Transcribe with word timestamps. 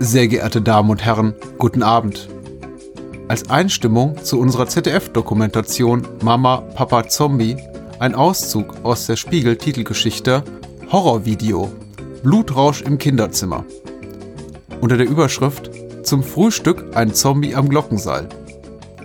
Sehr 0.00 0.28
geehrte 0.28 0.62
Damen 0.62 0.90
und 0.90 1.04
Herren, 1.04 1.34
guten 1.58 1.82
Abend. 1.82 2.28
Als 3.26 3.50
Einstimmung 3.50 4.16
zu 4.22 4.38
unserer 4.38 4.68
ZDF-Dokumentation 4.68 6.06
Mama, 6.22 6.58
Papa, 6.58 7.08
Zombie 7.08 7.56
ein 7.98 8.14
Auszug 8.14 8.76
aus 8.84 9.06
der 9.06 9.16
Spiegel-Titelgeschichte 9.16 10.44
Horrorvideo 10.92 11.72
Blutrausch 12.22 12.82
im 12.82 12.98
Kinderzimmer. 12.98 13.64
Unter 14.80 14.96
der 14.96 15.08
Überschrift 15.08 15.68
Zum 16.04 16.22
Frühstück 16.22 16.96
ein 16.96 17.12
Zombie 17.12 17.56
am 17.56 17.68
Glockenseil. 17.68 18.28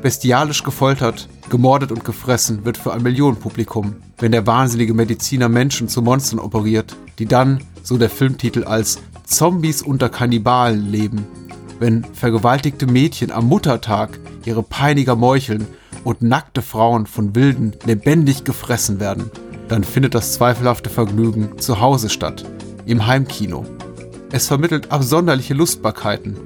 Bestialisch 0.04 0.64
gefoltert, 0.64 1.28
gemordet 1.50 1.92
und 1.92 2.06
gefressen 2.06 2.66
wird 2.66 2.78
für 2.78 2.94
ein 2.94 3.02
Millionenpublikum, 3.02 3.96
wenn 4.20 4.32
der 4.32 4.46
wahnsinnige 4.46 4.94
Mediziner 4.94 5.50
Menschen 5.50 5.88
zu 5.88 6.04
Monstern 6.04 6.40
operiert, 6.40 6.96
die 7.18 7.26
dann, 7.26 7.64
so 7.82 7.98
der 7.98 8.12
Filmtitel, 8.12 8.64
als 8.64 9.00
Zombies 9.24 9.82
unter 9.82 10.10
Kannibalen 10.10 10.92
leben. 10.92 11.26
Wenn 11.80 12.06
vergewaltigte 12.14 12.86
Mädchen 12.86 13.32
am 13.32 13.48
Muttertag 13.48 14.20
ihre 14.46 14.64
Peiniger 14.64 15.16
meucheln 15.16 15.68
und 16.04 16.22
nackte 16.22 16.62
Frauen 16.62 17.08
von 17.08 17.36
Wilden 17.36 17.76
lebendig 17.86 18.44
gefressen 18.44 19.00
werden, 19.00 19.32
dann 19.68 19.84
findet 19.84 20.14
das 20.14 20.34
zweifelhafte 20.34 20.90
Vergnügen 20.90 21.58
zu 21.60 21.80
Hause 21.80 22.10
statt, 22.10 22.46
im 22.86 23.08
Heimkino. 23.08 23.66
Es 24.32 24.48
vermittelt 24.48 24.92
absonderliche 24.92 25.54
Lustbarkeiten. 25.54 26.38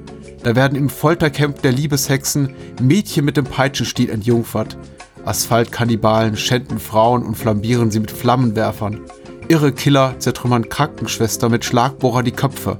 Da 0.43 0.55
werden 0.55 0.77
im 0.77 0.89
Foltercamp 0.89 1.61
der 1.61 1.71
Liebeshexen 1.71 2.53
Mädchen 2.81 3.25
mit 3.25 3.37
dem 3.37 3.45
Peitschenstiel 3.45 4.09
entjungfert. 4.09 4.77
Asphaltkannibalen 5.25 6.37
schänden 6.37 6.79
Frauen 6.79 7.23
und 7.23 7.35
flambieren 7.35 7.91
sie 7.91 7.99
mit 7.99 8.11
Flammenwerfern. 8.11 9.01
Irre 9.49 9.71
Killer 9.71 10.15
zertrümmern 10.19 10.67
Krankenschwester 10.67 11.47
mit 11.47 11.63
Schlagbohrer 11.63 12.21
die 12.21 12.33
Köpfe. 12.33 12.77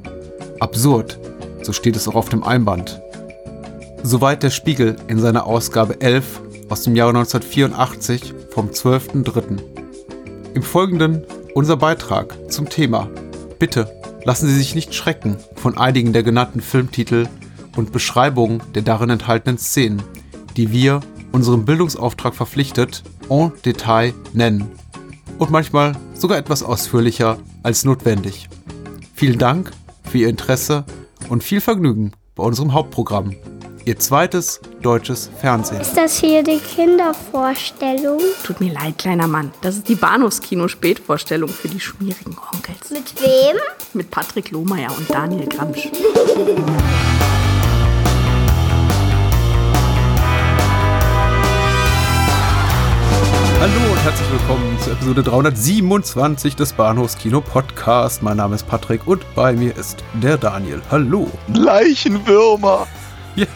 Absurd, 0.59 1.17
so 1.62 1.71
steht 1.71 1.95
es 1.95 2.09
auch 2.09 2.16
auf 2.16 2.27
dem 2.27 2.43
Einband. 2.43 2.99
Soweit 4.03 4.43
der 4.43 4.49
Spiegel 4.49 4.98
in 5.07 5.18
seiner 5.20 5.45
Ausgabe 5.45 6.01
11 6.01 6.41
aus 6.68 6.82
dem 6.82 6.98
Jahre 6.98 7.12
1984 7.12 8.34
vom 8.51 8.68
12.03. 8.68 9.60
Im 10.55 10.62
Folgenden 10.62 11.23
unser 11.54 11.77
Beitrag 11.77 12.35
zum 12.51 12.68
Thema. 12.68 13.10
Bitte 13.60 13.90
lassen 14.26 14.48
Sie 14.48 14.55
sich 14.55 14.76
nicht 14.76 14.93
schrecken 14.93 15.38
von 15.55 15.77
einigen 15.77 16.12
der 16.12 16.23
genannten 16.23 16.60
Filmtitel 16.60 17.29
und 17.77 17.93
Beschreibungen 17.93 18.62
der 18.76 18.82
darin 18.82 19.10
enthaltenen 19.10 19.57
Szenen, 19.57 20.04
die 20.57 20.73
wir 20.73 20.99
unserem 21.32 21.63
Bildungsauftrag 21.63 22.35
verpflichtet 22.35 23.04
en 23.29 23.54
Detail 23.63 24.13
nennen 24.34 24.70
und 25.38 25.52
manchmal 25.52 25.96
sogar 26.13 26.38
etwas 26.38 26.63
ausführlicher 26.63 27.38
als 27.63 27.85
notwendig. 27.85 28.49
Vielen 29.13 29.38
Dank 29.38 29.71
für 30.10 30.20
Ihr 30.20 30.29
Interesse 30.29 30.85
und 31.29 31.44
viel 31.44 31.62
Vergnügen 31.62 32.12
bei 32.35 32.44
unserem 32.44 32.74
Hauptprogramm. 32.74 33.35
Ihr 33.85 33.98
zweites 33.98 34.60
deutsches 34.82 35.29
Fernsehen. 35.40 35.79
Ist 35.79 35.96
das 35.96 36.20
hier 36.20 36.44
die 36.44 36.60
Kindervorstellung? 36.60 38.20
Tut 38.44 38.60
mir 38.60 38.74
leid, 38.74 38.98
kleiner 38.98 39.27
Mann. 39.27 39.52
Das 39.62 39.77
ist 39.77 39.88
die 39.88 39.96
Bahnhofskino-Spätvorstellung 39.96 41.49
für 41.49 41.70
die 41.70 41.79
schmierigen 41.79 42.38
Onkels. 42.54 42.90
Mit 42.90 43.22
wem? 43.22 43.55
Mit 43.94 44.12
Patrick 44.12 44.51
Lohmeier 44.51 44.91
und 44.98 45.10
Daniel 45.10 45.48
Gramsch. 45.48 45.88
Hallo 53.60 53.91
und 53.91 54.04
herzlich 54.04 54.32
willkommen 54.32 54.80
zur 54.80 54.94
Episode 54.94 55.24
327 55.24 56.55
des 56.55 56.74
Bahnhofskino 56.74 57.41
Podcast. 57.41 58.22
Mein 58.22 58.38
Name 58.38 58.54
ist 58.54 58.68
Patrick 58.68 59.08
und 59.08 59.26
bei 59.34 59.54
mir 59.54 59.76
ist 59.76 60.04
der 60.13 60.38
Daniel. 60.38 60.80
Hallo. 60.91 61.27
Leichenwürmer. 61.52 62.85
Ja. 63.35 63.48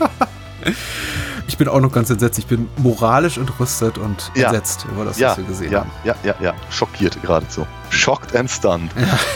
Ich 1.52 1.58
bin 1.58 1.68
auch 1.68 1.82
noch 1.82 1.92
ganz 1.92 2.10
entsetzt. 2.10 2.40
Ich 2.40 2.46
bin 2.48 2.70
moralisch 2.78 3.38
entrüstet 3.38 3.98
und 3.98 4.32
Ja. 4.36 4.48
entsetzt 4.48 4.86
über 4.90 5.04
das, 5.04 5.20
Ja, 5.20 5.32
was 5.32 5.38
wir 5.39 5.44
gesehen 5.44 5.70
ja, 5.73 5.80
haben. 5.82 5.92
ja, 6.06 6.16
ja, 6.23 6.34
ja. 6.39 6.54
Schockiert 6.70 7.22
geradezu. 7.22 7.67
Shocked 7.89 8.34
and 8.38 8.50
stunned. 8.50 8.89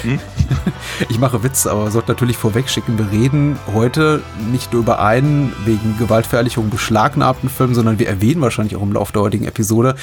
Hm? 0.03 0.19
Ich 1.09 1.19
mache 1.19 1.43
Witze, 1.43 1.69
aber 1.71 1.91
sollte 1.91 2.09
natürlich 2.11 2.37
vorwegschicken, 2.37 2.97
wir 2.97 3.11
reden 3.11 3.59
heute 3.73 4.21
nicht 4.49 4.71
nur 4.71 4.81
über 4.83 4.99
einen 4.99 5.51
wegen 5.65 5.97
Gewaltverherrlichung 5.97 6.69
beschlagnahmten 6.69 7.49
Film, 7.49 7.73
sondern 7.75 7.99
wir 7.99 8.07
erwähnen 8.07 8.39
wahrscheinlich 8.41 8.77
auch 8.77 8.81
im 8.81 8.93
Laufe 8.93 9.11
der 9.11 9.21
heutigen 9.23 9.43
Episode 9.45 9.95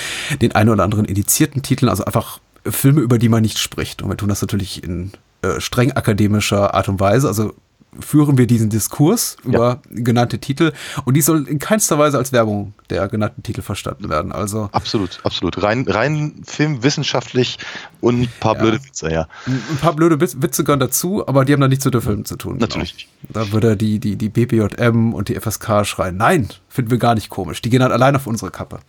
den 0.42 0.54
einen 0.54 0.68
oder 0.68 0.84
anderen 0.84 1.06
indizierten 1.06 1.62
Titeln, 1.62 1.88
also 1.88 2.04
einfach 2.04 2.40
Filme, 2.66 3.00
über 3.00 3.18
die 3.18 3.30
man 3.30 3.40
nicht 3.40 3.58
spricht. 3.58 4.02
Und 4.02 4.10
wir 4.10 4.18
tun 4.18 4.28
das 4.28 4.42
natürlich 4.42 4.84
in 4.84 5.12
äh, 5.40 5.60
streng 5.60 5.92
akademischer 5.92 6.74
Art 6.74 6.88
und 6.90 7.00
Weise, 7.00 7.26
also 7.28 7.54
führen 8.00 8.38
wir 8.38 8.46
diesen 8.46 8.70
Diskurs 8.70 9.36
über 9.44 9.80
genannte 9.90 10.38
Titel 10.38 10.72
und 11.04 11.14
die 11.14 11.20
soll 11.20 11.46
in 11.46 11.58
keinster 11.58 11.98
Weise 11.98 12.16
als 12.18 12.32
Werbung 12.32 12.72
der 12.90 13.06
genannten 13.08 13.42
Titel 13.42 13.62
verstanden 13.62 14.08
werden. 14.08 14.32
Also 14.32 14.68
Absolut, 14.72 15.20
absolut. 15.24 15.62
Rein, 15.62 15.84
rein 15.88 16.34
filmwissenschaftlich 16.44 17.58
und 18.00 18.22
ein 18.22 18.28
paar 18.40 18.54
Ja. 18.56 18.62
blöde 18.62 18.84
Witze, 18.84 19.10
ja. 19.12 19.28
ein 19.46 19.76
paar 19.80 19.94
blöde 19.94 20.16
Witz- 20.20 20.36
Witze 20.40 20.64
gehören 20.64 20.80
dazu, 20.80 21.26
aber 21.26 21.44
die 21.44 21.52
haben 21.52 21.60
dann 21.60 21.70
nichts 21.70 21.84
mit 21.84 21.94
den 21.94 22.00
Filmen 22.02 22.24
zu 22.24 22.36
tun. 22.36 22.56
Natürlich 22.58 22.94
nicht. 22.94 23.08
Da 23.28 23.52
würde 23.52 23.76
die, 23.76 23.98
die, 23.98 24.16
die 24.16 24.28
BPJM 24.28 25.14
und 25.14 25.28
die 25.28 25.34
FSK 25.38 25.84
schreien, 25.84 26.16
nein, 26.16 26.48
finden 26.68 26.90
wir 26.90 26.98
gar 26.98 27.14
nicht 27.14 27.28
komisch. 27.28 27.60
Die 27.62 27.70
gehen 27.70 27.82
halt 27.82 27.92
allein 27.92 28.16
auf 28.16 28.26
unsere 28.26 28.50
Kappe. 28.50 28.80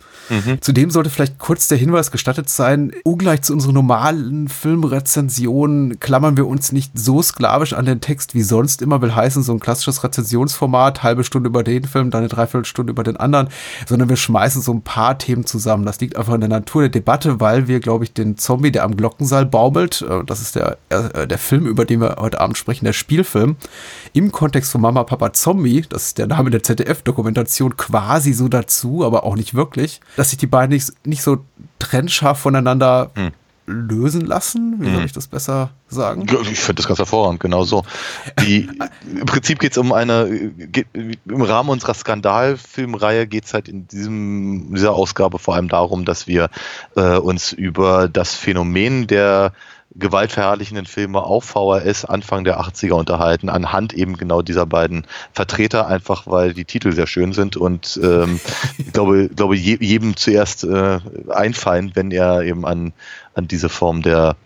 Zudem 0.60 0.90
sollte 0.90 1.10
vielleicht 1.10 1.38
kurz 1.38 1.68
der 1.68 1.76
Hinweis 1.78 2.10
gestattet 2.10 2.48
sein, 2.48 2.92
ungleich 3.04 3.42
zu 3.42 3.52
unseren 3.52 3.74
normalen 3.74 4.48
Filmrezensionen 4.48 6.00
klammern 6.00 6.36
wir 6.36 6.46
uns 6.46 6.72
nicht 6.72 6.98
so 6.98 7.22
sklavisch 7.22 7.72
an 7.72 7.84
den 7.84 8.00
Text 8.00 8.34
wie 8.34 8.42
sonst 8.42 8.82
immer, 8.82 8.93
will 9.02 9.14
heißen, 9.14 9.42
so 9.42 9.52
ein 9.52 9.60
klassisches 9.60 10.04
Rezensionsformat, 10.04 11.02
halbe 11.02 11.24
Stunde 11.24 11.48
über 11.48 11.62
den 11.62 11.84
Film, 11.84 12.10
dann 12.10 12.20
eine 12.20 12.28
Dreiviertelstunde 12.28 12.90
über 12.90 13.02
den 13.02 13.16
anderen, 13.16 13.48
sondern 13.86 14.08
wir 14.08 14.16
schmeißen 14.16 14.62
so 14.62 14.72
ein 14.72 14.82
paar 14.82 15.18
Themen 15.18 15.46
zusammen. 15.46 15.86
Das 15.86 16.00
liegt 16.00 16.16
einfach 16.16 16.34
in 16.34 16.40
der 16.40 16.50
Natur 16.50 16.82
der 16.82 16.90
Debatte, 16.90 17.40
weil 17.40 17.68
wir, 17.68 17.80
glaube 17.80 18.04
ich, 18.04 18.12
den 18.12 18.36
Zombie, 18.36 18.72
der 18.72 18.84
am 18.84 18.96
Glockensaal 18.96 19.46
baumelt, 19.46 20.02
äh, 20.02 20.24
das 20.24 20.40
ist 20.40 20.56
der, 20.56 20.78
äh, 20.88 21.26
der 21.26 21.38
Film, 21.38 21.66
über 21.66 21.84
den 21.84 22.00
wir 22.00 22.16
heute 22.18 22.40
Abend 22.40 22.58
sprechen, 22.58 22.84
der 22.84 22.92
Spielfilm, 22.92 23.56
im 24.12 24.32
Kontext 24.32 24.72
von 24.72 24.80
Mama, 24.80 25.04
Papa, 25.04 25.32
Zombie, 25.32 25.84
das 25.88 26.06
ist 26.06 26.18
der 26.18 26.26
Name 26.26 26.50
der 26.50 26.62
ZDF-Dokumentation, 26.62 27.76
quasi 27.76 28.32
so 28.32 28.48
dazu, 28.48 29.04
aber 29.04 29.24
auch 29.24 29.36
nicht 29.36 29.54
wirklich, 29.54 30.00
dass 30.16 30.30
sich 30.30 30.38
die 30.38 30.46
beiden 30.46 30.74
nicht, 30.74 30.92
nicht 31.06 31.22
so 31.22 31.38
trennscharf 31.78 32.38
voneinander 32.38 33.10
lösen 33.66 34.22
lassen. 34.22 34.76
Wie 34.78 34.92
soll 34.92 35.04
ich 35.04 35.12
das 35.12 35.26
besser 35.26 35.70
sagen? 35.88 36.26
Ich 36.50 36.60
finde 36.60 36.80
das 36.80 36.86
ganz 36.86 36.98
hervorragend, 36.98 37.40
genau 37.40 37.64
so. 37.64 37.84
Die, 38.40 38.68
Im 39.10 39.26
Prinzip 39.26 39.58
geht 39.58 39.72
es 39.72 39.78
um 39.78 39.92
eine, 39.92 40.28
geht, 40.28 40.86
im 40.94 41.42
Rahmen 41.42 41.70
unserer 41.70 41.94
Skandalfilmreihe 41.94 43.26
geht 43.26 43.44
es 43.44 43.54
halt 43.54 43.68
in 43.68 43.88
diesem, 43.88 44.74
dieser 44.74 44.92
Ausgabe 44.92 45.38
vor 45.38 45.54
allem 45.54 45.68
darum, 45.68 46.04
dass 46.04 46.26
wir 46.26 46.50
äh, 46.96 47.16
uns 47.16 47.52
über 47.52 48.08
das 48.08 48.34
Phänomen 48.34 49.06
der 49.06 49.52
gewaltverherrlichenden 49.96 50.86
Filme 50.86 51.22
auf 51.22 51.44
VHS 51.44 52.04
Anfang 52.04 52.44
der 52.44 52.60
80er 52.60 52.94
unterhalten, 52.94 53.48
anhand 53.48 53.92
eben 53.92 54.16
genau 54.16 54.42
dieser 54.42 54.66
beiden 54.66 55.06
Vertreter, 55.32 55.86
einfach 55.86 56.26
weil 56.26 56.52
die 56.52 56.64
Titel 56.64 56.92
sehr 56.92 57.06
schön 57.06 57.32
sind 57.32 57.56
und 57.56 57.98
ähm, 58.02 58.40
ich 58.78 58.92
glaube, 58.92 59.28
glaube 59.28 59.56
je, 59.56 59.78
jedem 59.80 60.16
zuerst 60.16 60.64
äh, 60.64 60.98
einfallen, 61.28 61.92
wenn 61.94 62.10
er 62.10 62.42
eben 62.42 62.66
an, 62.66 62.92
an 63.34 63.48
diese 63.48 63.68
Form 63.68 64.02
der 64.02 64.36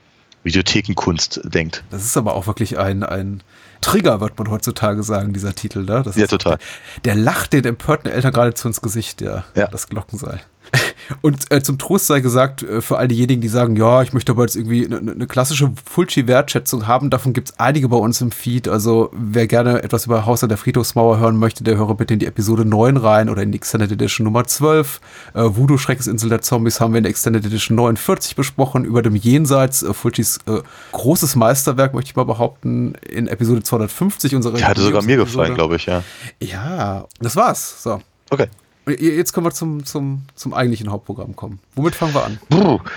Videothekenkunst 0.45 1.41
denkt. 1.45 1.85
Das 1.91 2.05
ist 2.05 2.17
aber 2.17 2.35
auch 2.35 2.47
wirklich 2.47 2.79
ein, 2.79 3.03
ein 3.03 3.43
Trigger, 3.81 4.21
wird 4.21 4.39
man 4.39 4.51
heutzutage 4.51 5.03
sagen, 5.03 5.33
dieser 5.33 5.55
Titel. 5.55 5.85
Ne? 5.85 6.03
Das 6.05 6.17
Ja, 6.17 6.27
total. 6.27 6.59
Der, 7.05 7.15
der 7.15 7.23
lacht 7.23 7.53
den 7.53 7.65
empörten 7.65 8.11
Eltern 8.11 8.33
geradezu 8.33 8.69
ins 8.69 8.81
Gesicht, 8.81 9.21
der, 9.21 9.45
Ja. 9.55 9.67
das 9.69 9.89
Glockenseil. 9.89 10.41
Und 11.23 11.51
äh, 11.51 11.63
zum 11.63 11.79
Trost 11.79 12.07
sei 12.07 12.21
gesagt, 12.21 12.63
äh, 12.63 12.81
für 12.81 12.99
all 12.99 13.09
diejenigen, 13.09 13.41
die 13.41 13.49
sagen, 13.49 13.77
ja, 13.77 14.03
ich 14.03 14.13
möchte 14.13 14.33
aber 14.33 14.43
jetzt 14.43 14.57
irgendwie 14.57 14.87
eine 14.87 15.01
ne 15.01 15.27
klassische 15.27 15.73
Fulci-Wertschätzung 15.85 16.87
haben, 16.87 17.11
davon 17.11 17.33
gibt 17.33 17.51
es 17.51 17.59
einige 17.59 17.89
bei 17.89 17.97
uns 17.97 18.21
im 18.21 18.31
Feed. 18.31 18.69
Also 18.69 19.11
wer 19.13 19.47
gerne 19.47 19.83
etwas 19.83 20.07
über 20.07 20.27
Haus 20.27 20.43
an 20.43 20.49
der 20.49 20.59
Friedhofsmauer 20.59 21.19
hören 21.19 21.37
möchte, 21.39 21.65
der 21.65 21.77
höre 21.77 21.95
bitte 21.95 22.15
in 22.15 22.21
die 22.21 22.27
Episode 22.27 22.65
9 22.65 22.97
rein 22.97 23.29
oder 23.29 23.43
in 23.43 23.53
die 23.53 23.59
Extended 23.59 23.91
Edition 23.93 24.25
Nummer 24.25 24.45
12. 24.45 25.01
Äh, 25.35 25.43
Voodoo 25.43 25.79
Schreckensinsel 25.79 26.29
der 26.29 26.43
Zombies 26.43 26.81
haben 26.81 26.93
wir 26.93 26.99
in 26.99 27.05
der 27.05 27.11
Extended 27.11 27.45
Edition 27.45 27.77
49 27.77 28.37
besprochen, 28.37 28.85
über 28.85 29.03
dem 29.03 29.15
Jenseits, 29.15 29.83
äh, 29.83 29.95
Fulcis 29.95 30.39
äh, 30.47 30.61
großes 30.93 31.37
Meisterwerk, 31.37 31.95
möchte 31.95 32.11
ich 32.11 32.17
mal 32.17 32.25
behaupten, 32.25 32.95
in 33.09 33.29
Episode 33.29 33.63
250 33.63 34.35
unserer 34.35 34.57
Der 34.57 34.69
hatte 34.69 34.83
sogar 34.83 35.03
mir 35.03 35.17
gefallen, 35.17 35.55
glaube 35.55 35.77
ich, 35.77 35.87
ja. 35.87 36.03
Ja, 36.41 37.07
das 37.21 37.37
war's. 37.37 37.83
So. 37.83 38.01
Okay. 38.31 38.49
Und 38.89 39.01
Jetzt 39.01 39.33
können 39.33 39.47
wir 39.47 39.53
zum, 39.53 39.85
zum, 39.85 40.23
zum 40.35 40.55
eigentlichen 40.55 40.91
Hauptprogramm 40.91 41.37
kommen. 41.37 41.59
Womit 41.75 41.95
fangen 41.95 42.15
wir 42.15 42.25
an? 42.25 42.39
Puh. 42.49 42.79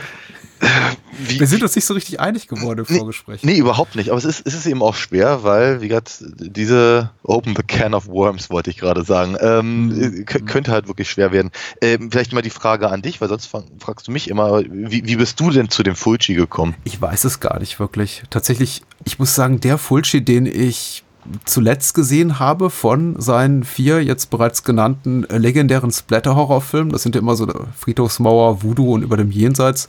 Wie, 1.18 1.40
Wir 1.40 1.48
sind 1.48 1.64
uns 1.64 1.76
nicht 1.76 1.86
so 1.86 1.96
richtig 1.96 2.20
einig 2.20 2.48
geworden 2.48 2.86
im 2.88 2.98
Vorgespräch. 2.98 3.44
Nee, 3.44 3.58
überhaupt 3.58 3.96
nicht. 3.96 4.10
Aber 4.12 4.18
es 4.20 4.26
ist, 4.26 4.46
es 4.46 4.54
ist 4.54 4.68
eben 4.68 4.82
auch 4.84 4.94
schwer, 4.96 5.44
weil, 5.44 5.82
wie 5.82 5.88
gesagt, 5.88 6.24
diese 6.40 7.10
Open 7.24 7.56
the 7.56 7.64
Can 7.64 7.94
of 7.96 8.08
Worms, 8.08 8.50
wollte 8.52 8.70
ich 8.70 8.78
gerade 8.78 9.04
sagen, 9.04 9.36
ähm, 9.42 9.88
Mhm. 9.88 10.26
könnte 10.26 10.72
halt 10.72 10.88
wirklich 10.88 11.10
schwer 11.10 11.32
werden. 11.32 11.50
Ähm, 11.82 12.12
vielleicht 12.12 12.32
mal 12.32 12.42
die 12.44 12.52
Frage 12.52 12.90
an 12.90 13.02
dich, 13.02 13.20
weil 13.22 13.28
sonst 13.30 13.50
fragst 13.80 14.08
du 14.08 14.12
mich 14.12 14.30
immer, 14.30 14.62
wie, 14.64 15.06
wie 15.06 15.16
bist 15.16 15.40
du 15.40 15.50
denn 15.50 15.70
zu 15.70 15.82
dem 15.84 15.96
Fulci 15.96 16.36
gekommen? 16.36 16.76
Ich 16.84 17.02
weiß 17.02 17.24
es 17.24 17.40
gar 17.40 17.60
nicht 17.60 17.80
wirklich. 17.80 18.22
Tatsächlich, 18.30 18.84
ich 19.04 19.18
muss 19.20 19.34
sagen, 19.34 19.60
der 19.60 19.80
Fulci, 19.80 20.24
den 20.24 20.46
ich 20.46 21.04
zuletzt 21.46 21.94
gesehen 21.94 22.40
habe 22.40 22.70
von 22.70 23.20
seinen 23.20 23.64
vier 23.64 24.04
jetzt 24.04 24.30
bereits 24.30 24.64
genannten 24.64 25.24
legendären 25.30 25.92
Splatter-Horrorfilmen. 25.92 26.92
Das 26.92 27.04
sind 27.04 27.16
ja 27.16 27.22
immer 27.22 27.36
so 27.36 27.48
Friedhofsmauer, 27.78 28.64
Voodoo 28.64 28.94
und 28.94 29.04
über 29.04 29.18
dem 29.18 29.32
Jenseits. 29.32 29.88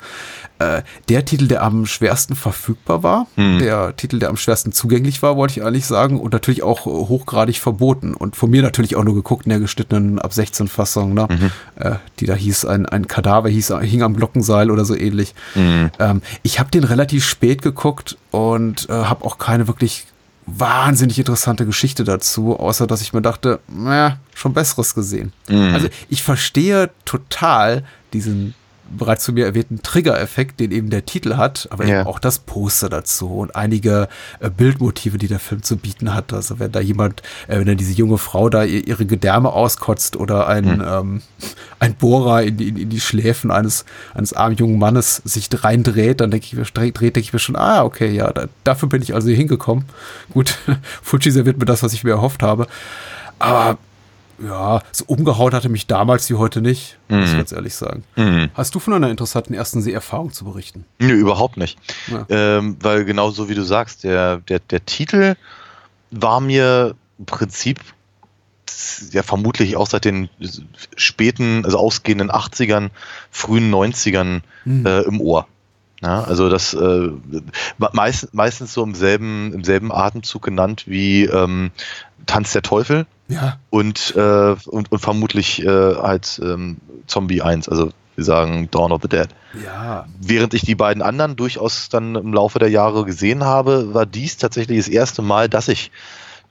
Äh, 0.59 0.83
der 1.09 1.25
Titel, 1.25 1.49
der 1.49 1.63
am 1.63 1.87
schwersten 1.87 2.37
verfügbar 2.37 3.03
war, 3.03 3.27
hm. 3.37 3.59
der 3.59 3.97
Titel, 3.97 4.19
der 4.19 4.29
am 4.29 4.37
schwersten 4.37 4.73
zugänglich 4.73 5.23
war, 5.23 5.37
wollte 5.37 5.59
ich 5.59 5.67
eigentlich 5.67 5.87
sagen, 5.87 6.21
und 6.21 6.33
natürlich 6.33 6.63
auch 6.63 6.85
hochgradig 6.85 7.59
verboten. 7.59 8.15
Und 8.15 8.37
von 8.37 8.51
mir 8.51 8.63
natürlich 8.63 8.97
auch 8.97 9.05
nur 9.05 9.15
geguckt 9.15 9.47
in 9.47 9.51
der 9.51 9.61
geschnittenen 9.61 10.19
ab 10.19 10.33
16 10.33 10.69
Fassung, 10.69 11.15
ne? 11.15 11.29
Mhm. 11.31 11.51
Äh, 11.77 11.97
die 12.21 12.27
da 12.27 12.35
hieß, 12.35 12.67
ein, 12.67 12.87
ein 12.87 13.09
Kadaver 13.09 13.49
hieß, 13.49 13.75
hing 13.81 14.03
am 14.03 14.15
Glockenseil 14.15 14.71
oder 14.71 14.85
so 14.85 14.95
ähnlich. 14.95 15.35
Mhm. 15.55 15.91
Ähm, 15.99 16.23
ich 16.43 16.61
habe 16.61 16.71
den 16.71 16.85
relativ 16.85 17.25
spät 17.25 17.63
geguckt 17.63 18.17
und 18.31 18.89
äh, 18.89 18.93
habe 18.93 19.25
auch 19.25 19.39
keine 19.39 19.67
wirklich 19.67 20.07
wahnsinnig 20.47 21.19
interessante 21.19 21.67
Geschichte 21.67 22.05
dazu, 22.05 22.59
außer 22.59 22.87
dass 22.87 23.03
ich 23.03 23.13
mir 23.13 23.23
dachte, 23.23 23.61
naja, 23.69 24.19
schon 24.35 24.53
Besseres 24.53 24.95
gesehen. 24.95 25.33
Mhm. 25.49 25.75
Also 25.75 25.89
ich 26.09 26.23
verstehe 26.23 26.91
total 27.05 27.85
diesen 28.13 28.55
bereits 28.97 29.25
zu 29.25 29.33
mir 29.33 29.47
erwähnten 29.47 29.83
Trigger-Effekt, 29.83 30.61
den 30.61 30.71
eben 30.71 30.91
der 30.91 31.05
Titel 31.05 31.37
hat, 31.37 31.69
aber 31.71 31.87
ja. 31.87 32.01
eben 32.01 32.09
auch 32.09 32.19
das 32.19 32.39
Poster 32.39 32.89
dazu 32.89 33.29
und 33.29 33.57
einige 33.57 34.09
äh, 34.41 34.51
Bildmotive, 34.51 35.19
die 35.19 35.29
der 35.29 35.39
Film 35.39 35.63
zu 35.63 35.77
bieten 35.77 36.15
hat. 36.15 36.33
Also 36.33 36.59
wenn 36.59 36.73
da 36.73 36.81
jemand, 36.81 37.23
äh, 37.49 37.59
wenn 37.59 37.67
da 37.67 37.75
diese 37.75 37.93
junge 37.93 38.19
Frau 38.19 38.49
da 38.49 38.65
ihre 38.65 39.07
Gedärme 39.07 39.53
auskotzt 39.53 40.17
oder 40.17 40.47
ein, 40.47 40.81
hm. 40.81 40.85
ähm, 40.87 41.23
ein 41.79 41.95
Bohrer 41.95 42.43
in 42.43 42.57
die, 42.57 42.69
in 42.69 42.91
die 42.91 43.01
Schläfen 43.01 43.51
eines, 43.51 43.85
eines 44.15 44.33
armen 44.33 44.57
jungen 44.57 44.79
Mannes 44.79 45.17
sich 45.25 45.49
reindreht, 45.53 46.21
dann 46.21 46.31
denke 46.31 46.47
ich 46.47 46.55
mir, 46.55 46.65
dreht, 46.65 46.99
denke 46.99 47.21
ich 47.21 47.33
mir 47.33 47.39
schon, 47.39 47.57
ah, 47.57 47.85
okay, 47.85 48.11
ja, 48.11 48.33
da, 48.33 48.47
dafür 48.65 48.89
bin 48.89 49.03
ich 49.03 49.15
also 49.15 49.29
hingekommen. 49.31 49.85
Gut, 50.33 50.59
Fuji 51.03 51.31
serviert 51.31 51.59
mir 51.59 51.67
das, 51.67 51.83
was 51.83 51.93
ich 51.93 52.05
mir 52.05 52.13
erhofft 52.13 52.43
habe. 52.43 52.67
Aber 53.39 53.79
ja, 54.43 54.83
so 54.93 55.05
umgehauen 55.07 55.55
hatte 55.55 55.69
mich 55.69 55.87
damals 55.87 56.29
wie 56.31 56.35
heute 56.35 56.61
nicht, 56.61 56.99
mhm. 57.09 57.19
muss 57.19 57.29
ich 57.29 57.33
mhm. 57.35 57.39
ganz 57.39 57.53
ehrlich 57.53 57.75
sagen. 57.75 58.05
Mhm. 58.17 58.51
Hast 58.55 58.75
du 58.75 58.79
von 58.79 58.95
einer 58.95 59.11
interessanten 59.11 59.55
ersten 59.55 59.83
Seherfahrung 59.83 60.33
zu 60.33 60.45
berichten? 60.45 60.85
Nö, 60.99 61.15
überhaupt 61.15 61.57
nicht. 61.57 61.79
Ja. 62.09 62.27
Ähm, 62.29 62.77
weil 62.81 63.05
genau 63.05 63.31
so 63.31 63.49
wie 63.49 63.55
du 63.55 63.63
sagst, 63.63 64.05
der, 64.05 64.39
der, 64.39 64.59
der 64.59 64.85
Titel 64.85 65.37
war 66.11 66.41
mir 66.41 66.95
im 67.19 67.27
Prinzip 67.27 67.81
ja 69.11 69.23
vermutlich 69.23 69.77
auch 69.77 69.87
seit 69.87 70.05
den 70.05 70.29
späten, 70.97 71.65
also 71.65 71.79
ausgehenden 71.79 72.31
80ern, 72.31 72.91
frühen 73.31 73.73
90ern 73.73 74.41
mhm. 74.65 74.87
äh, 74.87 75.03
im 75.03 75.21
Ohr. 75.21 75.47
Ja, 76.03 76.25
also 76.25 76.49
das 76.49 76.75
äh, 76.75 77.11
meist, 77.93 78.35
meistens 78.35 78.73
so 78.73 78.83
im 78.83 78.95
selben, 78.95 79.53
im 79.53 79.63
selben 79.63 79.93
Atemzug 79.93 80.43
genannt 80.43 80.85
wie 80.87 81.25
ähm, 81.25 81.71
Tanz 82.27 82.53
der 82.53 82.63
Teufel 82.63 83.07
ja. 83.29 83.59
und, 83.71 84.15
äh, 84.17 84.57
und, 84.67 84.91
und 84.91 84.99
vermutlich 84.99 85.63
äh, 85.65 85.95
halt 85.95 86.41
ähm, 86.43 86.79
Zombie 87.07 87.43
1, 87.43 87.69
also 87.69 87.91
wir 88.15 88.25
sagen 88.25 88.69
Dawn 88.71 88.93
of 88.93 89.03
the 89.03 89.09
Dead. 89.09 89.29
Ja. 89.65 90.07
Während 90.21 90.55
ich 90.55 90.63
die 90.63 90.75
beiden 90.75 91.03
anderen 91.03 91.37
durchaus 91.37 91.89
dann 91.89 92.15
im 92.15 92.35
Laufe 92.35 92.59
der 92.59 92.69
Jahre 92.69 93.05
gesehen 93.05 93.45
habe, 93.45 93.95
war 93.95 94.05
dies 94.05 94.37
tatsächlich 94.37 94.79
das 94.79 94.89
erste 94.89 95.23
Mal, 95.23 95.49
dass 95.49 95.69
ich 95.69 95.91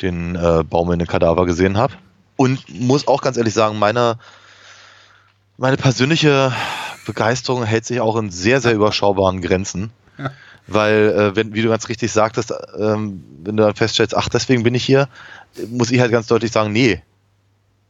den 0.01 0.36
äh, 0.36 0.63
Baum 0.68 0.92
in 0.92 1.00
den 1.00 1.07
Kadaver 1.07 1.45
gesehen 1.45 1.77
habe. 1.77 1.94
Und 2.36 2.63
muss 2.69 3.07
auch 3.07 3.21
ganz 3.21 3.38
ehrlich 3.38 3.53
sagen, 3.53 3.77
meine, 3.77 4.18
meine 5.62 5.78
persönliche 5.78 6.52
Begeisterung 7.06 7.63
hält 7.63 7.86
sich 7.86 8.02
auch 8.02 8.18
in 8.18 8.31
sehr, 8.31 8.62
sehr 8.62 8.74
überschaubaren 8.74 9.42
Grenzen. 9.42 9.92
Ja. 10.18 10.31
Weil, 10.66 11.10
äh, 11.10 11.36
wenn, 11.36 11.54
wie 11.54 11.62
du 11.62 11.69
ganz 11.69 11.88
richtig 11.88 12.12
sagtest, 12.12 12.52
ähm, 12.80 13.24
wenn 13.44 13.58
du 13.58 13.63
dann 13.63 13.75
feststellst, 13.75 14.18
ach, 14.18 14.28
deswegen 14.28 14.63
bin 14.63 14.74
ich 14.74 14.84
hier, 14.84 15.08
muss 15.69 15.92
ich 15.92 16.00
halt 16.00 16.12
ganz 16.12 16.25
deutlich 16.25 16.52
sagen, 16.52 16.72
nee, 16.72 17.04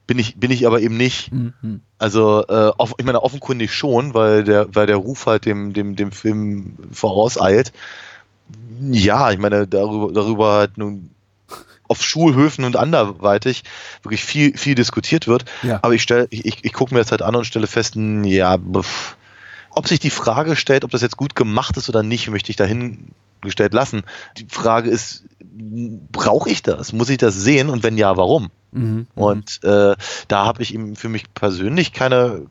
bin 0.05 0.19
ich, 0.19 0.35
bin 0.35 0.51
ich 0.51 0.67
aber 0.67 0.81
eben 0.81 0.97
nicht. 0.97 1.31
Mhm. 1.31 1.81
Also, 1.97 2.43
äh, 2.49 2.71
auf, 2.77 2.95
ich 2.97 3.05
meine, 3.05 3.23
offenkundig 3.23 3.73
schon, 3.73 4.13
weil 4.13 4.43
der, 4.43 4.67
weil 4.75 4.87
der 4.87 4.97
Ruf 4.97 5.25
halt 5.25 5.45
dem, 5.45 5.71
dem, 5.71 5.95
dem 5.95 6.11
Film 6.11 6.75
vorauseilt. 6.91 7.71
Ja, 8.89 9.31
ich 9.31 9.37
meine, 9.37 9.65
darüber, 9.65 10.11
darüber 10.11 10.53
halt 10.55 10.77
nun 10.77 11.11
auf 11.91 12.01
Schulhöfen 12.01 12.63
und 12.63 12.77
anderweitig 12.77 13.63
wirklich 14.01 14.23
viel, 14.23 14.57
viel 14.57 14.75
diskutiert 14.75 15.27
wird. 15.27 15.43
Ja. 15.61 15.79
Aber 15.81 15.93
ich 15.93 16.01
stelle, 16.01 16.27
ich, 16.29 16.45
ich, 16.45 16.63
ich 16.63 16.73
gucke 16.73 16.93
mir 16.93 17.01
das 17.01 17.11
halt 17.11 17.21
an 17.21 17.35
und 17.35 17.45
stelle 17.45 17.67
fest, 17.67 17.95
ja, 17.95 18.57
pff, 18.57 19.17
ob 19.71 19.87
sich 19.87 19.99
die 19.99 20.09
Frage 20.09 20.55
stellt, 20.55 20.85
ob 20.85 20.91
das 20.91 21.01
jetzt 21.01 21.17
gut 21.17 21.35
gemacht 21.35 21.75
ist 21.75 21.89
oder 21.89 22.01
nicht, 22.01 22.29
möchte 22.29 22.49
ich 22.49 22.55
dahingestellt 22.55 23.73
lassen. 23.73 24.03
Die 24.37 24.47
Frage 24.49 24.89
ist, 24.89 25.25
brauche 26.11 26.49
ich 26.49 26.63
das? 26.63 26.93
Muss 26.93 27.09
ich 27.09 27.17
das 27.17 27.35
sehen? 27.35 27.69
Und 27.69 27.83
wenn 27.83 27.97
ja, 27.97 28.15
warum? 28.15 28.51
Mhm, 28.73 28.81
mhm. 28.83 29.07
und 29.15 29.59
äh, 29.65 29.95
da 30.29 30.45
habe 30.45 30.63
ich 30.63 30.73
ihm 30.73 30.95
für 30.95 31.09
mich 31.09 31.33
persönlich 31.33 31.91
keine 31.91 32.43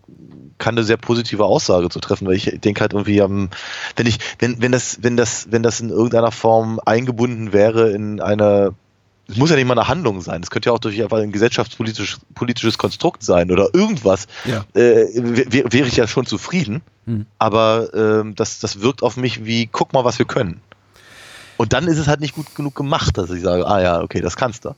keine 0.60 0.84
sehr 0.84 0.98
positive 0.98 1.44
Aussage 1.44 1.88
zu 1.88 1.98
treffen, 1.98 2.28
weil 2.28 2.36
ich 2.36 2.60
denke 2.60 2.82
halt 2.82 2.92
irgendwie, 2.92 3.18
ähm, 3.18 3.48
wenn 3.96 4.06
ich, 4.06 4.18
wenn, 4.38 4.62
wenn 4.62 4.70
das, 4.70 4.98
wenn 5.02 5.16
das, 5.16 5.48
wenn 5.50 5.64
das 5.64 5.80
in 5.80 5.88
irgendeiner 5.88 6.30
Form 6.30 6.78
eingebunden 6.84 7.52
wäre 7.52 7.90
in 7.90 8.20
eine 8.20 8.74
es 9.30 9.36
muss 9.36 9.50
ja 9.50 9.56
nicht 9.56 9.66
mal 9.66 9.78
eine 9.78 9.88
Handlung 9.88 10.20
sein. 10.20 10.42
Es 10.42 10.50
könnte 10.50 10.68
ja 10.68 10.72
auch 10.72 10.78
durch 10.78 11.00
einfach 11.02 11.18
ein 11.18 11.32
gesellschaftspolitisches 11.32 12.20
politisches 12.34 12.78
Konstrukt 12.78 13.22
sein 13.22 13.50
oder 13.50 13.68
irgendwas. 13.72 14.26
Ja. 14.44 14.64
Äh, 14.74 15.06
Wäre 15.14 15.72
wär 15.72 15.86
ich 15.86 15.96
ja 15.96 16.06
schon 16.06 16.26
zufrieden. 16.26 16.82
Mhm. 17.06 17.26
Aber 17.38 17.92
ähm, 17.94 18.34
das, 18.34 18.60
das 18.60 18.80
wirkt 18.80 19.02
auf 19.02 19.16
mich 19.16 19.44
wie, 19.44 19.66
guck 19.66 19.92
mal, 19.92 20.04
was 20.04 20.18
wir 20.18 20.26
können. 20.26 20.60
Und 21.56 21.72
dann 21.72 21.86
ist 21.88 21.98
es 21.98 22.08
halt 22.08 22.20
nicht 22.20 22.34
gut 22.34 22.54
genug 22.54 22.74
gemacht, 22.74 23.18
dass 23.18 23.30
ich 23.30 23.42
sage, 23.42 23.66
ah 23.66 23.80
ja, 23.80 24.00
okay, 24.00 24.20
das 24.20 24.36
kannst 24.36 24.64
du. 24.64 24.74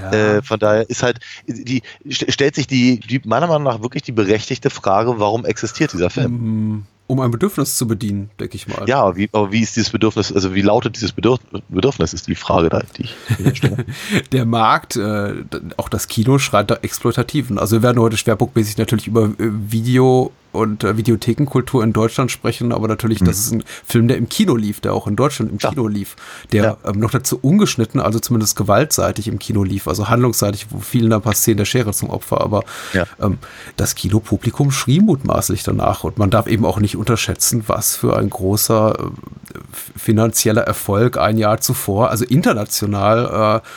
Ja. 0.00 0.12
Äh, 0.12 0.42
von 0.42 0.58
daher 0.58 0.88
ist 0.88 1.02
halt, 1.02 1.20
die, 1.46 1.82
stellt 2.08 2.54
sich 2.54 2.66
die, 2.66 3.00
die, 3.00 3.20
meiner 3.24 3.46
Meinung 3.46 3.64
nach 3.64 3.82
wirklich 3.82 4.02
die 4.02 4.12
berechtigte 4.12 4.70
Frage, 4.70 5.18
warum 5.18 5.44
existiert 5.44 5.92
dieser 5.92 6.10
Film? 6.10 6.32
Mhm 6.32 6.86
um 7.06 7.20
ein 7.20 7.30
Bedürfnis 7.30 7.76
zu 7.76 7.86
bedienen, 7.86 8.30
denke 8.40 8.56
ich 8.56 8.66
mal. 8.66 8.88
Ja, 8.88 9.16
wie, 9.16 9.28
aber 9.32 9.52
wie 9.52 9.60
ist 9.60 9.76
dieses 9.76 9.90
Bedürfnis, 9.90 10.32
also 10.32 10.54
wie 10.54 10.62
lautet 10.62 10.96
dieses 10.96 11.12
Bedürfnis, 11.12 12.14
ist 12.14 12.26
die 12.26 12.34
Frage, 12.34 12.70
da, 12.70 12.82
die 12.96 13.04
ich 13.04 13.56
stelle. 13.56 13.84
Der 14.32 14.46
Markt, 14.46 14.96
äh, 14.96 15.34
auch 15.76 15.88
das 15.88 16.08
Kino 16.08 16.38
schreit 16.38 16.70
da 16.70 16.76
exploitativen. 16.76 17.58
Also 17.58 17.76
wir 17.76 17.82
werden 17.82 18.00
heute 18.00 18.16
schwerpunktmäßig 18.16 18.78
natürlich 18.78 19.06
über 19.06 19.24
äh, 19.24 19.32
Video 19.38 20.32
und 20.54 20.84
äh, 20.84 20.96
Videothekenkultur 20.96 21.82
in 21.82 21.92
Deutschland 21.92 22.30
sprechen, 22.30 22.72
aber 22.72 22.88
natürlich, 22.88 23.20
mhm. 23.20 23.26
das 23.26 23.38
ist 23.38 23.52
ein 23.52 23.64
Film, 23.84 24.08
der 24.08 24.16
im 24.16 24.28
Kino 24.28 24.56
lief, 24.56 24.80
der 24.80 24.94
auch 24.94 25.06
in 25.06 25.16
Deutschland 25.16 25.50
im 25.52 25.58
ja. 25.58 25.70
Kino 25.70 25.88
lief, 25.88 26.16
der 26.52 26.64
ja. 26.64 26.76
ähm, 26.84 27.00
noch 27.00 27.10
dazu 27.10 27.38
ungeschnitten, 27.40 28.00
also 28.00 28.18
zumindest 28.18 28.56
gewaltseitig 28.56 29.28
im 29.28 29.38
Kino 29.38 29.64
lief, 29.64 29.88
also 29.88 30.08
handlungsseitig, 30.08 30.66
wo 30.70 30.80
vielen 30.80 31.10
da 31.10 31.18
passieren 31.18 31.58
der 31.58 31.64
Schere 31.64 31.92
zum 31.92 32.10
Opfer, 32.10 32.40
aber 32.40 32.64
ja. 32.92 33.04
ähm, 33.20 33.38
das 33.76 33.94
Kinopublikum 33.94 34.70
schrie 34.70 35.00
mutmaßlich 35.00 35.62
danach 35.62 36.04
und 36.04 36.18
man 36.18 36.30
darf 36.30 36.46
eben 36.46 36.64
auch 36.64 36.78
nicht 36.78 36.96
unterschätzen, 36.96 37.64
was 37.66 37.96
für 37.96 38.16
ein 38.16 38.30
großer 38.30 38.96
äh, 38.98 39.58
finanzieller 39.96 40.62
Erfolg 40.62 41.18
ein 41.18 41.36
Jahr 41.36 41.60
zuvor, 41.60 42.10
also 42.10 42.24
international, 42.24 43.62
äh, 43.62 43.68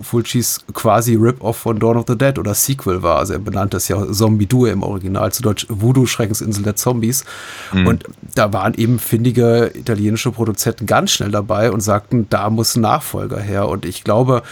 Fulcis 0.00 0.60
quasi 0.74 1.14
Rip-Off 1.14 1.56
von 1.56 1.78
Dawn 1.78 1.96
of 1.96 2.04
the 2.06 2.16
Dead 2.16 2.38
oder 2.38 2.54
Sequel 2.54 3.02
war. 3.02 3.18
Also 3.18 3.34
er 3.34 3.38
benannte 3.38 3.78
es 3.78 3.88
ja 3.88 4.10
Zombie 4.12 4.46
Due 4.46 4.70
im 4.70 4.82
Original, 4.82 5.32
zu 5.32 5.42
Deutsch 5.42 5.66
Voodoo 5.68 6.06
Schreckensinsel 6.06 6.62
der 6.62 6.76
Zombies. 6.76 7.24
Mhm. 7.72 7.86
Und 7.86 8.04
da 8.34 8.52
waren 8.52 8.74
eben 8.74 8.98
findige 8.98 9.72
italienische 9.74 10.30
Produzenten 10.30 10.86
ganz 10.86 11.12
schnell 11.12 11.30
dabei 11.30 11.72
und 11.72 11.80
sagten, 11.80 12.26
da 12.30 12.50
muss 12.50 12.76
ein 12.76 12.82
Nachfolger 12.82 13.40
her. 13.40 13.68
Und 13.68 13.84
ich 13.84 14.04
glaube, 14.04 14.42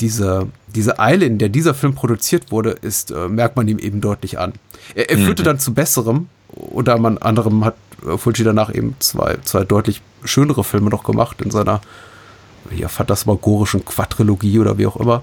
diese, 0.00 0.48
diese 0.74 0.98
Eile, 0.98 1.26
in 1.26 1.38
der 1.38 1.48
dieser 1.48 1.74
Film 1.74 1.94
produziert 1.94 2.50
wurde, 2.50 2.70
ist, 2.70 3.10
äh, 3.10 3.28
merkt 3.28 3.56
man 3.56 3.68
ihm 3.68 3.78
eben 3.78 4.00
deutlich 4.00 4.38
an. 4.38 4.54
Er, 4.94 5.10
er 5.10 5.18
führte 5.18 5.42
mhm. 5.42 5.46
dann 5.46 5.58
zu 5.58 5.74
besserem. 5.74 6.28
Unter 6.48 6.94
anderem 6.94 7.64
hat 7.64 7.76
Fulci 8.16 8.44
danach 8.44 8.74
eben 8.74 8.94
zwei, 8.98 9.36
zwei 9.44 9.64
deutlich 9.64 10.00
schönere 10.24 10.64
Filme 10.64 10.90
noch 10.90 11.04
gemacht 11.04 11.40
in 11.42 11.50
seiner 11.50 11.80
ja, 12.74 12.88
phantasmagorischen 12.88 13.84
Quadrilogie 13.84 14.58
oder 14.58 14.78
wie 14.78 14.86
auch 14.86 14.96
immer. 14.96 15.20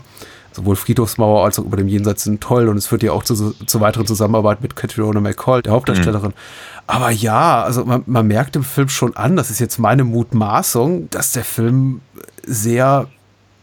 Sowohl 0.51 0.75
Friedhofsmauer 0.75 1.43
als 1.45 1.57
auch 1.57 1.65
über 1.65 1.77
dem 1.77 1.87
Jenseits 1.87 2.23
sind 2.23 2.41
toll 2.41 2.67
und 2.67 2.77
es 2.77 2.85
führt 2.85 3.01
ja 3.01 3.11
auch 3.11 3.23
zu, 3.23 3.53
zur 3.65 3.81
weiteren 3.81 4.05
Zusammenarbeit 4.05 4.61
mit 4.61 4.75
Catriona 4.75 5.19
McCall, 5.19 5.63
der 5.63 5.73
Hauptdarstellerin. 5.73 6.29
Mhm. 6.29 6.83
Aber 6.85 7.09
ja, 7.09 7.63
also 7.63 7.85
man, 7.85 8.03
man 8.05 8.27
merkt 8.27 8.55
im 8.55 8.63
Film 8.63 8.89
schon 8.89 9.15
an, 9.15 9.35
das 9.35 9.49
ist 9.49 9.59
jetzt 9.59 9.79
meine 9.79 10.03
Mutmaßung, 10.03 11.09
dass 11.09 11.31
der 11.31 11.43
Film 11.43 12.01
sehr 12.45 13.07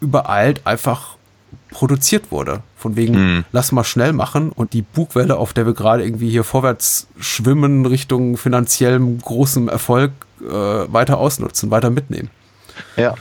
übereilt 0.01 0.67
einfach 0.67 1.17
produziert 1.71 2.33
wurde. 2.33 2.63
Von 2.77 2.97
wegen, 2.97 3.15
mhm. 3.15 3.45
lass 3.53 3.73
mal 3.73 3.85
schnell 3.85 4.13
machen 4.13 4.51
und 4.51 4.73
die 4.73 4.83
Bugwelle, 4.83 5.37
auf 5.37 5.53
der 5.53 5.67
wir 5.67 5.75
gerade 5.75 6.03
irgendwie 6.03 6.31
hier 6.31 6.45
vorwärts 6.45 7.07
schwimmen, 7.19 7.85
Richtung 7.87 8.37
finanziellem 8.37 9.19
großem 9.19 9.69
Erfolg 9.69 10.13
äh, 10.41 10.53
weiter 10.53 11.19
ausnutzen, 11.19 11.71
weiter 11.71 11.91
mitnehmen. 11.91 12.31
Ja. 12.97 13.15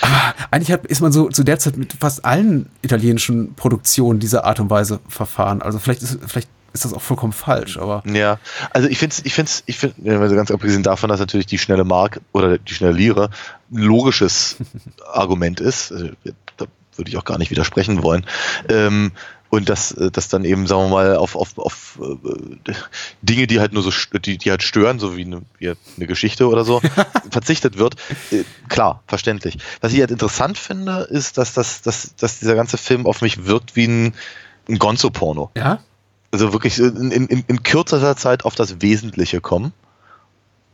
Aber 0.00 0.34
eigentlich 0.50 0.72
hat, 0.72 0.86
ist 0.86 1.00
man 1.00 1.12
so 1.12 1.28
zu 1.28 1.44
der 1.44 1.58
Zeit 1.58 1.76
mit 1.76 1.92
fast 1.94 2.24
allen 2.24 2.68
italienischen 2.82 3.54
Produktionen 3.54 4.20
dieser 4.20 4.44
Art 4.44 4.60
und 4.60 4.70
Weise 4.70 5.00
verfahren. 5.08 5.62
Also 5.62 5.78
vielleicht 5.78 6.02
ist, 6.02 6.18
vielleicht 6.26 6.48
ist 6.72 6.84
das 6.84 6.92
auch 6.94 7.02
vollkommen 7.02 7.32
falsch, 7.32 7.78
aber. 7.78 8.02
Ja, 8.06 8.38
also 8.70 8.88
ich 8.88 8.98
finde 8.98 9.14
es, 9.14 9.24
ich 9.24 9.34
finde 9.34 9.50
ich 9.66 9.78
finde, 9.78 10.20
also 10.20 10.34
ganz 10.34 10.50
abgesehen 10.50 10.82
davon, 10.82 11.08
dass 11.08 11.20
natürlich 11.20 11.46
die 11.46 11.58
schnelle 11.58 11.84
Mark 11.84 12.20
oder 12.32 12.58
die 12.58 12.74
schnelle 12.74 12.92
Lire 12.92 13.30
ein 13.72 13.78
logisches 13.78 14.56
Argument 15.12 15.60
ist. 15.60 15.92
Also, 15.92 16.10
da 16.56 16.66
würde 16.96 17.10
ich 17.10 17.16
auch 17.16 17.24
gar 17.24 17.38
nicht 17.38 17.50
widersprechen 17.50 18.02
wollen. 18.02 18.24
Ähm, 18.68 19.12
und 19.50 19.68
dass 19.68 19.92
äh, 19.92 20.10
das 20.10 20.28
dann 20.28 20.44
eben, 20.44 20.66
sagen 20.66 20.84
wir 20.84 20.88
mal, 20.88 21.16
auf, 21.16 21.36
auf, 21.36 21.58
auf 21.58 21.98
äh, 22.00 22.72
Dinge, 23.20 23.46
die 23.46 23.60
halt 23.60 23.72
nur 23.72 23.82
so, 23.82 23.90
die, 24.18 24.38
die 24.38 24.50
halt 24.50 24.62
stören, 24.62 24.98
so 24.98 25.16
wie 25.16 25.24
eine, 25.24 25.42
wie 25.58 25.74
eine 25.96 26.06
Geschichte 26.06 26.48
oder 26.48 26.64
so, 26.64 26.80
verzichtet 27.30 27.76
wird. 27.76 27.96
Äh, 28.30 28.44
klar, 28.68 29.02
verständlich. 29.06 29.58
Was 29.80 29.92
ich 29.92 30.00
halt 30.00 30.12
interessant 30.12 30.56
finde, 30.56 31.00
ist, 31.10 31.36
dass, 31.36 31.52
das, 31.52 31.82
dass, 31.82 32.14
dass 32.14 32.38
dieser 32.38 32.54
ganze 32.54 32.78
Film 32.78 33.06
auf 33.06 33.20
mich 33.20 33.44
wirkt 33.44 33.76
wie 33.76 33.86
ein, 33.86 34.14
ein 34.68 34.78
Gonzo-Porno. 34.78 35.50
Ja? 35.56 35.80
Also 36.30 36.52
wirklich 36.52 36.78
in, 36.78 37.10
in, 37.10 37.26
in 37.26 37.62
kürzester 37.64 38.16
Zeit 38.16 38.44
auf 38.44 38.54
das 38.54 38.80
Wesentliche 38.80 39.40
kommen 39.40 39.72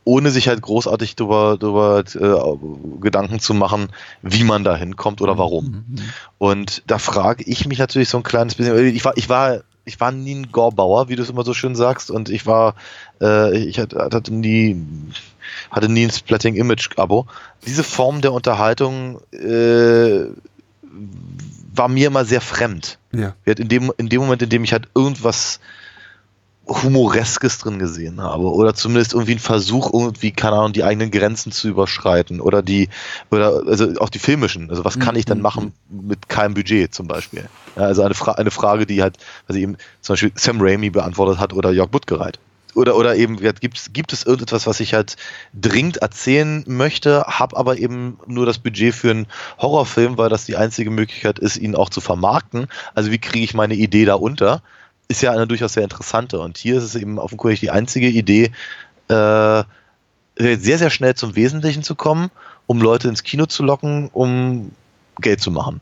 ohne 0.07 0.31
sich 0.31 0.47
halt 0.47 0.61
großartig 0.61 1.17
darüber, 1.17 1.57
darüber 1.59 1.99
äh, 1.99 3.01
Gedanken 3.01 3.41
zu 3.41 3.53
machen, 3.53 3.89
wie 4.21 4.45
man 4.45 4.63
da 4.63 4.73
hinkommt 4.73 5.19
oder 5.19 5.37
warum. 5.37 5.65
Mhm. 5.65 5.71
mhm. 5.89 6.09
Und 6.37 6.83
da 6.87 6.97
frage 6.97 7.43
ich 7.43 7.67
mich 7.67 7.77
natürlich 7.77 8.07
so 8.07 8.15
ein 8.15 8.23
kleines 8.23 8.55
bisschen, 8.55 8.77
ich 8.95 9.03
war, 9.03 9.17
ich 9.17 9.27
war, 9.27 9.63
ich 9.83 9.99
war 9.99 10.13
nie 10.13 10.35
ein 10.35 10.51
Gorbauer, 10.53 11.09
wie 11.09 11.17
du 11.17 11.23
es 11.23 11.29
immer 11.29 11.43
so 11.43 11.53
schön 11.53 11.75
sagst, 11.75 12.09
und 12.09 12.29
ich 12.29 12.45
war, 12.45 12.75
äh, 13.19 13.57
ich 13.57 13.79
hatte, 13.79 13.97
hatte 13.97 14.33
nie, 14.33 14.81
hatte 15.71 15.89
nie 15.89 16.05
ein 16.05 16.11
Splatting 16.11 16.55
Image 16.55 16.97
Abo. 16.97 17.27
Diese 17.65 17.83
Form 17.83 18.21
der 18.21 18.31
Unterhaltung 18.31 19.19
äh, 19.33 20.25
war 21.75 21.89
mir 21.89 22.07
immer 22.07 22.23
sehr 22.23 22.41
fremd. 22.41 22.97
Ja. 23.11 23.35
In 23.43 23.67
dem, 23.67 23.91
in 23.97 24.07
dem 24.07 24.21
Moment, 24.21 24.41
in 24.41 24.49
dem 24.49 24.63
ich 24.63 24.71
halt 24.71 24.87
irgendwas 24.95 25.59
Humoreskes 26.69 27.59
drin 27.59 27.79
gesehen 27.79 28.21
habe 28.21 28.51
oder 28.51 28.73
zumindest 28.73 29.13
irgendwie 29.13 29.33
ein 29.33 29.39
Versuch 29.39 29.91
irgendwie 29.93 30.31
keine 30.31 30.57
Ahnung 30.57 30.73
die 30.73 30.83
eigenen 30.83 31.11
Grenzen 31.11 31.51
zu 31.51 31.69
überschreiten 31.69 32.41
oder 32.41 32.61
die 32.61 32.89
oder 33.31 33.63
also 33.65 33.93
auch 33.99 34.09
die 34.09 34.19
filmischen. 34.19 34.69
Also 34.69 34.83
was 34.83 34.99
kann 34.99 35.15
ich 35.15 35.25
dann 35.25 35.37
mhm. 35.37 35.43
machen 35.43 35.73
mit 35.89 36.27
keinem 36.29 36.53
Budget 36.53 36.93
zum 36.93 37.07
Beispiel? 37.07 37.47
Ja, 37.75 37.83
also 37.83 38.03
eine, 38.03 38.13
Fra 38.13 38.33
eine 38.33 38.51
Frage 38.51 38.85
die 38.85 39.01
halt 39.01 39.17
also 39.47 39.59
eben 39.59 39.77
zum 40.01 40.13
Beispiel 40.13 40.31
Sam 40.35 40.59
Raimi 40.59 40.89
beantwortet 40.89 41.39
hat 41.39 41.53
oder 41.53 41.71
Jörg 41.71 41.89
Buttgereit. 41.89 42.39
Oder 42.75 42.95
oder 42.95 43.15
eben 43.15 43.37
gibt, 43.37 43.93
gibt 43.93 44.13
es 44.13 44.23
irgendetwas 44.23 44.67
was 44.67 44.81
ich 44.81 44.93
halt 44.93 45.15
dringend 45.53 45.97
erzählen 45.97 46.63
möchte 46.67 47.23
habe 47.23 47.55
aber 47.55 47.77
eben 47.77 48.19
nur 48.27 48.45
das 48.45 48.59
Budget 48.59 48.93
für 48.93 49.11
einen 49.11 49.27
Horrorfilm 49.57 50.17
weil 50.17 50.29
das 50.29 50.45
die 50.45 50.57
einzige 50.57 50.91
Möglichkeit 50.91 51.39
ist 51.39 51.57
ihn 51.57 51.75
auch 51.75 51.89
zu 51.89 52.01
vermarkten? 52.01 52.67
Also 52.93 53.09
wie 53.09 53.19
kriege 53.19 53.45
ich 53.45 53.53
meine 53.53 53.75
Idee 53.75 54.05
da 54.05 54.15
unter 54.15 54.61
ist 55.07 55.21
ja 55.21 55.31
eine 55.31 55.47
durchaus 55.47 55.73
sehr 55.73 55.83
interessante. 55.83 56.39
Und 56.39 56.57
hier 56.57 56.77
ist 56.77 56.83
es 56.83 56.95
eben 56.95 57.19
offenkundig 57.19 57.59
die 57.59 57.71
einzige 57.71 58.07
Idee, 58.07 58.51
äh, 59.07 59.63
sehr, 60.39 60.77
sehr 60.77 60.89
schnell 60.89 61.15
zum 61.15 61.35
Wesentlichen 61.35 61.83
zu 61.83 61.95
kommen, 61.95 62.29
um 62.67 62.81
Leute 62.81 63.07
ins 63.07 63.23
Kino 63.23 63.45
zu 63.45 63.63
locken, 63.63 64.09
um 64.13 64.71
Geld 65.19 65.41
zu 65.41 65.51
machen. 65.51 65.81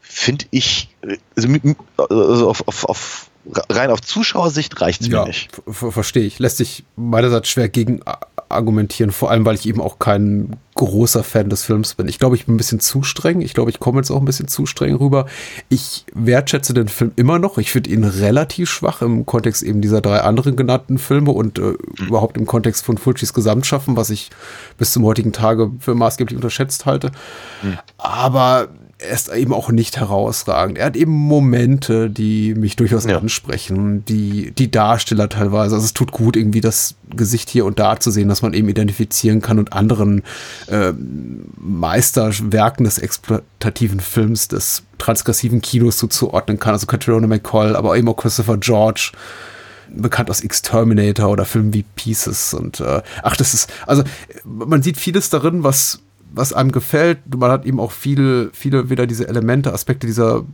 Finde 0.00 0.46
ich, 0.50 0.88
also, 1.28 1.48
also 2.08 2.50
auf, 2.50 2.68
auf, 2.68 2.84
auf 2.84 3.30
rein 3.70 3.90
auf 3.90 4.00
Zuschauersicht 4.00 4.80
reicht 4.80 5.00
es 5.00 5.08
ja, 5.08 5.20
mir 5.20 5.28
nicht. 5.28 5.50
Verstehe 5.70 6.24
ich. 6.24 6.38
Lässt 6.38 6.58
sich 6.58 6.84
meinerseits 6.96 7.48
schwer 7.48 7.68
gegen 7.68 8.00
argumentieren, 8.48 9.10
vor 9.10 9.30
allem 9.30 9.44
weil 9.44 9.54
ich 9.54 9.66
eben 9.66 9.80
auch 9.80 9.98
kein 9.98 10.56
großer 10.74 11.24
Fan 11.24 11.50
des 11.50 11.64
Films 11.64 11.94
bin. 11.94 12.08
Ich 12.08 12.18
glaube, 12.18 12.36
ich 12.36 12.46
bin 12.46 12.54
ein 12.54 12.56
bisschen 12.58 12.80
zu 12.80 13.02
streng. 13.02 13.40
Ich 13.40 13.52
glaube, 13.52 13.70
ich 13.70 13.80
komme 13.80 13.98
jetzt 13.98 14.10
auch 14.10 14.20
ein 14.20 14.24
bisschen 14.24 14.48
zu 14.48 14.64
streng 14.64 14.94
rüber. 14.94 15.26
Ich 15.68 16.06
wertschätze 16.14 16.72
den 16.72 16.88
Film 16.88 17.12
immer 17.16 17.38
noch. 17.38 17.58
Ich 17.58 17.72
finde 17.72 17.90
ihn 17.90 18.04
relativ 18.04 18.70
schwach 18.70 19.02
im 19.02 19.26
Kontext 19.26 19.62
eben 19.62 19.80
dieser 19.80 20.00
drei 20.00 20.20
anderen 20.20 20.56
genannten 20.56 20.98
Filme 20.98 21.32
und 21.32 21.58
äh, 21.58 21.62
mhm. 21.62 21.76
überhaupt 22.06 22.36
im 22.36 22.46
Kontext 22.46 22.84
von 22.84 22.96
Fulcis 22.96 23.34
Gesamtschaffen, 23.34 23.96
was 23.96 24.10
ich 24.10 24.30
bis 24.76 24.92
zum 24.92 25.04
heutigen 25.04 25.32
Tage 25.32 25.72
für 25.80 25.94
maßgeblich 25.94 26.36
unterschätzt 26.36 26.86
halte. 26.86 27.10
Mhm. 27.62 27.78
Aber 27.98 28.68
er 29.00 29.10
ist 29.10 29.28
eben 29.28 29.52
auch 29.52 29.70
nicht 29.70 29.98
herausragend. 29.98 30.76
Er 30.76 30.86
hat 30.86 30.96
eben 30.96 31.12
Momente, 31.12 32.10
die 32.10 32.54
mich 32.54 32.74
durchaus 32.74 33.04
ja. 33.04 33.16
ansprechen, 33.16 34.04
die, 34.04 34.50
die 34.50 34.70
Darsteller 34.70 35.28
teilweise. 35.28 35.76
Also 35.76 35.84
es 35.84 35.94
tut 35.94 36.10
gut, 36.10 36.36
irgendwie 36.36 36.60
das 36.60 36.96
Gesicht 37.14 37.48
hier 37.48 37.64
und 37.64 37.78
da 37.78 38.00
zu 38.00 38.10
sehen, 38.10 38.28
dass 38.28 38.42
man 38.42 38.54
eben 38.54 38.68
identifizieren 38.68 39.40
kann 39.40 39.60
und 39.60 39.72
anderen 39.72 40.24
äh, 40.66 40.92
Meisterwerken 41.56 42.84
des 42.84 42.98
exploitativen 42.98 44.00
Films, 44.00 44.48
des 44.48 44.82
transgressiven 44.98 45.60
Kinos 45.60 45.96
zuzuordnen 45.96 46.58
kann. 46.58 46.72
Also 46.72 46.86
Catriona 46.86 47.28
McCall, 47.28 47.76
aber 47.76 47.96
eben 47.96 48.08
auch 48.08 48.16
Christopher 48.16 48.56
George 48.56 49.12
bekannt 49.94 50.28
aus 50.28 50.40
Exterminator 50.40 51.30
oder 51.30 51.44
Filmen 51.44 51.72
wie 51.72 51.82
Pieces 51.82 52.52
und 52.52 52.80
äh, 52.80 53.00
ach, 53.22 53.36
das 53.36 53.54
ist, 53.54 53.70
also 53.86 54.02
man 54.44 54.82
sieht 54.82 54.98
vieles 54.98 55.30
darin, 55.30 55.64
was 55.64 56.00
was 56.32 56.52
einem 56.52 56.72
gefällt. 56.72 57.18
Man 57.34 57.50
hat 57.50 57.64
eben 57.64 57.80
auch 57.80 57.92
viel, 57.92 58.50
viele 58.52 58.90
wieder 58.90 59.06
diese 59.06 59.28
Elemente, 59.28 59.72
Aspekte 59.72 60.06
dieser 60.06 60.44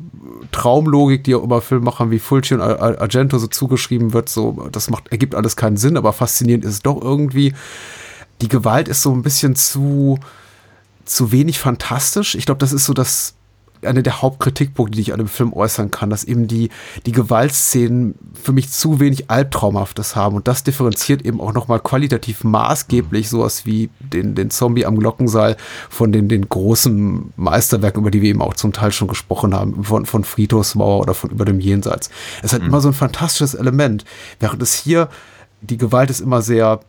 Traumlogik, 0.52 1.24
die 1.24 1.34
auch 1.34 1.42
immer 1.42 1.60
Filmemachern 1.60 2.10
wie 2.10 2.18
Fulci 2.18 2.54
und 2.54 2.60
Argento 2.60 3.38
so 3.38 3.46
zugeschrieben 3.46 4.12
wird. 4.12 4.28
So, 4.28 4.68
das 4.72 4.90
macht, 4.90 5.08
ergibt 5.08 5.34
alles 5.34 5.56
keinen 5.56 5.76
Sinn, 5.76 5.96
aber 5.96 6.12
faszinierend 6.12 6.64
ist 6.64 6.72
es 6.72 6.82
doch 6.82 7.00
irgendwie. 7.00 7.54
Die 8.40 8.48
Gewalt 8.48 8.88
ist 8.88 9.02
so 9.02 9.12
ein 9.12 9.22
bisschen 9.22 9.56
zu, 9.56 10.18
zu 11.04 11.32
wenig 11.32 11.58
fantastisch. 11.58 12.34
Ich 12.34 12.46
glaube, 12.46 12.58
das 12.58 12.72
ist 12.72 12.84
so 12.84 12.92
das, 12.92 13.34
einer 13.86 14.02
der 14.02 14.22
Hauptkritikpunkte, 14.22 14.96
die 14.96 15.02
ich 15.02 15.12
an 15.12 15.18
dem 15.18 15.28
Film 15.28 15.52
äußern 15.52 15.90
kann, 15.90 16.10
dass 16.10 16.24
eben 16.24 16.46
die, 16.46 16.70
die 17.06 17.12
Gewaltszenen 17.12 18.14
für 18.40 18.52
mich 18.52 18.70
zu 18.70 19.00
wenig 19.00 19.30
Albtraumhaftes 19.30 20.16
haben. 20.16 20.36
Und 20.36 20.48
das 20.48 20.64
differenziert 20.64 21.22
eben 21.22 21.40
auch 21.40 21.52
nochmal 21.52 21.80
qualitativ 21.80 22.44
maßgeblich 22.44 23.28
sowas 23.28 23.66
wie 23.66 23.90
den, 24.00 24.34
den 24.34 24.50
Zombie 24.50 24.86
am 24.86 24.98
Glockenseil 24.98 25.56
von 25.88 26.12
den, 26.12 26.28
den 26.28 26.48
großen 26.48 27.32
Meisterwerken, 27.36 28.00
über 28.00 28.10
die 28.10 28.22
wir 28.22 28.30
eben 28.30 28.42
auch 28.42 28.54
zum 28.54 28.72
Teil 28.72 28.92
schon 28.92 29.08
gesprochen 29.08 29.54
haben, 29.54 29.84
von, 29.84 30.06
von 30.06 30.24
Friedhofsmauer 30.24 31.00
oder 31.00 31.14
von 31.14 31.30
Über 31.30 31.44
dem 31.44 31.60
Jenseits. 31.60 32.10
Es 32.42 32.52
hat 32.52 32.62
mhm. 32.62 32.68
immer 32.68 32.80
so 32.80 32.88
ein 32.88 32.94
fantastisches 32.94 33.54
Element, 33.54 34.04
während 34.40 34.62
es 34.62 34.74
hier 34.74 35.08
die 35.60 35.78
Gewalt 35.78 36.10
ist 36.10 36.20
immer 36.20 36.42
sehr 36.42 36.80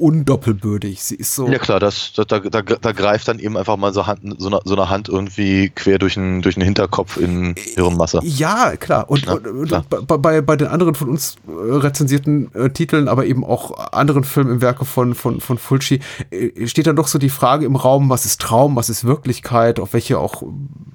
undoppelbürdig. 0.00 1.02
Sie 1.02 1.16
ist 1.16 1.34
so. 1.34 1.48
Ja 1.48 1.58
klar, 1.58 1.78
das, 1.80 2.12
da, 2.14 2.24
da, 2.24 2.40
da, 2.40 2.62
da 2.62 2.92
greift 2.92 3.28
dann 3.28 3.38
eben 3.38 3.56
einfach 3.56 3.76
mal 3.76 3.92
so, 3.92 4.06
Hand, 4.06 4.20
so, 4.38 4.48
eine, 4.48 4.60
so 4.64 4.74
eine 4.74 4.88
Hand 4.88 5.08
irgendwie 5.08 5.70
quer 5.70 5.98
durch 5.98 6.14
den, 6.14 6.42
durch 6.42 6.54
den 6.54 6.64
Hinterkopf 6.64 7.16
in 7.16 7.54
Hirnmasse. 7.74 8.20
Ja, 8.22 8.76
klar. 8.76 9.10
Und, 9.10 9.26
ja, 9.26 9.34
und 9.34 9.66
klar. 9.66 9.84
Bei, 9.88 10.40
bei 10.40 10.56
den 10.56 10.68
anderen 10.68 10.94
von 10.94 11.08
uns 11.08 11.36
äh, 11.46 11.50
rezensierten 11.50 12.54
äh, 12.54 12.70
Titeln, 12.70 13.08
aber 13.08 13.26
eben 13.26 13.44
auch 13.44 13.92
anderen 13.92 14.24
Filmen 14.24 14.54
im 14.54 14.62
Werke 14.62 14.84
von, 14.84 15.14
von, 15.14 15.40
von 15.40 15.58
Fulci, 15.58 16.00
äh, 16.30 16.66
steht 16.66 16.86
dann 16.86 16.96
doch 16.96 17.08
so 17.08 17.18
die 17.18 17.30
Frage 17.30 17.66
im 17.66 17.76
Raum, 17.76 18.08
was 18.08 18.24
ist 18.24 18.40
Traum, 18.40 18.76
was 18.76 18.88
ist 18.88 19.04
Wirklichkeit, 19.04 19.80
auf 19.80 19.92
welche 19.92 20.18
auch 20.18 20.42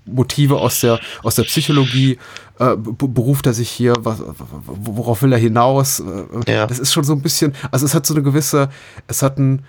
Motive 0.06 0.58
aus 0.58 0.82
der, 0.82 1.00
aus 1.24 1.36
der 1.36 1.44
Psychologie 1.44 2.18
äh, 2.60 2.76
beruft 2.78 3.46
er 3.48 3.54
sich 3.54 3.70
hier, 3.70 3.94
was, 4.00 4.22
worauf 4.66 5.22
will 5.22 5.34
er 5.34 5.40
hinaus? 5.40 6.00
Äh, 6.00 6.52
ja. 6.52 6.68
Das 6.68 6.80
ist 6.80 6.94
schon 6.94 7.04
so 7.04 7.14
ein 7.14 7.22
bisschen, 7.22 7.54
also 7.72 7.86
es 7.86 7.94
hat 7.94 8.06
so 8.06 8.14
eine 8.14 8.24
gewisse, 8.24 8.70
es 9.08 9.22
hat 9.22 9.38
einen, 9.38 9.66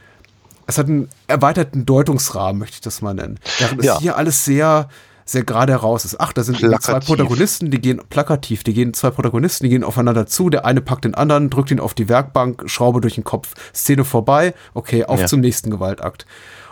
es 0.67 0.79
hat 0.79 0.87
einen 0.87 1.09
erweiterten 1.27 1.87
Deutungsrahmen, 1.87 2.59
möchte 2.59 2.75
ich 2.75 2.81
das 2.81 3.03
mal 3.03 3.15
nennen. 3.15 3.39
Während 3.59 3.85
ja. 3.85 3.95
es 3.95 4.01
hier 4.01 4.17
alles 4.17 4.45
sehr, 4.45 4.89
sehr 5.25 5.43
gerade 5.43 5.73
heraus 5.73 6.05
ist. 6.05 6.21
Ach, 6.21 6.33
da 6.33 6.45
sind 6.45 6.59
zwei 6.59 7.01
Protagonisten, 7.01 7.71
die 7.71 7.81
gehen 7.81 8.01
plakativ, 8.09 8.63
die 8.63 8.73
gehen 8.73 8.95
zwei 8.95 9.11
Protagonisten, 9.11 9.65
die 9.65 9.71
gehen 9.71 9.83
aufeinander 9.83 10.27
zu, 10.27 10.51
der 10.51 10.65
eine 10.65 10.81
packt 10.81 11.05
den 11.05 11.15
anderen, 11.15 11.51
drückt 11.51 11.73
ihn 11.73 11.81
auf 11.81 11.95
die 11.95 12.09
Werkbank, 12.09 12.71
Schraube 12.71 13.01
durch 13.01 13.17
den 13.17 13.25
Kopf, 13.25 13.55
Szene 13.75 14.05
vorbei, 14.05 14.55
okay, 14.75 15.05
auf 15.05 15.21
ja. 15.21 15.27
zum 15.27 15.41
nächsten 15.41 15.71
Gewaltakt. 15.71 16.27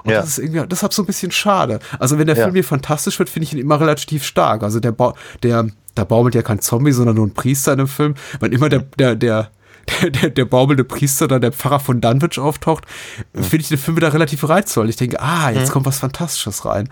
Und 0.04 0.12
ja. 0.12 0.21
das 0.21 0.30
ist 0.30 0.38
irgendwie, 0.38 0.66
deshalb 0.68 0.92
so 0.92 1.02
ein 1.02 1.06
bisschen 1.06 1.33
schade. 1.33 1.80
Also 1.99 2.18
wenn 2.18 2.26
der 2.26 2.37
ja. 2.37 2.44
Film 2.44 2.54
hier 2.54 2.64
fantastisch 2.64 3.18
wird, 3.18 3.28
finde 3.28 3.44
ich 3.44 3.52
ihn 3.54 3.59
immer 3.59 3.80
relativ 3.80 4.25
stark. 4.25 4.62
Also 4.62 4.78
der, 4.78 4.92
ba 4.92 5.14
der, 5.42 5.68
da 5.94 6.04
baumelt 6.04 6.34
ja 6.34 6.42
kein 6.42 6.60
Zombie, 6.60 6.92
sondern 6.92 7.16
nur 7.16 7.26
ein 7.26 7.34
Priester 7.34 7.72
in 7.72 7.78
dem 7.78 7.88
Film. 7.88 8.14
Wenn 8.40 8.52
immer 8.52 8.68
der, 8.68 8.80
der, 8.98 9.14
der, 9.14 9.50
der, 10.02 10.30
der, 10.30 10.44
baumelnde 10.44 10.84
Priester 10.84 11.26
oder 11.26 11.40
der 11.40 11.52
Pfarrer 11.52 11.80
von 11.80 12.00
Dunwich 12.00 12.38
auftaucht, 12.38 12.84
mhm. 13.32 13.42
finde 13.42 13.62
ich 13.62 13.68
den 13.68 13.78
Film 13.78 13.96
wieder 13.96 14.12
relativ 14.12 14.48
reizvoll. 14.48 14.88
Ich 14.88 14.96
denke, 14.96 15.20
ah, 15.20 15.50
jetzt 15.50 15.68
mhm. 15.68 15.72
kommt 15.72 15.86
was 15.86 15.98
Fantastisches 15.98 16.64
rein. 16.64 16.88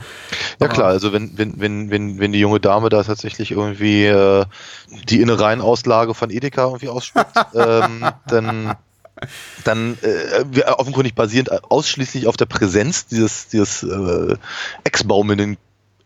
Ja 0.61 0.69
klar, 0.69 0.89
also 0.89 1.13
wenn, 1.13 1.37
wenn, 1.37 1.61
wenn, 1.61 1.91
wenn, 1.91 2.19
wenn 2.19 2.33
die 2.33 2.41
junge 2.41 2.61
Dame 2.61 2.89
da 2.89 3.03
tatsächlich 3.03 3.51
irgendwie 3.51 4.07
äh, 4.07 4.45
die 5.09 5.21
Innereienauslage 5.21 6.15
von 6.15 6.31
Edeka 6.31 6.65
irgendwie 6.65 6.89
ausspuckt, 6.89 7.35
ähm, 7.55 8.05
dann 8.27 8.75
dann 9.63 9.99
äh, 10.03 10.63
offenkundig 10.65 11.15
basierend 11.15 11.71
ausschließlich 11.71 12.27
auf 12.27 12.37
der 12.37 12.47
Präsenz 12.47 13.07
dieses, 13.07 13.47
dieses 13.49 13.85
äh, 13.85 14.37
Ex-Bauminnen 14.83 15.59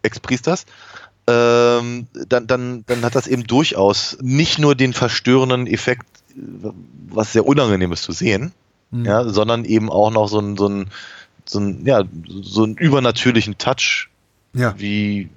Ex-Priesters, 0.03 0.67
ähm, 1.29 2.07
dann, 2.29 2.47
dann, 2.47 2.85
dann 2.87 3.03
hat 3.03 3.15
das 3.15 3.27
eben 3.27 3.45
durchaus 3.45 4.17
nicht 4.21 4.59
nur 4.59 4.75
den 4.75 4.93
verstörenden 4.93 5.67
Effekt, 5.67 6.07
was 7.09 7.33
sehr 7.33 7.47
unangenehm 7.47 7.93
ist 7.93 8.03
zu 8.03 8.13
sehen, 8.13 8.53
mhm. 8.91 9.05
ja, 9.05 9.25
sondern 9.29 9.65
eben 9.65 9.91
auch 9.91 10.11
noch 10.11 10.29
so 10.29 10.39
ein, 10.39 10.57
so 10.57 10.85
so 11.49 11.61
ein, 11.61 11.87
ja, 11.87 12.03
so 12.43 12.65
einen 12.65 12.77
übernatürlichen 12.77 13.59
Touch, 13.59 14.09
ja. 14.53 14.75
wie, 14.79 15.29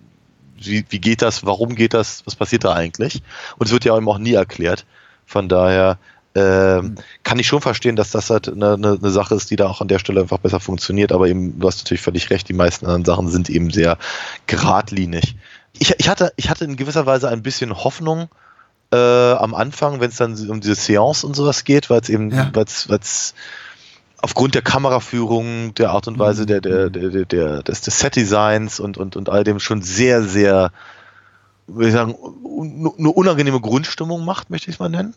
wie, 0.57 0.85
wie 0.89 0.99
geht 0.99 1.21
das, 1.21 1.45
warum 1.45 1.75
geht 1.75 1.93
das, 1.93 2.25
was 2.25 2.35
passiert 2.35 2.63
da 2.63 2.73
eigentlich? 2.73 3.21
Und 3.57 3.67
es 3.67 3.71
wird 3.71 3.85
ja 3.85 3.95
eben 3.95 4.09
auch 4.09 4.17
nie 4.17 4.33
erklärt. 4.33 4.85
Von 5.25 5.47
daher 5.47 5.99
Ähm, 6.35 6.95
kann 7.23 7.39
ich 7.39 7.47
schon 7.47 7.61
verstehen, 7.61 7.95
dass 7.95 8.11
das 8.11 8.29
halt 8.29 8.49
eine, 8.49 8.73
eine, 8.73 9.09
Sache 9.09 9.33
ist, 9.33 9.49
die 9.49 9.55
da 9.55 9.67
auch 9.67 9.81
an 9.81 9.87
der 9.87 9.97
Stelle 9.97 10.21
einfach 10.21 10.37
besser 10.37 10.59
funktioniert, 10.59 11.11
aber 11.11 11.27
eben, 11.27 11.59
du 11.59 11.67
hast 11.67 11.79
natürlich 11.79 12.01
völlig 12.01 12.29
recht, 12.29 12.47
die 12.47 12.53
meisten 12.53 12.85
anderen 12.85 13.05
Sachen 13.05 13.29
sind 13.29 13.49
eben 13.49 13.71
sehr 13.71 13.97
geradlinig. 14.45 15.35
Ich, 15.79 15.95
ich, 15.97 16.07
hatte, 16.07 16.31
ich 16.35 16.49
hatte 16.51 16.65
in 16.65 16.75
gewisser 16.75 17.07
Weise 17.07 17.29
ein 17.29 17.41
bisschen 17.41 17.75
Hoffnung 17.75 18.29
äh, 18.91 18.95
am 18.95 19.55
Anfang, 19.55 20.01
wenn 20.01 20.09
es 20.09 20.17
dann 20.17 20.37
um 20.49 20.61
diese 20.61 20.75
Seance 20.75 21.25
und 21.25 21.35
sowas 21.35 21.63
geht, 21.63 21.89
weil 21.89 22.01
es 22.01 22.09
eben, 22.09 22.31
ja. 22.31 22.51
weil 22.53 22.65
es 22.65 23.33
aufgrund 24.21 24.55
der 24.55 24.61
Kameraführung, 24.61 25.73
der 25.75 25.91
Art 25.91 26.07
und 26.07 26.19
Weise 26.19 26.45
der, 26.45 26.61
der, 26.61 26.89
der, 26.89 27.09
der, 27.09 27.25
der 27.25 27.63
des, 27.63 27.81
des 27.81 27.99
Set-Designs 27.99 28.79
und, 28.79 28.97
und, 28.97 29.15
und 29.15 29.29
all 29.29 29.43
dem 29.43 29.59
schon 29.59 29.81
sehr, 29.81 30.23
sehr, 30.23 30.71
würde 31.67 31.87
ich 31.87 31.93
sagen, 31.93 32.15
eine 32.15 33.09
unangenehme 33.09 33.61
Grundstimmung 33.61 34.25
macht, 34.25 34.49
möchte 34.49 34.69
ich 34.69 34.75
es 34.75 34.79
mal 34.79 34.89
nennen. 34.89 35.15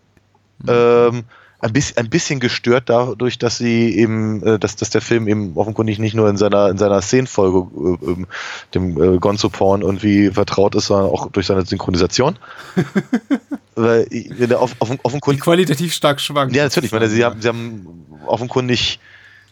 Mhm. 0.59 0.68
Ähm, 0.68 1.25
ein 1.62 1.73
bisschen, 1.73 1.97
ein 1.99 2.11
bisschen 2.11 2.40
gestört 2.40 2.88
dadurch, 2.88 3.38
dass 3.38 3.56
sie 3.56 3.97
eben, 3.97 4.42
äh, 4.44 4.59
dass, 4.59 4.75
dass 4.75 4.90
der 4.90 5.00
Film 5.00 5.28
eben 5.28 5.56
offenkundig 5.56 6.00
nicht 6.00 6.14
nur 6.14 6.28
in 6.28 6.37
seiner, 6.37 6.68
in 6.68 6.76
seiner 6.76 7.00
Szenenfolge 7.00 7.99
äh, 8.04 8.11
ähm, 8.11 8.26
dem 8.75 9.00
äh, 9.00 9.18
Gonzo 9.18 9.49
Porn 9.49 9.82
irgendwie 9.82 10.30
vertraut 10.30 10.75
ist, 10.75 10.87
sondern 10.87 11.11
auch 11.11 11.30
durch 11.30 11.47
seine 11.47 11.64
Synchronisation. 11.64 12.37
Weil, 13.76 14.06
wenn 14.11 14.50
er 14.50 14.61
off, 14.61 14.75
offen, 14.80 14.99
offenkundig. 15.04 15.40
Die 15.40 15.44
qualitativ 15.44 15.94
stark 15.94 16.21
schwankt. 16.21 16.54
Ja, 16.54 16.64
natürlich. 16.64 16.87
Ich 16.87 16.92
meine, 16.92 17.09
sie 17.09 17.25
haben, 17.25 17.40
sie 17.40 17.49
haben 17.49 17.87
offenkundig 18.26 18.99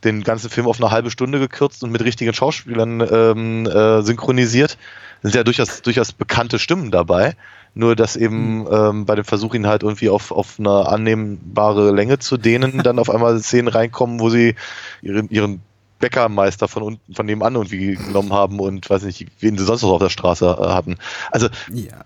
den 0.03 0.25
ganzen 0.25 0.51
Film 0.51 0.67
auf 0.67 0.81
eine 0.81 0.91
halbe 0.91 1.11
Stunde 1.13 1.39
gekürzt 1.39 1.85
und 1.85 1.93
mit 1.93 2.03
richtigen 2.03 2.35
Schauspielern 2.35 3.01
ähm, 3.01 3.67
äh, 3.67 4.03
synchronisiert. 4.03 4.79
Es 5.23 5.31
sind 5.31 5.35
ja 5.37 5.45
durchaus, 5.45 5.83
durchaus 5.83 6.13
bekannte 6.13 6.59
Stimmen 6.59 6.91
dabei. 6.91 7.37
Nur, 7.75 7.95
dass 7.95 8.17
eben 8.17 8.61
mhm. 8.61 8.69
ähm, 8.71 9.07
bei 9.07 9.15
dem 9.15 9.25
Versuch, 9.25 9.55
ihn 9.55 9.67
halt 9.67 9.83
irgendwie 9.83 10.09
auf, 10.09 10.33
auf 10.33 10.59
eine 10.59 10.87
annehmbare 10.87 11.93
Länge 11.93 12.19
zu 12.19 12.37
dehnen, 12.37 12.79
dann 12.83 12.99
auf 12.99 13.11
einmal 13.11 13.39
Szenen 13.41 13.69
reinkommen, 13.69 14.21
wo 14.21 14.31
sie 14.31 14.55
ihren, 15.03 15.29
ihren 15.29 15.63
Bäckermeister 16.01 16.67
von 16.67 16.83
unten, 16.83 17.15
von 17.15 17.27
nebenan 17.27 17.55
irgendwie 17.55 17.95
genommen 17.95 18.33
haben 18.33 18.59
und 18.59 18.89
weiß 18.89 19.03
nicht, 19.03 19.27
wen 19.39 19.57
sie 19.57 19.65
sonst 19.65 19.83
noch 19.83 19.91
auf 19.91 20.01
der 20.01 20.09
Straße 20.09 20.47
äh, 20.47 20.69
hatten. 20.69 20.97
Also, 21.31 21.49
ja. 21.73 22.05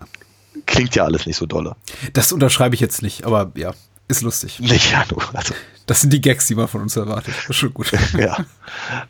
klingt 0.65 0.95
ja 0.95 1.05
alles 1.05 1.25
nicht 1.25 1.37
so 1.37 1.45
dolle. 1.45 1.75
Das 2.13 2.31
unterschreibe 2.31 2.75
ich 2.75 2.81
jetzt 2.81 3.01
nicht, 3.01 3.25
aber 3.25 3.51
ja, 3.55 3.73
ist 4.07 4.21
lustig. 4.21 4.59
Nicht, 4.59 4.91
ja, 4.91 5.03
nur. 5.09 5.23
Also. 5.33 5.55
Das 5.87 6.01
sind 6.01 6.11
die 6.11 6.21
Gags, 6.21 6.47
die 6.47 6.55
man 6.55 6.67
von 6.67 6.81
uns 6.81 6.95
erwartet. 6.95 7.33
Das 7.35 7.49
ist 7.51 7.55
schon 7.55 7.73
gut. 7.73 7.91
ja. 8.17 8.37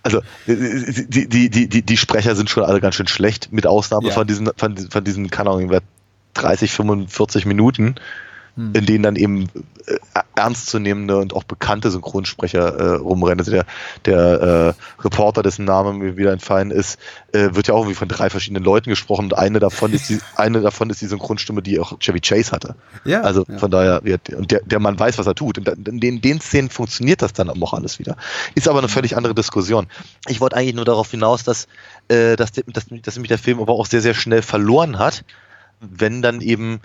Also, 0.04 0.22
die, 0.48 1.28
die, 1.28 1.50
die, 1.50 1.68
die, 1.68 1.82
die 1.82 1.98
Sprecher 1.98 2.36
sind 2.36 2.50
schon 2.50 2.64
alle 2.64 2.80
ganz 2.80 2.96
schön 2.96 3.08
schlecht, 3.08 3.52
mit 3.52 3.66
Ausnahme 3.66 4.10
ja. 4.10 4.14
von 4.14 4.28
diesen, 4.28 4.50
von, 4.56 4.78
von 4.78 5.04
diesen, 5.04 5.30
keine 5.30 5.50
Ahnung, 5.50 5.72
30, 6.36 6.72
45 6.72 7.46
Minuten, 7.46 7.96
hm. 8.56 8.74
in 8.74 8.86
denen 8.86 9.04
dann 9.04 9.16
eben 9.16 9.50
äh, 9.86 9.98
ernstzunehmende 10.36 11.18
und 11.18 11.34
auch 11.34 11.44
bekannte 11.44 11.92
Synchronsprecher 11.92 12.76
äh, 12.76 12.96
rumrennen. 12.96 13.40
Also 13.40 13.52
der, 13.52 13.66
der 14.06 14.18
äh, 14.18 15.04
Reporter, 15.04 15.44
dessen 15.44 15.66
Name 15.66 15.94
mir 15.94 16.18
wieder 16.18 16.32
entfallen 16.32 16.72
ist, 16.72 17.00
äh, 17.34 17.50
wird 17.52 17.68
ja 17.68 17.74
auch 17.74 17.80
irgendwie 17.80 17.96
von 17.96 18.08
drei 18.08 18.30
verschiedenen 18.30 18.64
Leuten 18.64 18.90
gesprochen 18.90 19.26
und 19.26 19.38
eine 19.38 19.60
davon 19.60 19.92
ist 19.92 20.10
die, 20.10 20.20
eine 20.36 20.62
davon 20.62 20.90
ist 20.90 21.02
die 21.02 21.08
Synchronstimme, 21.08 21.62
die 21.62 21.80
auch 21.80 22.00
Chevy 22.00 22.22
Chase 22.22 22.52
hatte. 22.52 22.76
Ja, 23.04 23.22
also 23.22 23.46
ja. 23.48 23.58
von 23.58 23.72
daher, 23.72 24.02
und 24.38 24.52
der, 24.52 24.62
der 24.62 24.80
Mann 24.80 24.98
weiß, 24.98 25.18
was 25.18 25.28
er 25.28 25.36
tut. 25.36 25.58
Und 25.58 25.88
in 25.88 26.00
den, 26.00 26.22
den 26.22 26.40
Szenen 26.40 26.70
funktioniert 26.70 27.22
das 27.22 27.34
dann 27.34 27.50
auch 27.50 27.74
alles 27.74 28.00
wieder. 28.00 28.16
Ist 28.56 28.68
aber 28.68 28.80
eine 28.80 28.90
völlig 28.90 29.18
andere 29.18 29.36
Diskussion. 29.36 29.88
Ich 30.28 30.40
wollte 30.40 30.56
eigentlich 30.56 30.76
nur 30.76 30.86
darauf 30.86 31.12
hinaus, 31.12 31.44
dass, 31.44 31.68
äh, 32.08 32.38
dass, 32.38 32.54
dass, 32.54 32.86
dass 32.90 33.20
mich 33.20 33.28
der 33.28 33.38
Film 33.38 33.60
aber 33.60 33.74
auch 33.74 33.86
sehr, 33.86 34.02
sehr 34.02 34.14
schnell 34.14 34.42
verloren 34.42 34.98
hat 34.98 35.26
wenn 35.80 36.22
dann 36.22 36.42
eben 36.42 36.82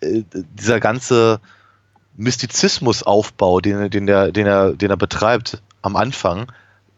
äh, 0.00 0.22
dieser 0.32 0.80
ganze 0.80 1.40
Mystizismusaufbau, 2.16 3.60
den, 3.60 3.90
den, 3.90 4.06
der, 4.06 4.30
den, 4.32 4.46
er, 4.46 4.72
den 4.72 4.90
er 4.90 4.96
betreibt 4.96 5.62
am 5.82 5.96
Anfang, 5.96 6.52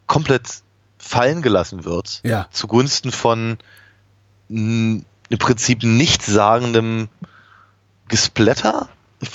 komplett 0.06 0.62
fallen 0.98 1.42
gelassen 1.42 1.84
wird. 1.84 2.20
Ja. 2.24 2.48
Zugunsten 2.50 3.12
von 3.12 3.58
m, 4.48 5.04
im 5.28 5.38
Prinzip 5.38 5.82
nichtssagendem 5.82 7.08
Gesplatter. 8.08 8.88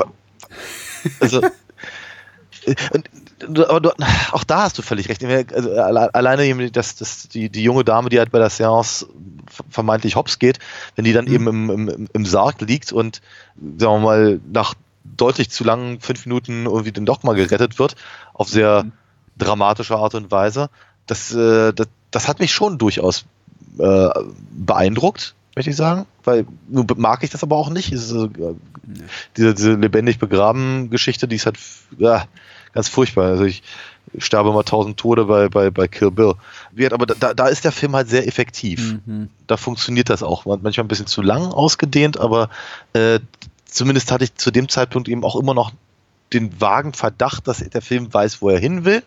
Also, 1.20 1.42
und 2.92 3.10
aber 3.44 3.80
du, 3.80 3.92
auch 4.32 4.44
da 4.44 4.64
hast 4.64 4.78
du 4.78 4.82
völlig 4.82 5.10
recht. 5.10 5.24
Also, 5.24 5.72
alleine 5.74 6.72
dass, 6.72 6.96
dass 6.96 7.28
die, 7.30 7.50
die 7.50 7.64
junge 7.64 7.84
Dame, 7.84 8.10
die 8.10 8.20
halt 8.20 8.32
bei 8.32 8.40
der 8.40 8.50
Seance 8.50 9.08
vermeintlich 9.70 10.16
hops 10.16 10.40
geht, 10.40 10.60
wenn 10.96 11.06
die 11.06 11.14
dann 11.14 11.26
mhm. 11.26 11.34
eben 11.34 11.48
im, 11.48 11.70
im, 11.70 12.08
im 12.12 12.26
Sarg 12.26 12.62
liegt 12.62 12.92
und, 12.92 13.22
sagen 13.78 13.94
wir 13.94 14.00
mal, 14.00 14.40
nach 14.52 14.76
deutlich 15.04 15.50
zu 15.50 15.64
langen 15.64 16.00
fünf 16.00 16.26
Minuten 16.26 16.66
irgendwie 16.66 16.92
dann 16.92 17.06
doch 17.06 17.24
mal 17.24 17.36
gerettet 17.36 17.80
wird, 17.80 17.96
auf 18.34 18.50
sehr 18.50 18.84
mhm. 18.84 18.92
dramatische 19.38 19.96
Art 19.96 20.16
und 20.16 20.32
Weise, 20.32 20.70
das, 21.08 21.34
äh, 21.34 21.74
das, 21.74 21.88
das 22.12 22.28
hat 22.28 22.40
mich 22.40 22.54
schon 22.54 22.78
durchaus 22.78 23.26
äh, 23.78 24.10
beeindruckt, 24.52 25.36
möchte 25.56 25.72
ich 25.72 25.76
sagen, 25.76 26.06
weil 26.24 26.46
nun 26.70 26.88
mag 26.98 27.24
ich 27.24 27.30
das 27.30 27.44
aber 27.44 27.58
auch 27.58 27.70
nicht. 27.70 27.92
Diese, 27.92 28.30
diese, 29.36 29.54
diese 29.54 29.74
lebendig 29.74 30.20
begraben 30.20 30.90
Geschichte, 30.90 31.28
die 31.28 31.36
ist 31.36 31.46
halt, 31.46 31.58
ja, 31.98 32.26
ganz 32.74 32.88
furchtbar. 32.88 33.26
Also 33.26 33.44
ich 33.44 33.64
sterbe 34.18 34.52
mal 34.52 34.64
tausend 34.64 34.98
Tode 34.98 35.26
bei, 35.26 35.50
bei, 35.50 35.70
bei 35.70 35.88
Kill 35.88 36.12
Bill. 36.12 36.36
Aber 36.92 37.06
da, 37.06 37.34
da 37.34 37.48
ist 37.48 37.64
der 37.66 37.72
Film 37.72 37.96
halt 37.96 38.10
sehr 38.10 38.28
effektiv. 38.28 38.98
Mhm. 39.06 39.30
Da 39.48 39.58
funktioniert 39.58 40.10
das 40.10 40.24
auch. 40.24 40.46
Manchmal 40.46 40.86
ein 40.86 40.88
bisschen 40.88 41.08
zu 41.08 41.22
lang 41.22 41.52
ausgedehnt, 41.52 42.20
aber 42.20 42.50
äh, 42.94 43.20
zumindest 43.66 44.12
hatte 44.12 44.26
ich 44.26 44.36
zu 44.36 44.52
dem 44.52 44.70
Zeitpunkt 44.70 45.08
eben 45.08 45.24
auch 45.24 45.36
immer 45.36 45.54
noch 45.54 45.72
den 46.34 46.60
vagen 46.60 46.94
Verdacht, 46.94 47.48
dass 47.48 47.58
der 47.60 47.82
Film 47.82 48.14
weiß, 48.14 48.42
wo 48.42 48.50
er 48.50 48.60
hin 48.60 48.86
will. 48.86 49.04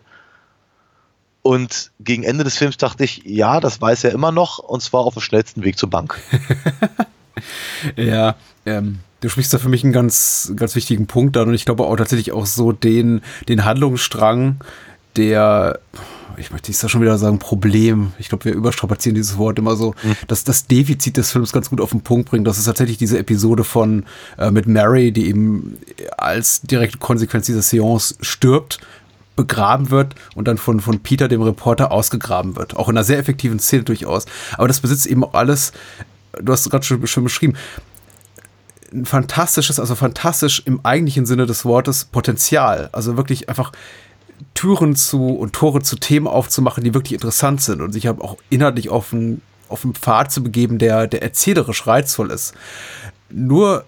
Und 1.41 1.91
gegen 1.99 2.23
Ende 2.23 2.43
des 2.43 2.57
Films 2.57 2.77
dachte 2.77 3.03
ich, 3.03 3.21
ja, 3.23 3.59
das 3.59 3.79
weiß 3.79 4.03
er 4.05 4.11
immer 4.11 4.31
noch, 4.31 4.57
und 4.57 4.81
zwar 4.81 5.01
auf 5.01 5.13
dem 5.13 5.21
schnellsten 5.21 5.63
Weg 5.63 5.77
zur 5.77 5.91
Bank. 5.91 6.19
ja, 7.95 8.35
ähm, 8.65 8.99
du 9.25 9.29
sprichst 9.29 9.51
da 9.55 9.57
für 9.57 9.69
mich 9.69 9.83
einen 9.83 9.91
ganz, 9.91 10.53
ganz 10.55 10.75
wichtigen 10.75 11.07
Punkt 11.07 11.35
an 11.35 11.47
und 11.47 11.55
ich 11.55 11.65
glaube 11.65 11.83
auch 11.83 11.95
tatsächlich 11.95 12.31
auch 12.31 12.45
so 12.45 12.71
den, 12.71 13.21
den 13.49 13.65
Handlungsstrang, 13.65 14.57
der, 15.15 15.79
ich 16.37 16.51
möchte 16.51 16.69
nicht 16.69 16.91
schon 16.91 17.01
wieder 17.01 17.17
sagen, 17.17 17.39
Problem. 17.39 18.11
Ich 18.19 18.29
glaube, 18.29 18.45
wir 18.45 18.53
überstrapazieren 18.53 19.15
dieses 19.15 19.39
Wort 19.39 19.57
immer 19.57 19.75
so, 19.75 19.95
mhm. 20.03 20.15
dass 20.27 20.43
das 20.43 20.67
Defizit 20.67 21.17
des 21.17 21.31
Films 21.31 21.51
ganz 21.51 21.71
gut 21.71 21.81
auf 21.81 21.89
den 21.89 22.01
Punkt 22.01 22.29
bringt. 22.29 22.45
Das 22.45 22.59
ist 22.59 22.65
tatsächlich 22.65 22.99
diese 22.99 23.17
Episode 23.17 23.63
von 23.63 24.05
äh, 24.37 24.51
mit 24.51 24.67
Mary, 24.67 25.11
die 25.11 25.27
eben 25.27 25.75
als 26.19 26.61
direkte 26.61 26.99
Konsequenz 26.99 27.47
dieser 27.47 27.63
Seance 27.63 28.15
stirbt 28.21 28.79
begraben 29.35 29.89
wird 29.89 30.13
und 30.35 30.47
dann 30.47 30.57
von, 30.57 30.81
von 30.81 30.99
Peter, 30.99 31.27
dem 31.27 31.41
Reporter, 31.41 31.91
ausgegraben 31.91 32.55
wird. 32.55 32.77
Auch 32.77 32.89
in 32.89 32.95
einer 32.95 33.03
sehr 33.03 33.17
effektiven 33.17 33.57
Szene 33.57 33.83
durchaus. 33.83 34.27
Aber 34.53 34.67
das 34.67 34.81
besitzt 34.81 35.07
eben 35.07 35.23
auch 35.23 35.33
alles, 35.33 35.73
du 36.39 36.53
hast 36.53 36.61
es 36.61 36.69
gerade 36.69 36.85
schon, 36.85 37.05
schon 37.07 37.23
beschrieben, 37.23 37.55
ein 38.95 39.05
fantastisches, 39.05 39.79
also 39.79 39.95
fantastisch 39.95 40.63
im 40.65 40.79
eigentlichen 40.83 41.25
Sinne 41.25 41.45
des 41.45 41.65
Wortes 41.65 42.05
Potenzial. 42.05 42.89
Also 42.91 43.17
wirklich 43.17 43.49
einfach 43.49 43.71
Türen 44.53 44.95
zu 44.95 45.29
und 45.29 45.53
Tore 45.53 45.81
zu 45.81 45.97
Themen 45.97 46.27
aufzumachen, 46.27 46.83
die 46.83 46.93
wirklich 46.93 47.13
interessant 47.13 47.61
sind 47.61 47.81
und 47.81 47.91
sich 47.91 48.09
auch 48.09 48.37
inhaltlich 48.49 48.89
auf 48.89 49.13
einen, 49.13 49.41
auf 49.69 49.83
einen 49.83 49.95
Pfad 49.95 50.31
zu 50.31 50.43
begeben, 50.43 50.77
der, 50.77 51.07
der 51.07 51.21
erzählerisch 51.21 51.85
reizvoll 51.85 52.31
ist. 52.31 52.53
Nur 53.29 53.85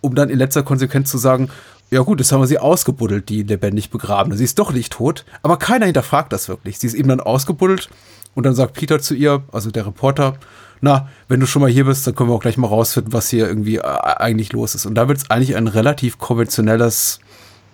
um 0.00 0.14
dann 0.14 0.28
in 0.28 0.38
letzter 0.38 0.62
Konsequenz 0.62 1.10
zu 1.10 1.18
sagen, 1.18 1.50
ja 1.90 2.00
gut, 2.00 2.20
jetzt 2.20 2.32
haben 2.32 2.40
wir 2.40 2.46
sie 2.46 2.58
ausgebuddelt, 2.58 3.28
die 3.28 3.42
lebendig 3.42 3.90
begrabene. 3.90 4.36
Sie 4.36 4.44
ist 4.44 4.58
doch 4.58 4.72
nicht 4.72 4.92
tot, 4.92 5.24
aber 5.42 5.56
keiner 5.56 5.86
hinterfragt 5.86 6.32
das 6.32 6.48
wirklich. 6.48 6.78
Sie 6.78 6.86
ist 6.86 6.94
eben 6.94 7.08
dann 7.08 7.20
ausgebuddelt 7.20 7.88
und 8.34 8.44
dann 8.44 8.54
sagt 8.54 8.74
Peter 8.74 9.00
zu 9.00 9.14
ihr, 9.14 9.42
also 9.52 9.70
der 9.70 9.86
Reporter, 9.86 10.36
na, 10.80 11.08
wenn 11.28 11.40
du 11.40 11.46
schon 11.46 11.62
mal 11.62 11.70
hier 11.70 11.84
bist, 11.84 12.06
dann 12.06 12.14
können 12.14 12.30
wir 12.30 12.34
auch 12.34 12.42
gleich 12.42 12.56
mal 12.56 12.68
rausfinden, 12.68 13.12
was 13.12 13.28
hier 13.30 13.46
irgendwie 13.46 13.76
äh, 13.76 13.82
eigentlich 13.82 14.52
los 14.52 14.74
ist. 14.74 14.86
Und 14.86 14.94
da 14.94 15.08
wird 15.08 15.18
es 15.18 15.30
eigentlich 15.30 15.56
ein 15.56 15.68
relativ 15.68 16.18
konventionelles 16.18 17.20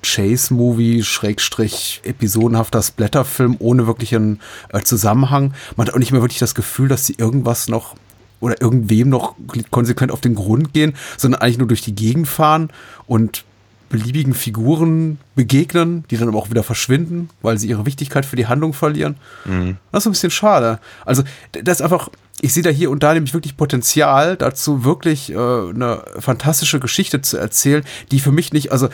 Chase-Movie, 0.03 1.03
Schrägstrich, 1.05 2.01
episodenhafter 2.05 2.83
Splatterfilm 2.83 3.57
ohne 3.59 3.87
wirklichen 3.87 4.41
äh, 4.73 4.81
Zusammenhang. 4.81 5.55
Man 5.77 5.87
hat 5.87 5.95
auch 5.95 5.99
nicht 5.99 6.13
mehr 6.13 6.23
wirklich 6.23 6.41
das 6.41 6.55
Gefühl, 6.55 6.89
dass 6.89 7.07
sie 7.07 7.15
irgendwas 7.19 7.69
noch 7.69 7.95
oder 8.41 8.61
irgendwem 8.61 9.09
noch 9.09 9.37
konsequent 9.71 10.11
auf 10.11 10.21
den 10.21 10.35
Grund 10.35 10.73
gehen, 10.75 10.95
sondern 11.17 11.41
eigentlich 11.41 11.59
nur 11.59 11.69
durch 11.69 11.83
die 11.83 11.95
Gegend 11.95 12.27
fahren 12.27 12.71
und 13.07 13.45
beliebigen 13.89 14.35
Figuren 14.35 15.19
begegnen, 15.37 16.05
die 16.11 16.17
dann 16.17 16.27
aber 16.27 16.39
auch 16.39 16.51
wieder 16.51 16.65
verschwinden, 16.65 17.29
weil 17.43 17.59
sie 17.59 17.69
ihre 17.69 17.87
Wichtigkeit 17.87 18.27
für 18.27 18.37
die 18.37 18.47
Handlung 18.47 18.73
verlieren. 18.73 19.17
Mhm. 19.45 19.77
Das 19.93 20.03
ist 20.03 20.07
ein 20.07 20.13
bisschen 20.13 20.31
schade. 20.31 20.81
Also, 21.05 21.23
das 21.53 21.79
ist 21.79 21.83
einfach, 21.83 22.09
ich 22.43 22.53
sehe 22.53 22.63
da 22.63 22.71
hier 22.71 22.91
und 22.91 23.03
da 23.05 23.15
nämlich 23.15 23.33
wirklich 23.33 23.57
Potenzial 23.57 24.37
dazu, 24.37 24.85
wirklich 24.85 25.33
äh, 25.33 25.37
eine 25.37 26.05
fantastische 26.19 26.81
Geschichte 26.81 27.23
zu 27.23 27.39
erzählen, 27.39 27.85
die 28.11 28.19
für 28.19 28.33
mich 28.33 28.53
nicht, 28.53 28.73
also 28.73 28.87
äh, 28.87 28.91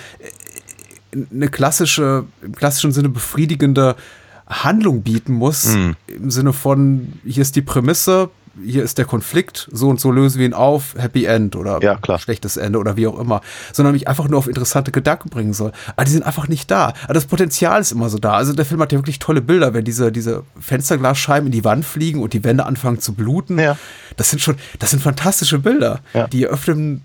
eine 1.32 1.48
klassische, 1.48 2.26
im 2.42 2.54
klassischen 2.54 2.92
Sinne 2.92 3.08
befriedigende 3.08 3.96
Handlung 4.46 5.02
bieten 5.02 5.32
muss, 5.32 5.64
mhm. 5.64 5.96
im 6.06 6.30
Sinne 6.30 6.52
von, 6.52 7.14
hier 7.24 7.40
ist 7.40 7.56
die 7.56 7.62
Prämisse, 7.62 8.28
hier 8.64 8.82
ist 8.82 8.98
der 8.98 9.04
Konflikt, 9.04 9.68
so 9.72 9.88
und 9.88 10.00
so 10.00 10.10
lösen 10.10 10.38
wir 10.38 10.46
ihn 10.46 10.54
auf, 10.54 10.94
Happy 10.96 11.24
End 11.24 11.56
oder 11.56 11.82
Ja, 11.82 11.96
klar. 11.96 12.18
schlechtes 12.18 12.56
Ende 12.56 12.78
oder 12.78 12.96
wie 12.96 13.06
auch 13.06 13.18
immer, 13.18 13.40
sondern 13.72 13.92
mich 13.94 14.08
einfach 14.08 14.28
nur 14.28 14.38
auf 14.38 14.48
interessante 14.48 14.92
Gedanken 14.92 15.30
bringen 15.30 15.52
soll. 15.52 15.72
Aber 15.96 16.04
die 16.04 16.10
sind 16.12 16.24
einfach 16.24 16.48
nicht 16.48 16.70
da. 16.70 16.92
Aber 17.04 17.14
das 17.14 17.26
Potenzial 17.26 17.80
ist 17.80 17.92
immer 17.92 18.08
so 18.08 18.18
da. 18.18 18.32
Also 18.32 18.52
der 18.52 18.64
Film 18.64 18.80
hat 18.80 18.92
ja 18.92 18.98
wirklich 18.98 19.18
tolle 19.18 19.40
Bilder, 19.40 19.74
wenn 19.74 19.84
diese, 19.84 20.12
diese 20.12 20.44
Fensterglasscheiben 20.60 21.46
in 21.46 21.52
die 21.52 21.64
Wand 21.64 21.84
fliegen 21.84 22.22
und 22.22 22.32
die 22.32 22.44
Wände 22.44 22.66
anfangen 22.66 23.00
zu 23.00 23.14
bluten. 23.14 23.58
Ja. 23.58 23.76
Das 24.16 24.30
sind 24.30 24.40
schon, 24.40 24.56
das 24.78 24.90
sind 24.90 25.02
fantastische 25.02 25.58
Bilder. 25.58 26.00
Ja. 26.14 26.26
Die 26.26 26.44
eröffnen 26.44 27.02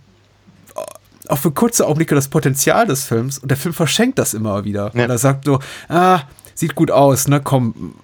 auch 1.30 1.38
für 1.38 1.52
kurze 1.52 1.86
Augenblicke 1.86 2.16
das 2.16 2.28
Potenzial 2.28 2.86
des 2.86 3.06
Films 3.06 3.38
und 3.38 3.50
der 3.50 3.58
Film 3.58 3.74
verschenkt 3.74 4.20
das 4.20 4.34
immer 4.34 4.66
wieder. 4.66 4.92
Ja. 4.94 5.04
Und 5.06 5.10
er 5.10 5.18
sagt 5.18 5.46
so, 5.46 5.60
ah, 5.88 6.22
sieht 6.54 6.76
gut 6.76 6.92
aus, 6.92 7.28
ne, 7.28 7.42
komm, 7.42 7.96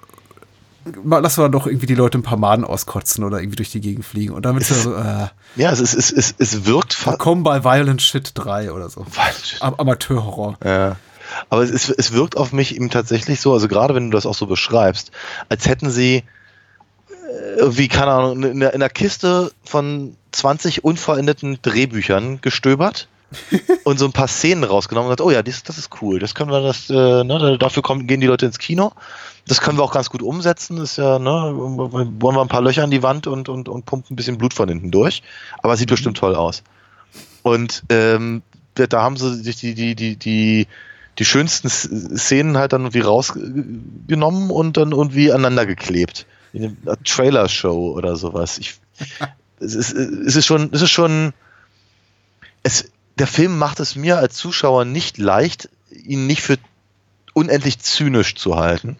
mal, 1.03 1.19
lass 1.19 1.37
mal 1.37 1.49
doch 1.49 1.67
irgendwie 1.67 1.85
die 1.85 1.95
Leute 1.95 2.17
ein 2.17 2.23
paar 2.23 2.37
Maden 2.37 2.63
auskotzen 2.63 3.23
oder 3.23 3.39
irgendwie 3.39 3.57
durch 3.57 3.71
die 3.71 3.81
Gegend 3.81 4.05
fliegen. 4.05 4.33
Und 4.33 4.45
damit 4.45 4.69
er 4.69 4.75
so, 4.75 4.93
äh, 4.95 5.27
Ja, 5.55 5.71
es, 5.71 5.79
ist, 5.79 5.93
es, 5.93 6.11
es, 6.11 6.35
es 6.37 6.65
wirkt 6.65 6.93
fast. 6.93 7.19
komm 7.19 7.43
bei 7.43 7.63
Violent 7.63 8.01
Shit 8.01 8.31
3 8.33 8.71
oder 8.71 8.89
so. 8.89 9.05
Am 9.59 9.75
Amateurhorror. 9.75 10.57
Ja. 10.63 10.95
Aber 11.49 11.63
es, 11.63 11.69
ist, 11.69 11.89
es 11.89 12.11
wirkt 12.11 12.37
auf 12.37 12.53
mich 12.53 12.75
eben 12.75 12.89
tatsächlich 12.89 13.39
so, 13.41 13.53
also 13.53 13.67
gerade 13.67 13.95
wenn 13.95 14.09
du 14.09 14.15
das 14.15 14.25
auch 14.25 14.33
so 14.33 14.47
beschreibst, 14.47 15.11
als 15.47 15.67
hätten 15.67 15.89
sie 15.91 16.23
äh, 17.09 17.55
irgendwie, 17.57 17.87
keine 17.87 18.11
Ahnung, 18.11 18.43
in 18.43 18.59
der, 18.59 18.73
in 18.73 18.79
der 18.79 18.89
Kiste 18.89 19.51
von 19.63 20.15
20 20.31 20.83
unvollendeten 20.83 21.59
Drehbüchern 21.61 22.41
gestöbert 22.41 23.07
und 23.83 23.99
so 23.99 24.05
ein 24.05 24.11
paar 24.11 24.27
Szenen 24.27 24.63
rausgenommen 24.63 25.09
und 25.09 25.17
gesagt, 25.17 25.27
oh 25.27 25.31
ja, 25.31 25.43
das, 25.43 25.63
das 25.63 25.77
ist 25.77 26.01
cool, 26.01 26.19
das 26.19 26.33
können 26.33 26.51
wir, 26.51 26.61
das, 26.61 26.89
äh, 26.89 27.23
ne, 27.23 27.57
dafür 27.59 27.83
kommen, 27.83 28.07
gehen 28.07 28.21
die 28.21 28.27
Leute 28.27 28.45
ins 28.45 28.57
Kino. 28.57 28.91
Das 29.49 29.61
können 29.61 29.79
wir 29.79 29.83
auch 29.83 29.91
ganz 29.91 30.11
gut 30.11 30.21
umsetzen. 30.21 30.77
Ist 30.77 30.97
ja, 30.97 31.17
ne, 31.17 31.27
wollen 31.27 32.35
wir 32.35 32.41
ein 32.41 32.47
paar 32.47 32.61
Löcher 32.61 32.83
in 32.83 32.91
die 32.91 33.01
Wand 33.01 33.25
und, 33.25 33.49
und, 33.49 33.67
und 33.67 33.83
pumpen 33.83 34.13
ein 34.13 34.15
bisschen 34.15 34.37
Blut 34.37 34.53
von 34.53 34.69
hinten 34.69 34.91
durch. 34.91 35.23
Aber 35.63 35.75
sieht 35.75 35.89
bestimmt 35.89 36.17
toll 36.17 36.35
aus. 36.35 36.61
Und 37.41 37.83
ähm, 37.89 38.43
da 38.75 39.01
haben 39.01 39.17
sie 39.17 39.33
sich 39.41 39.55
die, 39.55 39.73
die, 39.73 39.95
die, 39.95 40.17
die, 40.17 40.67
die 41.17 41.25
schönsten 41.25 41.67
Szenen 41.67 42.59
halt 42.59 42.73
dann 42.73 42.81
irgendwie 42.81 42.99
rausgenommen 42.99 44.51
und 44.51 44.77
dann 44.77 44.91
irgendwie 44.91 45.31
aneinander 45.31 45.65
geklebt. 45.65 46.27
In 46.53 46.77
einer 46.85 47.01
Trailer-Show 47.03 47.93
oder 47.97 48.17
sowas. 48.17 48.59
Ich, 48.59 48.75
es, 49.59 49.73
ist, 49.73 49.93
es 49.93 50.35
ist 50.35 50.45
schon, 50.45 50.69
es 50.73 50.83
ist 50.83 50.91
schon, 50.91 51.33
es, 52.61 52.91
der 53.17 53.25
Film 53.25 53.57
macht 53.57 53.79
es 53.79 53.95
mir 53.95 54.19
als 54.19 54.35
Zuschauer 54.35 54.85
nicht 54.85 55.17
leicht, 55.17 55.69
ihn 55.89 56.27
nicht 56.27 56.43
für 56.43 56.57
unendlich 57.33 57.79
zynisch 57.79 58.35
zu 58.35 58.57
halten. 58.57 58.97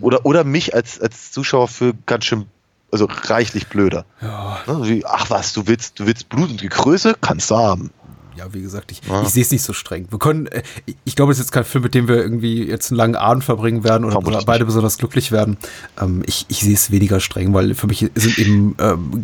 Oder, 0.00 0.24
oder 0.24 0.44
mich 0.44 0.74
als, 0.74 1.00
als 1.00 1.32
Zuschauer 1.32 1.68
für 1.68 1.94
ganz 2.06 2.24
schön, 2.24 2.46
also 2.92 3.08
reichlich 3.10 3.68
blöder. 3.68 4.04
Ja, 4.20 4.58
Ne, 4.66 4.88
wie, 4.88 5.04
ach 5.06 5.30
was, 5.30 5.52
du 5.52 5.66
willst, 5.66 5.98
du 5.98 6.06
willst 6.06 6.28
Blut 6.28 6.50
und 6.50 6.70
Größe? 6.70 7.16
Kannst 7.20 7.50
du 7.50 7.56
haben. 7.56 7.90
Ja, 8.36 8.52
wie 8.52 8.62
gesagt, 8.62 8.92
ich, 8.92 9.00
Ja. 9.08 9.22
ich 9.22 9.28
sehe 9.28 9.42
es 9.42 9.50
nicht 9.50 9.62
so 9.62 9.72
streng. 9.72 10.06
Wir 10.10 10.18
können, 10.18 10.46
äh, 10.46 10.62
ich 11.04 11.16
glaube, 11.16 11.32
es 11.32 11.38
ist 11.38 11.46
jetzt 11.46 11.52
kein 11.52 11.64
Film, 11.64 11.84
mit 11.84 11.94
dem 11.94 12.08
wir 12.08 12.16
irgendwie 12.16 12.64
jetzt 12.66 12.90
einen 12.90 12.98
langen 12.98 13.16
Abend 13.16 13.44
verbringen 13.44 13.84
werden 13.84 14.04
oder 14.04 14.12
Vermutlich 14.12 14.44
beide 14.46 14.64
besonders 14.64 14.98
glücklich 14.98 15.32
werden. 15.32 15.56
Ähm, 16.00 16.22
ich, 16.26 16.46
ich 16.48 16.60
sehe 16.60 16.74
es 16.74 16.90
weniger 16.90 17.20
streng, 17.20 17.54
weil 17.54 17.74
für 17.74 17.86
mich 17.86 18.10
sind 18.14 18.38
eben 18.38 18.76
ähm, 18.78 19.22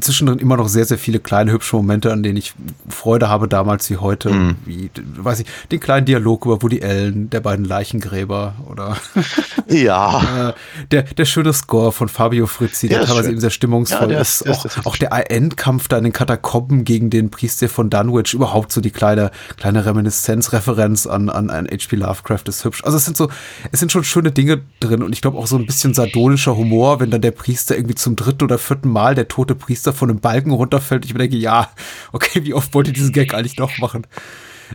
zwischendrin 0.00 0.38
immer 0.38 0.56
noch 0.56 0.68
sehr, 0.68 0.84
sehr 0.84 0.98
viele 0.98 1.20
kleine 1.20 1.52
hübsche 1.52 1.76
Momente, 1.76 2.12
an 2.12 2.22
denen 2.22 2.36
ich 2.36 2.54
Freude 2.88 3.28
habe, 3.28 3.48
damals 3.48 3.88
wie 3.90 3.96
heute. 3.98 4.30
Mhm. 4.30 4.56
Wie, 4.64 4.90
weiß 5.16 5.40
ich, 5.40 5.46
den 5.70 5.80
kleinen 5.80 6.06
Dialog 6.06 6.44
über 6.46 6.62
Woody 6.62 6.82
Allen, 6.82 7.30
der 7.30 7.40
beiden 7.40 7.64
Leichengräber 7.64 8.54
oder 8.70 8.96
Ja. 9.68 10.48
äh, 10.50 10.52
der, 10.90 11.02
der 11.02 11.24
schöne 11.24 11.52
Score 11.52 11.92
von 11.92 12.08
Fabio 12.08 12.46
Frizzi, 12.46 12.88
der 12.88 12.98
Der 12.98 13.02
ist 13.04 13.08
teilweise 13.08 13.24
schön. 13.26 13.32
eben 13.32 13.40
sehr 13.40 13.50
stimmungsvoll 13.50 14.00
Ja, 14.02 14.06
der 14.06 14.20
ist. 14.20 14.40
ist- 14.42 14.46
ist 14.46 14.48
Auch, 14.50 14.62
tatsächlich 14.62 14.86
auch 14.86 14.96
der 14.96 15.30
Endkampf 15.30 15.88
da 15.88 15.98
in 15.98 16.04
den 16.04 16.12
Katakomben 16.12 16.84
gegen 16.84 17.10
den 17.10 17.30
Priester 17.30 17.68
von 17.68 17.90
Dunwich, 17.90 18.37
überhaupt 18.38 18.72
so 18.72 18.80
die 18.80 18.90
kleine, 18.90 19.30
kleine 19.56 19.84
Reminiszenz, 19.84 20.52
Referenz 20.52 21.06
an, 21.06 21.28
an, 21.28 21.50
an 21.50 21.66
H.P. 21.66 21.96
Lovecraft 21.96 22.44
ist 22.46 22.64
hübsch. 22.64 22.82
Also 22.84 22.96
es 22.96 23.04
sind 23.04 23.16
so, 23.16 23.28
es 23.70 23.80
sind 23.80 23.92
schon 23.92 24.04
schöne 24.04 24.32
Dinge 24.32 24.62
drin 24.80 25.02
und 25.02 25.12
ich 25.12 25.20
glaube 25.20 25.38
auch 25.38 25.46
so 25.46 25.56
ein 25.56 25.66
bisschen 25.66 25.94
sardonischer 25.94 26.56
Humor, 26.56 27.00
wenn 27.00 27.10
dann 27.10 27.20
der 27.20 27.32
Priester 27.32 27.76
irgendwie 27.76 27.96
zum 27.96 28.16
dritten 28.16 28.44
oder 28.44 28.58
vierten 28.58 28.88
Mal 28.88 29.14
der 29.14 29.28
tote 29.28 29.54
Priester 29.54 29.92
von 29.92 30.10
einem 30.10 30.20
Balken 30.20 30.52
runterfällt. 30.52 31.04
Ich 31.04 31.12
mir 31.12 31.18
denke, 31.18 31.36
ja, 31.36 31.70
okay, 32.12 32.44
wie 32.44 32.54
oft 32.54 32.72
wollt 32.74 32.86
ihr 32.86 32.94
diesen 32.94 33.12
Gag 33.12 33.34
eigentlich 33.34 33.58
noch 33.58 33.76
machen? 33.78 34.06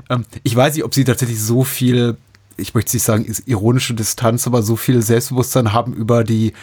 Ähm, 0.09 0.25
ich 0.43 0.55
weiß 0.55 0.75
nicht, 0.75 0.83
ob 0.83 0.93
sie 0.93 1.03
tatsächlich 1.03 1.41
so 1.41 1.63
viel, 1.63 2.17
ich 2.57 2.73
möchte 2.73 2.95
nicht 2.95 3.03
sagen, 3.03 3.25
ist 3.25 3.47
ironische 3.47 3.93
Distanz, 3.93 4.47
aber 4.47 4.61
so 4.61 4.75
viel 4.75 5.01
Selbstbewusstsein 5.01 5.73
haben 5.73 5.93
über 5.93 6.23
die, 6.23 6.53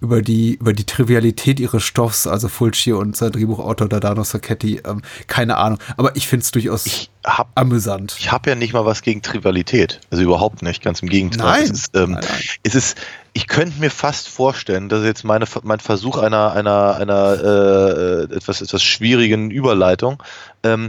über 0.00 0.22
die, 0.22 0.54
über 0.54 0.72
die 0.72 0.84
Trivialität 0.84 1.60
ihres 1.60 1.82
Stoffs, 1.82 2.26
also 2.26 2.48
Fulci 2.48 2.92
und 2.92 3.16
sein 3.16 3.32
Drehbuchautor 3.32 3.88
Dardano 3.88 4.24
Sacchetti, 4.24 4.82
ähm, 4.84 5.02
keine 5.26 5.56
Ahnung. 5.56 5.78
Aber 5.96 6.16
ich 6.16 6.28
finde 6.28 6.44
es 6.44 6.50
durchaus 6.50 6.86
Ich 6.86 7.10
hab 7.24 7.48
amüsant. 7.54 8.16
Ich 8.18 8.30
habe 8.32 8.50
ja 8.50 8.56
nicht 8.56 8.72
mal 8.72 8.84
was 8.84 9.02
gegen 9.02 9.22
Trivialität. 9.22 10.00
Also 10.10 10.22
überhaupt 10.22 10.62
nicht, 10.62 10.82
ganz 10.82 11.00
im 11.00 11.08
Gegenteil. 11.08 11.60
Nein. 11.60 11.62
Es 11.64 11.70
ist, 11.70 11.96
ähm, 11.96 12.12
Nein, 12.12 12.24
nein. 12.28 12.40
Es 12.62 12.74
ist 12.74 12.96
ich 13.36 13.48
könnte 13.48 13.78
mir 13.78 13.90
fast 13.90 14.30
vorstellen, 14.30 14.88
dass 14.88 15.04
jetzt 15.04 15.22
meine, 15.22 15.44
mein 15.62 15.78
Versuch 15.78 16.16
einer, 16.16 16.52
einer, 16.52 16.96
einer 16.96 18.28
äh, 18.30 18.34
etwas, 18.34 18.62
etwas 18.62 18.82
schwierigen 18.82 19.50
Überleitung, 19.50 20.22
ähm, 20.62 20.88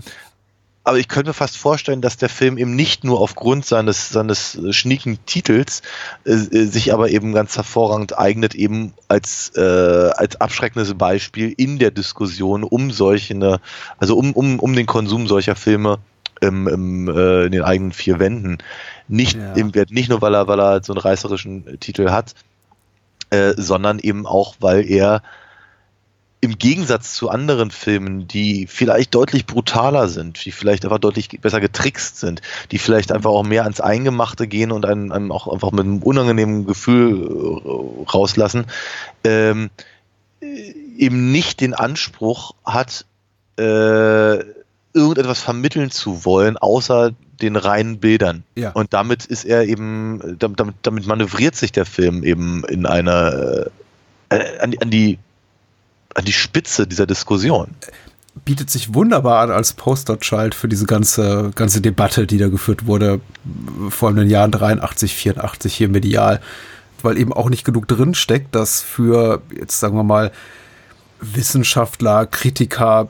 aber 0.88 1.00
ich 1.00 1.10
könnte 1.10 1.32
mir 1.32 1.34
fast 1.34 1.58
vorstellen, 1.58 2.02
dass 2.02 2.16
der 2.16 2.30
Film 2.30 2.58
eben 2.58 2.74
nicht 2.74 3.04
nur 3.04 3.20
aufgrund 3.20 3.66
seines, 3.66 4.08
seines 4.10 4.56
äh, 4.56 4.72
schnieken 4.72 5.20
Titels 5.26 5.82
äh, 6.26 6.32
äh, 6.32 6.66
sich 6.66 6.94
aber 6.94 7.10
eben 7.10 7.34
ganz 7.34 7.58
hervorragend 7.58 8.18
eignet, 8.18 8.56
eben 8.56 8.94
als, 9.10 9.52
äh, 9.58 9.62
als 9.62 10.40
abschreckendes 10.40 10.94
Beispiel 10.94 11.54
in 11.58 11.78
der 11.78 11.92
Diskussion 11.92 12.64
um 12.64 12.92
solche, 12.92 13.36
ne, 13.36 13.60
also 13.98 14.18
um, 14.18 14.32
um, 14.32 14.60
um 14.60 14.74
den 14.74 14.86
Konsum 14.86 15.28
solcher 15.28 15.56
Filme 15.58 16.00
im, 16.40 16.70
im, 16.70 17.10
äh, 17.10 17.48
in 17.48 17.52
den 17.52 17.64
eigenen 17.64 17.92
vier 17.92 18.20
Wänden. 18.20 18.60
Nicht, 19.10 19.38
Ja. 19.38 19.58
eben, 19.58 19.72
nicht 19.90 20.08
nur, 20.08 20.22
weil 20.22 20.36
er, 20.36 20.48
weil 20.48 20.60
er 20.60 20.84
so 20.84 20.94
einen 20.94 21.02
reißerischen 21.02 21.82
Titel 21.82 22.12
hat, 22.12 22.34
äh, 23.30 23.54
sondern 23.58 24.00
eben 24.00 24.26
auch, 24.26 24.56
weil 24.62 24.90
er 24.90 25.22
im 26.40 26.58
Gegensatz 26.60 27.14
zu 27.16 27.30
anderen 27.30 27.72
Filmen, 27.72 28.28
die 28.28 28.68
vielleicht 28.68 29.16
deutlich 29.16 29.48
brutaler 29.48 30.08
sind, 30.08 30.46
die 30.46 30.52
vielleicht 30.52 30.86
einfach 30.86 31.00
deutlich 31.00 31.30
besser 31.42 31.60
getrickst 31.60 32.20
sind, 32.20 32.42
die 32.72 32.78
vielleicht 32.78 33.12
einfach 33.12 33.32
auch 33.32 33.44
mehr 33.44 33.64
ans 33.64 33.82
Eingemachte 33.82 34.48
gehen 34.48 34.72
und 34.72 34.86
einen, 34.86 35.12
einem 35.12 35.32
auch 35.32 35.48
einfach 35.48 35.72
mit 35.72 35.86
einem 35.86 36.04
unangenehmen 36.04 36.68
Gefühl 36.68 37.24
äh, 37.24 38.10
rauslassen, 38.12 38.66
ähm, 39.24 39.72
äh, 40.42 40.74
eben 40.98 41.32
nicht 41.32 41.60
den 41.60 41.74
Anspruch 41.74 42.54
hat, 42.64 43.06
äh, 43.58 44.38
irgendetwas 44.94 45.42
vermitteln 45.42 45.90
zu 45.90 46.24
wollen, 46.24 46.58
außer 46.58 47.12
den 47.42 47.56
reinen 47.56 48.00
Bildern. 48.00 48.44
Ja. 48.56 48.72
Und 48.72 48.94
damit 48.94 49.26
ist 49.26 49.44
er 49.44 49.66
eben, 49.66 50.38
damit, 50.40 50.76
damit- 50.84 51.08
manövriert 51.08 51.56
sich 51.56 51.72
der 51.72 51.86
Film 51.86 52.24
eben 52.24 52.64
in 52.66 52.86
einer 52.86 53.68
äh, 54.30 54.40
an, 54.60 54.74
an 54.82 54.90
die 54.90 55.18
an 56.18 56.26
die 56.26 56.34
Spitze 56.34 56.88
dieser 56.88 57.06
Diskussion. 57.06 57.70
bietet 58.44 58.70
sich 58.70 58.94
wunderbar 58.94 59.42
an 59.42 59.52
als 59.52 59.74
Posterchild 59.74 60.56
für 60.56 60.68
diese 60.68 60.86
ganze, 60.86 61.52
ganze 61.56 61.82
Debatte, 61.82 62.28
die 62.28 62.38
da 62.38 62.50
geführt 62.50 62.86
wurde, 62.86 63.20
vor 63.90 64.10
allem 64.10 64.18
in 64.18 64.24
den 64.26 64.32
Jahren 64.32 64.52
83, 64.52 65.14
84 65.14 65.74
hier 65.74 65.90
medial, 65.90 66.40
weil 67.02 67.18
eben 67.18 67.34
auch 67.34 67.50
nicht 67.50 67.64
genug 67.64 67.88
drin 67.88 68.14
steckt, 68.14 68.54
dass 68.56 68.82
für, 68.82 69.42
jetzt 69.56 69.80
sagen 69.80 69.96
wir 69.96 70.04
mal, 70.04 70.32
Wissenschaftler, 71.20 72.26
Kritiker, 72.28 73.08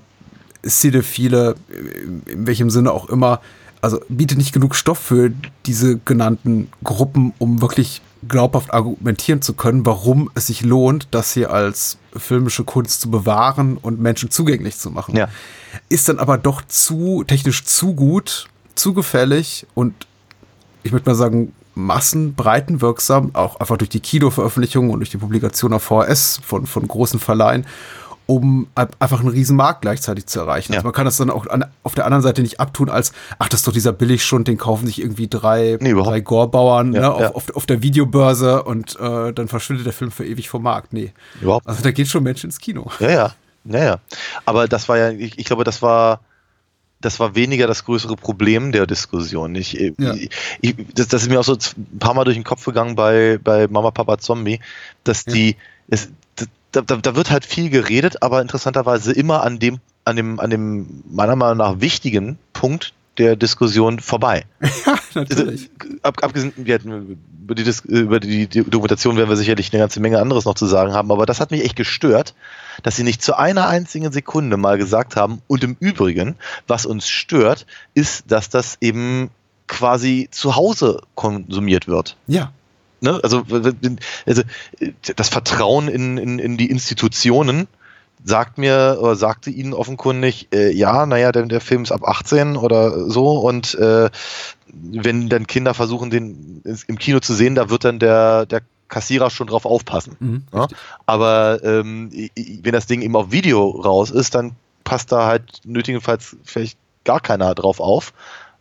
Cinephile, 0.65 1.55
in 2.25 2.47
welchem 2.47 2.69
Sinne 2.69 2.91
auch 2.91 3.09
immer, 3.09 3.41
also 3.81 3.99
bietet 4.09 4.37
nicht 4.37 4.53
genug 4.53 4.75
Stoff 4.75 4.99
für 4.99 5.31
diese 5.65 5.97
genannten 5.97 6.69
Gruppen, 6.83 7.33
um 7.37 7.61
wirklich 7.61 8.01
glaubhaft 8.27 8.73
argumentieren 8.73 9.41
zu 9.41 9.53
können, 9.53 9.85
warum 9.85 10.29
es 10.35 10.47
sich 10.47 10.61
lohnt, 10.61 11.07
das 11.11 11.33
hier 11.33 11.51
als 11.51 11.97
filmische 12.15 12.63
Kunst 12.63 13.01
zu 13.01 13.11
bewahren 13.11 13.77
und 13.77 13.99
Menschen 13.99 14.31
zugänglich 14.31 14.77
zu 14.77 14.91
machen. 14.91 15.15
Ja. 15.15 15.29
Ist 15.89 16.09
dann 16.09 16.19
aber 16.19 16.37
doch 16.37 16.61
zu, 16.67 17.23
technisch 17.25 17.65
zu 17.65 17.93
gut, 17.93 18.47
zu 18.75 18.93
gefällig 18.93 19.65
und 19.73 19.93
ich 20.83 20.91
würde 20.91 21.09
mal 21.09 21.15
sagen, 21.15 21.53
massenbreitenwirksam, 21.75 23.31
auch 23.33 23.59
einfach 23.59 23.77
durch 23.77 23.89
die 23.89 23.99
Kinoveröffentlichung 23.99 24.89
und 24.89 24.99
durch 24.99 25.11
die 25.11 25.17
Publikation 25.17 25.73
auf 25.73 25.83
VHS 25.83 26.41
von, 26.43 26.65
von 26.65 26.87
großen 26.87 27.19
Verleihen, 27.19 27.65
um 28.27 28.67
ein- 28.75 28.89
einfach 28.99 29.21
einen 29.21 29.29
riesen 29.29 29.55
Markt 29.55 29.81
gleichzeitig 29.81 30.27
zu 30.27 30.39
erreichen. 30.41 30.73
Ja. 30.73 30.79
Also 30.79 30.85
man 30.87 30.93
kann 30.93 31.05
das 31.05 31.17
dann 31.17 31.29
auch 31.29 31.47
an, 31.47 31.65
auf 31.83 31.95
der 31.95 32.05
anderen 32.05 32.21
Seite 32.21 32.41
nicht 32.41 32.59
abtun 32.59 32.89
als, 32.89 33.13
ach, 33.39 33.47
das 33.49 33.61
ist 33.61 33.67
doch 33.67 33.73
dieser 33.73 33.93
Billigschund, 33.93 34.47
den 34.47 34.57
kaufen 34.57 34.85
sich 34.85 34.99
irgendwie 35.01 35.27
drei, 35.27 35.77
Nee, 35.79 35.91
überhaupt 35.91 36.11
drei 36.11 36.19
Gorbauern 36.19 36.93
Ja, 36.93 37.01
ne, 37.01 37.11
auf, 37.13 37.21
ja. 37.21 37.31
auf, 37.33 37.55
auf 37.55 37.65
der 37.65 37.81
Videobörse 37.81 38.63
und 38.63 38.99
äh, 38.99 39.31
dann 39.33 39.47
verschwindet 39.47 39.85
der 39.85 39.93
Film 39.93 40.11
für 40.11 40.25
ewig 40.25 40.49
vom 40.49 40.61
Markt. 40.63 40.91
Nee. 40.93 41.13
Überhaupt 41.41 41.65
Also 41.67 41.81
da 41.81 41.91
geht 41.91 42.07
schon 42.09 42.21
Menschen 42.23 42.47
ins 42.49 42.59
Kino. 42.59 42.91
Ja, 42.99 43.09
ja, 43.09 43.33
ja, 43.63 43.83
ja. 43.83 43.99
Aber 44.45 44.67
das 44.67 44.87
war 44.89 44.97
ja, 44.97 45.09
ich, 45.11 45.39
ich 45.39 45.45
glaube, 45.45 45.63
das 45.63 45.81
war, 45.81 46.19
das 46.99 47.19
war 47.21 47.33
weniger 47.35 47.65
das 47.67 47.85
größere 47.85 48.17
Problem 48.17 48.71
der 48.73 48.87
Diskussion. 48.87 49.55
Ich, 49.55 49.79
äh, 49.79 49.93
Ja. 49.97 50.15
ich, 50.61 50.75
das, 50.95 51.07
das 51.07 51.21
ist 51.23 51.29
mir 51.29 51.39
auch 51.39 51.43
so 51.45 51.53
ein 51.53 51.99
paar 51.99 52.13
Mal 52.13 52.25
durch 52.25 52.35
den 52.35 52.43
Kopf 52.43 52.65
gegangen 52.65 52.95
bei, 52.95 53.39
bei 53.41 53.67
Mama, 53.69 53.91
Papa, 53.91 54.17
Zombie, 54.17 54.59
dass 55.05 55.25
Ja. 55.27 55.33
die, 55.33 55.55
es, 55.89 56.09
da, 56.77 56.81
da, 56.81 56.97
da 56.97 57.15
wird 57.15 57.31
halt 57.31 57.45
viel 57.45 57.69
geredet, 57.69 58.21
aber 58.21 58.41
interessanterweise 58.41 59.11
immer 59.11 59.43
an 59.43 59.59
dem, 59.59 59.79
an 60.05 60.15
dem, 60.15 60.39
an 60.39 60.49
dem 60.49 61.03
meiner 61.09 61.35
Meinung 61.35 61.57
nach 61.57 61.79
wichtigen 61.81 62.37
Punkt 62.53 62.93
der 63.17 63.35
Diskussion 63.35 63.99
vorbei. 63.99 64.45
Ja, 64.85 65.21
natürlich. 65.21 65.69
Also, 65.79 65.95
ab, 66.03 66.23
abgesehen, 66.23 66.53
hatten, 66.69 67.17
über, 67.41 67.55
die, 67.55 67.73
über 67.87 68.19
die, 68.19 68.47
die 68.47 68.63
Dokumentation 68.63 69.17
werden 69.17 69.29
wir 69.29 69.35
sicherlich 69.35 69.73
eine 69.73 69.81
ganze 69.81 69.99
Menge 69.99 70.19
anderes 70.19 70.45
noch 70.45 70.53
zu 70.53 70.67
sagen 70.67 70.93
haben, 70.93 71.11
aber 71.11 71.25
das 71.25 71.39
hat 71.39 71.49
mich 71.49 71.63
echt 71.63 71.75
gestört, 71.75 72.35
dass 72.83 72.95
sie 72.95 73.03
nicht 73.03 73.23
zu 73.23 73.37
einer 73.37 73.67
einzigen 73.67 74.11
Sekunde 74.11 74.57
mal 74.57 74.77
gesagt 74.77 75.15
haben, 75.15 75.41
und 75.47 75.63
im 75.63 75.75
Übrigen, 75.79 76.35
was 76.67 76.85
uns 76.85 77.07
stört, 77.09 77.65
ist, 77.95 78.31
dass 78.31 78.49
das 78.49 78.77
eben 78.81 79.31
quasi 79.67 80.27
zu 80.31 80.55
Hause 80.55 81.01
konsumiert 81.15 81.87
wird. 81.87 82.15
Ja. 82.27 82.51
Ne? 83.01 83.19
Also, 83.23 83.43
also 84.25 84.41
das 85.15 85.29
Vertrauen 85.29 85.87
in, 85.87 86.17
in, 86.17 86.39
in 86.39 86.57
die 86.57 86.69
Institutionen 86.69 87.67
sagt 88.23 88.57
mir 88.57 88.97
oder 88.99 89.15
sagte 89.15 89.49
ihnen 89.49 89.73
offenkundig, 89.73 90.47
äh, 90.53 90.71
ja, 90.71 91.05
naja, 91.05 91.31
der, 91.31 91.45
der 91.45 91.61
Film 91.61 91.83
ist 91.83 91.91
ab 91.91 92.03
18 92.03 92.57
oder 92.57 93.09
so 93.09 93.39
und 93.39 93.75
äh, 93.75 94.09
wenn 94.67 95.29
dann 95.29 95.47
Kinder 95.47 95.73
versuchen, 95.73 96.09
den 96.09 96.61
im 96.87 96.97
Kino 96.97 97.19
zu 97.19 97.33
sehen, 97.33 97.55
da 97.55 97.69
wird 97.69 97.85
dann 97.85 97.99
der, 97.99 98.45
der 98.45 98.61
Kassierer 98.89 99.29
schon 99.29 99.47
drauf 99.47 99.65
aufpassen. 99.65 100.15
Mhm, 100.19 100.43
ja? 100.53 100.67
Aber 101.05 101.63
ähm, 101.63 102.09
wenn 102.35 102.73
das 102.73 102.87
Ding 102.87 103.01
eben 103.01 103.15
auf 103.15 103.31
Video 103.31 103.69
raus 103.69 104.11
ist, 104.11 104.35
dann 104.35 104.55
passt 104.83 105.11
da 105.11 105.27
halt 105.27 105.61
nötigenfalls 105.65 106.37
vielleicht 106.43 106.77
gar 107.03 107.19
keiner 107.19 107.53
drauf 107.55 107.79
auf 107.79 108.13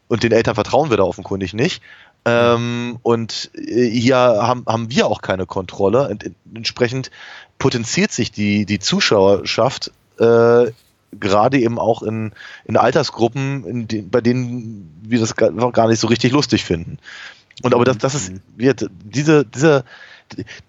und 0.09 0.23
den 0.23 0.33
Eltern 0.33 0.55
vertrauen 0.55 0.91
wir 0.91 0.97
da 0.97 1.05
offenkundig 1.05 1.55
nicht. 1.55 1.83
Ähm, 2.27 2.99
und 3.03 3.53
äh, 3.55 3.89
hier 3.89 4.17
haben, 4.17 4.65
haben 4.67 4.91
wir 4.91 5.07
auch 5.07 5.23
keine 5.23 5.47
Kontrolle. 5.47 6.09
Und 6.09 6.29
entsprechend 6.55 7.13
potenziert 7.59 8.11
sich 8.11 8.33
die, 8.33 8.67
die 8.67 8.81
Zuschauerschaft 8.81 9.93
äh, 10.19 10.73
gerade 11.13 11.59
eben 11.59 11.79
auch 11.79 12.03
in, 12.03 12.33
in 12.65 12.77
Altersgruppen, 12.77 13.65
in 13.65 13.89
die, 13.89 14.03
bei 14.03 14.21
denen 14.21 14.93
wir 15.03 15.21
das 15.21 15.37
gar, 15.37 15.53
gar 15.71 15.89
nicht 15.89 16.01
so 16.01 16.09
richtig 16.09 16.33
lustig 16.33 16.65
finden. 16.65 16.99
Und 17.63 17.75
aber 17.75 17.85
das, 17.85 17.99
das 17.99 18.15
ist, 18.17 18.33
mhm. 18.33 18.43
wird, 18.57 18.91
diese, 19.05 19.45
diese, 19.45 19.85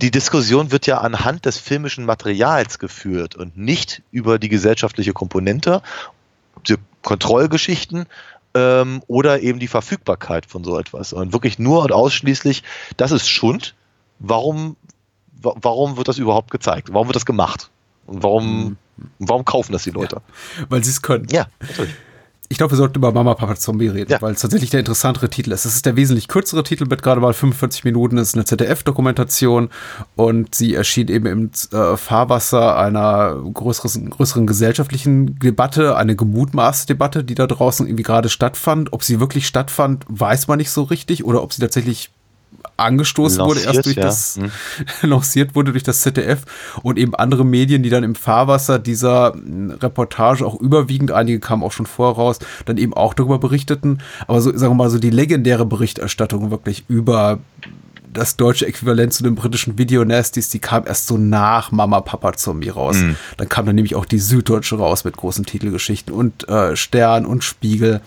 die 0.02 0.12
Diskussion 0.12 0.72
wird 0.72 0.86
ja 0.86 1.00
anhand 1.00 1.46
des 1.46 1.58
filmischen 1.58 2.06
Materials 2.06 2.78
geführt 2.78 3.36
und 3.36 3.58
nicht 3.58 4.04
über 4.12 4.38
die 4.38 4.50
gesellschaftliche 4.50 5.14
Komponente, 5.14 5.82
die 6.68 6.76
Kontrollgeschichten 7.02 8.06
ähm, 8.58 9.04
oder 9.08 9.42
eben 9.42 9.60
die 9.60 9.68
Verfügbarkeit 9.68 10.46
von 10.48 10.64
so 10.64 10.80
etwas. 10.80 11.14
Und 11.14 11.32
wirklich 11.34 11.60
nur 11.60 11.84
und 11.84 11.92
ausschließlich, 11.92 12.64
das 12.98 13.12
ist 13.12 13.30
Schund. 13.30 13.76
Warum, 14.20 14.76
warum 15.42 15.98
wird 15.98 16.08
das 16.08 16.18
überhaupt 16.18 16.50
gezeigt? 16.50 16.90
Warum 16.92 17.08
wird 17.08 17.16
das 17.16 17.26
gemacht? 17.26 17.70
Und 18.08 18.24
warum, 18.24 18.64
mhm. 18.64 18.78
warum 19.20 19.46
kaufen 19.46 19.74
das 19.74 19.84
die 19.84 19.92
Leute? 19.92 20.22
Ja, 20.58 20.66
weil 20.70 20.84
sie 20.84 20.90
es 20.90 21.02
können. 21.04 21.28
Ja, 21.30 21.48
natürlich 21.60 21.94
ich 22.50 22.58
glaube, 22.58 22.72
wir 22.72 22.78
sollten 22.78 22.98
über 22.98 23.12
Mama 23.12 23.34
Papa 23.34 23.56
Zombie 23.56 23.90
reden, 23.90 24.10
ja. 24.10 24.22
weil 24.22 24.34
es 24.34 24.42
tatsächlich 24.42 24.70
der 24.70 24.80
interessantere 24.80 25.30
Titel 25.30 25.52
ist. 25.52 25.66
Es 25.66 25.76
ist 25.76 25.86
der 25.86 25.98
wesentlich 25.98 26.30
kürzere 26.30 26.64
Titel 26.64 26.86
mit 26.86 27.04
gerade 27.04 27.20
mal 27.20 27.34
45 27.34 27.84
Minuten. 27.84 28.18
Es 28.18 28.30
ist 28.30 28.36
eine 28.36 28.46
ZDF-Dokumentation 28.46 29.70
und 30.16 30.56
sie 30.56 30.74
erschien 30.74 31.10
eben 31.10 31.26
im 31.26 31.52
äh, 31.74 31.98
Fahrwasser 31.98 32.78
einer 32.78 33.36
größeren, 33.54 34.10
größeren 34.10 34.48
gesellschaftlichen 34.48 35.38
Debatte, 35.40 35.98
eine 35.98 36.16
gemutmaßte 36.16 36.94
Debatte, 36.94 37.26
die 37.26 37.36
da 37.36 37.48
draußen 37.48 37.86
irgendwie 37.86 38.04
gerade 38.04 38.30
stattfand. 38.30 38.94
Ob 38.94 39.04
sie 39.04 39.20
wirklich 39.20 39.46
stattfand, 39.46 40.06
weiß 40.08 40.48
man 40.48 40.58
nicht 40.58 40.72
so 40.72 40.84
richtig 40.84 41.26
oder 41.26 41.44
ob 41.44 41.52
sie 41.52 41.62
tatsächlich 41.62 42.12
angestoßen 42.78 43.40
lanciert, 43.40 43.66
wurde, 43.66 43.76
erst 43.76 43.86
durch 43.86 43.96
ja. 43.96 44.04
das, 44.04 44.40
hm. 44.40 44.52
lanciert 45.10 45.56
wurde 45.56 45.72
durch 45.72 45.84
das 45.84 46.02
ZDF 46.02 46.44
und 46.84 46.98
eben 46.98 47.16
andere 47.16 47.44
Medien, 47.46 47.84
die 47.84 47.90
dann 47.90 48.04
im 48.04 48.16
Fahrwasser 48.16 48.80
dieser 48.80 49.34
hm, 49.34 49.72
Reportage 49.72 50.46
auch 50.46 50.60
überwiegend, 50.60 51.12
einige 51.12 51.40
kamen 51.40 51.64
auch 51.64 51.72
schon 51.72 51.86
vorher 51.86 52.16
raus, 52.16 52.40
dann 52.66 52.78
eben 52.78 52.94
auch 52.94 53.14
darüber 53.14 53.40
berichteten. 53.40 54.00
Aber 54.28 54.42
so, 54.42 54.56
sagen 54.56 54.72
wir 54.72 54.84
mal, 54.84 54.90
so 54.90 55.00
die 55.00 55.10
legendäre 55.10 55.66
Berichterstattung 55.66 56.52
wirklich 56.52 56.86
über 56.88 57.40
das 58.14 58.36
deutsche 58.36 58.66
Äquivalent 58.66 59.14
zu 59.14 59.24
den 59.24 59.36
britischen 59.36 59.78
Videonasties, 59.78 60.50
die 60.50 60.60
kam 60.60 60.86
erst 60.88 61.08
so 61.08 61.18
nach 61.18 61.72
Mama 61.72 62.02
Papa 62.02 62.34
Zombie 62.34 62.70
raus. 62.70 62.98
Mhm. 62.98 63.16
Dann 63.38 63.50
kam 63.50 63.66
dann 63.66 63.76
nämlich 63.76 63.96
auch 63.96 64.06
die 64.06 64.20
Süddeutsche 64.20 64.78
raus 64.78 65.04
mit 65.04 65.18
großen 65.18 65.46
Titelgeschichten 65.46 66.14
und 66.14 66.48
äh, 66.50 66.76
Stern 66.76 67.26
und 67.26 67.44
Spiegel 67.44 68.02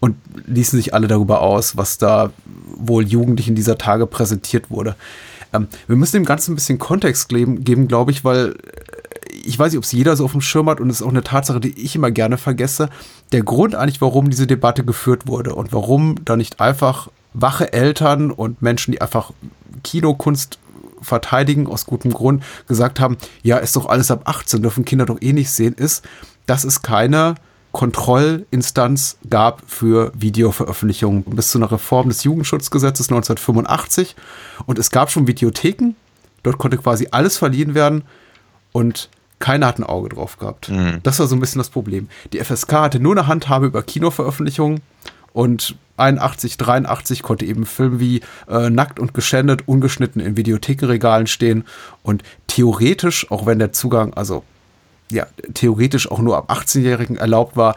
und 0.00 0.16
ließen 0.46 0.78
sich 0.78 0.94
alle 0.94 1.06
darüber 1.06 1.42
aus, 1.42 1.76
was 1.76 1.98
da 1.98 2.30
wohl 2.74 3.06
Jugendlichen 3.06 3.54
dieser 3.54 3.78
Tage 3.78 4.06
präsentiert 4.06 4.70
wurde. 4.70 4.96
Ähm, 5.52 5.68
wir 5.86 5.96
müssen 5.96 6.16
dem 6.16 6.24
Ganzen 6.24 6.52
ein 6.52 6.56
bisschen 6.56 6.78
Kontext 6.78 7.28
geben, 7.28 7.64
geben 7.64 7.86
glaube 7.86 8.10
ich, 8.10 8.24
weil 8.24 8.50
äh, 8.50 9.34
ich 9.44 9.58
weiß 9.58 9.72
nicht, 9.72 9.78
ob 9.78 9.84
es 9.84 9.92
jeder 9.92 10.16
so 10.16 10.24
auf 10.24 10.32
dem 10.32 10.40
Schirm 10.40 10.68
hat 10.68 10.80
und 10.80 10.90
es 10.90 11.00
ist 11.00 11.06
auch 11.06 11.10
eine 11.10 11.22
Tatsache, 11.22 11.60
die 11.60 11.78
ich 11.78 11.94
immer 11.94 12.10
gerne 12.10 12.38
vergesse. 12.38 12.88
Der 13.32 13.42
Grund 13.42 13.74
eigentlich, 13.74 14.00
warum 14.00 14.28
diese 14.30 14.46
Debatte 14.46 14.84
geführt 14.84 15.26
wurde 15.26 15.54
und 15.54 15.72
warum 15.72 16.16
da 16.24 16.36
nicht 16.36 16.60
einfach 16.60 17.08
wache 17.32 17.72
Eltern 17.72 18.30
und 18.30 18.60
Menschen, 18.60 18.92
die 18.92 19.00
einfach 19.00 19.32
Kinokunst 19.84 20.58
verteidigen, 21.00 21.66
aus 21.66 21.86
gutem 21.86 22.12
Grund 22.12 22.42
gesagt 22.68 23.00
haben, 23.00 23.16
ja, 23.42 23.56
ist 23.56 23.76
doch 23.76 23.86
alles 23.86 24.10
ab 24.10 24.22
18, 24.24 24.62
dürfen 24.62 24.84
Kinder 24.84 25.06
doch 25.06 25.20
eh 25.22 25.32
nicht 25.32 25.50
sehen, 25.50 25.74
ist, 25.74 26.04
dass 26.46 26.64
es 26.64 26.82
keine 26.82 27.36
Kontrollinstanz 27.72 29.18
gab 29.28 29.62
für 29.66 30.12
Videoveröffentlichungen 30.14 31.24
bis 31.24 31.50
zu 31.50 31.58
einer 31.58 31.70
Reform 31.70 32.08
des 32.08 32.24
Jugendschutzgesetzes 32.24 33.08
1985. 33.08 34.16
Und 34.66 34.78
es 34.78 34.90
gab 34.90 35.10
schon 35.10 35.26
Videotheken. 35.26 35.94
Dort 36.42 36.58
konnte 36.58 36.78
quasi 36.78 37.08
alles 37.10 37.36
verliehen 37.36 37.74
werden 37.74 38.02
und 38.72 39.08
keiner 39.38 39.66
hat 39.66 39.78
ein 39.78 39.84
Auge 39.84 40.10
drauf 40.10 40.38
gehabt. 40.38 40.68
Mhm. 40.68 41.00
Das 41.02 41.18
war 41.18 41.26
so 41.26 41.34
ein 41.34 41.40
bisschen 41.40 41.58
das 41.60 41.70
Problem. 41.70 42.08
Die 42.32 42.42
FSK 42.42 42.72
hatte 42.72 43.00
nur 43.00 43.16
eine 43.16 43.26
Handhabe 43.26 43.66
über 43.66 43.82
Kinoveröffentlichungen 43.82 44.80
und 45.32 45.76
81, 45.96 46.56
83 46.56 47.22
konnte 47.22 47.44
eben 47.44 47.66
Film 47.66 48.00
wie 48.00 48.22
äh, 48.48 48.70
Nackt 48.70 48.98
und 48.98 49.14
Geschändet 49.14 49.68
ungeschnitten 49.68 50.20
in 50.20 50.36
Videothekenregalen 50.36 51.26
stehen 51.26 51.64
und 52.02 52.22
theoretisch, 52.46 53.30
auch 53.30 53.46
wenn 53.46 53.58
der 53.58 53.72
Zugang, 53.72 54.14
also 54.14 54.44
ja 55.10 55.26
theoretisch 55.54 56.10
auch 56.10 56.18
nur 56.20 56.36
ab 56.36 56.50
18-Jährigen 56.50 57.16
erlaubt 57.16 57.56
war, 57.56 57.76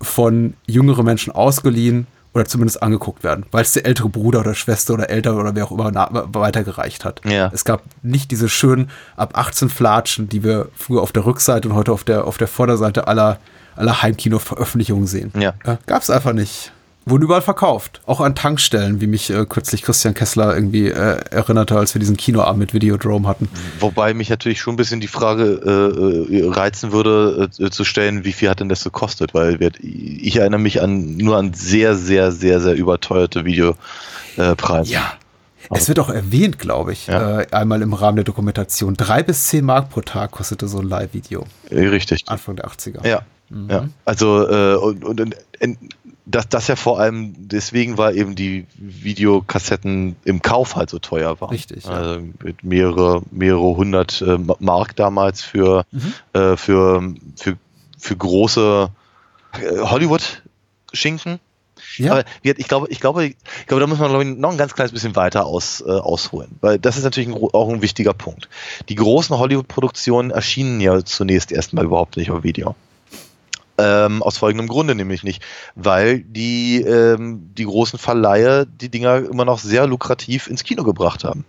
von 0.00 0.54
jüngeren 0.66 1.04
Menschen 1.04 1.32
ausgeliehen 1.32 2.06
oder 2.34 2.44
zumindest 2.44 2.82
angeguckt 2.82 3.24
werden, 3.24 3.46
weil 3.50 3.62
es 3.62 3.72
der 3.72 3.86
ältere 3.86 4.08
Bruder 4.08 4.40
oder 4.40 4.54
Schwester 4.54 4.94
oder 4.94 5.10
Eltern 5.10 5.36
oder 5.36 5.54
wer 5.54 5.64
auch 5.64 5.72
immer 5.72 5.92
weitergereicht 6.32 7.04
hat. 7.04 7.20
Ja. 7.24 7.50
Es 7.52 7.64
gab 7.64 7.82
nicht 8.02 8.30
diese 8.30 8.48
schönen 8.48 8.90
ab 9.16 9.36
18 9.36 9.70
Flatschen, 9.70 10.28
die 10.28 10.44
wir 10.44 10.68
früher 10.76 11.02
auf 11.02 11.12
der 11.12 11.26
Rückseite 11.26 11.68
und 11.68 11.74
heute 11.74 11.92
auf 11.92 12.04
der, 12.04 12.26
auf 12.26 12.38
der 12.38 12.48
Vorderseite 12.48 13.08
aller, 13.08 13.38
aller 13.76 14.02
Heimkino-Veröffentlichungen 14.02 15.06
sehen. 15.06 15.32
Ja. 15.36 15.54
ja 15.66 15.78
Gab 15.86 16.02
es 16.02 16.10
einfach 16.10 16.32
nicht 16.32 16.72
wurden 17.10 17.24
überall 17.24 17.42
verkauft. 17.42 18.00
Auch 18.06 18.20
an 18.20 18.34
Tankstellen, 18.34 19.00
wie 19.00 19.06
mich 19.06 19.30
äh, 19.30 19.46
kürzlich 19.46 19.82
Christian 19.82 20.14
Kessler 20.14 20.54
irgendwie 20.54 20.88
äh, 20.88 21.20
erinnerte, 21.30 21.76
als 21.76 21.94
wir 21.94 22.00
diesen 22.00 22.16
Kinoabend 22.16 22.58
mit 22.58 22.74
Videodrome 22.74 23.28
hatten. 23.28 23.48
Wobei 23.80 24.14
mich 24.14 24.30
natürlich 24.30 24.60
schon 24.60 24.74
ein 24.74 24.76
bisschen 24.76 25.00
die 25.00 25.08
Frage 25.08 26.24
äh, 26.30 26.36
äh 26.36 26.48
reizen 26.48 26.92
würde, 26.92 27.48
äh, 27.58 27.70
zu 27.70 27.84
stellen, 27.84 28.24
wie 28.24 28.32
viel 28.32 28.48
hat 28.48 28.60
denn 28.60 28.68
das 28.68 28.84
gekostet? 28.84 29.34
Weil 29.34 29.60
wir, 29.60 29.70
ich 29.80 30.36
erinnere 30.36 30.60
mich 30.60 30.82
an 30.82 31.16
nur 31.16 31.36
an 31.36 31.54
sehr, 31.54 31.96
sehr, 31.96 32.32
sehr, 32.32 32.60
sehr 32.60 32.74
überteuerte 32.74 33.44
Videopreise. 33.44 34.92
ja. 34.92 35.12
Es 35.70 35.88
wird 35.88 35.98
auch 35.98 36.08
erwähnt, 36.08 36.58
glaube 36.58 36.92
ich, 36.92 37.08
ja. 37.08 37.40
äh, 37.40 37.46
einmal 37.50 37.82
im 37.82 37.92
Rahmen 37.92 38.16
der 38.16 38.24
Dokumentation. 38.24 38.94
Drei 38.94 39.22
bis 39.22 39.48
zehn 39.48 39.64
Mark 39.64 39.90
pro 39.90 40.00
Tag 40.00 40.30
kostete 40.30 40.66
so 40.66 40.78
ein 40.78 40.88
Live-Video. 40.88 41.44
Richtig. 41.70 42.24
Anfang 42.26 42.56
der 42.56 42.66
80er. 42.68 43.06
Ja. 43.06 43.22
Mhm. 43.50 43.70
ja. 43.70 43.88
Also, 44.04 44.48
äh, 44.48 44.76
und, 44.76 45.04
und, 45.04 45.20
und 45.20 45.36
das, 46.30 46.48
das 46.48 46.68
ja 46.68 46.76
vor 46.76 47.00
allem 47.00 47.34
deswegen 47.36 47.96
war 47.96 48.12
eben 48.12 48.34
die 48.34 48.66
Videokassetten 48.76 50.16
im 50.24 50.42
Kauf 50.42 50.76
halt 50.76 50.90
so 50.90 50.98
teuer 50.98 51.40
war. 51.40 51.50
Richtig. 51.50 51.84
Ja. 51.84 51.90
Also 51.90 52.20
mit 52.42 52.62
mehrere, 52.62 53.22
mehrere 53.30 53.76
hundert 53.76 54.20
äh, 54.20 54.38
Mark 54.58 54.94
damals 54.96 55.42
für, 55.42 55.84
mhm. 55.90 56.14
äh, 56.34 56.56
für, 56.56 57.14
für, 57.36 57.56
für 57.98 58.16
große 58.16 58.90
äh, 59.54 59.78
Hollywood-Schinken. 59.78 61.40
Ja. 61.96 62.12
Aber 62.12 62.24
ich 62.42 62.68
glaube, 62.68 62.88
ich 62.90 63.00
glaube, 63.00 63.24
ich 63.24 63.36
glaube, 63.66 63.80
da 63.80 63.86
muss 63.86 63.98
man 63.98 64.20
ich, 64.20 64.38
noch 64.38 64.50
ein 64.50 64.58
ganz 64.58 64.74
kleines 64.74 64.92
bisschen 64.92 65.16
weiter 65.16 65.46
aus, 65.46 65.80
äh, 65.80 65.90
ausholen, 65.90 66.50
weil 66.60 66.78
das 66.78 66.96
ist 66.96 67.04
natürlich 67.04 67.28
ein, 67.28 67.34
auch 67.34 67.68
ein 67.68 67.82
wichtiger 67.82 68.12
Punkt. 68.12 68.48
Die 68.88 68.96
großen 68.96 69.38
Hollywood-Produktionen 69.38 70.30
erschienen 70.30 70.80
ja 70.80 71.04
zunächst 71.04 71.52
erstmal 71.52 71.84
überhaupt 71.84 72.16
nicht 72.16 72.30
auf 72.30 72.42
Video. 72.42 72.74
Ähm, 73.80 74.24
aus 74.24 74.38
folgendem 74.38 74.66
Grunde 74.66 74.96
nämlich 74.96 75.22
nicht, 75.22 75.42
weil 75.76 76.20
die, 76.20 76.82
ähm, 76.82 77.50
die 77.56 77.64
großen 77.64 77.98
Verleiher 77.98 78.66
die 78.66 78.88
Dinger 78.88 79.18
immer 79.18 79.44
noch 79.44 79.60
sehr 79.60 79.86
lukrativ 79.86 80.48
ins 80.48 80.64
Kino 80.64 80.82
gebracht 80.82 81.22
haben. 81.22 81.44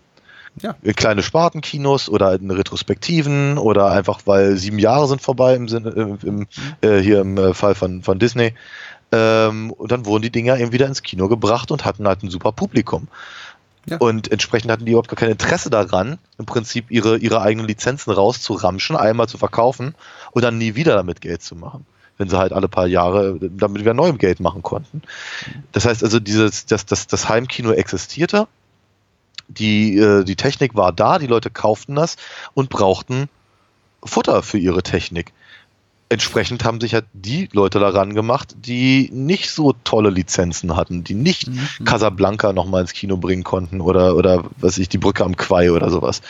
Ja. 0.61 0.75
Kleine 0.95 1.23
Spartenkinos 1.23 2.09
oder 2.09 2.33
in 2.33 2.51
Retrospektiven 2.51 3.57
oder 3.57 3.91
einfach 3.91 4.21
weil 4.25 4.57
sieben 4.57 4.79
Jahre 4.79 5.07
sind 5.07 5.21
vorbei 5.21 5.55
im 5.55 5.67
Sinne, 5.67 5.89
äh, 5.89 6.27
im, 6.27 6.47
äh, 6.81 6.99
hier 6.99 7.21
im 7.21 7.37
äh, 7.37 7.53
Fall 7.53 7.75
von, 7.75 8.03
von 8.03 8.19
Disney. 8.19 8.53
Ähm, 9.11 9.71
und 9.71 9.91
dann 9.91 10.05
wurden 10.05 10.21
die 10.21 10.31
Dinger 10.31 10.59
eben 10.59 10.71
wieder 10.71 10.85
ins 10.85 11.01
Kino 11.01 11.27
gebracht 11.29 11.71
und 11.71 11.85
hatten 11.85 12.07
halt 12.07 12.23
ein 12.23 12.29
super 12.29 12.51
Publikum. 12.51 13.07
Ja. 13.85 13.97
Und 13.97 14.31
entsprechend 14.31 14.71
hatten 14.71 14.85
die 14.85 14.91
überhaupt 14.91 15.09
gar 15.09 15.15
kein 15.15 15.31
Interesse 15.31 15.69
daran, 15.69 16.19
im 16.37 16.45
Prinzip 16.45 16.91
ihre, 16.91 17.17
ihre 17.17 17.41
eigenen 17.41 17.67
Lizenzen 17.67 18.11
rauszuramschen, 18.11 18.95
einmal 18.95 19.27
zu 19.27 19.37
verkaufen 19.37 19.95
und 20.31 20.43
dann 20.43 20.57
nie 20.57 20.75
wieder 20.75 20.95
damit 20.95 21.21
Geld 21.21 21.41
zu 21.41 21.55
machen. 21.55 21.85
Wenn 22.19 22.29
sie 22.29 22.37
halt 22.37 22.53
alle 22.53 22.67
paar 22.67 22.85
Jahre 22.85 23.39
damit 23.39 23.81
wieder 23.81 23.95
neuem 23.95 24.19
Geld 24.19 24.39
machen 24.39 24.61
konnten. 24.61 25.01
Das 25.71 25.85
heißt 25.85 26.03
also, 26.03 26.19
dieses, 26.19 26.67
das, 26.67 26.85
das, 26.85 27.07
das 27.07 27.29
Heimkino 27.29 27.71
existierte, 27.71 28.47
die, 29.47 29.97
äh, 29.97 30.23
die 30.23 30.35
Technik 30.35 30.75
war 30.75 30.91
da, 30.91 31.17
die 31.17 31.27
Leute 31.27 31.49
kauften 31.49 31.95
das 31.95 32.17
und 32.53 32.69
brauchten 32.69 33.29
Futter 34.03 34.43
für 34.43 34.59
ihre 34.59 34.83
Technik 34.83 35.33
entsprechend 36.09 36.65
haben 36.65 36.81
sich 36.81 36.95
halt 36.95 37.05
die 37.13 37.49
Leute 37.53 37.79
daran 37.79 38.15
gemacht, 38.15 38.55
die 38.65 39.09
nicht 39.13 39.51
so 39.51 39.73
tolle 39.83 40.09
Lizenzen 40.09 40.75
hatten, 40.75 41.03
die 41.03 41.13
nicht 41.13 41.47
mhm. 41.47 41.85
Casablanca 41.85 42.51
nochmal 42.51 42.81
ins 42.81 42.93
Kino 42.93 43.17
bringen 43.17 43.43
konnten 43.43 43.79
oder, 43.79 44.15
oder 44.15 44.43
was 44.57 44.79
ich, 44.79 44.89
die 44.89 44.97
Brücke 44.97 45.23
am 45.23 45.37
Quai 45.37 45.71
oder 45.71 45.91
sowas. 45.91 46.21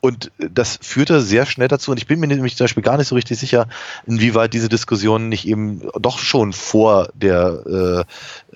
Und 0.00 0.32
das 0.38 0.78
führte 0.82 1.20
sehr 1.20 1.46
schnell 1.46 1.68
dazu, 1.68 1.92
und 1.92 1.98
ich 1.98 2.08
bin 2.08 2.18
mir 2.18 2.26
nämlich 2.26 2.56
zum 2.56 2.64
Beispiel 2.64 2.82
gar 2.82 2.96
nicht 2.96 3.06
so 3.06 3.14
richtig 3.14 3.38
sicher, 3.38 3.68
inwieweit 4.04 4.52
diese 4.52 4.68
Diskussion 4.68 5.28
nicht 5.28 5.46
eben 5.46 5.82
doch 6.00 6.18
schon 6.18 6.52
vor 6.52 7.10
der, 7.14 8.06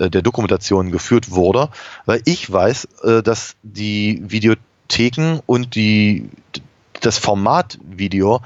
äh, 0.00 0.08
der 0.08 0.22
Dokumentation 0.22 0.90
geführt 0.90 1.30
wurde, 1.30 1.68
weil 2.04 2.20
ich 2.24 2.50
weiß, 2.50 2.88
äh, 3.04 3.22
dass 3.22 3.54
die 3.62 4.22
Videotheken 4.26 5.40
und 5.46 5.76
die 5.76 6.30
das 7.06 7.18
Format 7.18 7.78
Video 7.82 8.40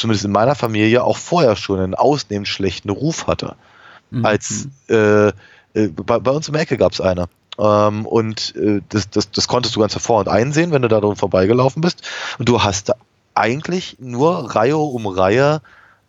zumindest 0.00 0.24
in 0.24 0.32
meiner 0.32 0.54
Familie, 0.54 1.04
auch 1.04 1.16
vorher 1.16 1.56
schon 1.56 1.78
einen 1.78 1.94
ausnehmend 1.94 2.48
schlechten 2.48 2.90
Ruf 2.90 3.26
hatte. 3.26 3.56
Mhm. 4.10 4.24
Als 4.24 4.68
äh, 4.88 5.28
äh, 5.28 5.32
bei, 5.74 6.18
bei, 6.18 6.30
uns 6.30 6.48
im 6.48 6.54
Ecke 6.54 6.76
gab 6.76 6.92
es 6.92 7.00
eine. 7.00 7.28
Ähm, 7.58 8.06
und 8.06 8.54
äh, 8.56 8.80
das, 8.88 9.10
das, 9.10 9.30
das 9.30 9.48
konntest 9.48 9.76
du 9.76 9.80
ganz 9.80 9.94
hervorragend 9.94 10.28
einsehen, 10.28 10.72
wenn 10.72 10.82
du 10.82 10.88
da 10.88 11.00
drin 11.00 11.16
vorbeigelaufen 11.16 11.82
bist. 11.82 12.02
Und 12.38 12.48
du 12.48 12.62
hast 12.62 12.92
eigentlich 13.34 13.96
nur 14.00 14.54
Reihe 14.54 14.76
um 14.76 15.06
Reihe 15.06 15.60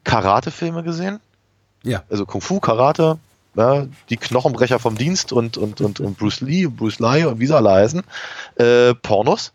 Karate-Filme 0.03 0.83
gesehen. 0.83 1.19
Ja. 1.83 2.03
Also 2.09 2.25
Kung 2.25 2.41
Fu, 2.41 2.59
Karate, 2.59 3.19
ja, 3.55 3.85
die 4.09 4.17
Knochenbrecher 4.17 4.79
vom 4.79 4.97
Dienst 4.97 5.33
und, 5.33 5.57
und, 5.57 5.81
und, 5.81 5.99
und 5.99 6.17
Bruce 6.17 6.41
Lee, 6.41 6.67
Bruce 6.67 6.99
Lee 6.99 7.25
und 7.25 7.39
wie 7.39 7.47
sie 7.47 7.55
alle 7.55 7.71
heißen, 7.71 8.01
äh, 8.55 8.93
Pornos 8.95 9.51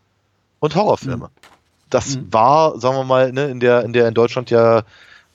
und 0.60 0.74
Horrorfilme. 0.74 1.26
Mhm 1.28 1.46
das 1.90 2.16
mhm. 2.16 2.32
war, 2.32 2.80
sagen 2.80 2.96
wir 2.96 3.04
mal, 3.04 3.32
ne, 3.32 3.46
in 3.46 3.60
der 3.60 3.84
in 3.84 3.92
der 3.92 4.08
in 4.08 4.14
Deutschland 4.14 4.50
ja 4.50 4.82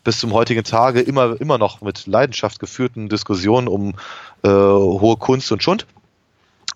bis 0.03 0.19
zum 0.19 0.33
heutigen 0.33 0.63
Tage 0.63 1.01
immer 1.01 1.39
immer 1.39 1.57
noch 1.57 1.81
mit 1.81 2.07
Leidenschaft 2.07 2.59
geführten 2.59 3.09
Diskussionen 3.09 3.67
um 3.67 3.93
äh, 4.43 4.49
hohe 4.49 5.17
Kunst 5.17 5.51
und 5.51 5.63
Schund 5.63 5.85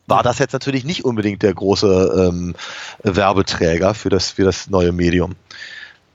war 0.07 0.23
das 0.23 0.39
jetzt 0.39 0.53
natürlich 0.53 0.83
nicht 0.83 1.03
unbedingt 1.03 1.41
der 1.41 1.53
große 1.53 2.27
ähm, 2.29 2.55
Werbeträger 3.03 3.93
für 3.93 4.09
das 4.09 4.29
für 4.29 4.43
das 4.43 4.69
neue 4.69 4.91
Medium. 4.91 5.35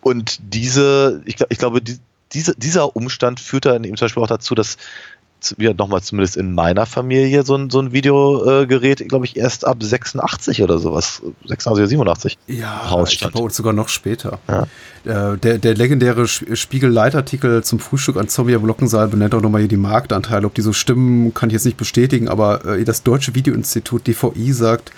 Und 0.00 0.38
diese, 0.54 1.22
ich, 1.24 1.36
ich 1.48 1.58
glaube, 1.58 1.82
die, 1.82 1.98
diese, 2.32 2.54
dieser 2.56 2.94
Umstand 2.96 3.40
führt 3.40 3.66
dann 3.66 3.84
eben 3.84 3.96
zum 3.96 4.06
Beispiel 4.06 4.22
auch 4.22 4.28
dazu, 4.28 4.54
dass 4.54 4.76
ja, 5.58 5.72
nochmal 5.74 6.02
zumindest 6.02 6.36
in 6.36 6.54
meiner 6.54 6.86
Familie 6.86 7.44
so 7.44 7.54
ein, 7.54 7.70
so 7.70 7.80
ein 7.80 7.92
Videogerät, 7.92 9.08
glaube 9.08 9.24
ich, 9.24 9.36
erst 9.36 9.66
ab 9.66 9.82
86 9.82 10.62
oder 10.62 10.78
sowas, 10.78 11.22
86 11.46 11.70
oder 11.72 11.86
87 11.86 12.38
ja, 12.46 12.76
rausstand. 12.88 13.38
Ja, 13.38 13.50
sogar 13.50 13.72
noch 13.72 13.88
später. 13.88 14.38
Ja. 14.48 15.32
Äh, 15.32 15.38
der, 15.38 15.58
der 15.58 15.74
legendäre 15.74 16.26
Spiegel-Leitartikel 16.26 17.64
zum 17.64 17.78
Frühstück 17.78 18.16
an 18.16 18.28
Zombie 18.28 18.54
am 18.54 18.62
Glockensaal 18.62 19.08
benennt 19.08 19.34
auch 19.34 19.42
nochmal 19.42 19.62
hier 19.62 19.68
die 19.68 19.76
Marktanteile. 19.76 20.46
Ob 20.46 20.54
die 20.54 20.62
so 20.62 20.72
stimmen, 20.72 21.34
kann 21.34 21.48
ich 21.48 21.54
jetzt 21.54 21.64
nicht 21.64 21.76
bestätigen, 21.76 22.28
aber 22.28 22.64
äh, 22.64 22.84
das 22.84 23.02
Deutsche 23.02 23.34
Videoinstitut 23.34 24.06
DVI 24.06 24.52
sagt, 24.52 24.92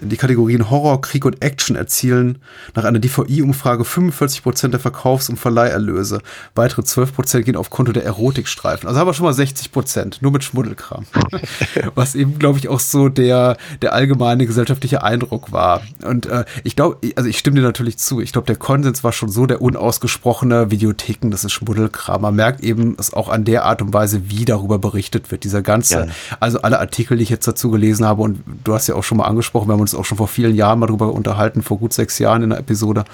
die 0.00 0.16
Kategorien 0.16 0.70
Horror, 0.70 1.00
Krieg 1.00 1.24
und 1.24 1.42
Action 1.42 1.76
erzielen 1.76 2.38
nach 2.74 2.84
einer 2.84 2.98
DVI-Umfrage 2.98 3.84
45% 3.84 4.68
der 4.68 4.80
Verkaufs- 4.80 5.28
und 5.28 5.38
Verleiherlöse. 5.38 6.20
Weitere 6.54 6.82
12% 6.82 7.42
gehen 7.42 7.56
auf 7.56 7.70
Konto 7.70 7.92
der 7.92 8.04
Erotikstreifen. 8.04 8.88
Also 8.88 9.00
haben 9.00 9.06
wir 9.06 9.14
schon 9.14 9.26
mal 9.26 9.32
60%, 9.32 10.18
nur 10.20 10.32
mit 10.32 10.44
Schmuddelkram. 10.44 11.06
Was 11.94 12.14
eben, 12.14 12.38
glaube 12.38 12.58
ich, 12.58 12.68
auch 12.68 12.80
so 12.80 13.08
der, 13.08 13.56
der 13.82 13.92
allgemeine 13.92 14.46
gesellschaftliche 14.46 15.02
Eindruck 15.02 15.52
war. 15.52 15.82
Und 16.04 16.26
äh, 16.26 16.44
ich 16.64 16.76
glaube, 16.76 16.98
also 17.16 17.28
ich 17.28 17.38
stimme 17.38 17.56
dir 17.56 17.62
natürlich 17.62 17.98
zu. 17.98 18.20
Ich 18.20 18.32
glaube, 18.32 18.46
der 18.46 18.56
Konsens 18.56 19.04
war 19.04 19.12
schon 19.12 19.28
so 19.28 19.46
der 19.46 19.62
unausgesprochene 19.62 20.70
Videotheken, 20.70 21.30
das 21.30 21.44
ist 21.44 21.52
Schmuddelkram. 21.52 22.22
Man 22.22 22.34
merkt 22.34 22.62
eben 22.62 22.96
es 22.98 23.12
auch 23.12 23.28
an 23.28 23.44
der 23.44 23.64
Art 23.64 23.82
und 23.82 23.92
Weise, 23.92 24.28
wie 24.30 24.44
darüber 24.44 24.78
berichtet 24.78 25.30
wird. 25.30 25.44
Dieser 25.44 25.62
ganze, 25.62 26.06
ja. 26.06 26.06
also 26.40 26.60
alle 26.62 26.78
Artikel, 26.80 27.16
die 27.16 27.22
ich 27.22 27.30
jetzt 27.30 27.46
dazu 27.46 27.70
gelesen 27.70 28.06
habe, 28.06 28.22
und 28.22 28.40
du 28.64 28.74
hast 28.74 28.86
ja 28.86 28.94
auch 28.94 29.04
schon 29.04 29.18
mal 29.18 29.24
angesprochen, 29.24 29.68
wir 29.68 29.74
haben 29.74 29.83
uns 29.84 29.94
auch 29.94 30.04
schon 30.04 30.18
vor 30.18 30.28
vielen 30.28 30.54
Jahren 30.54 30.78
mal 30.78 30.86
drüber 30.86 31.12
unterhalten, 31.12 31.62
vor 31.62 31.78
gut 31.78 31.92
sechs 31.92 32.18
Jahren 32.18 32.42
in 32.42 32.52
einer 32.52 32.60
Episode. 32.60 33.04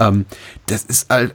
Ähm, 0.00 0.26
das 0.66 0.84
ist 0.84 1.10
halt 1.10 1.34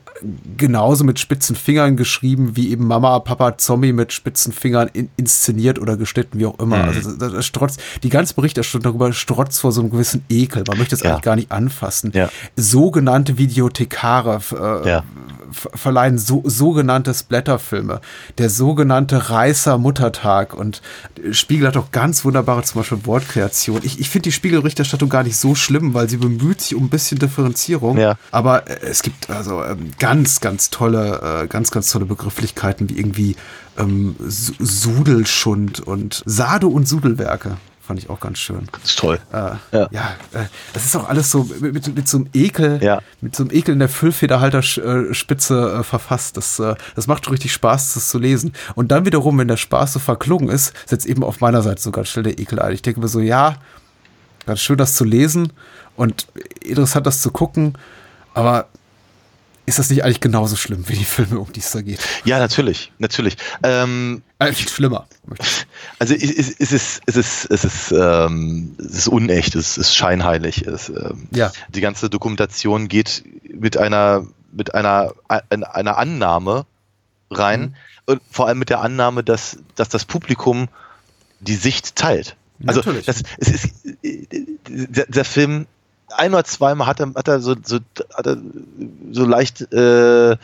genauso 0.57 1.03
mit 1.03 1.19
spitzen 1.19 1.55
Fingern 1.55 1.97
geschrieben, 1.97 2.55
wie 2.55 2.71
eben 2.71 2.87
Mama, 2.87 3.19
Papa, 3.19 3.57
Zombie 3.57 3.93
mit 3.93 4.13
spitzen 4.13 4.53
Fingern 4.53 4.89
in, 4.93 5.09
inszeniert 5.17 5.79
oder 5.79 5.97
geschnitten, 5.97 6.39
wie 6.39 6.45
auch 6.45 6.59
immer. 6.59 6.77
Mhm. 6.77 6.83
Also 6.83 7.11
das, 7.11 7.31
das 7.33 7.45
strotzt, 7.45 7.81
die 8.03 8.09
ganze 8.09 8.33
Berichterstattung 8.33 8.83
darüber 8.83 9.13
strotzt 9.13 9.61
vor 9.61 9.71
so 9.71 9.81
einem 9.81 9.89
gewissen 9.89 10.23
Ekel. 10.29 10.63
Man 10.67 10.77
möchte 10.77 10.95
es 10.95 11.01
ja. 11.01 11.11
eigentlich 11.11 11.23
gar 11.23 11.35
nicht 11.35 11.51
anfassen. 11.51 12.11
Ja. 12.13 12.29
Sogenannte 12.55 13.37
Videothekare 13.37 14.41
äh, 14.51 14.89
ja. 14.89 15.03
verleihen 15.51 16.17
so, 16.17 16.43
sogenannte 16.45 17.13
Splatterfilme. 17.13 18.01
Der 18.37 18.49
sogenannte 18.49 19.29
Reißer 19.29 19.77
Muttertag 19.77 20.53
und 20.53 20.81
Spiegel 21.31 21.67
hat 21.67 21.77
auch 21.77 21.91
ganz 21.91 22.23
wunderbare 22.25 22.63
zum 22.63 22.81
Beispiel 22.81 23.05
Wortkreation. 23.05 23.81
Ich, 23.83 23.99
ich 23.99 24.09
finde 24.09 24.23
die 24.23 24.31
Spiegelberichterstattung 24.73 25.09
gar 25.09 25.23
nicht 25.23 25.37
so 25.37 25.55
schlimm, 25.55 25.93
weil 25.93 26.09
sie 26.09 26.17
bemüht 26.17 26.61
sich 26.61 26.75
um 26.75 26.85
ein 26.85 26.89
bisschen 26.89 27.19
Differenzierung. 27.19 27.97
Ja. 27.97 28.15
Aber 28.31 28.67
äh, 28.67 28.79
es 28.81 29.03
gibt 29.03 29.29
also 29.29 29.63
ähm, 29.63 29.91
ganz, 29.99 30.41
ganz 30.41 30.69
tolle, 30.69 31.43
äh, 31.43 31.47
ganz, 31.47 31.71
ganz 31.71 31.91
tolle 31.91 32.05
Begrifflichkeiten 32.05 32.89
wie 32.89 32.97
irgendwie 32.97 33.35
ähm, 33.77 34.15
Sudelschund 34.19 35.79
und 35.79 36.23
Sado 36.25 36.67
und 36.67 36.87
Sudelwerke. 36.87 37.57
Fand 37.81 37.99
ich 37.99 38.09
auch 38.09 38.21
ganz 38.21 38.39
schön. 38.39 38.69
Das 38.71 38.91
ist 38.91 38.99
toll. 38.99 39.19
Äh, 39.33 39.35
ja, 39.35 39.89
ja 39.91 40.15
äh, 40.31 40.45
das 40.73 40.85
ist 40.85 40.95
auch 40.95 41.09
alles 41.09 41.29
so 41.29 41.49
mit, 41.59 41.73
mit, 41.73 41.95
mit 41.95 42.07
so 42.07 42.17
einem 42.17 42.29
Ekel, 42.33 42.81
ja. 42.81 43.01
mit 43.19 43.35
so 43.35 43.43
einem 43.43 43.51
Ekel 43.51 43.73
in 43.73 43.79
der 43.79 43.89
Füllfederhalterspitze 43.89 45.79
äh, 45.79 45.83
verfasst. 45.83 46.37
Das, 46.37 46.59
äh, 46.59 46.75
das 46.95 47.07
macht 47.07 47.29
richtig 47.29 47.51
Spaß, 47.51 47.95
das 47.95 48.09
zu 48.09 48.19
lesen. 48.19 48.53
Und 48.75 48.91
dann 48.91 49.05
wiederum, 49.05 49.37
wenn 49.37 49.49
der 49.49 49.57
Spaß 49.57 49.93
so 49.93 49.99
verklungen 49.99 50.47
ist, 50.47 50.73
setzt 50.87 51.05
eben 51.05 51.23
auf 51.25 51.41
meiner 51.41 51.61
Seite 51.61 51.81
so 51.81 51.91
ganz 51.91 52.07
schnell 52.07 52.23
der 52.23 52.39
Ekel 52.39 52.59
ein. 52.59 52.71
Ich 52.71 52.83
denke 52.83 53.01
mir 53.01 53.09
so, 53.09 53.19
ja, 53.19 53.57
ganz 54.45 54.59
schön 54.59 54.77
das 54.77 54.93
zu 54.95 55.03
lesen 55.03 55.53
und 55.95 56.27
interessant 56.61 57.05
das 57.07 57.21
zu 57.21 57.31
gucken, 57.31 57.77
aber 58.33 58.67
ist 59.65 59.79
das 59.79 59.89
nicht 59.89 60.03
eigentlich 60.03 60.19
genauso 60.19 60.57
schlimm 60.57 60.87
wie 60.89 60.95
die 60.95 61.05
Filme, 61.05 61.39
um 61.39 61.51
die 61.53 61.61
es 61.61 61.71
da 61.71 61.81
geht? 61.81 61.99
Ja, 62.25 62.37
natürlich, 62.37 62.91
natürlich. 62.97 63.37
Ähm, 63.63 64.21
äh, 64.39 64.51
viel 64.51 64.67
schlimmer. 64.67 65.07
Also 65.99 66.15
es, 66.15 66.23
es, 66.23 66.55
es 66.59 66.71
ist, 66.73 67.01
es 67.05 67.15
ist, 67.15 67.45
es 67.45 67.63
ist, 67.63 67.91
ähm, 67.91 68.75
es 68.77 68.93
ist 68.93 69.07
unecht, 69.07 69.55
es 69.55 69.77
ist 69.77 69.95
scheinheilig. 69.95 70.67
Es, 70.67 70.89
ähm, 70.89 71.29
ja. 71.31 71.51
Die 71.69 71.79
ganze 71.79 72.09
Dokumentation 72.09 72.89
geht 72.89 73.23
mit 73.43 73.77
einer, 73.77 74.25
mit 74.51 74.75
einer, 74.75 75.13
einer 75.29 75.97
Annahme 75.97 76.65
rein 77.31 77.61
mhm. 77.61 77.75
und 78.05 78.21
vor 78.29 78.47
allem 78.47 78.59
mit 78.59 78.69
der 78.69 78.81
Annahme, 78.81 79.23
dass, 79.23 79.59
dass 79.75 79.87
das 79.87 80.03
Publikum 80.03 80.67
die 81.39 81.55
Sicht 81.55 81.95
teilt. 81.95 82.35
Also 82.65 82.79
Natürlich. 82.79 83.05
das, 83.05 83.23
es 83.39 83.49
ist, 83.49 83.73
der, 84.03 85.05
der 85.07 85.25
Film 85.25 85.65
ein 86.15 86.33
oder 86.33 86.43
zweimal 86.43 86.87
hat 86.87 86.99
er, 86.99 87.13
hat 87.15 87.27
er 87.27 87.39
so, 87.39 87.55
so, 87.63 87.79
hat 88.13 88.27
er 88.27 88.37
so 89.11 89.25
leicht 89.25 89.61
äh, 89.73 90.31
äh, 90.31 90.37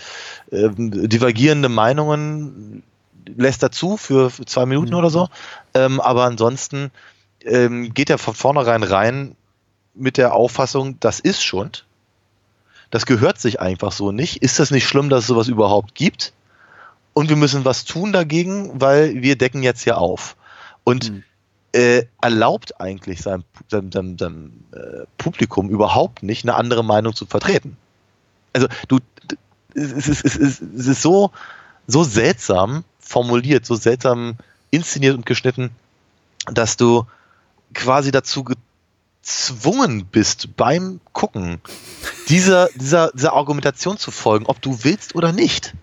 divergierende 0.52 1.69
Meinungen, 1.69 2.84
lässt 3.26 3.63
dazu 3.63 3.98
für 3.98 4.32
zwei 4.45 4.65
Minuten 4.65 4.91
mhm. 4.91 4.98
oder 4.98 5.10
so. 5.10 5.30
Ähm, 5.74 6.00
aber 6.02 6.26
ansonsten 6.26 6.91
ähm, 7.41 7.93
geht 7.93 8.10
er 8.10 8.17
von 8.17 8.34
vornherein 8.34 8.84
rein 8.84 9.36
mit 9.93 10.17
der 10.17 10.34
Auffassung, 10.34 11.00
das 11.00 11.19
ist 11.19 11.43
Schund. 11.43 11.86
Das 12.91 13.06
gehört 13.06 13.39
sich 13.39 13.60
einfach 13.60 13.91
so 13.91 14.12
nicht. 14.12 14.41
Ist 14.41 14.60
das 14.60 14.72
nicht 14.72 14.88
schlimm, 14.88 15.10
dass 15.10 15.22
es 15.22 15.28
sowas 15.28 15.48
überhaupt 15.48 15.93
gibt? 15.93 16.34
Und 17.13 17.30
wir 17.30 17.36
müssen 17.36 17.65
was 17.65 17.86
tun 17.86 18.13
dagegen, 18.13 18.82
weil 18.82 19.22
wir 19.22 19.38
decken 19.38 19.62
jetzt 19.62 19.84
hier 19.84 20.00
auf. 20.00 20.36
Und 20.84 21.12
mhm 21.12 21.24
äh, 21.73 22.05
erlaubt 22.21 22.79
eigentlich 22.79 23.21
seinem, 23.21 23.43
seinem, 23.69 23.91
seinem, 23.91 24.17
seinem 24.17 24.63
äh, 24.71 25.05
Publikum 25.17 25.69
überhaupt 25.69 26.23
nicht, 26.23 26.43
eine 26.43 26.55
andere 26.55 26.84
Meinung 26.84 27.15
zu 27.15 27.26
vertreten. 27.26 27.78
Also 28.53 28.67
du, 28.88 28.99
es 29.76 29.91
ist, 29.91 30.26
es 30.26 30.36
ist, 30.36 30.61
es 30.61 30.88
ist 30.88 31.01
so, 31.01 31.32
so 31.88 32.03
seltsam 32.03 32.84
formuliert, 32.99 33.65
so 33.65 33.76
seltsam 33.76 34.36
inszeniert 34.72 35.15
und 35.15 35.26
geschnitten, 35.26 35.72
dass 36.45 36.78
du 36.78 37.05
quasi 37.74 38.11
dazu 38.11 38.43
gezwungen 38.43 40.05
bist 40.05 40.55
beim 40.57 40.99
Gucken 41.13 41.61
dieser, 42.30 42.70
dieser, 42.76 43.11
dieser 43.11 43.34
Argumentation 43.34 43.97
zu 43.97 44.11
folgen, 44.11 44.45
ob 44.45 44.61
du 44.61 44.84
willst 44.84 45.15
oder 45.15 45.32
nicht. 45.32 45.74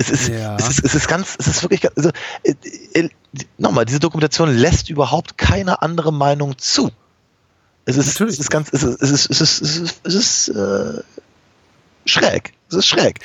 Es 0.00 0.08
ist, 0.08 0.28
ja. 0.28 0.56
es 0.56 0.66
ist, 0.70 0.84
es 0.84 0.94
ist 0.94 1.08
ganz, 1.08 1.36
es 1.38 1.46
ist 1.46 1.62
wirklich, 1.62 1.86
also, 1.94 2.10
äh, 2.42 2.54
äh, 2.94 3.10
nochmal, 3.58 3.84
diese 3.84 4.00
Dokumentation 4.00 4.48
lässt 4.48 4.88
überhaupt 4.88 5.36
keine 5.36 5.82
andere 5.82 6.10
Meinung 6.10 6.56
zu. 6.56 6.90
Es 7.84 7.98
ist, 7.98 8.18
es 8.18 8.38
ist 8.38 8.50
ganz, 8.50 8.70
es 8.72 8.82
ist, 8.82 9.02
es 9.02 9.10
ist, 9.10 9.30
es 9.30 9.40
ist, 9.42 9.60
es 9.60 9.76
ist, 9.76 10.00
es 10.04 10.14
ist 10.14 10.48
äh, 10.48 11.02
schräg. 12.06 12.54
Es 12.70 12.76
ist 12.76 12.86
schräg. 12.86 13.20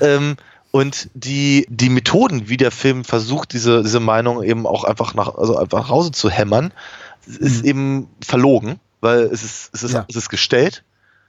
Ähm, 0.00 0.36
und 0.70 1.10
die, 1.12 1.66
die 1.68 1.90
Methoden, 1.90 2.48
wie 2.48 2.56
der 2.56 2.70
Film 2.70 3.04
versucht, 3.04 3.52
diese, 3.52 3.82
diese 3.82 4.00
Meinung 4.00 4.42
eben 4.42 4.66
auch 4.66 4.84
einfach 4.84 5.12
nach, 5.12 5.34
also 5.34 5.58
einfach 5.58 5.82
nach 5.82 5.88
Hause 5.90 6.10
zu 6.10 6.30
hämmern, 6.30 6.72
ist 7.26 7.64
mhm. 7.64 7.68
eben 7.68 8.08
verlogen, 8.22 8.80
weil 9.02 9.24
es 9.24 9.42
ist, 9.42 9.70
es 9.74 9.82
ist, 9.82 9.92
ja. 9.92 10.06
es 10.08 10.16
ist 10.16 10.30
gestellt, 10.30 10.84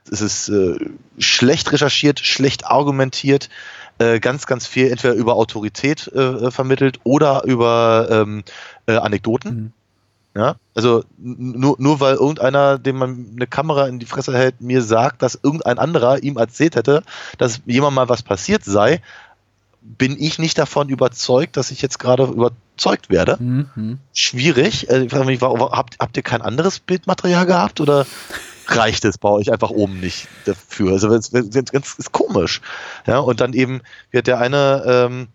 es 0.10 0.22
ist 0.22 0.48
äh, 0.48 0.78
schlecht 1.20 1.74
recherchiert, 1.74 2.22
schlecht 2.22 2.66
argumentiert, 2.66 3.50
äh, 3.98 4.20
ganz, 4.20 4.46
ganz 4.46 4.68
viel 4.68 4.92
entweder 4.92 5.14
über 5.14 5.36
Autorität 5.36 6.08
äh, 6.08 6.52
vermittelt 6.52 7.00
oder 7.04 7.44
über 7.46 8.08
ähm, 8.12 8.44
äh, 8.88 8.98
Anekdoten. 8.98 9.56
Mhm. 9.56 9.72
Ja, 10.38 10.58
also 10.74 11.06
nur, 11.18 11.78
nur 11.80 12.02
weil 12.02 12.16
irgendeiner, 12.16 12.78
dem 12.78 12.98
man 12.98 13.28
eine 13.38 13.48
Kamera 13.48 13.88
in 13.88 14.00
die 14.00 14.06
Fresse 14.06 14.38
hält, 14.38 14.60
mir 14.60 14.82
sagt, 14.82 15.22
dass 15.22 15.40
irgendein 15.42 15.80
anderer 15.80 16.24
ihm 16.24 16.36
erzählt 16.36 16.76
hätte, 16.76 17.04
dass 17.38 17.62
jemand 17.66 17.96
mal 17.96 18.10
was 18.10 18.22
passiert 18.22 18.66
sei, 18.66 19.02
bin 19.82 20.18
ich 20.20 20.38
nicht 20.38 20.58
davon 20.58 20.90
überzeugt, 20.90 21.56
dass 21.56 21.72
ich 21.72 21.82
jetzt 21.82 22.00
gerade 22.00 22.24
überzeugt 22.24 23.10
werde. 23.10 23.38
Mhm. 23.40 24.00
Schwierig. 24.14 24.90
Äh, 24.90 25.06
ich 25.06 25.12
frage 25.12 25.26
mich, 25.26 25.42
habt, 25.42 26.00
habt 26.00 26.18
ihr 26.18 26.24
kein 26.24 26.42
anderes 26.42 26.80
Bildmaterial 26.80 27.46
gehabt 27.46 27.80
oder 27.80 28.06
reicht 28.68 29.06
es 29.06 29.18
bei 29.18 29.30
euch 29.30 29.52
einfach 29.52 29.70
oben 29.70 30.00
nicht 30.00 30.28
dafür? 30.46 30.94
Also 30.94 31.10
das 31.10 31.30
ist 31.32 32.12
komisch. 32.12 32.62
Ja, 33.06 33.20
und 33.20 33.40
dann 33.42 33.54
eben 33.54 33.82
wird 34.12 34.28
der 34.28 34.40
eine 34.40 34.84
ähm, 34.86 35.28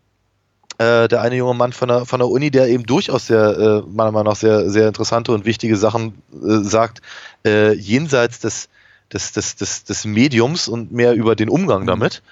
äh, 0.78 1.08
der 1.08 1.20
eine 1.20 1.36
junge 1.36 1.54
Mann 1.54 1.72
von 1.72 1.88
der, 1.88 2.06
von 2.06 2.20
der 2.20 2.28
Uni, 2.28 2.50
der 2.50 2.68
eben 2.68 2.84
durchaus 2.84 3.26
sehr, 3.26 3.58
äh, 3.58 3.82
meiner 3.90 4.12
Meinung 4.12 4.32
nach 4.32 4.36
sehr, 4.36 4.70
sehr 4.70 4.88
interessante 4.88 5.32
und 5.32 5.44
wichtige 5.44 5.76
Sachen 5.76 6.22
äh, 6.32 6.62
sagt, 6.62 7.02
äh, 7.44 7.74
jenseits 7.74 8.40
des, 8.40 8.68
des, 9.12 9.32
des, 9.32 9.56
des, 9.56 9.84
des 9.84 10.04
Mediums 10.06 10.68
und 10.68 10.90
mehr 10.90 11.14
über 11.14 11.36
den 11.36 11.50
Umgang 11.50 11.82
mhm. 11.82 11.86
damit, 11.86 12.22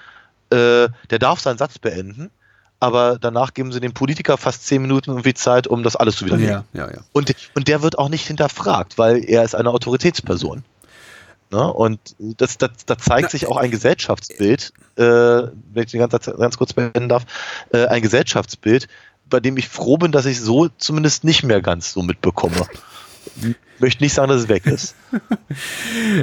äh, 0.51 0.89
der 1.11 1.19
darf 1.19 1.41
seinen 1.41 1.59
Satz 1.59 1.79
beenden 1.79 2.31
aber 2.81 3.19
danach 3.21 3.55
geben 3.55 3.73
sie 3.73 3.81
dem 3.81 3.93
Politiker 3.93 4.37
fast 4.37 4.67
zehn 4.67 4.83
Minuten 4.83 5.11
irgendwie 5.11 5.35
Zeit, 5.35 5.67
um 5.67 5.83
das 5.83 5.97
alles 5.97 6.17
zu 6.17 6.27
widerlegen. 6.27 6.65
Ja, 6.73 6.87
ja, 6.87 6.91
ja. 6.91 7.01
Und, 7.13 7.35
und 7.55 7.69
der 7.69 7.83
wird 7.83 7.99
auch 7.99 8.09
nicht 8.09 8.27
hinterfragt, 8.27 8.99
weil 8.99 9.25
er 9.25 9.43
ist 9.43 9.55
eine 9.55 9.71
Autoritätsperson. 9.71 10.63
Ne? 11.51 11.73
Und 11.73 11.99
das, 12.19 12.59
das, 12.59 12.71
da 12.87 12.99
zeigt 12.99 13.31
sich 13.31 13.47
auch 13.47 13.57
ein 13.57 13.71
Gesellschaftsbild, 13.71 14.73
äh, 14.97 15.03
wenn 15.03 15.85
ich 15.85 15.91
den 15.91 16.01
ganz, 16.01 16.27
ganz 16.27 16.59
kurz 16.59 16.73
beenden 16.73 17.09
darf, 17.09 17.25
äh, 17.73 17.87
ein 17.87 18.03
Gesellschaftsbild, 18.03 18.89
bei 19.27 19.41
dem 19.41 19.57
ich 19.57 19.69
froh 19.69 19.99
bin, 19.99 20.13
dass 20.13 20.27
ich 20.27 20.41
so 20.41 20.69
zumindest 20.69 21.25
nicht 21.25 21.43
mehr 21.43 21.61
ganz 21.61 21.93
so 21.93 22.03
mitbekomme 22.03 22.67
möchte 23.81 24.03
nicht 24.03 24.15
sagen, 24.15 24.29
dass 24.31 24.43
es 24.43 24.49
weg 24.49 24.67
ist. 24.67 24.95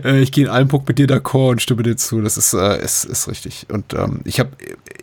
Äh, 0.04 0.22
ich 0.22 0.32
gehe 0.32 0.46
in 0.46 0.50
allen 0.50 0.68
Punkten 0.68 0.90
mit 0.90 1.00
dir 1.00 1.08
d'accord 1.08 1.52
und 1.52 1.62
stimme 1.62 1.84
dir 1.84 1.96
zu. 1.96 2.22
Das 2.22 2.38
ist, 2.38 2.54
äh, 2.54 2.84
ist, 2.84 3.06
ist 3.06 3.28
richtig. 3.28 3.68
Und 3.72 3.94
ähm, 3.94 4.20
ich 4.26 4.40
habe, 4.40 4.52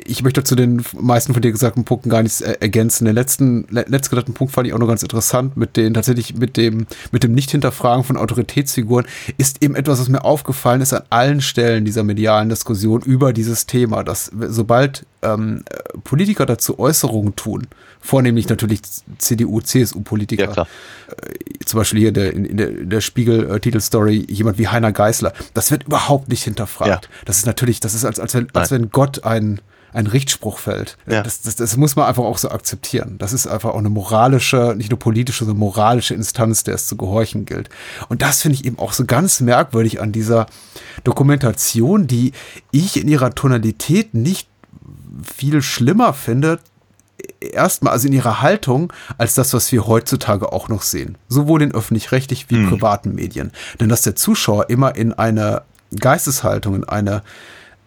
ich 0.04 0.22
möchte 0.22 0.44
zu 0.44 0.54
den 0.54 0.84
meisten 0.98 1.32
von 1.32 1.42
dir 1.42 1.52
gesagten 1.52 1.84
Punkten 1.84 2.10
gar 2.10 2.22
nichts 2.22 2.40
äh, 2.40 2.56
ergänzen. 2.60 3.04
Den 3.04 3.14
letzten, 3.14 3.66
letztgenannten 3.70 4.34
Punkt 4.34 4.52
fand 4.52 4.66
ich 4.66 4.74
auch 4.74 4.78
noch 4.78 4.86
ganz 4.86 5.02
interessant. 5.02 5.56
Mit 5.56 5.76
den 5.76 5.94
tatsächlich 5.94 6.36
mit 6.36 6.56
dem, 6.56 6.86
mit 7.10 7.22
dem 7.22 7.34
Nicht-Hinterfragen 7.34 8.04
von 8.04 8.16
Autoritätsfiguren 8.16 9.06
ist 9.38 9.62
eben 9.62 9.74
etwas, 9.74 10.00
was 10.00 10.08
mir 10.08 10.24
aufgefallen 10.24 10.80
ist 10.80 10.92
an 10.92 11.02
allen 11.10 11.40
Stellen 11.40 11.84
dieser 11.84 12.04
medialen 12.04 12.48
Diskussion 12.48 13.02
über 13.02 13.32
dieses 13.32 13.66
Thema, 13.66 14.04
dass 14.04 14.30
sobald 14.48 15.06
ähm, 15.22 15.64
Politiker 16.04 16.46
dazu 16.46 16.78
Äußerungen 16.78 17.36
tun, 17.36 17.66
vornehmlich 18.02 18.48
natürlich 18.48 18.82
CDU, 19.18 19.60
CSU-Politiker, 19.60 20.52
ja, 20.54 20.62
äh, 20.62 21.64
zum 21.64 21.78
Beispiel 21.78 22.00
hier 22.00 22.12
der, 22.12 22.32
in, 22.34 22.56
der, 22.56 22.70
der 22.70 23.00
Spiegel-Titelstory 23.00 24.26
jemand 24.28 24.58
wie 24.58 24.68
Heiner 24.68 24.92
Geißler, 24.92 25.32
das 25.54 25.70
wird 25.70 25.84
überhaupt 25.84 26.28
nicht 26.28 26.42
hinterfragt. 26.42 27.04
Ja. 27.04 27.10
Das 27.24 27.38
ist 27.38 27.46
natürlich, 27.46 27.80
das 27.80 27.94
ist 27.94 28.04
als, 28.04 28.20
als, 28.20 28.34
wenn, 28.34 28.48
als 28.52 28.70
wenn 28.70 28.90
Gott 28.90 29.24
ein 29.24 29.60
ein 29.94 30.06
Richtspruch 30.06 30.58
fällt. 30.58 30.96
Ja. 31.06 31.22
Das, 31.22 31.42
das, 31.42 31.56
das 31.56 31.76
muss 31.76 31.96
man 31.96 32.06
einfach 32.06 32.22
auch 32.22 32.38
so 32.38 32.50
akzeptieren. 32.50 33.16
Das 33.18 33.32
ist 33.32 33.46
einfach 33.46 33.70
auch 33.70 33.78
eine 33.78 33.90
moralische, 33.90 34.74
nicht 34.76 34.90
nur 34.90 34.98
politische, 34.98 35.44
sondern 35.44 35.58
moralische 35.58 36.14
Instanz, 36.14 36.64
der 36.64 36.74
es 36.74 36.86
zu 36.86 36.96
gehorchen 36.96 37.44
gilt. 37.44 37.68
Und 38.08 38.22
das 38.22 38.42
finde 38.42 38.56
ich 38.56 38.64
eben 38.64 38.78
auch 38.78 38.92
so 38.92 39.04
ganz 39.04 39.40
merkwürdig 39.40 40.00
an 40.00 40.12
dieser 40.12 40.46
Dokumentation, 41.04 42.06
die 42.06 42.32
ich 42.70 43.00
in 43.00 43.08
ihrer 43.08 43.34
Tonalität 43.34 44.14
nicht 44.14 44.48
viel 45.22 45.62
schlimmer 45.62 46.14
finde, 46.14 46.58
erstmal, 47.50 47.92
also 47.92 48.08
in 48.08 48.12
ihrer 48.12 48.40
Haltung, 48.42 48.92
als 49.18 49.34
das, 49.34 49.54
was 49.54 49.70
wir 49.72 49.86
heutzutage 49.86 50.52
auch 50.52 50.68
noch 50.68 50.82
sehen. 50.82 51.16
Sowohl 51.28 51.62
in 51.62 51.72
öffentlich-rechtlich 51.72 52.50
wie 52.50 52.56
mhm. 52.56 52.70
privaten 52.70 53.14
Medien. 53.14 53.52
Denn 53.80 53.88
dass 53.88 54.02
der 54.02 54.16
Zuschauer 54.16 54.70
immer 54.70 54.96
in 54.96 55.12
eine 55.12 55.62
Geisteshaltung, 55.98 56.74
in 56.76 56.84
eine 56.84 57.22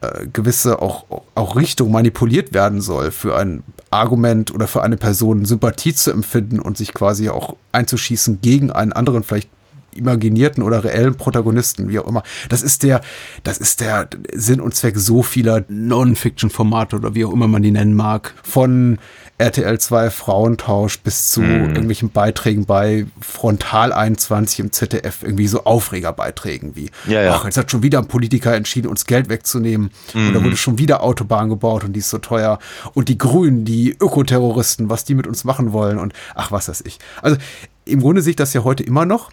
äh, 0.01 0.27
gewisse 0.31 0.81
auch, 0.81 1.05
auch 1.35 1.55
Richtung 1.55 1.91
manipuliert 1.91 2.53
werden 2.53 2.81
soll, 2.81 3.11
für 3.11 3.37
ein 3.37 3.63
Argument 3.89 4.53
oder 4.53 4.67
für 4.67 4.83
eine 4.83 4.97
Person 4.97 5.45
Sympathie 5.45 5.93
zu 5.93 6.11
empfinden 6.11 6.59
und 6.59 6.77
sich 6.77 6.93
quasi 6.93 7.29
auch 7.29 7.55
einzuschießen 7.71 8.41
gegen 8.41 8.71
einen 8.71 8.93
anderen, 8.93 9.23
vielleicht 9.23 9.49
imaginierten 9.95 10.63
oder 10.63 10.83
reellen 10.83 11.15
Protagonisten, 11.15 11.89
wie 11.89 11.99
auch 11.99 12.07
immer. 12.07 12.23
Das 12.49 12.61
ist 12.61 12.83
der, 12.83 13.01
das 13.43 13.57
ist 13.57 13.81
der 13.81 14.09
Sinn 14.33 14.61
und 14.61 14.75
Zweck 14.75 14.97
so 14.97 15.23
vieler 15.23 15.63
Non-Fiction-Formate 15.67 16.95
oder 16.97 17.15
wie 17.15 17.25
auch 17.25 17.33
immer 17.33 17.47
man 17.47 17.61
die 17.61 17.71
nennen 17.71 17.93
mag. 17.93 18.33
Von 18.43 18.99
RTL 19.37 19.77
2 19.77 20.11
Frauentausch 20.11 20.99
bis 20.99 21.29
zu 21.29 21.41
mm. 21.41 21.65
irgendwelchen 21.67 22.09
Beiträgen 22.09 22.65
bei 22.65 23.05
Frontal 23.19 23.91
21 23.91 24.61
im 24.61 24.71
ZDF, 24.71 25.23
irgendwie 25.23 25.47
so 25.47 25.65
Aufregerbeiträgen 25.65 26.77
wie, 26.77 26.89
ja, 27.05 27.21
ja. 27.21 27.35
ach, 27.35 27.43
jetzt 27.43 27.57
hat 27.57 27.69
schon 27.69 27.83
wieder 27.83 27.99
ein 27.99 28.07
Politiker 28.07 28.55
entschieden, 28.55 28.87
uns 28.87 29.05
Geld 29.05 29.27
wegzunehmen 29.27 29.91
mm. 30.13 30.27
und 30.27 30.33
da 30.33 30.39
mhm. 30.39 30.45
wurde 30.45 30.57
schon 30.57 30.77
wieder 30.77 31.03
Autobahn 31.03 31.49
gebaut 31.49 31.83
und 31.83 31.93
die 31.93 31.99
ist 31.99 32.09
so 32.09 32.17
teuer 32.17 32.59
und 32.93 33.09
die 33.09 33.17
Grünen, 33.17 33.65
die 33.65 33.91
Ökoterroristen, 33.99 34.89
was 34.89 35.03
die 35.03 35.15
mit 35.15 35.27
uns 35.27 35.43
machen 35.43 35.73
wollen 35.73 35.99
und 35.99 36.13
ach, 36.33 36.53
was 36.53 36.69
weiß 36.69 36.83
ich. 36.85 36.99
Also 37.21 37.35
im 37.83 37.99
Grunde 37.99 38.21
sehe 38.21 38.31
ich 38.31 38.37
das 38.37 38.53
ja 38.53 38.63
heute 38.63 38.83
immer 38.83 39.05
noch 39.05 39.31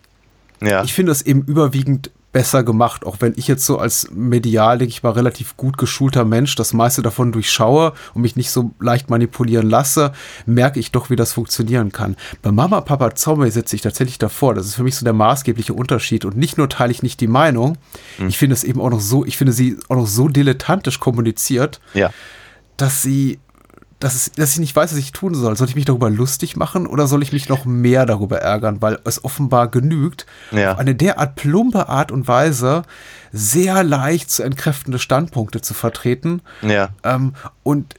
ja. 0.63 0.85
Ich 0.85 0.93
finde 0.93 1.13
es 1.13 1.23
eben 1.23 1.43
überwiegend 1.43 2.11
besser 2.33 2.65
gemacht, 2.65 3.05
auch 3.05 3.17
wenn 3.21 3.35
ich 3.37 3.47
jetzt 3.47 3.67
so 3.67 3.79
als 3.79 4.11
medial, 4.11 4.79
denke 4.79 4.91
ich 4.91 5.03
mal, 5.03 5.11
relativ 5.11 5.57
gut 5.57 5.77
geschulter 5.77 6.25
Mensch 6.25 6.55
das 6.57 6.73
meiste 6.73 7.03
davon 7.03 7.31
durchschaue 7.31 7.93
und 8.15 8.23
mich 8.23 8.37
nicht 8.37 8.51
so 8.51 8.73
leicht 8.81 9.11
manipulieren 9.11 9.69
lasse, 9.69 10.13
merke 10.47 10.81
ich 10.81 10.93
doch, 10.93 11.11
wie 11.11 11.17
das 11.17 11.35
funktionieren 11.35 11.93
kann. 11.93 12.17
Bei 12.41 12.51
Mama, 12.51 12.81
Papa, 12.81 13.15
Zombie 13.15 13.51
setze 13.51 13.77
ich 13.77 13.83
tatsächlich 13.83 14.19
davor. 14.19 14.55
Das 14.55 14.67
ist 14.67 14.75
für 14.77 14.83
mich 14.83 14.97
so 14.97 15.05
der 15.05 15.13
maßgebliche 15.13 15.75
Unterschied. 15.75 16.25
Und 16.25 16.37
nicht 16.37 16.57
nur 16.57 16.71
teile 16.71 16.91
ich 16.91 17.03
nicht 17.03 17.21
die 17.21 17.27
Meinung, 17.27 17.77
hm. 18.17 18.29
ich 18.29 18.39
finde 18.39 18.55
es 18.55 18.65
eben 18.65 18.81
auch 18.81 18.91
noch 18.91 19.01
so, 19.01 19.27
ich 19.27 19.37
finde 19.37 19.53
sie 19.53 19.77
auch 19.89 19.97
noch 19.97 20.07
so 20.07 20.29
dilettantisch 20.29 21.01
kommuniziert, 21.01 21.81
ja. 21.93 22.11
dass 22.79 23.03
sie 23.03 23.39
dass, 24.03 24.15
es, 24.15 24.33
dass 24.33 24.53
ich 24.53 24.59
nicht 24.59 24.75
weiß, 24.75 24.93
was 24.93 24.99
ich 24.99 25.13
tun 25.13 25.35
soll. 25.35 25.57
Soll 25.57 25.69
ich 25.69 25.77
mich 25.77 25.85
darüber 25.85 26.11
lustig 26.11 26.57
machen 26.57 26.87
oder 26.87 27.07
soll 27.07 27.23
ich 27.23 27.33
mich 27.33 27.49
noch 27.49 27.65
mehr 27.65 28.05
darüber 28.05 28.39
ärgern, 28.41 28.83
weil 28.83 28.99
es 29.05 29.25
offenbar 29.25 29.69
genügt, 29.69 30.27
ja. 30.51 30.73
auf 30.73 30.79
eine 30.79 30.95
derart 30.95 31.37
plumpe 31.37 31.89
Art 31.89 32.11
und 32.11 32.27
Weise 32.27 32.83
sehr 33.33 33.85
leicht 33.85 34.31
zu 34.31 34.43
entkräftende 34.43 34.99
Standpunkte 34.99 35.61
zu 35.61 35.73
vertreten. 35.73 36.43
Ja. 36.63 36.89
Ähm, 37.05 37.35
und 37.63 37.95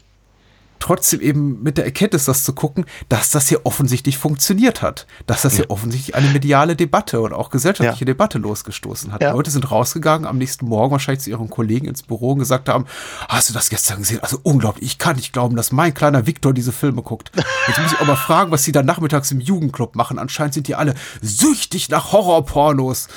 trotzdem 0.83 1.21
eben 1.21 1.63
mit 1.63 1.77
der 1.77 1.85
Erkenntnis 1.85 2.25
das 2.25 2.43
zu 2.43 2.51
gucken, 2.51 2.83
dass 3.07 3.31
das 3.31 3.47
hier 3.47 3.65
offensichtlich 3.65 4.17
funktioniert 4.17 4.81
hat. 4.81 5.07
Dass 5.27 5.43
das 5.43 5.55
hier 5.55 5.71
offensichtlich 5.71 6.13
eine 6.13 6.27
mediale 6.27 6.75
Debatte 6.75 7.21
und 7.21 7.31
auch 7.31 7.49
gesellschaftliche 7.49 8.03
ja. 8.03 8.07
Debatte 8.07 8.37
losgestoßen 8.37 9.13
hat. 9.13 9.23
Ja. 9.23 9.31
Leute 9.31 9.49
sind 9.49 9.71
rausgegangen 9.71 10.27
am 10.27 10.37
nächsten 10.37 10.65
Morgen 10.65 10.91
wahrscheinlich 10.91 11.23
zu 11.23 11.29
ihren 11.29 11.49
Kollegen 11.49 11.87
ins 11.87 12.03
Büro 12.03 12.33
und 12.33 12.39
gesagt 12.39 12.67
haben, 12.67 12.85
hast 13.29 13.49
du 13.49 13.53
das 13.53 13.69
gestern 13.69 13.99
gesehen? 13.99 14.19
Also 14.21 14.39
unglaublich, 14.43 14.83
ich 14.83 14.97
kann 14.97 15.15
nicht 15.15 15.31
glauben, 15.31 15.55
dass 15.55 15.71
mein 15.71 15.93
kleiner 15.93 16.27
Viktor 16.27 16.53
diese 16.53 16.73
Filme 16.73 17.01
guckt. 17.01 17.31
Jetzt 17.67 17.79
muss 17.81 17.93
ich 17.93 17.99
aber 18.01 18.17
fragen, 18.17 18.51
was 18.51 18.65
sie 18.65 18.73
dann 18.73 18.85
nachmittags 18.85 19.31
im 19.31 19.39
Jugendclub 19.39 19.95
machen. 19.95 20.19
Anscheinend 20.19 20.53
sind 20.53 20.67
die 20.67 20.75
alle 20.75 20.95
süchtig 21.21 21.87
nach 21.87 22.11
Horrorpornos. 22.11 23.07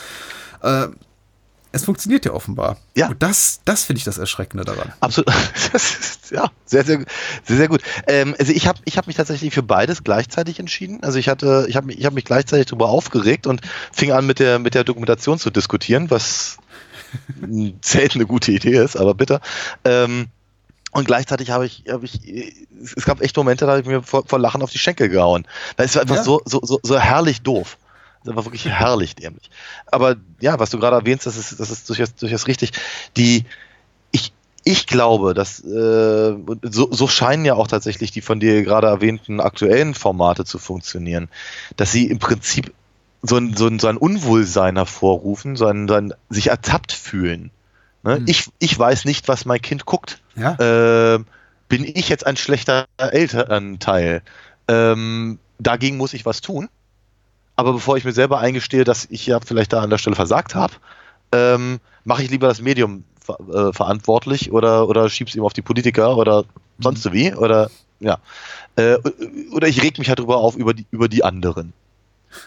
Äh, 0.62 0.86
es 1.76 1.84
funktioniert 1.84 2.24
ja 2.24 2.32
offenbar. 2.32 2.78
Ja. 2.94 3.08
Und 3.08 3.22
das, 3.22 3.60
das 3.64 3.84
finde 3.84 3.98
ich 3.98 4.04
das 4.04 4.18
Erschreckende 4.18 4.64
daran. 4.64 4.92
Absolut. 5.00 5.30
ja, 6.30 6.50
sehr, 6.64 6.84
sehr, 6.84 7.04
sehr, 7.44 7.56
sehr 7.56 7.68
gut. 7.68 7.82
Ähm, 8.06 8.34
also 8.38 8.52
ich 8.52 8.66
habe 8.66 8.80
ich 8.84 8.98
hab 8.98 9.06
mich 9.06 9.16
tatsächlich 9.16 9.54
für 9.54 9.62
beides 9.62 10.02
gleichzeitig 10.02 10.58
entschieden. 10.58 11.02
Also 11.02 11.18
ich 11.18 11.28
hatte, 11.28 11.66
ich 11.68 11.76
habe 11.76 11.86
mich, 11.86 11.98
ich 11.98 12.06
hab 12.06 12.14
mich 12.14 12.24
gleichzeitig 12.24 12.66
darüber 12.66 12.88
aufgeregt 12.88 13.46
und 13.46 13.60
fing 13.92 14.12
an 14.12 14.26
mit 14.26 14.38
der, 14.38 14.58
mit 14.58 14.74
der 14.74 14.84
Dokumentation 14.84 15.38
zu 15.38 15.50
diskutieren, 15.50 16.10
was 16.10 16.58
selten 17.82 18.18
eine 18.18 18.26
gute 18.26 18.52
Idee 18.52 18.82
ist, 18.82 18.96
aber 18.96 19.14
bitte. 19.14 19.40
Ähm, 19.84 20.26
und 20.92 21.06
gleichzeitig 21.06 21.50
habe 21.50 21.66
ich, 21.66 21.84
habe 21.90 22.06
ich, 22.06 22.20
es 22.96 23.04
gab 23.04 23.20
echt 23.20 23.36
Momente, 23.36 23.66
da 23.66 23.72
habe 23.72 23.82
ich 23.82 23.86
mir 23.86 24.02
vor, 24.02 24.24
vor 24.26 24.38
Lachen 24.38 24.62
auf 24.62 24.70
die 24.70 24.78
Schenkel 24.78 25.10
gehauen. 25.10 25.46
Weil 25.76 25.86
es 25.86 25.94
war 25.94 26.02
einfach 26.02 26.16
ja. 26.16 26.22
so, 26.22 26.40
so, 26.46 26.60
so, 26.62 26.80
so 26.82 26.98
herrlich 26.98 27.42
doof. 27.42 27.76
Das 28.26 28.36
war 28.36 28.44
wirklich 28.44 28.66
herrlich 28.66 29.14
dämlich. 29.14 29.50
Aber 29.86 30.16
ja, 30.40 30.58
was 30.58 30.70
du 30.70 30.78
gerade 30.78 30.96
erwähnst, 30.96 31.26
das 31.26 31.36
ist, 31.36 31.58
das 31.60 31.70
ist 31.70 31.88
durchaus, 31.88 32.14
durchaus 32.14 32.46
richtig. 32.46 32.72
Die, 33.16 33.44
ich, 34.10 34.32
ich 34.64 34.86
glaube, 34.86 35.32
dass 35.32 35.60
äh, 35.60 36.36
so, 36.62 36.92
so 36.92 37.08
scheinen 37.08 37.44
ja 37.44 37.54
auch 37.54 37.68
tatsächlich 37.68 38.10
die 38.10 38.20
von 38.20 38.40
dir 38.40 38.62
gerade 38.62 38.88
erwähnten 38.88 39.40
aktuellen 39.40 39.94
Formate 39.94 40.44
zu 40.44 40.58
funktionieren, 40.58 41.28
dass 41.76 41.92
sie 41.92 42.06
im 42.06 42.18
Prinzip 42.18 42.72
so 43.22 43.36
ein, 43.36 43.56
so 43.56 43.68
ein, 43.68 43.78
so 43.78 43.86
ein 43.86 43.96
Unwohlsein 43.96 44.76
hervorrufen, 44.76 45.56
so 45.56 45.66
ein, 45.66 45.88
so 45.88 45.94
ein 45.94 46.12
sich 46.28 46.48
ertappt 46.48 46.92
fühlen. 46.92 47.50
Ne? 48.02 48.16
Hm. 48.16 48.24
Ich, 48.26 48.48
ich 48.58 48.78
weiß 48.78 49.04
nicht, 49.04 49.28
was 49.28 49.44
mein 49.44 49.62
Kind 49.62 49.86
guckt. 49.86 50.20
Ja. 50.36 51.14
Äh, 51.14 51.24
bin 51.68 51.84
ich 51.84 52.08
jetzt 52.08 52.26
ein 52.26 52.36
schlechter 52.36 52.86
Elternteil? 52.96 54.22
Ähm, 54.68 55.38
dagegen 55.58 55.96
muss 55.96 56.14
ich 56.14 56.26
was 56.26 56.40
tun. 56.40 56.68
Aber 57.56 57.72
bevor 57.72 57.96
ich 57.96 58.04
mir 58.04 58.12
selber 58.12 58.38
eingestehe, 58.38 58.84
dass 58.84 59.06
ich 59.10 59.26
ja 59.26 59.40
vielleicht 59.40 59.72
da 59.72 59.80
an 59.80 59.90
der 59.90 59.98
Stelle 59.98 60.16
versagt 60.16 60.54
habe, 60.54 60.74
ähm, 61.32 61.80
mache 62.04 62.22
ich 62.22 62.30
lieber 62.30 62.48
das 62.48 62.60
Medium 62.60 63.04
ver 63.20 63.38
äh, 63.52 63.72
verantwortlich 63.72 64.52
oder, 64.52 64.88
oder 64.88 65.08
schieb's 65.08 65.34
ihm 65.34 65.42
auf 65.42 65.52
die 65.52 65.62
Politiker 65.62 66.16
oder 66.16 66.44
sonst 66.78 67.02
so 67.02 67.12
wie. 67.12 67.34
Oder 67.34 67.70
ja. 67.98 68.18
Äh, 68.76 68.98
oder 69.52 69.68
ich 69.68 69.82
reg 69.82 69.98
mich 69.98 70.08
halt 70.08 70.18
drüber 70.18 70.36
auf 70.36 70.56
über 70.56 70.74
die, 70.74 70.86
über 70.90 71.08
die 71.08 71.24
anderen. 71.24 71.72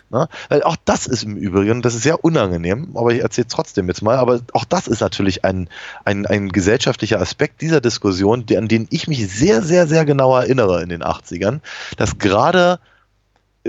Ne? 0.10 0.28
Weil 0.50 0.64
auch 0.64 0.76
das 0.86 1.08
ist 1.08 1.24
im 1.24 1.36
Übrigen, 1.36 1.82
das 1.82 1.96
ist 1.96 2.04
sehr 2.04 2.24
unangenehm, 2.24 2.96
aber 2.96 3.12
ich 3.12 3.22
erzähle 3.22 3.48
trotzdem 3.48 3.88
jetzt 3.88 4.02
mal, 4.02 4.18
aber 4.18 4.42
auch 4.54 4.66
das 4.66 4.88
ist 4.88 5.02
natürlich 5.02 5.44
ein, 5.46 5.70
ein, 6.06 6.26
ein 6.26 6.50
gesellschaftlicher 6.50 7.20
Aspekt 7.20 7.62
dieser 7.62 7.82
Diskussion, 7.82 8.46
die, 8.46 8.58
an 8.58 8.68
den 8.68 8.88
ich 8.92 9.08
mich 9.08 9.28
sehr, 9.32 9.62
sehr, 9.62 9.88
sehr 9.88 10.06
genau 10.06 10.36
erinnere 10.38 10.82
in 10.84 10.90
den 10.90 11.04
80ern, 11.04 11.62
dass 11.98 12.18
gerade 12.18 12.80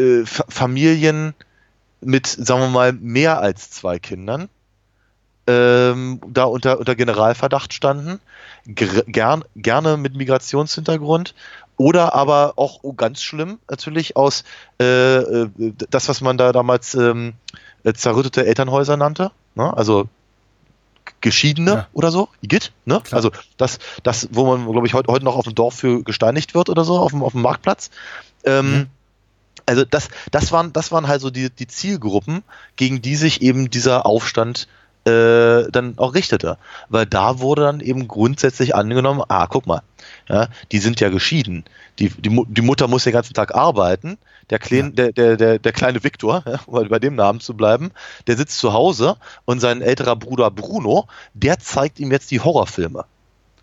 äh, 0.01 0.27
Fa- 0.27 0.47
Familien 0.49 1.35
mit, 2.01 2.27
sagen 2.27 2.63
wir 2.63 2.69
mal, 2.69 2.93
mehr 2.93 3.41
als 3.41 3.71
zwei 3.71 3.99
Kindern 3.99 4.49
ähm, 5.47 6.21
da 6.27 6.45
unter, 6.45 6.79
unter 6.79 6.95
Generalverdacht 6.95 7.73
standen, 7.73 8.21
ger 8.67 9.03
gern, 9.07 9.45
gerne 9.57 9.97
mit 9.97 10.15
Migrationshintergrund 10.15 11.35
oder 11.77 12.15
aber 12.15 12.55
auch 12.57 12.81
oh, 12.83 12.93
ganz 12.93 13.23
schlimm 13.23 13.59
natürlich 13.69 14.17
aus 14.17 14.45
äh, 14.81 15.17
äh, 15.17 15.49
das, 15.91 16.09
was 16.09 16.21
man 16.21 16.37
da 16.39 16.53
damals 16.53 16.95
ähm, 16.95 17.33
äh, 17.85 17.93
zerrüttete 17.95 18.45
Elternhäuser 18.47 18.97
nannte, 18.97 19.31
ne? 19.55 19.75
also 19.77 20.09
Geschiedene 21.23 21.71
Ja. 21.71 21.87
oder 21.93 22.11
so, 22.11 22.29
Igitt, 22.43 22.73
ne? 22.85 23.01
Klar. 23.03 23.17
Also 23.17 23.31
das, 23.57 23.79
das, 24.03 24.29
wo 24.33 24.45
man, 24.47 24.71
glaube 24.71 24.87
ich, 24.87 24.95
heute, 24.95 25.13
heute 25.13 25.25
noch 25.25 25.37
auf 25.37 25.45
dem 25.45 25.55
Dorf 25.55 25.75
für 25.75 26.03
gesteinigt 26.03 26.55
wird 26.55 26.69
oder 26.69 26.85
so, 26.85 26.97
auf 26.99 27.11
dem, 27.11 27.23
auf 27.23 27.33
dem 27.33 27.43
Marktplatz. 27.43 27.91
Ähm, 28.45 28.73
Ja. 28.73 28.85
Also 29.71 29.85
das, 29.85 30.09
das 30.33 30.51
waren, 30.51 30.73
das 30.73 30.91
waren 30.91 31.07
halt 31.07 31.21
so 31.21 31.31
die, 31.31 31.49
die 31.49 31.69
Zielgruppen, 31.69 32.43
gegen 32.75 33.03
die 33.03 33.15
sich 33.15 33.41
eben 33.41 33.71
dieser 33.71 34.05
Aufstand 34.05 34.67
äh, 35.05 35.71
dann 35.71 35.95
auch 35.97 36.15
richtete. 36.15 36.59
Weil 36.89 37.07
da 37.07 37.39
wurde 37.39 37.63
dann 37.63 37.79
eben 37.79 38.09
grundsätzlich 38.09 38.75
angenommen, 38.75 39.23
ah, 39.29 39.47
guck 39.47 39.69
mal, 39.69 39.83
ja, 40.29 40.49
die 40.73 40.79
sind 40.79 40.99
ja 40.99 41.09
geschieden. 41.09 41.65
Die, 42.01 42.09
die, 42.09 42.45
die 42.49 42.63
Mutter 42.63 42.89
muss 42.89 43.05
den 43.05 43.13
ganzen 43.13 43.35
Tag 43.35 43.55
arbeiten. 43.55 44.19
Der, 44.51 44.59
Klein, 44.59 44.97
der, 44.97 45.13
der, 45.13 45.37
der, 45.37 45.61
der 45.61 45.73
kleine 45.73 46.03
Viktor, 46.03 46.43
ja, 46.45 46.59
um 46.67 46.89
bei 46.89 46.99
dem 46.99 47.15
Namen 47.15 47.39
zu 47.39 47.55
bleiben, 47.55 47.93
der 48.27 48.37
sitzt 48.37 48.59
zu 48.59 48.73
Hause 48.73 49.19
und 49.45 49.61
sein 49.61 49.83
älterer 49.83 50.17
Bruder 50.17 50.51
Bruno, 50.51 51.07
der 51.33 51.61
zeigt 51.61 52.01
ihm 52.01 52.11
jetzt 52.11 52.33
die 52.33 52.41
Horrorfilme. 52.41 53.05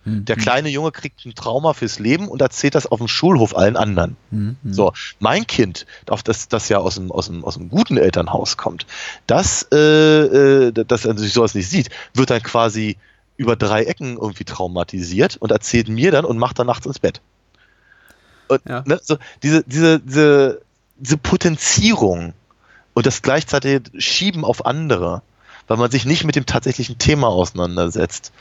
Hm. 0.07 0.23
Der 0.23 0.37
kleine 0.37 0.69
Junge 0.69 0.91
kriegt 0.93 1.25
ein 1.25 1.35
Trauma 1.35 1.73
fürs 1.73 1.99
Leben 1.99 2.29
und 2.29 2.41
erzählt 2.41 2.75
das 2.75 2.85
auf 2.85 2.99
dem 2.99 3.09
Schulhof 3.09 3.55
allen 3.57 3.75
anderen. 3.75 4.15
Hm, 4.31 4.55
hm. 4.63 4.73
So, 4.73 4.93
mein 5.19 5.45
Kind, 5.45 5.85
auf 6.09 6.23
das, 6.23 6.47
das 6.47 6.69
ja 6.69 6.77
aus 6.77 6.95
dem, 6.95 7.11
aus, 7.11 7.27
dem, 7.27 7.43
aus 7.43 7.55
dem 7.55 7.69
guten 7.69 7.97
Elternhaus 7.97 8.55
kommt, 8.55 8.85
das, 9.27 9.67
äh, 9.73 9.77
äh, 9.77 10.71
das 10.71 11.03
natürlich 11.03 11.33
sowas 11.33 11.55
nicht 11.55 11.69
sieht, 11.69 11.89
wird 12.13 12.29
dann 12.29 12.41
quasi 12.41 12.95
über 13.35 13.57
drei 13.57 13.83
Ecken 13.83 14.17
irgendwie 14.17 14.45
traumatisiert 14.45 15.35
und 15.37 15.51
erzählt 15.51 15.89
mir 15.89 16.11
dann 16.11 16.23
und 16.23 16.37
macht 16.37 16.57
dann 16.57 16.67
nachts 16.67 16.85
ins 16.85 16.99
Bett. 16.99 17.21
Und 18.47 18.61
Ja. 18.65 18.83
ne, 18.85 18.99
so, 19.03 19.17
diese, 19.43 19.63
diese, 19.65 19.99
diese, 19.99 20.61
diese 20.95 21.17
Potenzierung 21.17 22.33
und 22.93 23.05
das 23.05 23.21
gleichzeitig 23.21 23.81
Schieben 23.97 24.45
auf 24.45 24.65
andere, 24.65 25.21
weil 25.67 25.77
man 25.77 25.91
sich 25.91 26.05
nicht 26.05 26.23
mit 26.23 26.35
dem 26.35 26.45
tatsächlichen 26.45 26.97
Thema 26.97 27.27
auseinandersetzt. 27.27 28.31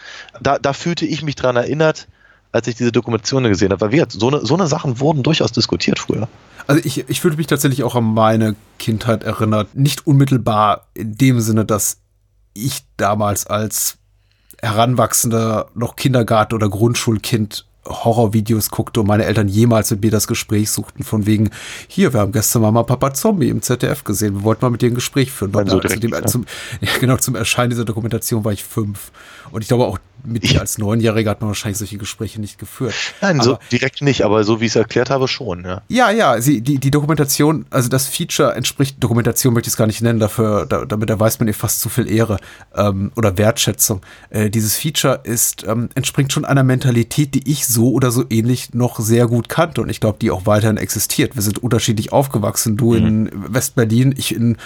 Da, 0.41 0.59
da 0.59 0.73
fühlte 0.73 1.07
ich 1.07 1.23
mich 1.23 1.35
dran 1.35 1.57
erinnert, 1.57 2.09
als 2.53 2.67
ich 2.69 2.77
diese 2.77 2.93
Dokumentation 2.93 3.45
gesehen 3.45 3.73
habe. 3.73 3.81
Weil 3.81 3.93
wir, 3.93 4.07
so 4.09 4.29
eine, 4.29 4.45
so 4.45 4.55
eine 4.55 4.67
Sachen 4.67 5.01
wurden 5.01 5.23
durchaus 5.23 5.53
diskutiert 5.53 5.99
früher. 5.99 6.29
Also 6.67 6.81
ich, 6.85 7.09
ich 7.09 7.21
fühlte 7.21 7.37
mich 7.37 7.47
tatsächlich 7.47 7.83
auch 7.85 7.95
an 7.95 8.05
meine 8.05 8.57
Kindheit 8.79 9.25
erinnert. 9.25 9.75
Nicht 9.75 10.07
unmittelbar 10.07 10.87
in 10.95 11.17
dem 11.17 11.41
Sinne, 11.41 11.65
dass 11.65 11.99
ich 12.55 12.85
damals 12.97 13.47
als 13.47 13.99
heranwachsender 14.63 15.71
noch 15.75 15.97
Kindergarten- 15.97 16.55
oder 16.55 16.69
Grundschulkind 16.69 17.67
Horrorvideos 17.87 18.71
guckte 18.71 19.01
und 19.01 19.07
meine 19.07 19.25
Eltern 19.25 19.49
jemals 19.49 19.91
mit 19.91 20.03
mir 20.03 20.11
das 20.11 20.27
Gespräch 20.27 20.71
suchten 20.71 21.03
von 21.03 21.27
wegen, 21.27 21.51
hier, 21.89 22.13
wir 22.13 22.21
haben 22.21 22.33
gestern 22.33 22.63
Mama 22.63 22.83
Papa 22.83 23.15
Zombie 23.15 23.49
im 23.49 23.63
ZDF 23.63 24.05
gesehen, 24.05 24.35
wir 24.35 24.43
wollten 24.45 24.65
mal 24.65 24.71
mit 24.71 24.83
dir 24.83 24.91
ein 24.91 24.95
Gespräch 24.95 25.33
führen. 25.33 25.53
Nein, 25.53 25.69
so 25.69 25.79
zu 25.79 25.89
direkt, 25.89 26.03
dem, 26.03 26.11
ja. 26.11 26.25
zum, 26.27 26.45
ja, 26.81 26.91
genau, 27.01 27.17
zum 27.17 27.35
Erscheinen 27.35 27.71
dieser 27.71 27.85
Dokumentation 27.85 28.45
war 28.45 28.53
ich 28.53 28.65
fünf. 28.65 29.13
Und 29.51 29.63
ich 29.63 29.69
glaube 29.69 29.87
auch 29.87 29.99
mit 30.27 30.49
dir 30.51 30.61
als 30.61 30.79
Neunjähriger 30.79 31.31
hat 31.31 31.41
man 31.41 31.49
wahrscheinlich 31.49 31.79
solche 31.79 31.99
Gespräche 31.99 32.41
nicht 32.41 32.59
geführt. 32.59 32.95
Nein, 33.21 33.41
so 33.41 33.55
Aber- 33.55 33.61
direkt 33.73 34.03
nicht, 34.03 34.23
aber 34.23 34.45
so 34.45 34.61
wie 34.61 34.67
ich 34.67 34.73
es 34.73 34.77
erklärt 34.77 35.11
habe, 35.11 35.29
schon, 35.29 35.65
ja. 35.65 35.83
Ja, 35.89 36.11
ja, 36.11 36.41
sie, 36.41 36.61
die, 36.61 36.79
die 36.79 36.91
Dokumentation, 36.91 37.67
also 37.71 37.89
das 37.89 38.07
Feature 38.07 38.55
entspricht, 38.55 38.97
Dokumentation 39.03 39.55
möchte 39.55 39.69
ich 39.69 39.73
es 39.75 39.77
gar 39.77 39.87
nicht 39.87 40.03
nennen, 40.03 40.19
dafür, 40.21 40.67
da, 40.67 40.85
damit 40.85 41.11
erweist 41.11 41.41
man 41.41 41.49
ihr 41.49 41.55
fast 41.55 41.81
zu 41.81 41.89
viel 41.89 42.11
Ehre 42.11 42.39
ähm, 42.75 43.13
oder 43.17 43.39
Wertschätzung. 43.39 44.01
Äh, 44.31 44.51
dieses 44.51 44.77
Feature 44.77 45.21
ist, 45.25 45.65
ähm, 45.67 45.89
entspringt 45.95 46.33
schon 46.33 46.45
einer 46.45 46.63
Mentalität, 46.65 47.35
die 47.35 47.51
ich 47.51 47.67
so 47.67 47.91
oder 47.93 48.11
so 48.11 48.25
ähnlich 48.31 48.75
noch 48.75 48.99
sehr 49.01 49.27
gut 49.27 49.49
kannte 49.49 49.81
und 49.81 49.89
ich 49.91 50.01
glaube, 50.01 50.19
die 50.21 50.31
auch 50.31 50.47
weiterhin 50.47 50.77
existiert. 50.77 51.35
Wir 51.37 51.43
sind 51.43 51.63
unterschiedlich 51.63 52.13
aufgewachsen, 52.13 52.77
du 52.77 52.95
in 52.95 53.31
Westberlin, 53.33 54.15
ich 54.17 54.35
in, 54.35 54.57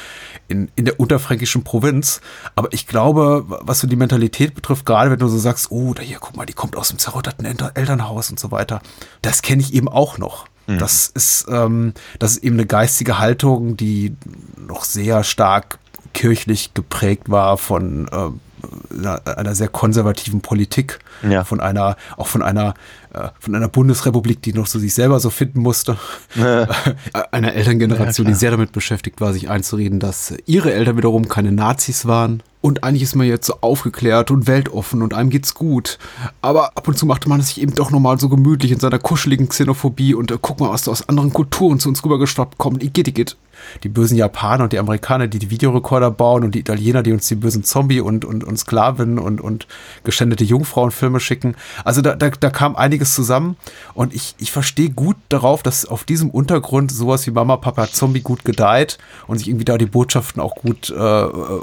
in, 0.49 0.71
in 0.77 0.85
der 0.85 0.99
unterfränkischen 1.01 1.65
Provinz, 1.65 2.21
aber 2.55 2.73
ich 2.73 2.87
glaube, 2.87 3.45
was 3.49 3.81
so 3.81 3.87
die 3.87 3.97
Mentalität 3.97 4.55
betrifft, 4.55 4.87
gerade 4.87 5.11
wenn 5.11 5.19
du 5.19 5.29
so 5.29 5.39
sagst, 5.39 5.50
oh, 5.71 5.95
da 5.95 6.03
hier, 6.03 6.19
guck 6.21 6.37
mal, 6.37 6.47
die 6.47 6.53
kommt 6.53 6.77
aus 6.77 6.89
dem 6.89 6.99
zerrütterten 6.99 7.45
Elter- 7.45 7.73
Elternhaus 7.75 8.31
und 8.31 8.39
so 8.41 8.51
weiter, 8.51 8.81
das 9.23 9.43
kenne 9.43 9.63
ich 9.63 9.75
eben 9.75 9.89
auch 9.89 10.19
noch. 10.19 10.47
Das 10.67 11.09
ist, 11.09 11.47
ähm, 11.51 11.95
das 12.21 12.33
ist 12.33 12.45
eben 12.45 12.55
eine 12.55 12.67
geistige 12.67 13.19
Haltung, 13.19 13.77
die 13.77 14.15
noch 14.57 14.85
sehr 14.85 15.25
stark 15.25 15.79
kirchlich 16.13 16.75
geprägt 16.75 17.29
war 17.29 17.57
von 17.59 18.07
äh, 18.09 18.95
einer, 18.97 19.21
einer 19.39 19.55
sehr 19.57 19.67
konservativen 19.69 20.43
Politik, 20.43 21.01
Ja. 21.29 21.43
von 21.43 21.61
einer, 21.61 21.97
auch 22.17 22.29
von 22.29 22.43
einer, 22.43 22.75
äh, 23.13 23.29
von 23.41 23.57
einer 23.57 23.67
Bundesrepublik, 23.69 24.43
die 24.43 24.53
noch 24.53 24.69
so 24.69 24.79
sich 24.79 24.95
selber 24.95 25.19
so 25.19 25.31
finden 25.31 25.61
musste, 25.61 25.97
Äh, 26.37 26.67
einer 27.33 27.53
Elterngeneration, 27.55 28.29
die 28.29 28.35
sehr 28.35 28.53
damit 28.53 28.71
beschäftigt 28.71 29.21
war, 29.21 29.33
sich 29.33 29.51
einzureden, 29.51 29.99
dass 29.99 30.35
ihre 30.47 30.73
Eltern 30.73 30.97
wiederum 30.97 31.27
keine 31.29 31.51
Nazis 31.51 32.07
waren. 32.07 32.45
Und 32.63 32.85
eigentlich 32.85 33.03
ist 33.03 33.17
man 33.17 33.27
jetzt 33.27 33.47
so 33.47 33.55
aufgeklärt 33.63 34.31
und 34.31 34.47
weltoffen 34.47 35.01
und 35.01 35.15
einem 35.15 35.31
geht's 35.31 35.55
gut. 35.55 35.99
Aber 36.43 36.77
ab 36.77 36.87
und 36.89 36.99
zu 36.99 37.07
machte 37.07 37.29
man 37.29 37.41
es 37.41 37.49
sich 37.49 37.63
eben 37.63 37.75
doch 37.75 37.91
nochmal 37.91 38.21
so 38.21 38.29
gemütlich 38.29 38.71
in 38.71 38.81
seiner 38.81 38.99
kuscheligen 38.99 39.49
Xenophobie 39.49 40.15
und 40.15 40.31
äh, 40.31 40.39
guck 40.41 40.61
mal, 40.61 40.71
was 40.71 40.83
da 40.83 40.91
aus 40.91 41.09
anderen 41.09 41.33
Kulturen 41.33 41.81
zu 41.81 41.89
uns 41.89 42.05
rübergeschwappt 42.05 42.59
kommt. 42.59 42.83
Igitt, 42.83 43.09
igitt. 43.09 43.37
Die 43.83 43.89
bösen 43.89 44.17
Japaner 44.17 44.65
und 44.65 44.73
die 44.73 44.79
Amerikaner, 44.79 45.27
die 45.27 45.39
die 45.39 45.51
Videorekorder 45.51 46.11
bauen 46.11 46.45
und 46.45 46.55
die 46.55 46.61
Italiener, 46.61 47.03
die 47.03 47.13
uns 47.13 47.29
die 47.29 47.35
bösen 47.35 47.65
Zombie 47.65 48.01
und, 48.01 48.25
und, 48.25 48.45
und 48.45 48.59
Sklaven 48.59 49.19
und, 49.19 49.41
und 49.41 49.67
geschändete 50.05 50.45
Jungfrauenfilme 50.45 51.21
schicken. 51.21 51.57
Also 51.85 52.03
da, 52.03 52.15
da, 52.15 52.31
da 52.31 52.51
kam 52.51 52.77
einiges 52.77 53.15
zusammen 53.15 53.57
und 53.95 54.15
ich, 54.15 54.35
ich 54.39 54.51
verstehe 54.51 54.91
gut 54.91 55.17
darauf, 55.29 55.63
dass 55.63 55.85
auf 55.85 56.05
diesem 56.05 56.31
Untergrund 56.31 56.91
sowas 56.91 57.27
wie 57.27 57.33
Mama, 57.33 57.57
Papa, 57.57 57.89
Zombie 57.89 58.21
gut 58.21 58.45
gedeiht 58.45 58.99
und 59.27 59.39
sich 59.39 59.49
irgendwie 59.49 59.65
da 59.65 59.79
die 59.79 59.87
Botschaften 59.87 60.41
auch 60.41 60.55
gut 60.55 60.91
äh, 60.91 60.95
äh, 60.95 61.61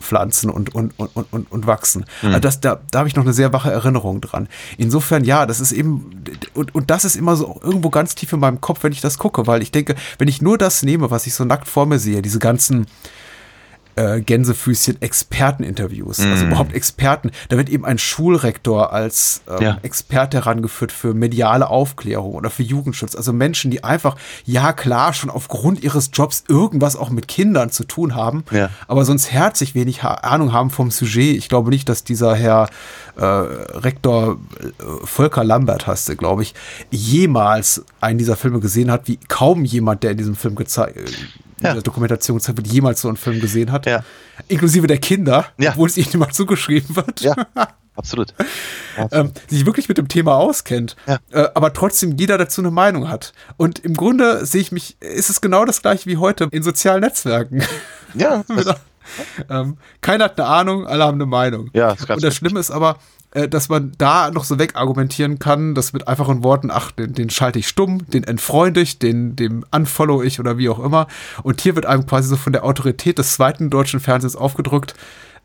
fortpflanzen 0.00 0.50
und, 0.50 0.74
und, 0.74 0.98
und, 0.98 1.26
und, 1.30 1.52
und, 1.52 1.66
wachsen. 1.66 2.04
Also 2.22 2.40
das, 2.40 2.60
da, 2.60 2.80
da 2.90 3.00
habe 3.00 3.08
ich 3.08 3.16
noch 3.16 3.22
eine 3.22 3.32
sehr 3.32 3.52
wache 3.52 3.70
Erinnerung 3.70 4.20
dran. 4.20 4.48
Insofern, 4.78 5.24
ja, 5.24 5.46
das 5.46 5.60
ist 5.60 5.72
eben, 5.72 6.24
und, 6.54 6.74
und 6.74 6.90
das 6.90 7.04
ist 7.04 7.16
immer 7.16 7.36
so 7.36 7.60
irgendwo 7.62 7.90
ganz 7.90 8.14
tief 8.14 8.32
in 8.32 8.40
meinem 8.40 8.60
Kopf, 8.60 8.82
wenn 8.82 8.92
ich 8.92 9.00
das 9.00 9.18
gucke, 9.18 9.46
weil 9.46 9.62
ich 9.62 9.70
denke, 9.70 9.94
wenn 10.18 10.28
ich 10.28 10.42
nur 10.42 10.58
das 10.58 10.82
nehme, 10.82 11.10
was 11.10 11.26
ich 11.26 11.34
so 11.34 11.44
nackt 11.44 11.68
vor 11.68 11.86
mir 11.86 11.98
sehe, 11.98 12.22
diese 12.22 12.38
ganzen 12.38 12.86
äh, 13.96 14.20
Gänsefüßchen 14.20 15.00
Experteninterviews, 15.00 16.20
also 16.20 16.46
überhaupt 16.46 16.72
Experten. 16.74 17.30
Da 17.48 17.56
wird 17.56 17.68
eben 17.68 17.84
ein 17.84 17.98
Schulrektor 17.98 18.92
als 18.92 19.42
ähm, 19.48 19.62
Ja. 19.62 19.78
Experte 19.82 20.38
herangeführt 20.38 20.92
für 20.92 21.14
mediale 21.14 21.68
Aufklärung 21.68 22.34
oder 22.34 22.50
für 22.50 22.62
Jugendschutz. 22.62 23.14
Also 23.14 23.32
Menschen, 23.32 23.70
die 23.70 23.84
einfach, 23.84 24.16
ja 24.44 24.72
klar, 24.72 25.12
schon 25.12 25.30
aufgrund 25.30 25.82
ihres 25.82 26.10
Jobs 26.12 26.44
irgendwas 26.48 26.96
auch 26.96 27.10
mit 27.10 27.28
Kindern 27.28 27.70
zu 27.70 27.84
tun 27.84 28.14
haben, 28.14 28.44
Ja. 28.50 28.70
aber 28.88 29.04
sonst 29.04 29.30
herzlich 29.32 29.74
wenig 29.74 30.02
Ahnung 30.02 30.52
haben 30.52 30.70
vom 30.70 30.90
Sujet. 30.90 31.36
Ich 31.36 31.48
glaube 31.48 31.70
nicht, 31.70 31.88
dass 31.88 32.04
dieser 32.04 32.34
Herr 32.34 32.68
äh, 33.16 33.24
Rektor 33.24 34.38
äh, 34.60 34.66
Volker 35.04 35.44
Lambert 35.44 35.86
heißt 35.86 36.08
er, 36.08 36.16
glaube 36.16 36.42
ich, 36.42 36.54
jemals 36.90 37.84
einen 38.00 38.18
dieser 38.18 38.36
Filme 38.36 38.60
gesehen 38.60 38.90
hat, 38.90 39.08
wie 39.08 39.18
kaum 39.28 39.64
jemand, 39.64 40.02
der 40.02 40.12
in 40.12 40.16
diesem 40.16 40.36
Film 40.36 40.54
gezeigt 40.54 40.96
Ja. 41.60 41.70
dieser 41.72 41.82
Dokumentation 41.82 42.40
jemals 42.64 43.00
so 43.00 43.08
einen 43.08 43.16
Film 43.16 43.40
gesehen 43.40 43.72
hat. 43.72 43.86
Ja. 43.86 44.02
Inklusive 44.48 44.86
der 44.86 44.98
Kinder, 44.98 45.46
Ja. 45.58 45.70
obwohl 45.70 45.88
es 45.88 45.96
ihnen 45.96 46.10
immer 46.12 46.30
zugeschrieben 46.30 46.96
wird. 46.96 47.20
Ja. 47.20 47.34
absolut. 47.96 48.32
ähm, 49.12 49.32
sich 49.48 49.66
wirklich 49.66 49.88
mit 49.88 49.98
dem 49.98 50.08
Thema 50.08 50.36
auskennt, 50.36 50.96
Ja. 51.06 51.18
äh, 51.32 51.48
aber 51.54 51.72
trotzdem 51.72 52.16
jeder 52.16 52.38
dazu 52.38 52.60
eine 52.62 52.70
Meinung 52.70 53.08
hat. 53.08 53.32
Und 53.56 53.78
im 53.80 53.94
Grunde 53.94 54.46
sehe 54.46 54.60
ich 54.62 54.72
mich, 54.72 54.96
ist 55.00 55.28
es 55.30 55.40
genau 55.40 55.64
das 55.64 55.82
gleiche 55.82 56.06
wie 56.06 56.16
heute 56.16 56.48
in 56.50 56.62
sozialen 56.62 57.00
Netzwerken. 57.02 57.62
Ja, 58.14 58.42
das, 58.48 58.76
ähm, 59.50 59.76
keiner 60.00 60.26
hat 60.26 60.38
eine 60.38 60.48
Ahnung, 60.48 60.86
alle 60.86 61.04
haben 61.04 61.16
eine 61.16 61.26
Meinung. 61.26 61.70
ja, 61.72 61.94
ganz 61.94 62.10
Und 62.10 62.24
das 62.24 62.34
Schlimme 62.34 62.60
ist 62.60 62.70
aber, 62.70 62.98
äh, 63.32 63.48
dass 63.48 63.68
man 63.68 63.92
da 63.96 64.30
noch 64.30 64.44
so 64.44 64.58
wegargumentieren 64.58 65.38
kann, 65.38 65.74
dass 65.74 65.92
mit 65.92 66.08
einfachen 66.08 66.42
Worten, 66.42 66.70
ach, 66.70 66.90
den, 66.90 67.12
den 67.12 67.30
schalte 67.30 67.60
ich 67.60 67.68
stumm, 67.68 68.10
den 68.10 68.24
entfreunde 68.24 68.80
ich, 68.80 68.98
den, 68.98 69.36
dem 69.36 69.64
unfollow 69.70 70.22
ich 70.22 70.40
oder 70.40 70.58
wie 70.58 70.68
auch 70.68 70.80
immer. 70.80 71.06
Und 71.42 71.60
hier 71.60 71.76
wird 71.76 71.86
einem 71.86 72.06
quasi 72.06 72.28
so 72.28 72.36
von 72.36 72.52
der 72.52 72.64
Autorität 72.64 73.18
des 73.18 73.34
zweiten 73.34 73.70
deutschen 73.70 74.00
Fernsehens 74.00 74.34
aufgedrückt, 74.34 74.94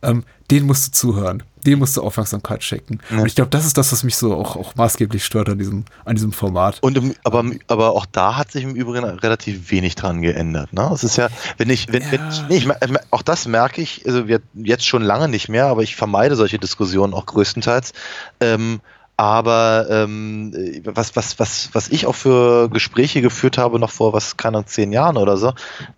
ähm, 0.02 0.24
den 0.50 0.66
musst 0.66 0.88
du 0.88 0.92
zuhören, 0.92 1.44
den 1.66 1.80
musst 1.80 1.98
du 1.98 2.02
Aufmerksamkeit 2.02 2.64
schenken. 2.64 3.00
Und 3.12 3.26
ich 3.26 3.36
glaube, 3.36 3.50
das 3.50 3.66
ist 3.66 3.78
das, 3.78 3.92
was 3.92 4.04
mich 4.04 4.16
so 4.16 4.36
auch, 4.36 4.56
auch 4.56 4.76
maßgeblich 4.76 5.26
stört 5.26 5.50
an 5.50 5.58
diesem, 5.58 5.86
an 6.06 6.16
diesem 6.16 6.32
Format. 6.32 6.78
Und 6.82 6.98
im, 6.98 7.16
aber, 7.24 7.44
aber 7.68 7.92
auch 7.92 8.06
da 8.06 8.38
hat 8.38 8.52
sich 8.52 8.64
im 8.64 8.76
Übrigen 8.76 9.04
relativ 9.06 9.72
wenig 9.72 9.96
dran 9.96 10.22
geändert. 10.22 10.74
Ne? 10.74 10.90
Es 10.94 11.04
ist 11.04 11.18
ja, 11.18 11.30
wenn 11.58 11.70
ich, 11.70 11.92
wenn, 11.92 12.04
wenn 12.12 12.30
ich, 12.30 12.44
nee, 12.50 12.58
ich, 12.58 12.68
auch 13.12 13.22
das 13.22 13.48
merke 13.48 13.82
ich, 13.82 14.06
also 14.06 14.28
wir, 14.28 14.42
jetzt 14.54 14.86
schon 14.86 15.02
lange 15.02 15.28
nicht 15.28 15.50
mehr, 15.50 15.68
aber 15.68 15.84
ich 15.84 15.96
vermeide 15.96 16.36
solche 16.36 16.60
Diskussionen 16.60 17.14
auch 17.14 17.26
größtenteils. 17.26 17.94
Ähm, 18.40 18.82
aber 19.18 19.88
ähm, 19.90 20.54
was, 20.84 21.16
was, 21.16 21.40
was, 21.40 21.70
was 21.74 21.88
ich 21.88 22.06
auch 22.06 22.16
für 22.16 22.70
Gespräche 22.70 23.22
geführt 23.22 23.58
habe, 23.58 23.80
noch 23.80 23.92
vor, 23.92 24.12
was, 24.12 24.36
keine 24.36 24.58
Ahnung, 24.58 24.68
zehn 24.68 24.92
Jahren 24.92 25.18
oder 25.18 25.38
so, 25.38 25.54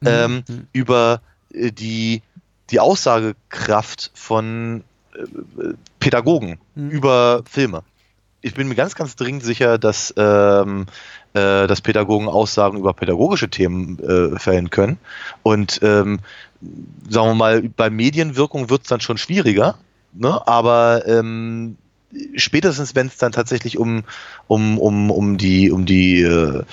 ähm, 0.06 0.44
über 0.72 1.22
äh, 1.52 1.72
die, 1.72 2.22
die 2.70 2.80
Aussagekraft 2.80 4.12
von 4.14 4.84
Pädagogen 6.00 6.60
über 6.76 7.44
Filme. 7.50 7.84
Ich 8.42 8.54
bin 8.54 8.68
mir 8.68 8.76
ganz, 8.76 8.96
ganz 8.96 9.16
dringend 9.16 9.44
sicher, 9.44 9.78
dass, 9.78 10.14
ähm, 10.16 10.86
äh, 11.34 11.68
dass 11.68 11.82
Pädagogen 11.82 12.28
Aussagen 12.28 12.78
über 12.78 12.94
pädagogische 12.94 13.50
Themen 13.50 14.00
äh, 14.00 14.38
fällen 14.40 14.70
können. 14.70 15.00
Und 15.44 15.80
ähm, 15.82 16.20
sagen 17.10 17.28
wir 17.30 17.36
mal, 17.36 17.62
bei 17.64 17.90
Medienwirkung 17.90 18.70
wird 18.70 18.84
es 18.84 18.88
dann 18.88 19.02
schon 19.02 19.18
schwieriger. 19.18 19.78
Ne? 20.14 20.48
Aber 20.48 21.06
ähm, 21.08 21.78
spätestens 22.36 22.96
wenn 22.96 23.08
es 23.08 23.18
dann 23.18 23.32
tatsächlich 23.34 23.78
um, 23.78 24.04
um, 24.48 24.78
um, 24.80 25.12
um 25.12 25.38
die, 25.38 25.72
um 25.72 25.86
die 25.86 26.22
äh, 26.22 26.64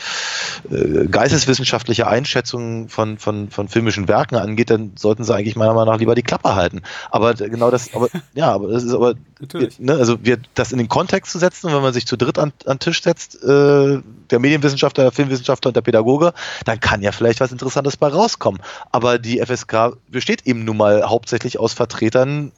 äh, 0.70 1.07
geisteswissenschaftliche 1.09 2.07
Einschätzung 2.07 2.89
von, 2.89 3.18
von, 3.18 3.51
von 3.51 3.68
filmischen 3.68 4.07
Werken 4.07 4.37
angeht, 4.37 4.70
dann 4.70 4.93
sollten 4.97 5.24
sie 5.24 5.35
eigentlich 5.35 5.57
meiner 5.57 5.74
Meinung 5.74 5.93
nach 5.93 5.99
lieber 5.99 6.14
die 6.14 6.22
Klappe 6.22 6.55
halten. 6.55 6.82
Aber 7.11 7.35
genau 7.35 7.70
das, 7.70 7.95
aber 7.95 8.09
ja, 8.35 8.53
aber 8.53 8.68
das 8.68 8.85
ist 8.85 8.95
aber 8.95 9.14
Natürlich. 9.41 9.80
ne, 9.80 9.95
also 9.95 10.24
wir 10.24 10.39
das 10.55 10.70
in 10.70 10.78
den 10.78 10.89
Kontext 10.89 11.32
zu 11.32 11.39
setzen, 11.39 11.72
wenn 11.72 11.82
man 11.82 11.93
sich 11.93 12.07
zu 12.07 12.16
dritt 12.16 12.39
an, 12.39 12.53
an 12.66 12.76
den 12.76 12.78
Tisch 12.78 13.03
setzt, 13.03 13.43
äh, 13.43 14.01
der 14.30 14.39
Medienwissenschaftler, 14.39 15.05
der 15.05 15.12
Filmwissenschaftler 15.12 15.70
und 15.70 15.76
der 15.76 15.82
Pädagoge, 15.82 16.32
dann 16.64 16.78
kann 16.78 17.03
ja 17.03 17.11
vielleicht 17.11 17.41
was 17.41 17.51
Interessantes 17.51 17.97
bei 17.97 18.09
rauskommen. 18.09 18.61
Aber 18.93 19.18
die 19.18 19.45
FSK 19.45 19.97
besteht 20.09 20.47
eben 20.47 20.64
nun 20.64 20.76
mal 20.76 21.03
hauptsächlich 21.05 21.59
aus 21.59 21.72
Vertretern 21.72 22.53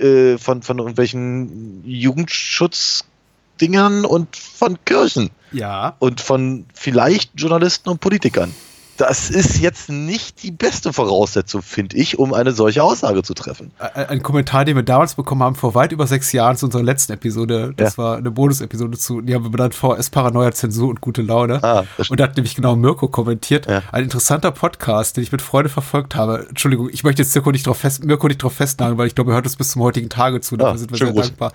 äh, 0.00 0.38
von, 0.38 0.62
von 0.62 0.78
irgendwelchen 0.78 1.82
Jugendschutzdingern 1.84 4.04
und 4.04 4.36
von 4.36 4.78
Kirchen 4.84 5.30
Ja. 5.52 5.96
und 5.98 6.20
von 6.20 6.66
vielleicht 6.74 7.32
Journalisten 7.34 7.88
und 7.88 8.00
Politikern. 8.00 8.54
Das 8.98 9.30
ist 9.30 9.58
jetzt 9.60 9.88
nicht 9.88 10.42
die 10.42 10.50
beste 10.50 10.92
Voraussetzung, 10.92 11.62
finde 11.62 11.96
ich, 11.96 12.18
um 12.18 12.34
eine 12.34 12.52
solche 12.52 12.82
Aussage 12.82 13.22
zu 13.22 13.32
treffen. 13.32 13.70
Ein, 13.78 14.06
ein 14.06 14.22
Kommentar, 14.22 14.64
den 14.64 14.76
wir 14.76 14.82
damals 14.82 15.14
bekommen 15.14 15.42
haben, 15.42 15.54
vor 15.54 15.74
weit 15.74 15.92
über 15.92 16.06
sechs 16.06 16.32
Jahren 16.32 16.56
zu 16.56 16.66
unserer 16.66 16.82
letzten 16.82 17.12
Episode. 17.12 17.72
Das 17.76 17.96
war 17.96 18.16
eine 18.16 18.30
Bonus-Episode 18.30 18.98
zu, 18.98 19.20
die 19.20 19.34
haben 19.34 19.44
wir 19.44 19.50
benannt 19.50 19.74
VS 19.74 20.10
Paranoia, 20.10 20.52
Zensur 20.52 20.88
und 20.88 21.00
gute 21.00 21.22
Laune. 21.22 21.62
Ah, 21.62 21.84
und 22.08 22.18
da 22.18 22.24
hat 22.24 22.36
nämlich 22.36 22.54
genau 22.56 22.74
Mirko 22.76 23.08
kommentiert. 23.08 23.66
Ja. 23.66 23.82
Ein 23.92 24.04
interessanter 24.04 24.50
Podcast, 24.50 25.16
den 25.16 25.22
ich 25.22 25.30
mit 25.32 25.42
Freude 25.42 25.68
verfolgt 25.68 26.16
habe. 26.16 26.46
Entschuldigung, 26.48 26.90
ich 26.92 27.04
möchte 27.04 27.22
jetzt 27.22 27.34
Mirko 27.34 27.52
nicht 27.52 27.66
drauf, 27.66 27.78
fest, 27.78 28.04
Mirko 28.04 28.26
nicht 28.28 28.42
drauf 28.42 28.52
festnageln, 28.54 28.98
weil 28.98 29.06
ich 29.06 29.14
glaube, 29.14 29.30
er 29.30 29.34
hört 29.36 29.46
uns 29.46 29.54
bis 29.56 29.70
zum 29.70 29.82
heutigen 29.82 30.08
Tage 30.08 30.40
zu. 30.40 30.56
Dafür 30.56 30.74
Ah, 30.74 30.76
sind 30.76 30.90
wir 30.90 30.98
sehr 30.98 31.12
Gruß. 31.12 31.26
dankbar. 31.28 31.52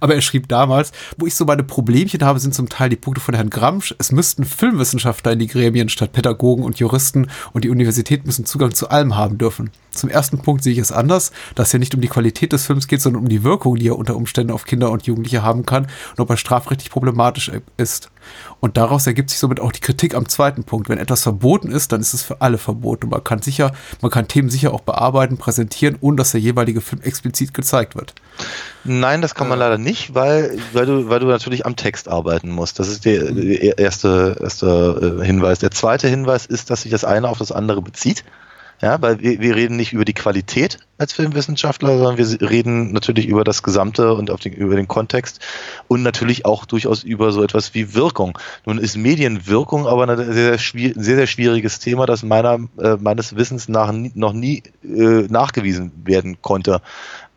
Aber 0.00 0.14
er 0.16 0.20
schrieb 0.22 0.48
damals, 0.48 0.90
wo 1.16 1.26
ich 1.26 1.36
so 1.36 1.44
meine 1.44 1.62
Problemchen 1.62 2.24
habe, 2.24 2.40
sind 2.40 2.52
zum 2.52 2.68
Teil 2.68 2.88
die 2.88 2.96
Punkte 2.96 3.20
von 3.20 3.34
Herrn 3.34 3.48
Gramsch. 3.50 3.94
Es 3.98 4.10
müssten 4.10 4.44
Filmwissenschaftler 4.44 5.32
in 5.32 5.38
die 5.38 5.46
Gremien 5.46 5.88
statt 5.88 6.12
Pädagogen 6.12 6.64
und 6.64 6.79
Juristen 6.80 7.28
und 7.52 7.64
die 7.64 7.70
Universität 7.70 8.26
müssen 8.26 8.44
Zugang 8.44 8.74
zu 8.74 8.90
allem 8.90 9.16
haben 9.16 9.38
dürfen. 9.38 9.70
Zum 9.92 10.08
ersten 10.08 10.38
Punkt 10.38 10.62
sehe 10.62 10.72
ich 10.72 10.78
es 10.78 10.92
anders, 10.92 11.32
dass 11.54 11.68
es 11.68 11.72
ja 11.72 11.78
nicht 11.78 11.94
um 11.94 12.00
die 12.00 12.08
Qualität 12.08 12.52
des 12.52 12.66
Films 12.66 12.88
geht, 12.88 13.00
sondern 13.00 13.22
um 13.22 13.28
die 13.28 13.44
Wirkung, 13.44 13.76
die 13.76 13.88
er 13.88 13.98
unter 13.98 14.16
Umständen 14.16 14.52
auf 14.52 14.64
Kinder 14.64 14.90
und 14.90 15.06
Jugendliche 15.06 15.42
haben 15.42 15.66
kann 15.66 15.84
und 15.84 16.20
ob 16.20 16.30
er 16.30 16.36
strafrechtlich 16.36 16.90
problematisch 16.90 17.50
ist. 17.76 18.10
Und 18.60 18.76
daraus 18.76 19.06
ergibt 19.06 19.30
sich 19.30 19.38
somit 19.38 19.58
auch 19.58 19.72
die 19.72 19.80
Kritik 19.80 20.14
am 20.14 20.28
zweiten 20.28 20.64
Punkt. 20.64 20.88
Wenn 20.88 20.98
etwas 20.98 21.22
verboten 21.22 21.72
ist, 21.72 21.92
dann 21.92 22.00
ist 22.00 22.14
es 22.14 22.22
für 22.22 22.40
alle 22.40 22.58
verboten. 22.58 23.08
Man 23.08 23.24
kann 23.24 23.40
sicher, 23.40 23.72
man 24.02 24.10
kann 24.10 24.28
Themen 24.28 24.50
sicher 24.50 24.72
auch 24.74 24.82
bearbeiten, 24.82 25.38
präsentieren, 25.38 25.96
ohne 26.00 26.16
dass 26.16 26.32
der 26.32 26.40
jeweilige 26.40 26.80
Film 26.80 27.00
explizit 27.02 27.54
gezeigt 27.54 27.96
wird. 27.96 28.14
Nein, 28.84 29.22
das 29.22 29.34
kann 29.34 29.48
man 29.48 29.58
leider 29.58 29.78
nicht, 29.78 30.14
weil, 30.14 30.58
weil, 30.72 30.86
du, 30.86 31.08
weil 31.08 31.20
du 31.20 31.26
natürlich 31.26 31.64
am 31.64 31.76
Text 31.76 32.08
arbeiten 32.08 32.50
musst. 32.50 32.78
Das 32.78 32.88
ist 32.88 33.04
der, 33.04 33.32
der 33.32 33.78
erste, 33.78 34.36
erste 34.40 35.18
äh, 35.20 35.24
Hinweis. 35.24 35.58
Der 35.58 35.70
zweite 35.70 36.08
Hinweis 36.08 36.46
ist, 36.46 36.70
dass 36.70 36.82
sich 36.82 36.92
das 36.92 37.04
eine 37.04 37.28
auf 37.28 37.38
das 37.38 37.52
andere 37.52 37.80
bezieht. 37.82 38.24
Ja, 38.82 39.00
weil 39.02 39.20
wir, 39.20 39.40
wir 39.40 39.56
reden 39.56 39.76
nicht 39.76 39.92
über 39.92 40.06
die 40.06 40.14
Qualität 40.14 40.78
als 40.96 41.12
Filmwissenschaftler, 41.12 41.98
sondern 41.98 42.16
wir 42.16 42.48
reden 42.48 42.92
natürlich 42.92 43.26
über 43.26 43.44
das 43.44 43.62
Gesamte 43.62 44.14
und 44.14 44.30
auf 44.30 44.40
den, 44.40 44.54
über 44.54 44.74
den 44.74 44.88
Kontext 44.88 45.40
und 45.86 46.02
natürlich 46.02 46.46
auch 46.46 46.64
durchaus 46.64 47.04
über 47.04 47.30
so 47.32 47.42
etwas 47.42 47.74
wie 47.74 47.94
Wirkung. 47.94 48.38
Nun 48.64 48.78
ist 48.78 48.96
Medienwirkung 48.96 49.86
aber 49.86 50.08
ein 50.08 50.32
sehr, 50.32 50.58
sehr, 50.58 50.92
sehr, 50.96 51.26
schwieriges 51.26 51.78
Thema, 51.78 52.06
das 52.06 52.22
meiner, 52.22 52.58
äh, 52.78 52.96
meines 52.98 53.36
Wissens 53.36 53.68
nach 53.68 53.92
noch 53.92 54.32
nie 54.32 54.62
äh, 54.82 55.26
nachgewiesen 55.28 55.92
werden 56.04 56.40
konnte. 56.40 56.80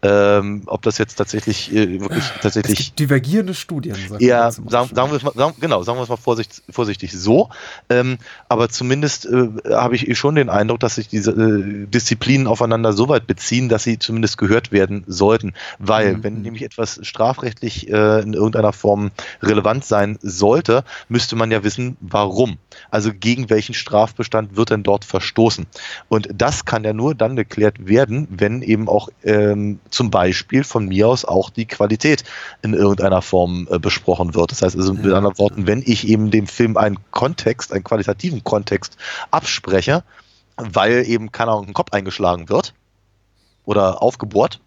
Ähm, 0.04 0.64
ob 0.66 0.82
das 0.82 0.98
jetzt 0.98 1.16
tatsächlich 1.16 1.74
äh, 1.74 2.02
wirklich 2.02 2.26
tatsächlich 2.42 2.94
divergierende 2.94 3.54
Studien. 3.54 3.96
sagt 4.10 4.22
ja, 4.22 4.52
sagen, 4.52 4.70
sagen 4.70 5.12
wir 5.12 5.16
es 5.16 5.24
mal, 5.24 5.34
sagen, 5.34 5.56
genau, 5.60 5.82
sagen 5.84 5.98
wir 5.98 6.04
es 6.04 6.10
mal 6.10 6.18
vorsichtig, 6.18 6.62
vorsichtig 6.70 7.14
so. 7.14 7.50
Ähm, 7.90 8.18
aber 8.50 8.68
zumindest 8.70 9.26
äh, 9.26 9.48
habe 9.72 9.96
ich 9.96 10.18
schon 10.18 10.36
den 10.36 10.50
Eindruck, 10.50 10.82
dass 10.82 10.96
sich 10.96 11.08
diese 11.08 11.32
äh, 11.32 11.86
Disziplinen 11.88 12.48
aufeinander 12.48 12.92
so 12.92 13.08
weit 13.08 13.28
beziehen, 13.28 13.70
dass 13.70 13.84
sie 13.84 13.98
zumindest 13.98 14.38
gehört 14.38 14.72
werden 14.74 15.04
sollten. 15.08 15.54
Weil, 15.80 16.16
Mhm. 16.16 16.24
wenn 16.24 16.42
nämlich 16.42 16.64
etwas 16.64 17.00
strafrechtlich 17.04 17.90
äh, 17.90 18.20
in 18.22 18.34
irgendeiner 18.34 18.74
Form 18.74 19.12
relevant 19.42 19.86
sein 19.86 20.18
sollte, 20.22 20.84
müsste 21.08 21.36
man 21.36 21.50
ja 21.50 21.64
wissen, 21.64 21.96
warum. 22.02 22.58
Also 22.92 23.12
gegen 23.18 23.50
welchen 23.50 23.74
Strafbestand 23.74 24.58
wird 24.58 24.70
denn 24.70 24.84
dort 24.84 25.06
verstoßen? 25.06 25.66
Und 26.10 26.28
das 26.34 26.66
kann 26.66 26.84
ja 26.84 26.92
nur 26.94 27.16
dann 27.16 27.36
geklärt 27.36 27.88
werden, 27.88 28.28
wenn 28.30 28.62
eben 28.62 28.90
auch 28.90 29.10
ähm, 29.24 29.80
zum 29.94 30.10
Beispiel 30.10 30.64
von 30.64 30.88
mir 30.88 31.08
aus 31.08 31.24
auch 31.24 31.50
die 31.50 31.66
Qualität 31.66 32.24
in 32.62 32.74
irgendeiner 32.74 33.22
Form 33.22 33.68
äh, 33.70 33.80
besprochen 33.80 34.34
wird. 34.34 34.52
Das 34.52 34.62
heißt 34.62 34.76
also 34.76 34.94
mit 34.94 35.14
anderen 35.14 35.38
Worten, 35.38 35.68
wenn 35.68 35.84
ich 35.86 36.08
eben 36.08 36.32
dem 36.32 36.48
Film 36.48 36.78
einen 36.78 36.98
Kontext, 37.12 37.72
einen 37.72 37.84
qualitativen 37.84 38.44
Kontext 38.44 38.98
abspreche, 39.32 40.04
weil 40.58 41.06
eben 41.08 41.32
keine 41.32 41.52
Ahnung 41.52 41.68
ein 41.68 41.74
Kopf 41.74 41.94
eingeschlagen 41.94 42.50
wird 42.50 42.74
oder 43.66 44.02
aufgebohrt 44.02 44.60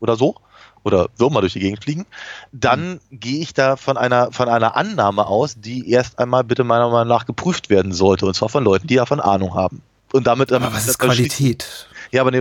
oder 0.00 0.16
so 0.16 0.36
oder 0.84 1.08
Würmer 1.16 1.40
durch 1.40 1.52
die 1.52 1.60
Gegend 1.60 1.84
fliegen, 1.84 2.06
dann 2.50 2.98
gehe 3.12 3.40
ich 3.40 3.54
da 3.54 3.76
von 3.76 3.96
einer, 3.96 4.32
von 4.32 4.48
einer 4.48 4.76
Annahme 4.76 5.26
aus, 5.26 5.54
die 5.56 5.88
erst 5.88 6.18
einmal 6.18 6.42
bitte 6.42 6.64
meiner 6.64 6.90
Meinung 6.90 7.08
nach 7.08 7.24
geprüft 7.24 7.70
werden 7.70 7.92
sollte, 7.92 8.26
und 8.26 8.34
zwar 8.34 8.48
von 8.48 8.64
Leuten, 8.64 8.88
die 8.88 8.96
davon 8.96 9.20
Ahnung 9.20 9.54
haben. 9.54 9.80
Und 10.12 10.26
damit, 10.26 10.50
ähm, 10.50 10.62
Aber 10.62 10.74
was 10.74 10.88
ist 10.88 11.00
da 11.00 11.06
schließt- 11.06 11.16
Qualität? 11.16 11.88
Ja, 12.12 12.20
aber 12.20 12.30
nee, 12.30 12.40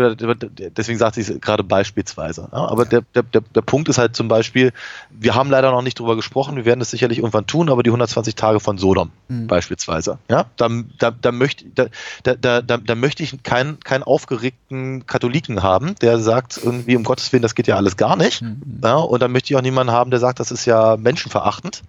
deswegen 0.75 0.99
sagte 0.99 1.21
ich 1.21 1.29
es 1.29 1.41
gerade 1.41 1.63
beispielsweise. 1.63 2.49
Ja, 2.51 2.67
aber 2.67 2.85
der, 2.85 3.01
der, 3.15 3.23
der, 3.23 3.61
Punkt 3.61 3.87
ist 3.89 3.97
halt 3.97 4.15
zum 4.15 4.27
Beispiel, 4.27 4.73
wir 5.09 5.35
haben 5.35 5.49
leider 5.49 5.71
noch 5.71 5.81
nicht 5.81 5.99
drüber 5.99 6.15
gesprochen, 6.15 6.55
wir 6.55 6.65
werden 6.65 6.81
es 6.81 6.91
sicherlich 6.91 7.19
irgendwann 7.19 7.47
tun, 7.47 7.69
aber 7.69 7.81
die 7.83 7.89
120 7.89 8.35
Tage 8.35 8.59
von 8.59 8.77
Sodom 8.77 9.11
Mhm. 9.31 9.47
beispielsweise. 9.47 10.19
Ja, 10.29 10.45
da, 10.57 10.69
da, 10.99 11.11
da, 11.11 11.31
möchte, 11.31 11.65
da, 11.73 11.85
da, 12.23 12.35
da, 12.35 12.61
da, 12.61 12.77
da 12.77 12.95
möchte 12.95 13.23
ich 13.23 13.41
keinen, 13.43 13.79
keinen 13.79 14.03
aufgeregten 14.03 15.05
Katholiken 15.07 15.63
haben, 15.63 15.95
der 16.01 16.19
sagt 16.19 16.59
irgendwie, 16.61 16.95
um 16.95 17.03
Gottes 17.03 17.31
Willen, 17.31 17.41
das 17.43 17.55
geht 17.55 17.67
ja 17.67 17.77
alles 17.77 17.97
gar 17.97 18.15
nicht. 18.15 18.41
Mhm. 18.41 18.81
Ja, 18.83 18.95
und 18.97 19.21
dann 19.21 19.31
möchte 19.31 19.53
ich 19.53 19.57
auch 19.57 19.61
niemanden 19.61 19.93
haben, 19.93 20.11
der 20.11 20.19
sagt, 20.19 20.39
das 20.39 20.51
ist 20.51 20.65
ja 20.65 20.97
menschenverachtend. 20.97 21.81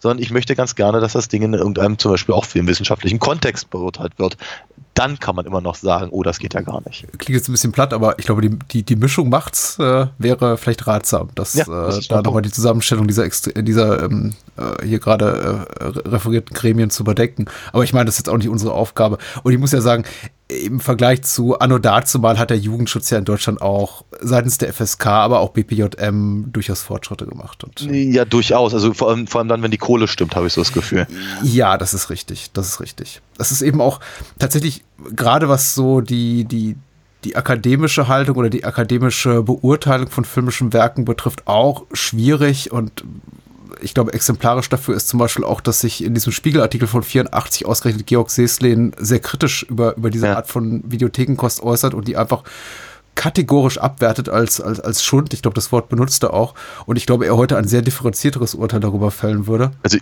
Sondern 0.00 0.22
ich 0.22 0.30
möchte 0.30 0.54
ganz 0.54 0.74
gerne, 0.74 1.00
dass 1.00 1.14
das 1.14 1.28
Ding 1.28 1.42
in 1.42 1.54
irgendeinem 1.54 1.98
zum 1.98 2.10
Beispiel 2.10 2.34
auch 2.34 2.44
filmwissenschaftlichen 2.44 3.20
Kontext 3.20 3.70
beurteilt 3.70 4.18
wird. 4.18 4.36
Dann 4.94 5.18
kann 5.18 5.34
man 5.34 5.44
immer 5.44 5.60
noch 5.60 5.74
sagen, 5.74 6.08
oh, 6.12 6.22
das 6.22 6.38
geht 6.38 6.54
ja 6.54 6.60
gar 6.60 6.80
nicht. 6.86 7.04
Klingt 7.18 7.36
jetzt 7.36 7.48
ein 7.48 7.52
bisschen 7.52 7.72
platt, 7.72 7.92
aber 7.92 8.18
ich 8.18 8.26
glaube, 8.26 8.42
die, 8.42 8.56
die, 8.70 8.82
die 8.84 8.94
Mischung 8.96 9.28
macht's, 9.28 9.76
äh, 9.80 10.06
wäre 10.18 10.56
vielleicht 10.56 10.86
ratsam, 10.86 11.30
dass 11.34 11.54
Ja, 11.54 11.64
das 11.64 11.98
äh, 11.98 12.08
da 12.08 12.22
nochmal 12.22 12.42
die 12.42 12.52
Zusammenstellung 12.52 13.08
dieser, 13.08 13.24
Extre- 13.24 13.60
dieser 13.62 14.04
ähm, 14.04 14.34
äh, 14.56 14.86
hier 14.86 15.00
gerade 15.00 15.66
äh, 15.80 15.84
referierten 16.08 16.54
Gremien 16.54 16.90
zu 16.90 17.02
überdenken. 17.02 17.46
Aber 17.72 17.82
ich 17.82 17.92
meine, 17.92 18.04
das 18.04 18.14
ist 18.14 18.26
jetzt 18.26 18.28
auch 18.28 18.38
nicht 18.38 18.48
unsere 18.48 18.72
Aufgabe. 18.72 19.18
Und 19.42 19.52
ich 19.52 19.58
muss 19.58 19.72
ja 19.72 19.80
sagen, 19.80 20.04
im 20.48 20.78
Vergleich 20.78 21.22
zu 21.22 21.58
Anno 21.58 21.78
dazumal 21.78 22.38
hat 22.38 22.50
der 22.50 22.58
Jugendschutz 22.58 23.08
ja 23.08 23.18
in 23.18 23.24
Deutschland 23.24 23.62
auch 23.62 24.04
seitens 24.20 24.58
der 24.58 24.72
FSK, 24.72 25.06
aber 25.06 25.40
auch 25.40 25.50
BPJM 25.50 26.52
durchaus 26.52 26.82
Fortschritte 26.82 27.26
gemacht. 27.26 27.64
Und, 27.64 27.80
ja, 27.80 28.26
durchaus. 28.26 28.74
Also 28.74 28.92
vor 28.92 29.10
allem, 29.10 29.26
vor 29.26 29.40
allem 29.40 29.48
dann, 29.48 29.62
wenn 29.62 29.70
die 29.70 29.78
Kohle 29.78 30.06
stimmt, 30.06 30.36
habe 30.36 30.46
ich 30.46 30.52
so 30.52 30.60
das 30.60 30.72
Gefühl. 30.72 31.06
Ja, 31.42 31.78
das 31.78 31.94
ist 31.94 32.10
richtig. 32.10 32.50
Das 32.52 32.68
ist 32.68 32.80
richtig. 32.80 33.22
Das 33.38 33.52
ist 33.52 33.62
eben 33.62 33.80
auch 33.80 34.00
tatsächlich 34.38 34.84
gerade 35.14 35.48
was 35.48 35.74
so 35.74 36.02
die, 36.02 36.44
die, 36.44 36.76
die 37.24 37.36
akademische 37.36 38.08
Haltung 38.08 38.36
oder 38.36 38.50
die 38.50 38.64
akademische 38.64 39.42
Beurteilung 39.42 40.08
von 40.08 40.24
filmischen 40.24 40.74
Werken 40.74 41.06
betrifft, 41.06 41.46
auch 41.46 41.84
schwierig 41.92 42.70
und 42.70 43.02
ich 43.80 43.94
glaube, 43.94 44.12
exemplarisch 44.12 44.68
dafür 44.68 44.94
ist 44.94 45.08
zum 45.08 45.18
Beispiel 45.18 45.44
auch, 45.44 45.60
dass 45.60 45.80
sich 45.80 46.02
in 46.02 46.14
diesem 46.14 46.32
Spiegelartikel 46.32 46.88
von 46.88 47.02
84 47.02 47.66
ausgerechnet 47.66 48.06
Georg 48.06 48.30
Seslin 48.30 48.92
sehr 48.98 49.20
kritisch 49.20 49.64
über, 49.64 49.96
über 49.96 50.10
diese 50.10 50.26
ja. 50.26 50.36
Art 50.36 50.48
von 50.48 50.82
Videothekenkost 50.86 51.62
äußert 51.62 51.94
und 51.94 52.08
die 52.08 52.16
einfach 52.16 52.42
kategorisch 53.14 53.78
abwertet 53.78 54.28
als, 54.28 54.60
als, 54.60 54.80
als 54.80 55.02
Schund. 55.02 55.32
Ich 55.32 55.42
glaube, 55.42 55.54
das 55.54 55.72
Wort 55.72 55.88
benutzt 55.88 56.22
er 56.22 56.34
auch. 56.34 56.54
Und 56.86 56.96
ich 56.96 57.06
glaube, 57.06 57.26
er 57.26 57.36
heute 57.36 57.56
ein 57.56 57.66
sehr 57.66 57.82
differenzierteres 57.82 58.54
Urteil 58.54 58.80
darüber 58.80 59.10
fällen 59.10 59.46
würde. 59.46 59.72
Also, 59.82 59.98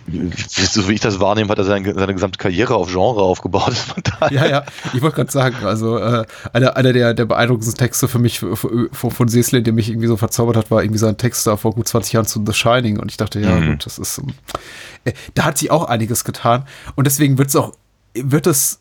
so 0.47 0.87
wie 0.87 0.93
ich 0.93 0.99
das 0.99 1.19
wahrnehme, 1.19 1.49
hat 1.49 1.57
er 1.57 1.63
seine, 1.63 1.93
seine 1.93 2.13
gesamte 2.13 2.37
Karriere 2.37 2.75
auf 2.75 2.89
Genre 2.89 3.21
aufgebaut. 3.21 3.73
ja, 4.31 4.45
ja, 4.45 4.63
ich 4.93 5.01
wollte 5.01 5.17
gerade 5.17 5.31
sagen, 5.31 5.55
also 5.63 5.97
äh, 5.97 6.25
einer, 6.53 6.75
einer 6.75 6.93
der, 6.93 7.13
der 7.13 7.25
beeindruckendsten 7.25 7.77
Texte 7.77 8.07
für 8.07 8.19
mich 8.19 8.39
von, 8.39 8.89
von 8.91 9.27
Seslin, 9.27 9.63
der 9.63 9.73
mich 9.73 9.89
irgendwie 9.89 10.07
so 10.07 10.17
verzaubert 10.17 10.57
hat, 10.57 10.71
war 10.71 10.83
irgendwie 10.83 10.99
sein 10.99 11.17
Text 11.17 11.45
da 11.47 11.57
vor 11.57 11.73
gut 11.73 11.87
20 11.87 12.13
Jahren 12.13 12.25
zu 12.25 12.43
The 12.45 12.53
Shining. 12.53 12.99
Und 12.99 13.11
ich 13.11 13.17
dachte, 13.17 13.39
ja, 13.39 13.55
mhm. 13.55 13.71
gut, 13.71 13.85
das 13.85 13.99
ist. 13.99 14.21
Äh, 15.05 15.13
da 15.33 15.45
hat 15.45 15.57
sie 15.57 15.71
auch 15.71 15.85
einiges 15.85 16.23
getan. 16.23 16.65
Und 16.95 17.05
deswegen 17.05 17.37
wird 17.37 17.49
es 17.49 17.55
auch, 17.55 17.73
wird 18.13 18.47
es 18.47 18.79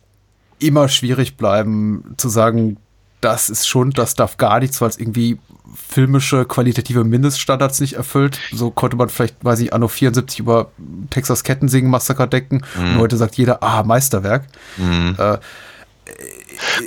immer 0.58 0.88
schwierig 0.88 1.36
bleiben, 1.36 2.14
zu 2.16 2.28
sagen, 2.28 2.76
das 3.22 3.48
ist 3.48 3.66
schon, 3.66 3.90
das 3.92 4.14
darf 4.14 4.36
gar 4.36 4.60
nichts, 4.60 4.80
weil 4.80 4.90
es 4.90 4.98
irgendwie 4.98 5.38
filmische, 5.74 6.44
qualitative 6.44 7.04
Mindeststandards 7.04 7.80
nicht 7.80 7.94
erfüllt. 7.94 8.38
So 8.52 8.70
konnte 8.70 8.96
man 8.96 9.08
vielleicht, 9.08 9.42
weiß 9.42 9.60
ich, 9.60 9.72
Anno 9.72 9.88
74 9.88 10.40
über 10.40 10.70
Texas 11.10 11.44
Kettensingen 11.44 11.90
Massaker 11.90 12.26
decken. 12.26 12.62
Mhm. 12.76 12.82
Und 12.82 12.98
heute 12.98 13.16
sagt 13.16 13.36
jeder, 13.36 13.62
ah, 13.62 13.82
Meisterwerk. 13.82 14.46
Mhm. 14.76 15.16
Äh, 15.18 15.38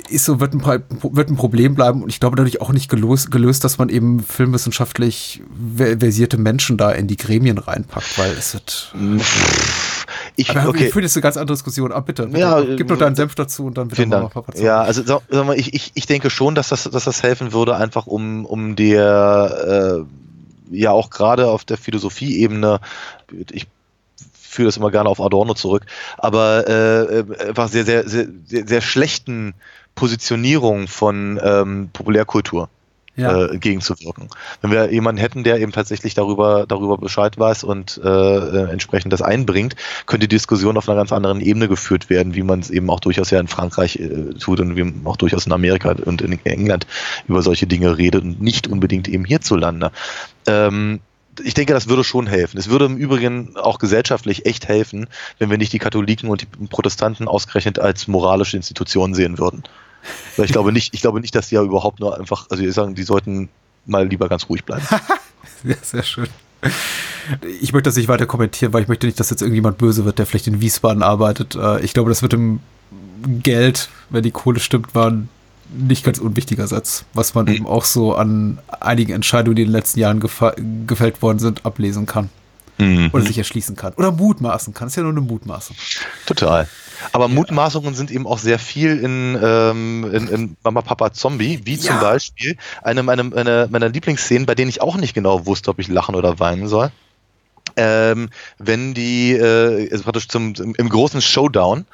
ist 0.08 0.26
so, 0.26 0.40
wird 0.40 0.52
ein, 0.52 0.62
wird 0.64 1.30
ein 1.30 1.36
Problem 1.36 1.74
bleiben 1.74 2.02
und 2.02 2.10
ich 2.10 2.20
glaube 2.20 2.36
dadurch 2.36 2.60
auch 2.60 2.70
nicht 2.70 2.88
gelöst, 2.88 3.30
gelöst, 3.30 3.64
dass 3.64 3.78
man 3.78 3.88
eben 3.88 4.22
filmwissenschaftlich 4.22 5.42
versierte 5.76 6.38
Menschen 6.38 6.76
da 6.76 6.92
in 6.92 7.08
die 7.08 7.16
Gremien 7.16 7.58
reinpackt, 7.58 8.18
weil 8.18 8.32
es 8.32 8.54
wird. 8.54 8.94
Ich, 10.36 10.50
Aber 10.50 10.68
okay. 10.68 10.86
ich 10.86 10.92
fühle 10.92 11.06
jetzt 11.06 11.16
eine 11.16 11.22
ganz 11.22 11.36
andere 11.38 11.56
Diskussion. 11.56 11.92
Ah, 11.92 12.00
bitte, 12.00 12.26
bitte. 12.26 12.38
Ja, 12.38 12.60
gib 12.60 12.90
noch 12.90 12.98
deinen 12.98 13.16
Senf 13.16 13.34
dazu 13.34 13.66
und 13.66 13.78
dann 13.78 13.88
bitte 13.88 14.06
mal 14.06 14.28
Papa 14.28 14.52
Ja, 14.58 14.82
also 14.82 15.02
sag, 15.02 15.22
sag 15.30 15.46
mal, 15.46 15.58
ich, 15.58 15.72
ich, 15.72 15.92
ich 15.94 16.06
denke 16.06 16.28
schon, 16.28 16.54
dass 16.54 16.68
das, 16.68 16.84
dass 16.84 17.04
das 17.04 17.22
helfen 17.22 17.52
würde, 17.52 17.76
einfach 17.76 18.06
um, 18.06 18.44
um 18.44 18.76
der 18.76 20.04
äh, 20.70 20.76
ja 20.78 20.90
auch 20.90 21.10
gerade 21.10 21.48
auf 21.48 21.64
der 21.64 21.78
Philosophieebene, 21.78 22.80
ich 23.50 23.66
führe 24.34 24.66
das 24.66 24.76
immer 24.76 24.90
gerne 24.90 25.08
auf 25.08 25.20
Adorno 25.20 25.54
zurück, 25.54 25.86
aber 26.18 26.68
äh, 26.68 27.18
äh, 27.18 27.48
einfach 27.48 27.68
sehr, 27.68 27.84
sehr, 27.84 28.08
sehr, 28.08 28.26
sehr, 28.44 28.66
sehr 28.66 28.80
schlechten 28.82 29.54
Positionierung 29.94 30.86
von 30.88 31.40
ähm, 31.42 31.88
Populärkultur 31.92 32.68
ja. 33.16 33.46
äh, 33.46 33.58
gegenzuwirken. 33.58 34.28
Wenn 34.60 34.70
wir 34.70 34.92
jemanden 34.92 35.20
hätten, 35.20 35.44
der 35.44 35.58
eben 35.60 35.72
tatsächlich 35.72 36.14
darüber, 36.14 36.66
darüber 36.66 36.98
Bescheid 36.98 37.38
weiß 37.38 37.64
und 37.64 38.00
äh, 38.02 38.08
äh, 38.08 38.70
entsprechend 38.70 39.12
das 39.12 39.22
einbringt, 39.22 39.76
könnte 40.06 40.28
die 40.28 40.36
Diskussion 40.36 40.76
auf 40.76 40.88
einer 40.88 40.96
ganz 40.96 41.12
anderen 41.12 41.40
Ebene 41.40 41.68
geführt 41.68 42.10
werden, 42.10 42.34
wie 42.34 42.42
man 42.42 42.60
es 42.60 42.70
eben 42.70 42.90
auch 42.90 43.00
durchaus 43.00 43.30
ja 43.30 43.40
in 43.40 43.48
Frankreich 43.48 43.96
äh, 43.96 44.34
tut 44.34 44.60
und 44.60 44.76
wie 44.76 44.92
auch 45.04 45.16
durchaus 45.16 45.46
in 45.46 45.52
Amerika 45.52 45.94
und 46.04 46.22
in 46.22 46.38
England 46.44 46.86
über 47.28 47.42
solche 47.42 47.66
Dinge 47.66 47.98
redet 47.98 48.22
und 48.22 48.40
nicht 48.40 48.66
unbedingt 48.66 49.08
eben 49.08 49.24
hierzulande. 49.24 49.90
Ähm, 50.46 51.00
ich 51.44 51.54
denke, 51.54 51.74
das 51.74 51.88
würde 51.88 52.04
schon 52.04 52.26
helfen. 52.26 52.58
Es 52.58 52.70
würde 52.70 52.86
im 52.86 52.96
Übrigen 52.96 53.56
auch 53.56 53.78
gesellschaftlich 53.78 54.46
echt 54.46 54.68
helfen, 54.68 55.06
wenn 55.38 55.50
wir 55.50 55.58
nicht 55.58 55.72
die 55.72 55.78
Katholiken 55.78 56.30
und 56.30 56.42
die 56.42 56.66
Protestanten 56.66 57.28
ausgerechnet 57.28 57.78
als 57.78 58.08
moralische 58.08 58.56
Institutionen 58.56 59.14
sehen 59.14 59.38
würden. 59.38 59.62
Ich 60.36 60.52
glaube 60.52 60.72
nicht, 60.72 60.94
ich 60.94 61.00
glaube 61.00 61.20
nicht, 61.20 61.34
dass 61.34 61.48
die 61.48 61.54
ja 61.54 61.62
überhaupt 61.62 62.00
nur 62.00 62.18
einfach, 62.18 62.46
also 62.50 62.62
ich 62.62 62.74
sagen, 62.74 62.94
die 62.94 63.02
sollten 63.02 63.48
mal 63.86 64.06
lieber 64.06 64.28
ganz 64.28 64.48
ruhig 64.48 64.64
bleiben. 64.64 64.86
ja, 65.64 65.76
sehr 65.82 66.02
schön. 66.02 66.28
Ich 67.60 67.72
möchte 67.72 67.88
das 67.88 67.96
nicht 67.96 68.08
weiter 68.08 68.26
kommentieren, 68.26 68.72
weil 68.72 68.82
ich 68.82 68.88
möchte 68.88 69.06
nicht, 69.06 69.20
dass 69.20 69.30
jetzt 69.30 69.42
irgendjemand 69.42 69.78
böse 69.78 70.04
wird, 70.04 70.18
der 70.18 70.26
vielleicht 70.26 70.46
in 70.46 70.60
Wiesbaden 70.60 71.02
arbeitet. 71.02 71.54
Äh, 71.54 71.80
ich 71.80 71.94
glaube, 71.94 72.10
das 72.10 72.22
mit 72.22 72.32
dem 72.32 72.60
Geld, 73.42 73.88
wenn 74.10 74.22
die 74.22 74.30
Kohle 74.30 74.60
stimmt, 74.60 74.94
war 74.94 75.10
ein 75.10 75.28
nicht 75.68 76.04
ganz 76.04 76.18
unwichtiger 76.18 76.66
Satz, 76.66 77.04
was 77.12 77.34
man 77.34 77.46
mhm. 77.46 77.52
eben 77.52 77.66
auch 77.66 77.84
so 77.84 78.14
an 78.14 78.58
einigen 78.80 79.12
Entscheidungen, 79.12 79.56
die 79.56 79.62
in 79.62 79.68
den 79.68 79.72
letzten 79.72 80.00
Jahren 80.00 80.20
gefällt 80.20 81.22
worden 81.22 81.38
sind, 81.38 81.66
ablesen 81.66 82.06
kann. 82.06 82.30
Mhm. 82.78 83.10
Oder 83.12 83.24
sich 83.24 83.38
erschließen 83.38 83.74
kann. 83.74 83.94
Oder 83.94 84.12
mutmaßen 84.12 84.74
kann. 84.74 84.86
Das 84.86 84.92
ist 84.92 84.96
ja 84.96 85.02
nur 85.02 85.12
eine 85.12 85.22
Mutmaßung. 85.22 85.74
Total. 86.26 86.68
Aber. 87.12 87.28
Mutmaßungen 87.28 87.94
sind 87.94 88.10
eben 88.10 88.26
auch 88.26 88.38
sehr 88.38 88.58
viel 88.58 88.98
in, 88.98 89.38
ähm, 89.42 90.10
in, 90.12 90.28
in 90.28 90.56
Mama 90.62 90.82
Papa 90.82 91.12
Zombie, 91.12 91.60
wie 91.64 91.78
zum 91.78 92.00
Beispiel 92.00 92.56
eine 92.82 93.02
meiner, 93.02 93.36
eine 93.36 93.68
meiner 93.70 93.88
Lieblingsszenen, 93.88 94.46
bei 94.46 94.54
denen 94.54 94.70
ich 94.70 94.80
auch 94.80 94.96
nicht 94.96 95.14
genau 95.14 95.46
wusste, 95.46 95.70
ob 95.70 95.78
ich 95.78 95.88
lachen 95.88 96.14
oder 96.14 96.38
weinen 96.38 96.68
soll. 96.68 96.90
Ähm, 97.76 98.30
wenn 98.58 98.94
die, 98.94 99.32
äh, 99.32 99.90
also 99.90 100.04
praktisch 100.04 100.28
zum, 100.28 100.54
im 100.54 100.88
großen 100.88 101.20
Showdown, 101.20 101.84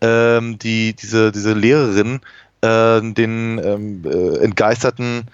ähm, 0.00 0.58
die, 0.58 0.94
diese, 0.94 1.32
diese 1.32 1.52
Lehrerin 1.52 2.20
äh, 2.60 3.00
den 3.00 3.60
ähm, 3.62 4.04
äh, 4.04 4.38
entgeisterten 4.38 5.28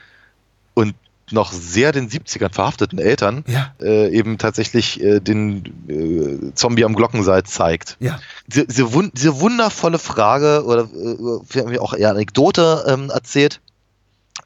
noch 1.31 1.53
sehr 1.53 1.93
den 1.93 2.09
70ern 2.09 2.53
verhafteten 2.53 2.99
Eltern 2.99 3.45
ja. 3.47 3.75
äh, 3.81 4.11
eben 4.11 4.39
tatsächlich 4.39 5.03
äh, 5.03 5.21
den 5.21 5.65
äh, 5.89 6.55
Zombie 6.55 6.85
am 6.85 6.95
Glockenseil 6.95 7.45
zeigt. 7.45 7.97
Ja. 8.01 8.21
Diese, 8.47 8.67
diese, 8.67 8.93
wun 8.93 9.11
diese 9.15 9.41
wundervolle 9.41 9.99
Frage 9.99 10.65
oder 10.65 10.89
äh, 10.93 11.79
auch 11.79 11.95
eher 11.95 12.11
Anekdote 12.11 12.85
ähm, 12.87 13.11
erzählt, 13.11 13.61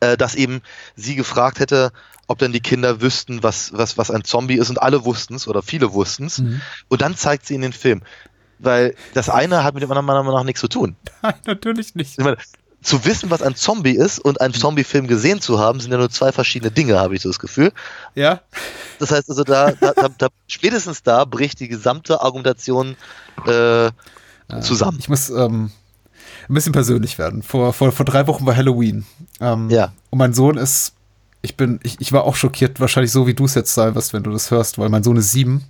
äh, 0.01 0.17
dass 0.17 0.35
eben 0.35 0.61
sie 0.95 1.17
gefragt 1.17 1.59
hätte, 1.59 1.93
ob 2.29 2.39
denn 2.39 2.53
die 2.53 2.61
Kinder 2.61 3.01
wüssten, 3.01 3.43
was, 3.43 3.73
was, 3.73 3.99
was 3.99 4.11
ein 4.11 4.23
Zombie 4.23 4.57
ist 4.57 4.71
und 4.71 4.81
alle 4.81 5.05
wussten 5.05 5.35
es 5.35 5.49
oder 5.49 5.63
viele 5.63 5.93
wussten 5.95 6.27
es. 6.27 6.39
Mhm. 6.39 6.61
Und 6.89 7.01
dann 7.01 7.17
zeigt 7.17 7.47
sie 7.47 7.55
in 7.55 7.63
den 7.63 7.73
Film. 7.73 8.03
Weil 8.59 8.95
das 9.15 9.29
eine 9.29 9.63
hat 9.65 9.75
mit 9.75 9.83
dem 9.83 9.91
anderen 9.91 10.07
meiner 10.07 10.23
Meinung 10.23 10.39
nach 10.39 10.45
nichts 10.45 10.61
zu 10.61 10.69
tun. 10.69 10.97
Nein, 11.23 11.35
natürlich 11.47 11.95
nicht. 11.95 12.19
Ich 12.19 12.25
meine, 12.25 12.37
zu 12.83 13.05
wissen, 13.05 13.31
was 13.31 13.43
ein 13.43 13.57
Zombie 13.57 13.97
ist 13.97 14.19
und 14.21 14.41
einen 14.41 14.55
Zombie-Film 14.55 15.09
gesehen 15.09 15.41
zu 15.41 15.59
haben, 15.59 15.81
sind 15.81 15.91
ja 15.91 15.99
nur 15.99 16.11
zwei 16.11 16.31
verschiedene 16.33 16.71
Dinge, 16.71 16.99
habe 16.99 17.17
ich 17.17 17.23
so 17.23 17.29
das 17.29 17.39
Gefühl. 17.39 17.73
Ja. 18.15 18.41
Das 18.99 19.11
heißt 19.11 19.29
also, 19.29 19.43
da, 19.43 19.73
da, 19.73 19.93
da 20.17 20.29
spätestens 20.47 21.03
da 21.03 21.25
bricht 21.25 21.61
die 21.61 21.69
gesamte 21.69 22.21
Argumentation 22.21 22.97
äh, 23.47 23.91
zusammen. 24.61 24.99
Ich 25.01 25.09
muss 25.09 25.29
ähm, 25.29 25.71
ein 26.49 26.55
bisschen 26.55 26.73
persönlich 26.73 27.19
werden. 27.19 27.43
Vor, 27.43 27.73
vor, 27.73 27.93
vor 27.93 28.07
drei 28.07 28.27
Wochen 28.27 28.47
war 28.47 28.57
Halloween. 28.57 29.05
Ähm, 29.41 29.71
ja. 29.71 29.93
Und 30.11 30.19
mein 30.19 30.33
Sohn 30.33 30.57
ist, 30.57 30.93
ich 31.43 31.57
bin, 31.57 31.81
ich, 31.83 32.01
ich 32.01 32.13
war 32.13 32.25
auch 32.25 32.37
schockiert, 32.37 32.81
wahrscheinlich 32.81 33.13
so, 33.13 33.27
wie 33.27 33.35
du 33.35 33.45
es 33.45 33.55
jetzt 33.55 33.75
sein 33.75 33.95
wirst, 33.95 34.13
wenn 34.13 34.23
du 34.23 34.31
das 34.31 34.51
hörst, 34.51 34.79
weil 34.79 34.89
mein 34.89 35.03
Sohn 35.03 35.17
ist 35.17 35.33
sieben 35.33 35.65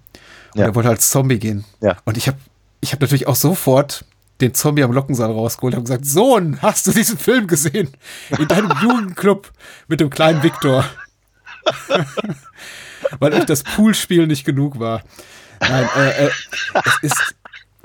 und 0.54 0.60
ja. 0.60 0.66
er 0.66 0.74
wollte 0.74 0.88
als 0.90 1.10
Zombie 1.10 1.38
gehen. 1.38 1.64
Ja. 1.80 1.96
Und 2.04 2.16
ich 2.16 2.28
habe 2.28 2.38
ich 2.80 2.92
hab 2.92 3.00
natürlich 3.00 3.26
auch 3.26 3.34
sofort 3.34 4.04
den 4.40 4.54
Zombie 4.54 4.84
am 4.84 4.92
Lockensaal 4.92 5.30
rausgeholt 5.30 5.74
und 5.74 5.84
gesagt, 5.84 6.06
Sohn, 6.06 6.60
hast 6.62 6.86
du 6.86 6.92
diesen 6.92 7.18
Film 7.18 7.46
gesehen? 7.46 7.90
In 8.38 8.48
deinem 8.48 8.72
Jugendclub 8.82 9.50
mit 9.88 10.00
dem 10.00 10.10
kleinen 10.10 10.42
Viktor. 10.42 10.84
Weil 13.18 13.34
euch 13.34 13.44
das 13.46 13.62
Poolspiel 13.62 14.26
nicht 14.26 14.44
genug 14.44 14.78
war. 14.78 15.02
Nein, 15.60 15.88
äh, 15.96 16.26
äh, 16.26 16.30
es 17.02 17.12
ist, 17.12 17.34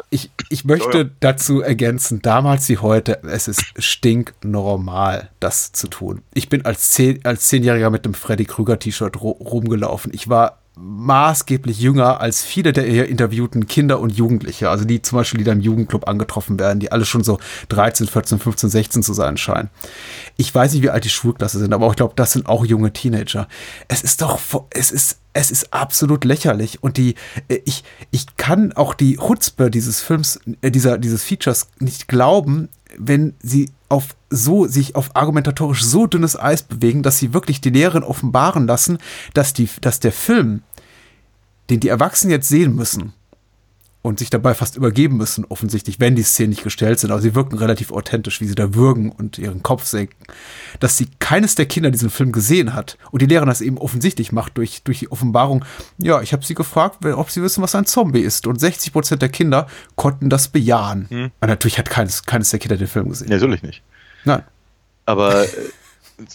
ich, 0.10 0.32
ich 0.50 0.66
möchte 0.66 1.12
dazu 1.20 1.62
ergänzen, 1.62 2.22
damals 2.22 2.70
wie 2.70 2.78
heute, 2.78 3.24
es 3.24 3.48
ist 3.48 3.64
stinknormal, 3.78 5.30
das 5.40 5.72
zu 5.72 5.88
tun. 5.88 6.22
Ich 6.34 6.50
bin 6.50 6.66
als, 6.66 6.92
zehn, 6.92 7.24
als 7.26 7.48
Zehnjähriger 7.48 7.90
mit 7.90 8.06
dem 8.06 8.14
Freddy 8.14 8.46
Krüger 8.46 8.78
T-Shirt 8.78 9.22
rumgelaufen. 9.22 10.14
Ich 10.14 10.30
war 10.30 10.63
maßgeblich 10.76 11.80
jünger 11.80 12.20
als 12.20 12.42
viele 12.42 12.74
der 12.74 12.86
hier 12.86 13.08
interviewten 13.08 13.68
Kinder 13.68 14.00
und 14.00 14.12
Jugendliche, 14.12 14.70
also 14.70 14.86
die 14.86 15.02
zum 15.02 15.18
Beispiel, 15.18 15.38
die 15.38 15.44
da 15.44 15.52
im 15.52 15.60
Jugendclub 15.60 16.08
angetroffen 16.08 16.60
werden, 16.60 16.80
die 16.80 16.92
alle 16.92 17.06
schon 17.06 17.24
so 17.24 17.40
13, 17.70 18.08
14, 18.08 18.40
15, 18.40 18.70
16 18.70 19.04
zu 19.04 19.14
sein 19.14 19.38
scheinen. 19.38 19.70
Ich 20.36 20.54
weiß 20.54 20.74
nicht, 20.74 20.82
wie 20.82 20.90
alt 20.90 21.06
die 21.06 21.10
Schulklasse 21.10 21.60
sind, 21.60 21.74
aber 21.74 21.88
ich 21.90 21.96
glaube, 21.96 22.14
das 22.16 22.32
sind 22.32 22.48
auch 22.48 22.66
junge 22.66 22.92
Teenager. 22.92 23.48
Es 23.88 24.02
ist 24.02 24.22
doch, 24.22 24.40
es 24.72 24.90
ist, 24.90 25.20
es 25.34 25.52
ist 25.52 25.74
absolut 25.74 26.26
lächerlich 26.26 26.82
und 26.82 26.98
die, 26.98 27.16
äh, 27.50 27.60
ich, 27.66 27.84
ich 28.10 28.36
kann 28.38 28.74
auch 28.74 28.96
die 28.96 29.18
Chutzpe 29.18 29.70
dieses 29.70 30.02
Films, 30.02 30.40
äh, 30.62 30.72
dieser, 30.72 30.98
dieses 30.98 31.24
Features 31.24 31.68
nicht 31.80 32.08
glauben, 32.08 32.70
wenn 32.98 33.36
sie 33.42 33.70
auf 33.94 34.16
so, 34.32 34.66
sich 34.66 34.96
auf 34.96 35.16
argumentatorisch 35.16 35.84
so 35.84 36.08
dünnes 36.08 36.38
Eis 36.38 36.64
bewegen, 36.64 37.04
dass 37.04 37.20
sie 37.20 37.32
wirklich 37.32 37.62
die 37.62 37.70
Lehrerin 37.70 38.02
offenbaren 38.02 38.66
lassen, 38.66 38.98
dass 39.36 39.54
die, 39.54 39.70
dass 39.82 40.00
der 40.00 40.12
Film, 40.12 40.64
den 41.70 41.80
die 41.80 41.90
Erwachsenen 41.90 42.32
jetzt 42.32 42.50
sehen 42.50 42.76
müssen, 42.76 43.14
und 44.04 44.20
sich 44.20 44.30
dabei 44.30 44.54
fast 44.54 44.76
übergeben 44.76 45.16
müssen, 45.16 45.46
offensichtlich, 45.46 46.02
wenn 46.02 46.16
die 46.16 46.24
Szenen 46.24 46.50
nicht 46.50 46.64
gestellt 46.64 47.00
sind. 47.00 47.10
Aber 47.12 47.22
sie 47.22 47.36
wirken 47.36 47.58
relativ 47.58 47.90
authentisch, 47.92 48.42
wie 48.42 48.46
sie 48.46 48.54
da 48.54 48.76
würgen 48.76 49.10
und 49.10 49.38
ihren 49.40 49.64
Kopf 49.64 49.86
senken. 49.86 50.26
Dass 50.82 50.98
sie 50.98 51.08
keines 51.20 51.56
der 51.56 51.68
Kinder 51.68 51.90
diesen 51.90 52.10
Film 52.10 52.34
gesehen 52.34 52.74
hat 52.74 52.98
und 53.12 53.22
die 53.22 53.26
Lehrerin 53.26 53.48
das 53.48 53.62
eben 53.62 53.78
offensichtlich 53.78 54.34
macht 54.34 54.58
durch, 54.58 54.84
durch 54.84 55.00
die 55.00 55.10
Offenbarung. 55.10 55.64
Ja, 55.98 56.22
ich 56.22 56.34
habe 56.34 56.46
sie 56.46 56.54
gefragt, 56.54 57.06
ob 57.06 57.32
sie 57.32 57.42
wissen, 57.42 57.64
was 57.64 57.76
ein 57.76 57.86
Zombie 57.86 58.20
ist. 58.20 58.46
Und 58.46 58.60
60 58.60 58.92
Prozent 58.92 59.22
der 59.22 59.30
Kinder 59.30 59.68
konnten 59.96 60.30
das 60.30 60.50
bejahen. 60.50 61.08
Hm. 61.10 61.32
Und 61.40 61.48
natürlich 61.48 61.80
hat 61.80 61.90
keines, 61.90 62.24
keines 62.24 62.50
der 62.50 62.60
Kinder 62.60 62.76
den 62.76 62.88
Film 62.88 63.08
gesehen. 63.08 63.30
Ja, 63.30 63.36
natürlich 63.36 63.64
nicht. 63.64 63.84
Nein. 64.26 64.44
Aber 65.06 65.44
äh, 65.44 65.48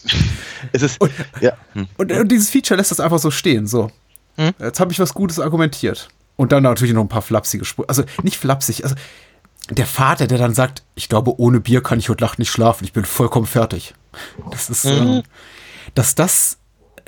es 0.73 0.81
ist. 0.81 0.99
Und, 1.03 1.13
ja. 1.43 1.53
Hm. 1.75 1.87
Und, 1.99 2.13
und, 2.13 2.33
dieses 2.33 2.49
Feature 2.49 2.79
lässt 2.79 2.93
das 2.93 3.01
einfach 3.01 3.19
so 3.19 3.31
stehen. 3.31 3.67
So. 3.67 3.91
Hm? 4.37 4.53
Jetzt 4.59 4.81
habe 4.81 4.91
ich 4.91 4.99
was 5.01 5.13
Gutes 5.13 5.39
argumentiert. 5.39 6.09
Und 6.39 6.53
dann 6.53 6.63
natürlich 6.63 6.95
noch 6.95 7.03
ein 7.03 7.09
paar 7.09 7.21
flapsige 7.21 7.65
Sprüche. 7.65 7.89
Also 7.89 8.05
nicht 8.23 8.39
flapsig, 8.39 8.85
also 8.85 8.95
der 9.71 9.87
Vater, 9.87 10.29
der 10.29 10.39
dann 10.39 10.55
sagt, 10.55 10.85
ich 10.95 11.09
glaube, 11.09 11.39
ohne 11.39 11.59
Bier 11.59 11.83
kann 11.83 11.99
ich 11.99 12.09
heute 12.09 12.23
Nacht 12.23 12.39
nicht 12.39 12.49
schlafen, 12.49 12.85
ich 12.85 12.93
bin 12.93 13.05
vollkommen 13.05 13.45
fertig. 13.45 13.93
Das 14.53 14.71
ist, 14.71 14.85
mhm. 14.85 15.19
äh, 15.19 15.23
dass 15.97 16.15
das 16.15 16.59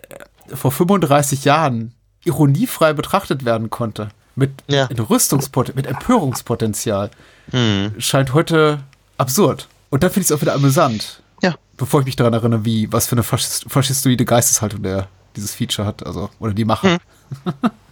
äh, 0.09 0.57
vor 0.57 0.73
35 0.73 1.45
Jahren 1.45 1.95
ironiefrei 2.25 2.93
betrachtet 2.93 3.45
werden 3.45 3.71
konnte, 3.71 4.09
mit 4.35 4.51
ja. 4.67 4.87
Rüstungspotenzial, 4.87 5.77
mit 5.77 5.87
Empörungspotenzial, 5.87 7.13
mhm. 7.53 7.95
scheint 7.99 8.35
heute 8.35 8.83
absurd. 9.17 9.69
Und 9.91 10.03
dann 10.03 10.11
finde 10.11 10.25
ich 10.25 10.31
es 10.31 10.37
auch 10.37 10.41
wieder 10.41 10.55
amüsant. 10.55 11.23
Ja. 11.41 11.55
Bevor 11.77 12.01
ich 12.01 12.07
mich 12.07 12.17
daran 12.17 12.35
erinnere, 12.35 12.65
wie, 12.65 12.93
was 12.93 13.07
für 13.07 13.13
eine 13.13 13.23
Faschist 13.23 13.67
faschistoide 13.69 14.25
Geisteshaltung 14.25 14.83
der 14.83 15.07
dieses 15.37 15.55
Feature 15.55 15.87
hat, 15.87 16.05
also, 16.05 16.31
oder 16.41 16.53
die 16.53 16.65
Macher. 16.65 16.99
Mhm. 17.45 17.53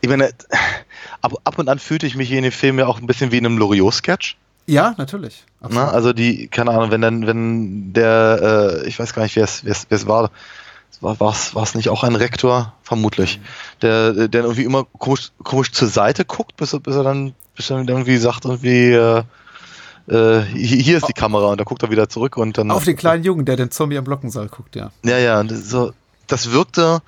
Ich 0.00 0.08
meine, 0.08 0.30
ab, 1.20 1.32
ab 1.44 1.58
und 1.58 1.68
an 1.68 1.78
fühlte 1.78 2.06
ich 2.06 2.16
mich 2.16 2.30
in 2.32 2.42
dem 2.42 2.52
Film 2.52 2.78
ja 2.78 2.86
auch 2.86 3.00
ein 3.00 3.06
bisschen 3.06 3.32
wie 3.32 3.38
in 3.38 3.46
einem 3.46 3.58
Loriot-Sketch. 3.58 4.36
Ja, 4.66 4.94
natürlich. 4.96 5.44
Na, 5.68 5.88
also 5.88 6.12
die, 6.12 6.48
keine 6.48 6.70
Ahnung, 6.70 6.90
wenn 6.90 7.00
dann, 7.00 7.26
wenn 7.26 7.92
der, 7.92 8.82
äh, 8.82 8.88
ich 8.88 8.98
weiß 8.98 9.12
gar 9.12 9.22
nicht, 9.22 9.36
wer 9.36 9.44
es, 9.44 10.06
war, 10.06 10.30
war 11.00 11.62
es 11.62 11.74
nicht 11.74 11.88
auch 11.88 12.04
ein 12.04 12.14
Rektor? 12.14 12.72
Vermutlich. 12.82 13.40
Der, 13.80 14.28
der 14.28 14.42
irgendwie 14.42 14.62
immer 14.64 14.84
komisch, 14.84 15.32
komisch 15.42 15.72
zur 15.72 15.88
Seite 15.88 16.24
guckt, 16.24 16.56
bis 16.56 16.72
er, 16.72 16.80
bis 16.80 16.94
er 16.94 17.02
dann, 17.02 17.34
bis 17.56 17.70
er 17.70 17.78
dann 17.78 17.88
irgendwie 17.88 18.16
sagt, 18.18 18.44
irgendwie, 18.44 18.92
äh, 18.92 19.22
äh, 20.08 20.42
hier 20.42 20.96
ist 20.96 21.08
die 21.08 21.12
Kamera 21.12 21.46
und 21.46 21.60
da 21.60 21.64
guckt 21.64 21.82
er 21.82 21.90
wieder 21.90 22.08
zurück 22.08 22.36
und 22.36 22.58
dann. 22.58 22.70
Auf 22.70 22.84
den 22.84 22.96
kleinen 22.96 23.24
Jungen, 23.24 23.44
der 23.44 23.56
den 23.56 23.70
Zombie 23.70 23.98
am 23.98 24.04
Glockensaal 24.04 24.48
guckt, 24.48 24.76
ja. 24.76 24.90
Ja, 25.04 25.18
ja, 25.18 25.44
so, 25.48 25.92
das 26.26 26.50
wirkte, 26.52 27.02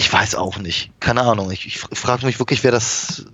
ich 0.00 0.10
weiß 0.10 0.34
auch 0.34 0.56
nicht. 0.56 0.90
Keine 0.98 1.20
Ahnung. 1.20 1.50
Ich, 1.50 1.66
ich 1.66 1.78
frage 1.78 2.24
mich 2.24 2.38
wirklich, 2.38 2.64
wer 2.64 2.72
das 2.72 3.26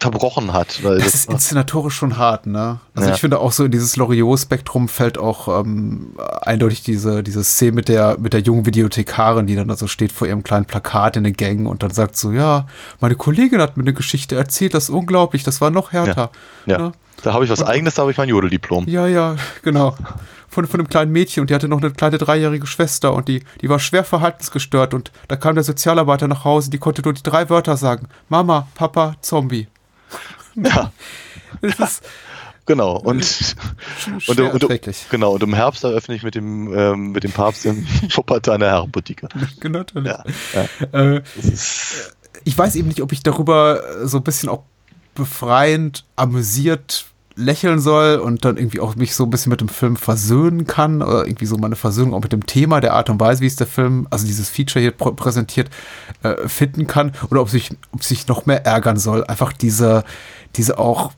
verbrochen 0.00 0.54
hat. 0.54 0.80
Das, 0.82 1.14
ist 1.14 1.30
inszenatorisch 1.30 1.94
schon 1.94 2.16
hart, 2.16 2.46
ne? 2.46 2.80
Also 2.94 3.10
ja. 3.10 3.14
ich 3.14 3.20
finde 3.20 3.38
auch 3.38 3.52
so 3.52 3.66
in 3.66 3.70
dieses 3.70 3.96
Loriot-Spektrum 3.96 4.88
fällt 4.88 5.18
auch 5.18 5.60
ähm, 5.60 6.16
eindeutig 6.40 6.82
diese, 6.82 7.22
diese 7.22 7.44
Szene 7.44 7.72
mit 7.72 7.88
der, 7.88 8.16
mit 8.18 8.32
der 8.32 8.40
jungen 8.40 8.64
Videothekarin, 8.64 9.46
die 9.46 9.54
dann 9.54 9.70
also 9.70 9.86
steht 9.86 10.12
vor 10.12 10.26
ihrem 10.26 10.42
kleinen 10.42 10.64
Plakat 10.64 11.18
in 11.18 11.24
den 11.24 11.34
Gängen 11.34 11.66
und 11.66 11.82
dann 11.82 11.90
sagt 11.90 12.16
so, 12.16 12.32
ja, 12.32 12.66
meine 13.00 13.14
Kollegin 13.14 13.60
hat 13.60 13.76
mir 13.76 13.82
eine 13.82 13.92
Geschichte 13.92 14.34
erzählt, 14.34 14.72
das 14.72 14.84
ist 14.84 14.90
unglaublich, 14.90 15.44
das 15.44 15.60
war 15.60 15.70
noch 15.70 15.92
härter. 15.92 16.30
Ja, 16.64 16.72
ja. 16.72 16.78
Ne? 16.78 16.92
da 17.22 17.34
habe 17.34 17.44
ich 17.44 17.50
was 17.50 17.60
und, 17.60 17.68
eigenes, 17.68 17.94
da 17.94 18.02
habe 18.02 18.10
ich 18.10 18.16
mein 18.16 18.30
Jodeldiplom. 18.30 18.88
Ja, 18.88 19.06
ja, 19.06 19.36
genau 19.62 19.94
von, 20.52 20.66
von 20.66 20.80
einem 20.80 20.88
kleinen 20.88 21.12
Mädchen 21.12 21.40
und 21.40 21.50
die 21.50 21.54
hatte 21.54 21.66
noch 21.66 21.80
eine 21.80 21.90
kleine 21.90 22.18
dreijährige 22.18 22.66
Schwester 22.66 23.14
und 23.14 23.26
die, 23.26 23.42
die 23.62 23.70
war 23.70 23.78
schwer 23.78 24.04
verhaltensgestört 24.04 24.92
und 24.92 25.10
da 25.28 25.36
kam 25.36 25.54
der 25.54 25.64
Sozialarbeiter 25.64 26.28
nach 26.28 26.44
Hause, 26.44 26.70
die 26.70 26.78
konnte 26.78 27.00
nur 27.02 27.14
die 27.14 27.22
drei 27.22 27.48
Wörter 27.48 27.78
sagen. 27.78 28.08
Mama, 28.28 28.68
Papa, 28.74 29.16
Zombie. 29.20 29.66
Ja. 30.54 30.92
das 31.62 31.78
ist, 31.78 32.02
Genau, 32.66 32.96
und, 32.96 33.56
und, 34.28 34.38
und, 34.38 34.64
und, 34.64 35.06
genau, 35.10 35.32
und 35.32 35.42
im 35.42 35.52
Herbst 35.52 35.82
eröffne 35.82 36.14
ich 36.14 36.22
mit 36.22 36.36
dem, 36.36 36.72
ähm, 36.72 37.10
mit 37.10 37.24
dem 37.24 37.32
Papst 37.32 37.66
in 37.66 37.84
Wuppertal 38.14 38.54
eine 38.54 38.66
Herrenboutique. 38.66 39.26
Genau, 39.58 39.80
natürlich. 39.80 40.12
Ja, 40.12 40.24
ja. 40.92 41.16
Äh, 41.16 41.22
ich 42.44 42.56
weiß 42.56 42.76
eben 42.76 42.86
nicht, 42.86 43.00
ob 43.00 43.10
ich 43.10 43.24
darüber 43.24 44.06
so 44.06 44.18
ein 44.18 44.22
bisschen 44.22 44.48
auch 44.48 44.62
befreiend 45.14 46.04
amüsiert 46.14 47.06
lächeln 47.34 47.80
soll 47.80 48.16
und 48.16 48.44
dann 48.44 48.56
irgendwie 48.56 48.80
auch 48.80 48.96
mich 48.96 49.14
so 49.14 49.24
ein 49.24 49.30
bisschen 49.30 49.50
mit 49.50 49.60
dem 49.60 49.68
Film 49.68 49.96
versöhnen 49.96 50.66
kann 50.66 51.02
oder 51.02 51.26
irgendwie 51.26 51.46
so 51.46 51.56
meine 51.56 51.76
Versöhnung 51.76 52.14
auch 52.14 52.22
mit 52.22 52.32
dem 52.32 52.46
Thema, 52.46 52.80
der 52.80 52.94
Art 52.94 53.10
und 53.10 53.20
Weise, 53.20 53.40
wie 53.40 53.46
es 53.46 53.56
der 53.56 53.66
Film, 53.66 54.06
also 54.10 54.26
dieses 54.26 54.48
Feature 54.48 54.82
hier 54.82 54.92
präsentiert, 54.92 55.70
äh, 56.22 56.48
finden 56.48 56.86
kann 56.86 57.12
oder 57.30 57.40
ob 57.40 57.48
sich, 57.48 57.70
ob 57.92 58.02
sich 58.02 58.28
noch 58.28 58.46
mehr 58.46 58.66
ärgern 58.66 58.96
soll. 58.98 59.24
Einfach 59.24 59.52
diese, 59.52 60.04
diese 60.56 60.78
auch 60.78 61.12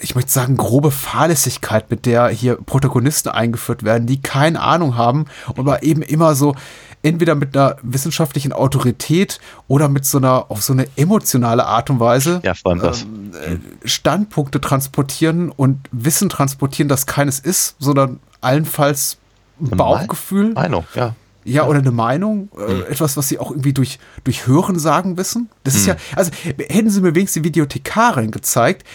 ich 0.00 0.14
möchte 0.14 0.30
sagen, 0.30 0.56
grobe 0.56 0.90
Fahrlässigkeit, 0.90 1.90
mit 1.90 2.06
der 2.06 2.28
hier 2.28 2.56
Protagonisten 2.56 3.28
eingeführt 3.28 3.82
werden, 3.82 4.06
die 4.06 4.20
keine 4.20 4.60
Ahnung 4.60 4.96
haben 4.96 5.26
und 5.48 5.60
aber 5.60 5.82
eben 5.82 6.02
immer 6.02 6.34
so 6.34 6.54
entweder 7.02 7.34
mit 7.34 7.56
einer 7.56 7.76
wissenschaftlichen 7.82 8.52
Autorität 8.52 9.40
oder 9.68 9.88
mit 9.88 10.04
so 10.04 10.18
einer, 10.18 10.50
auf 10.50 10.62
so 10.62 10.72
eine 10.72 10.86
emotionale 10.96 11.66
Art 11.66 11.90
und 11.90 12.00
Weise 12.00 12.40
ja. 12.44 12.52
Ähm, 12.64 13.32
äh, 13.34 13.88
Standpunkte 13.88 14.60
transportieren 14.60 15.50
und 15.50 15.88
Wissen 15.90 16.28
transportieren, 16.28 16.88
das 16.88 17.06
keines 17.06 17.40
ist, 17.40 17.76
sondern 17.78 18.20
allenfalls 18.40 19.18
ein 19.60 19.76
Bauchgefühl. 19.76 20.52
Meinung, 20.52 20.84
ja. 20.94 21.14
Ja, 21.44 21.66
oder 21.66 21.80
eine 21.80 21.90
Meinung, 21.90 22.50
äh, 22.56 22.72
mhm. 22.72 22.82
etwas, 22.88 23.16
was 23.16 23.28
sie 23.28 23.40
auch 23.40 23.50
irgendwie 23.50 23.72
durch, 23.72 23.98
durch 24.22 24.46
Hören 24.46 24.78
sagen 24.78 25.16
wissen. 25.16 25.50
Das 25.64 25.74
mhm. 25.74 25.80
ist 25.80 25.86
ja, 25.86 25.96
also 26.14 26.30
hätten 26.68 26.88
sie 26.88 27.00
mir 27.00 27.16
wenigstens 27.16 27.42
die 27.42 27.48
Videothekarin 27.48 28.30
gezeigt, 28.30 28.86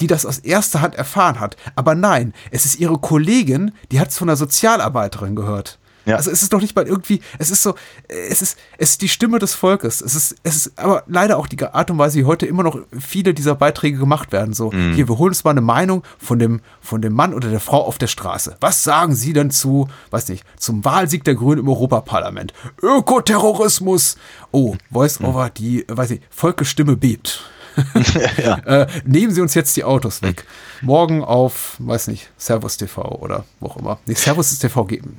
die 0.00 0.06
das 0.06 0.26
aus 0.26 0.38
erster 0.38 0.80
Hand 0.80 0.94
erfahren 0.94 1.40
hat. 1.40 1.56
Aber 1.74 1.94
nein, 1.94 2.34
es 2.50 2.64
ist 2.64 2.78
ihre 2.78 2.98
Kollegin, 2.98 3.72
die 3.90 4.00
hat 4.00 4.08
es 4.08 4.18
von 4.18 4.28
der 4.28 4.36
Sozialarbeiterin 4.36 5.36
gehört. 5.36 5.78
Ja. 6.06 6.14
Also 6.16 6.30
es 6.30 6.42
ist 6.42 6.52
doch 6.52 6.60
nicht 6.60 6.76
mal 6.76 6.86
irgendwie, 6.86 7.20
es 7.38 7.50
ist 7.50 7.64
so, 7.64 7.74
es 8.06 8.40
ist, 8.40 8.56
es 8.78 8.90
ist 8.90 9.02
die 9.02 9.08
Stimme 9.08 9.40
des 9.40 9.54
Volkes. 9.54 10.00
Es 10.00 10.14
ist, 10.14 10.36
es 10.44 10.56
ist 10.56 10.78
aber 10.78 11.02
leider 11.08 11.36
auch 11.36 11.48
die 11.48 11.60
Art 11.60 11.90
und 11.90 11.98
Weise, 11.98 12.20
wie 12.20 12.24
heute 12.24 12.46
immer 12.46 12.62
noch 12.62 12.78
viele 12.96 13.34
dieser 13.34 13.56
Beiträge 13.56 13.98
gemacht 13.98 14.30
werden. 14.30 14.54
So, 14.54 14.70
mhm. 14.70 14.94
hier, 14.94 15.08
wir 15.08 15.18
holen 15.18 15.30
uns 15.30 15.42
mal 15.42 15.50
eine 15.50 15.60
Meinung 15.60 16.04
von 16.18 16.38
dem, 16.38 16.60
von 16.80 17.02
dem 17.02 17.12
Mann 17.12 17.34
oder 17.34 17.50
der 17.50 17.58
Frau 17.58 17.84
auf 17.84 17.98
der 17.98 18.06
Straße. 18.06 18.56
Was 18.60 18.84
sagen 18.84 19.16
Sie 19.16 19.32
denn 19.32 19.50
zu, 19.50 19.88
weiß 20.10 20.28
nicht, 20.28 20.44
zum 20.56 20.84
Wahlsieg 20.84 21.24
der 21.24 21.34
Grünen 21.34 21.62
im 21.62 21.68
Europaparlament? 21.68 22.54
Ökoterrorismus! 22.80 24.16
Oh, 24.52 24.76
Voice-Over, 24.92 25.46
mhm. 25.46 25.54
die, 25.54 25.84
weiß 25.88 26.12
ich, 26.12 26.20
Volkesstimme 26.30 26.96
bebt. 26.96 27.42
ja. 28.42 28.58
äh, 28.58 28.86
nehmen 29.04 29.32
Sie 29.32 29.40
uns 29.40 29.54
jetzt 29.54 29.76
die 29.76 29.84
Autos 29.84 30.22
weg. 30.22 30.44
Morgen 30.82 31.24
auf, 31.24 31.76
weiß 31.78 32.08
nicht, 32.08 32.30
Servus 32.36 32.76
TV 32.76 33.02
oder 33.02 33.44
wo 33.60 33.66
auch 33.66 33.76
immer. 33.76 33.98
Nee, 34.06 34.14
Servus 34.14 34.58
TV 34.58 34.84
geben. 34.84 35.16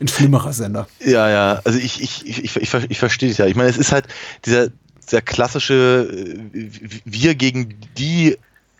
Ein 0.00 0.08
schlimmerer 0.08 0.52
Sender. 0.52 0.88
Ja, 1.00 1.28
ja, 1.30 1.60
also 1.64 1.78
ich, 1.78 2.02
ich, 2.02 2.26
ich, 2.26 2.56
ich, 2.56 2.74
ich, 2.74 2.98
verstehe 2.98 3.30
es 3.30 3.38
ja. 3.38 3.46
Ich 3.46 3.56
meine, 3.56 3.68
es 3.68 3.76
ist 3.76 3.92
halt 3.92 4.06
dieser, 4.44 4.68
dieser 5.04 5.22
klassische 5.22 6.08
äh, 6.54 6.70
Wir 7.04 7.34
gegen 7.34 7.74
die 7.96 8.36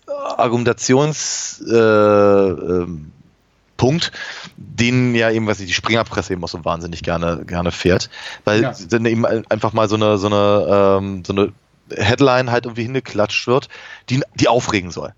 Argumentations 0.06 1.62
äh, 1.68 1.74
ähm, 1.74 3.12
Punkt, 3.76 4.12
den 4.56 5.14
ja 5.14 5.30
eben, 5.30 5.48
was 5.48 5.58
ich, 5.58 5.66
die 5.66 5.72
Springerpresse 5.72 6.32
eben 6.32 6.44
auch 6.44 6.48
so 6.48 6.64
wahnsinnig 6.64 7.02
gerne, 7.02 7.42
gerne 7.44 7.72
fährt, 7.72 8.10
weil 8.44 8.62
ja. 8.62 8.74
dann 8.88 9.06
eben 9.06 9.24
einfach 9.24 9.72
mal 9.72 9.88
so 9.88 9.96
eine, 9.96 10.18
so 10.18 10.28
eine, 10.28 10.98
ähm, 11.00 11.24
so 11.26 11.32
eine 11.32 11.52
Headline 11.96 12.50
halt 12.50 12.66
irgendwie 12.66 12.84
hingeklatscht 12.84 13.46
wird, 13.46 13.68
die, 14.08 14.22
die 14.34 14.48
aufregen 14.48 14.90
soll. 14.90 15.14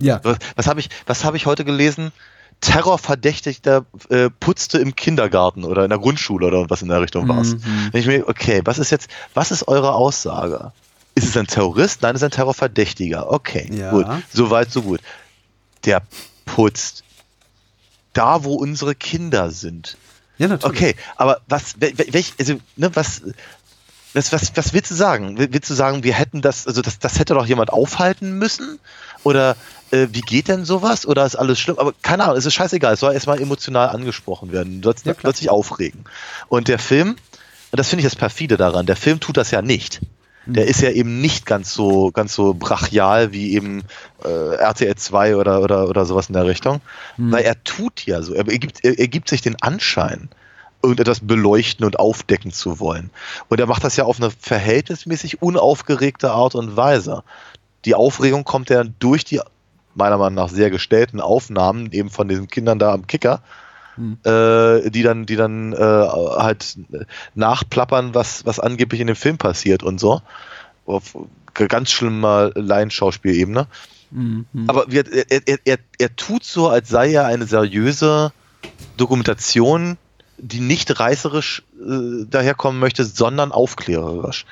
Ja. 0.00 0.20
Was, 0.22 0.38
was 0.56 0.66
habe 0.66 0.80
ich, 0.80 0.88
was 1.06 1.24
habe 1.24 1.36
ich 1.36 1.46
heute 1.46 1.64
gelesen? 1.64 2.12
Terrorverdächtigter 2.60 3.86
äh, 4.08 4.30
putzte 4.30 4.78
im 4.78 4.94
Kindergarten 4.94 5.64
oder 5.64 5.82
in 5.84 5.90
der 5.90 5.98
Grundschule 5.98 6.46
oder 6.46 6.70
was 6.70 6.82
in 6.82 6.88
der 6.88 7.00
Richtung 7.00 7.26
war 7.28 7.40
es. 7.40 7.54
Mhm. 7.56 7.90
Ich 7.92 8.06
mir, 8.06 8.28
okay, 8.28 8.62
was 8.64 8.78
ist 8.78 8.90
jetzt, 8.90 9.10
was 9.34 9.50
ist 9.50 9.66
eure 9.66 9.94
Aussage? 9.94 10.72
Ist 11.14 11.28
es 11.28 11.36
ein 11.36 11.48
Terrorist? 11.48 12.02
Nein, 12.02 12.14
es 12.14 12.22
ist 12.22 12.26
ein 12.26 12.30
Terrorverdächtiger. 12.30 13.30
Okay, 13.30 13.68
ja. 13.72 13.90
gut. 13.90 14.06
So 14.32 14.50
weit, 14.50 14.70
so 14.70 14.82
gut. 14.82 15.00
Der 15.84 16.02
putzt 16.46 17.02
da, 18.12 18.44
wo 18.44 18.54
unsere 18.54 18.94
Kinder 18.94 19.50
sind. 19.50 19.96
Ja, 20.38 20.48
natürlich. 20.48 20.76
Okay, 20.76 20.94
aber 21.16 21.40
was, 21.48 21.74
welch, 21.80 22.34
also, 22.38 22.54
ne, 22.76 22.94
was, 22.94 23.22
was, 24.14 24.32
was, 24.32 24.56
was 24.56 24.74
willst 24.74 24.90
du 24.90 24.94
sagen? 24.94 25.38
Willst 25.38 25.70
du 25.70 25.74
sagen, 25.74 26.04
wir 26.04 26.14
hätten 26.14 26.42
das, 26.42 26.66
also 26.66 26.82
das, 26.82 26.98
das 26.98 27.18
hätte 27.18 27.34
doch 27.34 27.46
jemand 27.46 27.72
aufhalten 27.72 28.38
müssen? 28.38 28.78
Oder 29.24 29.56
äh, 29.90 30.08
wie 30.12 30.20
geht 30.20 30.48
denn 30.48 30.64
sowas? 30.64 31.06
Oder 31.06 31.24
ist 31.24 31.36
alles 31.36 31.58
schlimm? 31.58 31.78
Aber 31.78 31.92
keine 32.02 32.24
Ahnung, 32.24 32.36
es 32.36 32.46
ist 32.46 32.54
scheißegal. 32.54 32.94
Es 32.94 33.00
soll 33.00 33.14
erstmal 33.14 33.40
emotional 33.40 33.88
angesprochen 33.88 34.52
werden. 34.52 34.80
Du 34.80 34.88
sollst 34.88 35.06
ja, 35.06 35.14
plötzlich 35.14 35.50
aufregen. 35.50 36.04
Und 36.48 36.68
der 36.68 36.78
Film, 36.78 37.10
und 37.10 37.78
das 37.78 37.88
finde 37.88 38.04
ich 38.04 38.10
das 38.10 38.16
perfide 38.16 38.56
daran, 38.56 38.86
der 38.86 38.96
Film 38.96 39.20
tut 39.20 39.36
das 39.36 39.50
ja 39.50 39.62
nicht. 39.62 40.00
Der 40.44 40.64
mhm. 40.64 40.70
ist 40.70 40.80
ja 40.80 40.90
eben 40.90 41.20
nicht 41.20 41.46
ganz 41.46 41.72
so, 41.72 42.10
ganz 42.10 42.34
so 42.34 42.52
brachial 42.52 43.32
wie 43.32 43.54
eben 43.54 43.84
äh, 44.24 44.56
RTL 44.56 44.96
2 44.96 45.36
oder, 45.36 45.62
oder, 45.62 45.88
oder 45.88 46.04
sowas 46.04 46.28
in 46.28 46.34
der 46.34 46.46
Richtung. 46.46 46.80
Mhm. 47.16 47.32
Weil 47.32 47.44
er 47.44 47.62
tut 47.62 48.04
ja 48.04 48.22
so, 48.22 48.34
er 48.34 48.44
gibt, 48.44 48.84
er, 48.84 48.98
er 48.98 49.08
gibt 49.08 49.28
sich 49.28 49.40
den 49.40 49.60
Anschein, 49.62 50.28
irgendetwas 50.82 51.20
beleuchten 51.20 51.84
und 51.84 51.98
aufdecken 51.98 52.52
zu 52.52 52.80
wollen. 52.80 53.10
Und 53.48 53.60
er 53.60 53.66
macht 53.66 53.84
das 53.84 53.96
ja 53.96 54.04
auf 54.04 54.18
eine 54.18 54.30
verhältnismäßig 54.30 55.42
unaufgeregte 55.42 56.30
Art 56.30 56.54
und 56.54 56.76
Weise. 56.76 57.22
die 57.84 57.94
Aufregung 57.96 58.44
kommt 58.44 58.70
ja 58.70 58.84
durch 58.84 59.24
die 59.24 59.40
meiner 59.94 60.16
Meinung 60.16 60.36
nach 60.36 60.48
sehr 60.48 60.70
gestellten 60.70 61.20
Aufnahmen 61.20 61.90
eben 61.92 62.10
von 62.10 62.28
diesen 62.28 62.48
Kindern 62.48 62.78
da 62.78 62.92
am 62.92 63.06
Kicker, 63.06 63.42
hm. 63.96 64.18
äh, 64.24 64.90
die 64.90 65.02
dann, 65.02 65.26
die 65.26 65.36
dann 65.36 65.72
äh, 65.72 65.76
halt 65.76 66.78
nachplappern, 67.34 68.14
was, 68.14 68.46
was 68.46 68.58
angeblich 68.58 69.00
in 69.00 69.08
dem 69.08 69.16
Film 69.16 69.38
passiert 69.38 69.82
und 69.82 70.00
so. 70.00 70.22
Auf 70.86 71.16
ganz 71.54 71.90
schlimmer 71.90 72.50
Laienschauspielebene. 72.54 73.66
Mhm. 74.10 74.46
Aber 74.66 74.86
er, 74.90 75.04
er, 75.30 75.58
er, 75.64 75.78
er 75.98 76.16
tut 76.16 76.44
so, 76.44 76.68
als 76.68 76.88
sei 76.88 77.12
er 77.12 77.26
eine 77.26 77.46
seriöse 77.46 78.32
Dokumentation, 78.96 79.96
die 80.42 80.60
nicht 80.60 80.98
reißerisch 80.98 81.62
äh, 81.80 82.26
daherkommen 82.26 82.80
möchte, 82.80 83.04
sondern 83.04 83.52
aufklärerisch. 83.52 84.44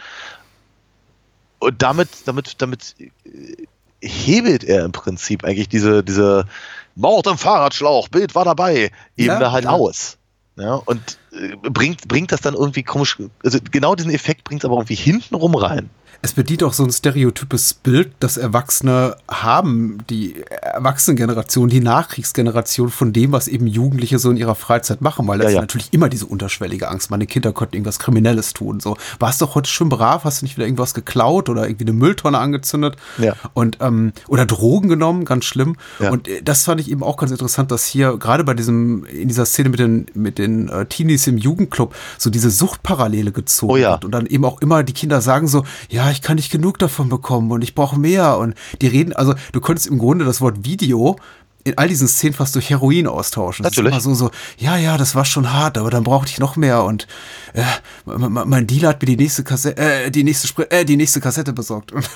Und 1.58 1.82
damit, 1.82 2.08
damit, 2.26 2.62
damit 2.62 2.94
äh, 2.98 3.66
hebelt 4.00 4.64
er 4.64 4.84
im 4.84 4.92
Prinzip 4.92 5.44
eigentlich 5.44 5.68
diese, 5.68 6.02
diese 6.02 6.46
Mord 6.94 7.26
im 7.26 7.36
Fahrradschlauch, 7.36 8.08
Bild 8.08 8.34
war 8.34 8.44
dabei, 8.44 8.92
eben 9.16 9.40
ja, 9.40 9.52
halt 9.52 9.64
ja. 9.64 9.70
aus. 9.70 10.16
Ja, 10.56 10.74
und 10.74 11.18
äh, 11.32 11.56
bringt, 11.56 12.06
bringt 12.06 12.32
das 12.32 12.40
dann 12.40 12.54
irgendwie 12.54 12.82
komisch, 12.82 13.18
also 13.42 13.58
genau 13.70 13.94
diesen 13.94 14.12
Effekt 14.12 14.44
bringt 14.44 14.62
es 14.62 14.64
aber 14.64 14.76
irgendwie 14.76 14.94
hintenrum 14.94 15.54
rein 15.54 15.90
es 16.22 16.34
bedient 16.34 16.62
auch 16.62 16.74
so 16.74 16.84
ein 16.84 16.92
stereotypes 16.92 17.72
Bild, 17.72 18.12
das 18.20 18.36
Erwachsene 18.36 19.16
haben, 19.30 19.98
die 20.10 20.34
Erwachsenengeneration, 20.60 21.70
die 21.70 21.80
Nachkriegsgeneration 21.80 22.90
von 22.90 23.14
dem, 23.14 23.32
was 23.32 23.48
eben 23.48 23.66
Jugendliche 23.66 24.18
so 24.18 24.30
in 24.30 24.36
ihrer 24.36 24.54
Freizeit 24.54 25.00
machen, 25.00 25.26
weil 25.26 25.38
das 25.38 25.46
ja, 25.46 25.50
ja. 25.52 25.56
ist 25.58 25.62
natürlich 25.62 25.92
immer 25.92 26.10
diese 26.10 26.26
unterschwellige 26.26 26.88
Angst. 26.88 27.10
Meine 27.10 27.26
Kinder 27.26 27.52
konnten 27.52 27.74
irgendwas 27.74 27.98
Kriminelles 27.98 28.52
tun. 28.52 28.80
So, 28.80 28.98
warst 29.18 29.40
doch 29.40 29.54
heute 29.54 29.70
schön 29.70 29.88
brav, 29.88 30.24
hast 30.24 30.42
du 30.42 30.44
nicht 30.44 30.58
wieder 30.58 30.66
irgendwas 30.66 30.92
geklaut 30.92 31.48
oder 31.48 31.66
irgendwie 31.66 31.84
eine 31.84 31.94
Mülltonne 31.94 32.38
angezündet 32.38 32.96
ja. 33.16 33.34
und 33.54 33.78
ähm, 33.80 34.12
oder 34.28 34.44
Drogen 34.44 34.90
genommen, 34.90 35.24
ganz 35.24 35.46
schlimm. 35.46 35.76
Ja. 36.00 36.10
Und 36.10 36.28
äh, 36.28 36.42
das 36.42 36.64
fand 36.64 36.82
ich 36.82 36.90
eben 36.90 37.02
auch 37.02 37.16
ganz 37.16 37.32
interessant, 37.32 37.70
dass 37.70 37.86
hier 37.86 38.18
gerade 38.18 38.44
bei 38.44 38.52
diesem 38.52 39.06
in 39.06 39.28
dieser 39.28 39.46
Szene 39.46 39.70
mit 39.70 39.80
den 39.80 40.06
mit 40.12 40.38
den 40.38 40.68
äh, 40.68 40.84
Teenies 40.84 41.26
im 41.26 41.38
Jugendclub 41.38 41.94
so 42.18 42.28
diese 42.28 42.50
Suchtparallele 42.50 43.32
gezogen 43.32 43.72
oh, 43.72 43.76
wird 43.76 44.04
und 44.04 44.10
dann 44.10 44.26
eben 44.26 44.44
auch 44.44 44.60
immer 44.60 44.82
die 44.82 44.92
Kinder 44.92 45.22
sagen 45.22 45.48
so, 45.48 45.64
ja 45.88 45.99
ich 46.10 46.22
kann 46.22 46.36
nicht 46.36 46.52
genug 46.52 46.78
davon 46.78 47.08
bekommen 47.08 47.50
und 47.50 47.62
ich 47.62 47.74
brauche 47.74 47.98
mehr. 47.98 48.38
Und 48.38 48.54
die 48.80 48.86
reden, 48.86 49.12
also 49.12 49.34
du 49.52 49.60
könntest 49.60 49.88
im 49.88 49.98
Grunde 49.98 50.24
das 50.24 50.40
Wort 50.40 50.64
Video 50.64 51.16
in 51.64 51.76
all 51.76 51.88
diesen 51.88 52.08
Szenen 52.08 52.34
fast 52.34 52.54
durch 52.54 52.70
Heroin 52.70 53.06
austauschen. 53.06 53.62
Das 53.62 53.72
Natürlich. 53.72 53.96
ist 53.96 54.06
immer 54.06 54.14
so, 54.14 54.26
so, 54.26 54.30
ja, 54.58 54.76
ja, 54.76 54.96
das 54.96 55.14
war 55.14 55.24
schon 55.24 55.52
hart, 55.52 55.76
aber 55.76 55.90
dann 55.90 56.04
brauchte 56.04 56.30
ich 56.30 56.38
noch 56.38 56.56
mehr 56.56 56.84
und 56.84 57.06
äh, 57.52 57.62
mein 58.06 58.66
Dealer 58.66 58.90
hat 58.90 59.02
mir 59.02 59.06
die 59.06 59.16
nächste 59.16 59.44
Kassette, 59.44 59.80
äh, 59.80 60.10
die 60.10 60.24
nächste 60.24 60.48
Spr 60.48 60.70
äh, 60.70 60.84
die 60.84 60.96
nächste 60.96 61.20
Kassette 61.20 61.52
besorgt. 61.52 61.92
Und, 61.92 62.08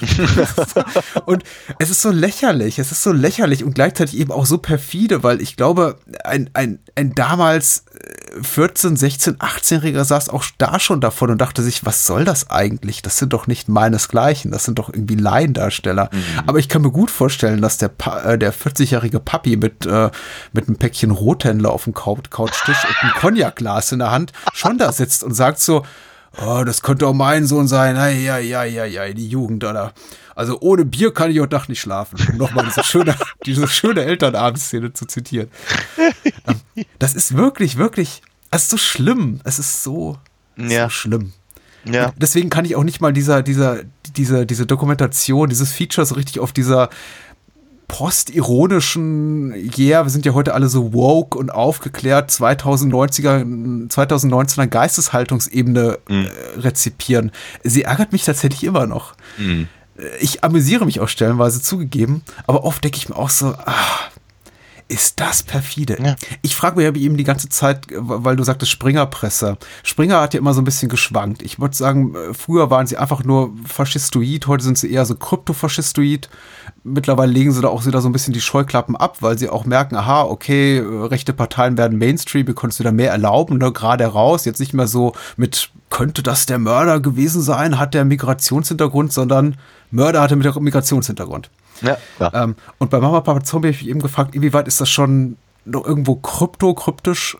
und 1.26 1.45
es 1.78 1.91
ist 1.91 2.01
so 2.01 2.11
lächerlich, 2.11 2.78
es 2.78 2.91
ist 2.91 3.03
so 3.03 3.12
lächerlich 3.12 3.64
und 3.64 3.74
gleichzeitig 3.74 4.18
eben 4.18 4.32
auch 4.32 4.47
so 4.47 4.59
perfide, 4.59 5.22
weil 5.22 5.43
ich 5.43 5.57
glaube, 5.57 5.99
ein, 6.24 6.49
ein, 6.55 6.78
ein 6.95 7.14
damals 7.14 7.85
14, 8.42 8.96
16, 8.96 9.36
18-Jähriger 9.36 10.05
saß 10.05 10.28
auch 10.28 10.44
da 10.59 10.80
schon 10.80 11.00
davon 11.00 11.30
und 11.30 11.38
dachte 11.40 11.62
sich, 11.62 11.84
was 11.84 12.07
soll 12.07 12.24
das 12.24 12.50
eigentlich? 12.50 13.02
Das 13.02 13.18
sind 13.18 13.32
doch 13.32 13.46
nicht 13.46 13.68
meinesgleichen, 13.68 14.50
das 14.50 14.64
sind 14.64 14.78
doch 14.78 14.88
irgendwie 14.88 15.14
Laiendarsteller. 15.14 16.11
Mhm. 16.12 16.24
Aber 16.46 16.59
ich 16.59 16.68
kann 16.68 16.82
mir 16.82 16.90
gut 16.90 17.11
vorstellen, 17.11 17.62
dass 17.62 17.78
der, 17.78 17.90
äh, 18.24 18.38
der 18.38 18.52
40-jährige 18.52 19.20
Papi 19.20 19.57
mit, 19.57 19.86
äh, 19.86 20.11
mit 20.52 20.68
einem 20.68 20.76
Päckchen 20.76 21.11
Rothändler 21.11 21.70
auf 21.70 21.84
dem 21.84 21.94
Couchtisch 21.94 22.84
und 22.84 23.02
einem 23.02 23.12
Cognac-Glas 23.14 23.92
in 23.92 24.00
der 24.00 24.11
Hand 24.11 24.32
schon 24.52 24.78
da 24.78 24.92
sitzt 24.92 25.22
und 25.22 25.34
sagt 25.34 25.61
so, 25.61 25.84
oh, 26.44 26.64
das 26.64 26.82
könnte 26.82 27.07
auch 27.07 27.14
mein 27.14 27.46
Sohn 27.46 27.68
sein, 27.68 27.96
ja, 27.96 28.38
ja, 28.38 28.64
ja, 28.64 28.84
ja, 28.84 29.12
die 29.12 29.28
Jugend, 29.28 29.64
oder? 29.64 29.92
Also 30.35 30.59
ohne 30.61 30.85
Bier 30.85 31.12
kann 31.12 31.30
ich 31.30 31.41
heute 31.41 31.55
Nacht 31.55 31.68
nicht 31.68 31.80
schlafen. 31.80 32.18
Um 32.32 32.39
nochmal 32.39 32.64
diese 32.66 32.85
schöne, 32.85 33.16
diese 33.47 33.68
schöne 33.68 34.05
Elternabendszene 34.05 34.93
zu 34.93 35.07
zitieren. 35.07 35.49
Ähm, 36.47 36.85
das 36.99 37.14
ist 37.14 37.37
wirklich, 37.37 37.76
wirklich, 37.76 38.22
es 38.51 38.62
ist 38.62 38.70
so 38.70 38.76
schlimm. 38.76 39.41
Es 39.45 39.59
ist 39.59 39.82
so, 39.82 40.18
ja. 40.57 40.85
so 40.85 40.91
schlimm. 40.91 41.32
Ja. 41.85 42.12
Deswegen 42.16 42.51
kann 42.51 42.64
ich 42.64 42.76
auch 42.76 42.85
nicht 42.85 43.01
mal 43.01 43.12
dieser, 43.12 43.43
dieser, 43.43 43.80
diese, 44.16 44.47
diese 44.47 44.66
Dokumentation, 44.66 45.49
dieses 45.49 45.72
Feature 45.72 46.07
so 46.07 46.14
richtig 46.14 46.41
auf 46.41 46.53
dieser 46.53 46.89
postironischen, 47.89 49.55
yeah, 49.78 50.05
wir 50.05 50.11
sind 50.11 50.24
ja 50.24 50.32
heute 50.32 50.55
alle 50.55 50.68
so 50.68 50.95
woke 50.95 51.37
und 51.39 51.51
aufgeklärt, 51.51 52.30
2090er, 52.30 53.45
2019er 53.89 54.66
Geisteshaltungsebene 54.66 55.99
mhm. 56.09 56.24
äh, 56.24 56.61
rezipieren. 56.61 57.30
Sie 57.62 57.82
ärgert 57.82 58.12
mich 58.12 58.24
tatsächlich 58.24 58.64
immer 58.64 58.87
noch. 58.87 59.14
Mhm 59.37 59.68
ich 60.20 60.42
amüsiere 60.45 60.84
mich 60.84 61.01
auch 61.01 61.09
stellenweise 61.09 61.62
zugegeben, 61.62 62.22
aber 62.47 62.64
oft 62.64 62.82
denke 62.82 62.99
ich 62.99 63.09
mir 63.09 63.16
auch 63.16 63.30
so, 63.30 63.55
ach, 63.64 64.11
ist 64.86 65.18
das 65.18 65.42
perfide. 65.42 65.97
Ja. 66.03 66.16
Ich 66.42 66.55
frage 66.55 66.76
mich 66.76 66.84
ja 66.84 66.95
eben 66.95 67.16
die 67.16 67.24
ganze 67.24 67.49
Zeit, 67.49 67.86
weil 67.90 68.36
du 68.36 68.45
sagtest 68.45 68.70
Springerpresse. 68.70 69.57
Springer 69.82 70.20
hat 70.20 70.34
ja 70.34 70.40
immer 70.40 70.53
so 70.53 70.61
ein 70.61 70.64
bisschen 70.64 70.90
geschwankt. 70.90 71.42
Ich 71.42 71.59
würde 71.59 71.74
sagen, 71.74 72.14
früher 72.32 72.70
waren 72.70 72.86
sie 72.86 72.99
einfach 72.99 73.24
nur 73.24 73.55
faschistoid, 73.66 74.47
heute 74.47 74.62
sind 74.62 74.76
sie 74.76 74.92
eher 74.92 75.07
so 75.07 75.14
kryptofaschistoid. 75.14 76.28
Mittlerweile 76.82 77.32
legen 77.32 77.53
sie 77.53 77.62
da 77.62 77.68
auch 77.68 77.86
wieder 77.86 78.03
so 78.03 78.09
ein 78.11 78.12
bisschen 78.12 78.34
die 78.34 78.42
Scheuklappen 78.42 78.95
ab, 78.95 79.18
weil 79.20 79.38
sie 79.38 79.49
auch 79.49 79.64
merken, 79.64 79.97
aha, 79.97 80.24
okay, 80.24 80.82
rechte 80.84 81.32
Parteien 81.32 81.78
werden 81.78 81.99
Mainstream, 81.99 82.47
wir 82.47 82.55
können 82.55 82.70
es 82.70 82.78
wieder 82.78 82.92
mehr 82.92 83.11
erlauben, 83.11 83.57
ne, 83.57 83.72
gerade 83.72 84.05
raus. 84.05 84.45
Jetzt 84.45 84.61
nicht 84.61 84.74
mehr 84.74 84.86
so 84.86 85.14
mit, 85.38 85.70
könnte 85.95 86.24
das 86.24 86.47
der 86.47 86.59
Mörder 86.59 86.99
gewesen 86.99 87.40
sein, 87.40 87.78
hat 87.78 87.95
der 87.95 88.05
Migrationshintergrund, 88.05 89.12
sondern 89.12 89.57
Mörder 89.92 90.22
hatte 90.22 90.34
mit 90.34 90.61
Migrationshintergrund. 90.61 91.51
Ja, 91.82 91.97
ja. 92.18 92.32
Ähm, 92.34 92.57
und 92.78 92.90
bei 92.90 92.99
Mama 92.99 93.20
Papa 93.20 93.45
Zombie 93.45 93.68
habe 93.68 93.76
ich 93.76 93.82
mich 93.82 93.90
eben 93.90 94.03
gefragt, 94.03 94.34
inwieweit 94.34 94.66
ist 94.66 94.80
das 94.80 94.90
schon 94.90 95.36
noch 95.64 95.86
irgendwo 95.86 96.16
krypto, 96.16 96.74
kryptisch, 96.74 97.36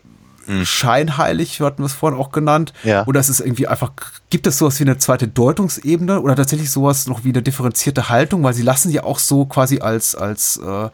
mhm. 0.47 0.65
scheinheilig, 0.65 1.59
hatten 1.59 1.81
wir 1.81 1.87
es 1.87 1.93
vorhin 1.93 2.17
auch 2.17 2.31
genannt. 2.31 2.71
Ja. 2.85 3.05
Oder 3.05 3.19
ist 3.19 3.27
es 3.27 3.41
irgendwie 3.41 3.67
einfach, 3.67 3.91
gibt 4.29 4.47
es 4.47 4.57
sowas 4.57 4.79
wie 4.79 4.83
eine 4.83 4.97
zweite 4.99 5.27
Deutungsebene 5.27 6.21
oder 6.21 6.37
tatsächlich 6.37 6.71
sowas 6.71 7.07
noch 7.07 7.25
wie 7.25 7.29
eine 7.29 7.41
differenzierte 7.41 8.07
Haltung, 8.07 8.41
weil 8.43 8.53
sie 8.53 8.63
lassen 8.63 8.89
ja 8.89 9.03
auch 9.03 9.19
so 9.19 9.43
quasi 9.43 9.79
als, 9.79 10.15
als 10.15 10.61
äh, 10.65 10.89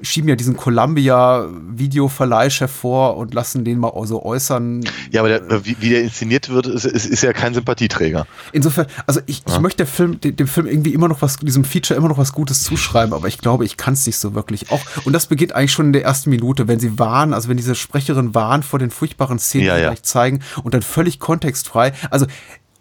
schieben 0.00 0.28
ja 0.28 0.36
diesen 0.36 0.56
Columbia-Videoverleihchef 0.56 2.70
vor 2.70 3.16
und 3.16 3.34
lassen 3.34 3.64
den 3.64 3.78
mal 3.78 3.92
so 4.06 4.24
äußern. 4.24 4.84
Ja, 5.10 5.22
aber 5.22 5.40
der, 5.40 5.64
wie, 5.64 5.76
wie, 5.80 5.88
der 5.90 6.02
inszeniert 6.02 6.50
wird, 6.50 6.66
ist, 6.66 6.84
ist, 6.84 7.06
ist, 7.06 7.22
ja 7.22 7.32
kein 7.32 7.54
Sympathieträger. 7.54 8.26
Insofern, 8.52 8.86
also 9.06 9.20
ich, 9.26 9.42
ja. 9.46 9.54
ich 9.54 9.60
möchte 9.60 9.78
der 9.78 9.86
Film, 9.86 10.20
dem 10.20 10.46
Film 10.46 10.66
irgendwie 10.66 10.92
immer 10.92 11.08
noch 11.08 11.22
was, 11.22 11.36
diesem 11.36 11.64
Feature 11.64 11.96
immer 11.96 12.08
noch 12.08 12.18
was 12.18 12.32
Gutes 12.32 12.62
zuschreiben, 12.62 13.14
aber 13.14 13.28
ich 13.28 13.38
glaube, 13.38 13.64
ich 13.64 13.76
kann 13.76 13.94
es 13.94 14.06
nicht 14.06 14.18
so 14.18 14.34
wirklich. 14.34 14.70
Auch, 14.70 14.80
und 15.04 15.12
das 15.12 15.26
beginnt 15.26 15.54
eigentlich 15.54 15.72
schon 15.72 15.86
in 15.86 15.92
der 15.92 16.04
ersten 16.04 16.30
Minute, 16.30 16.68
wenn 16.68 16.78
sie 16.78 16.98
warnen, 16.98 17.32
also 17.32 17.48
wenn 17.48 17.56
diese 17.56 17.74
Sprecherin 17.74 18.34
warnt 18.34 18.64
vor 18.64 18.78
den 18.78 18.90
furchtbaren 18.90 19.38
Szenen, 19.38 19.66
ja, 19.66 19.76
die 19.76 19.82
ja. 19.82 19.88
gleich 19.88 20.02
zeigen 20.02 20.40
und 20.62 20.74
dann 20.74 20.82
völlig 20.82 21.20
kontextfrei. 21.20 21.92
Also 22.10 22.26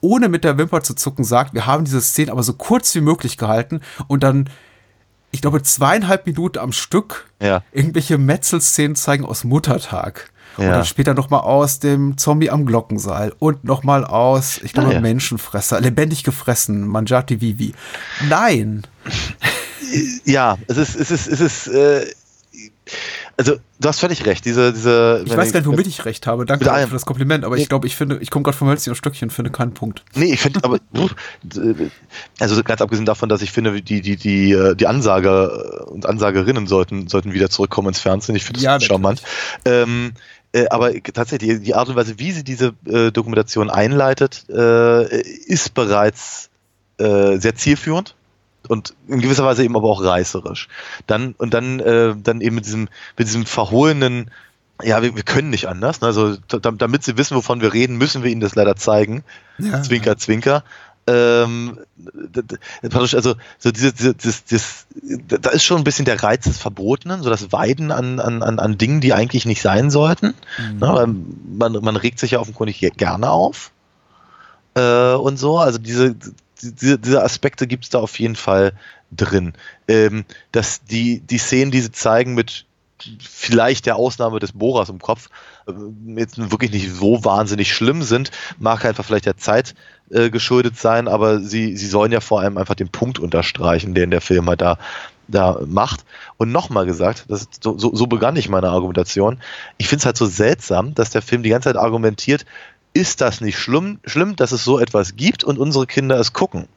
ohne 0.02 0.30
mit 0.30 0.44
der 0.44 0.58
Wimper 0.58 0.84
zu 0.84 0.94
zucken 0.94 1.24
sagt, 1.24 1.54
wir 1.54 1.66
haben 1.66 1.86
diese 1.86 2.02
Szene 2.02 2.32
aber 2.32 2.44
so 2.44 2.54
kurz 2.54 2.94
wie 2.94 3.02
möglich 3.02 3.38
gehalten 3.38 3.82
und 4.08 4.24
dann 4.24 4.50
ich 5.36 5.42
glaube, 5.42 5.62
zweieinhalb 5.62 6.26
Minuten 6.26 6.60
am 6.60 6.72
Stück 6.72 7.30
ja. 7.42 7.62
irgendwelche 7.74 8.18
Metzelszenen 8.18 8.96
zeigen 8.96 9.26
aus 9.26 9.44
Muttertag. 9.44 10.32
Ja. 10.58 10.64
Und 10.64 10.72
dann 10.72 10.86
später 10.86 11.14
noch 11.14 11.30
mal 11.30 11.40
aus 11.40 11.80
dem 11.80 12.18
Zombie 12.18 12.50
am 12.50 12.66
Glockensaal 12.66 13.34
und 13.38 13.66
noch 13.66 13.84
mal 13.84 14.06
aus, 14.06 14.60
ich 14.64 14.72
glaube, 14.72 14.92
ah, 14.92 14.94
ja. 14.94 15.02
Menschenfresser, 15.02 15.82
lebendig 15.82 16.24
gefressen, 16.24 16.88
Manjati 16.88 17.42
Vivi. 17.42 17.74
Nein. 18.30 18.84
Ja, 20.24 20.58
es 20.68 20.78
ist, 20.78 20.96
es 20.96 21.12
ist, 21.12 21.28
es 21.28 21.42
ist, 21.42 21.68
äh, 21.68 22.06
also 23.38 23.56
du 23.80 23.88
hast 23.88 24.00
völlig 24.00 24.26
recht. 24.26 24.46
Diese, 24.46 24.72
diese, 24.72 25.24
ich 25.26 25.36
weiß 25.36 25.52
gar 25.52 25.60
nicht, 25.60 25.68
womit 25.68 25.88
ich 25.88 26.06
recht 26.06 26.26
habe. 26.28 26.46
Danke 26.46 26.66
für 26.66 26.94
das 26.94 27.06
Kompliment, 27.06 27.44
aber 27.44 27.58
ich 27.58 27.68
glaube, 27.68 27.88
ich 27.88 27.96
finde, 27.96 28.18
ich 28.20 28.32
komme 28.32 28.44
gerade 28.44 28.58
vom 28.58 28.70
Hölzchen 28.70 28.92
auf 28.92 28.98
Stöckchen, 28.98 29.30
finde 29.30 29.52
keinen 29.52 29.74
Punkt. 29.74 30.04
Nee, 30.16 30.34
ich 30.34 30.40
finde, 30.40 30.62
aber 30.64 30.80
also 32.40 32.64
ganz 32.64 32.82
abgesehen 32.82 33.06
davon, 33.06 33.30
dass 33.30 33.42
ich 33.42 33.52
finde, 33.52 33.82
die, 33.82 34.02
die, 34.02 34.16
die, 34.16 34.52
äh, 34.52 34.76
die 34.76 34.88
Ansager 34.88 35.88
und 35.90 36.06
Ansagerinnen 36.06 36.68
sollten, 36.68 37.08
sollten 37.08 37.34
wieder 37.34 37.50
zurückkommen 37.50 37.90
ins 37.90 38.00
Fernsehen. 38.00 38.36
Ich 38.36 38.46
finde 38.46 38.62
das 38.62 38.64
ja, 38.64 38.80
charmant. 38.80 39.22
Ähm, 39.66 40.14
äh, 40.54 40.68
aber 40.70 40.94
tatsächlich, 41.04 41.62
die 41.62 41.76
Art 41.76 41.90
und 41.90 41.96
Weise, 41.96 42.18
wie 42.18 42.32
sie 42.32 42.44
diese 42.44 42.74
äh, 42.86 43.12
Dokumentation 43.12 43.70
einleitet, 43.70 44.46
äh, 44.50 45.22
ist 45.22 45.74
bereits 45.74 46.50
äh, 46.98 47.38
sehr 47.38 47.56
zielführend 47.56 48.15
und 48.68 48.94
in 49.08 49.22
gewisser 49.22 49.46
Weise 49.46 49.64
eben 49.64 49.76
aber 49.76 49.90
auch 49.90 50.04
reißerisch. 50.04 50.68
Dann 51.08 51.36
und 51.38 51.54
dann 51.54 51.80
äh, 51.80 52.16
dann 52.22 52.42
eben 52.42 52.56
mit 52.56 52.66
diesem 52.66 52.90
mit 53.18 53.28
diesem 53.28 53.46
verhohlenen 53.46 54.32
ja, 54.84 55.02
wir, 55.02 55.16
wir 55.16 55.24
können 55.24 55.50
nicht 55.50 55.68
anders. 55.68 56.02
Ne? 56.02 56.08
Also 56.08 56.36
damit 56.48 57.04
sie 57.04 57.18
wissen, 57.18 57.38
wovon 57.38 57.62
wir 57.62 57.74
reden, 57.74 57.98
müssen 57.98 58.24
wir 58.24 58.32
ihnen 58.32 58.42
das 58.42 58.56
leider 58.56 58.76
zeigen. 58.76 59.24
Ja. 59.58 59.82
Zwinker, 59.82 60.18
zwinker. 60.18 60.64
Ähm, 61.08 61.80
also 62.92 63.36
so 63.60 63.72
diese, 63.72 63.94
diese, 63.94 64.16
dieses, 64.16 64.44
dieses, 64.44 64.88
da 65.28 65.52
ist 65.52 65.64
schon 65.64 65.78
ein 65.78 65.84
bisschen 65.84 66.06
der 66.06 66.24
Reiz 66.24 66.46
des 66.46 66.58
Verbotenen, 66.58 67.22
so 67.22 67.30
das 67.30 67.52
Weiden 67.52 67.92
an, 67.92 68.20
an, 68.20 68.42
an 68.42 68.78
Dingen, 68.78 69.02
die 69.02 69.14
eigentlich 69.14 69.46
nicht 69.46 69.62
sein 69.62 69.92
sollten. 69.92 70.34
Mhm. 70.58 70.80
Ne? 70.80 71.16
Man, 71.58 71.74
man 71.74 71.96
regt 71.96 72.20
sich 72.20 72.32
ja 72.32 72.40
offenkundig 72.40 72.80
gerne 72.98 73.30
auf 73.30 73.72
äh, 74.74 75.14
und 75.14 75.38
so. 75.38 75.60
Also 75.60 75.78
diese 75.78 76.16
diese, 76.62 77.00
diese 77.00 77.24
Aspekte 77.24 77.68
gibt 77.68 77.86
es 77.86 77.90
da 77.90 78.00
auf 78.00 78.20
jeden 78.20 78.36
Fall 78.36 78.74
drin. 79.12 79.54
Ähm, 79.88 80.26
dass 80.52 80.84
die, 80.84 81.20
die 81.20 81.38
Szenen, 81.38 81.72
die 81.72 81.82
sie 81.82 81.92
zeigen 81.92 82.34
mit 82.34 82.66
vielleicht 83.20 83.86
der 83.86 83.98
Ausnahme 83.98 84.40
des 84.40 84.54
Bohrers 84.54 84.90
im 84.90 85.00
Kopf, 85.00 85.30
äh, 85.68 85.72
jetzt 86.20 86.52
wirklich 86.52 86.72
nicht 86.72 86.92
so 86.94 87.24
wahnsinnig 87.24 87.74
schlimm 87.74 88.04
sind, 88.04 88.32
mag 88.58 88.86
einfach 88.86 89.06
vielleicht 89.06 89.26
der 89.26 89.38
Zeit 89.38 89.76
äh, 90.10 90.30
geschuldet 90.30 90.78
sein, 90.78 91.08
aber 91.08 91.40
sie, 91.40 91.76
sie 91.78 91.88
sollen 91.88 92.12
ja 92.12 92.22
vor 92.22 92.42
allem 92.42 92.58
einfach 92.58 92.76
den 92.76 92.90
Punkt 92.90 93.20
unterstreichen, 93.20 93.94
den 93.94 94.12
der 94.12 94.22
Film 94.22 94.48
halt 94.48 94.62
da, 94.62 94.78
da 95.28 95.60
macht. 95.66 96.06
Und 96.38 96.52
nochmal 96.52 96.86
gesagt, 96.86 97.26
das 97.28 97.48
so, 97.62 97.78
so, 97.78 97.94
so 97.96 98.08
begann 98.08 98.36
ich 98.36 98.50
meine 98.50 98.70
Argumentation. 98.70 99.40
Ich 99.78 99.88
finde 99.88 100.02
es 100.02 100.06
halt 100.06 100.18
so 100.18 100.26
seltsam, 100.26 100.94
dass 100.96 101.10
der 101.10 101.22
Film 101.22 101.44
die 101.44 101.50
ganze 101.50 101.70
Zeit 101.70 101.78
argumentiert, 101.78 102.46
ist 102.96 103.20
das 103.20 103.42
nicht 103.42 103.60
schlimm, 103.60 104.00
schlimm, 104.06 104.36
dass 104.38 104.54
es 104.54 104.64
so 104.64 104.80
etwas 104.80 105.16
gibt 105.18 105.44
und 105.44 105.60
unsere 105.60 105.86
Kinder 105.86 106.18
es 106.18 106.34
gucken. 106.34 106.68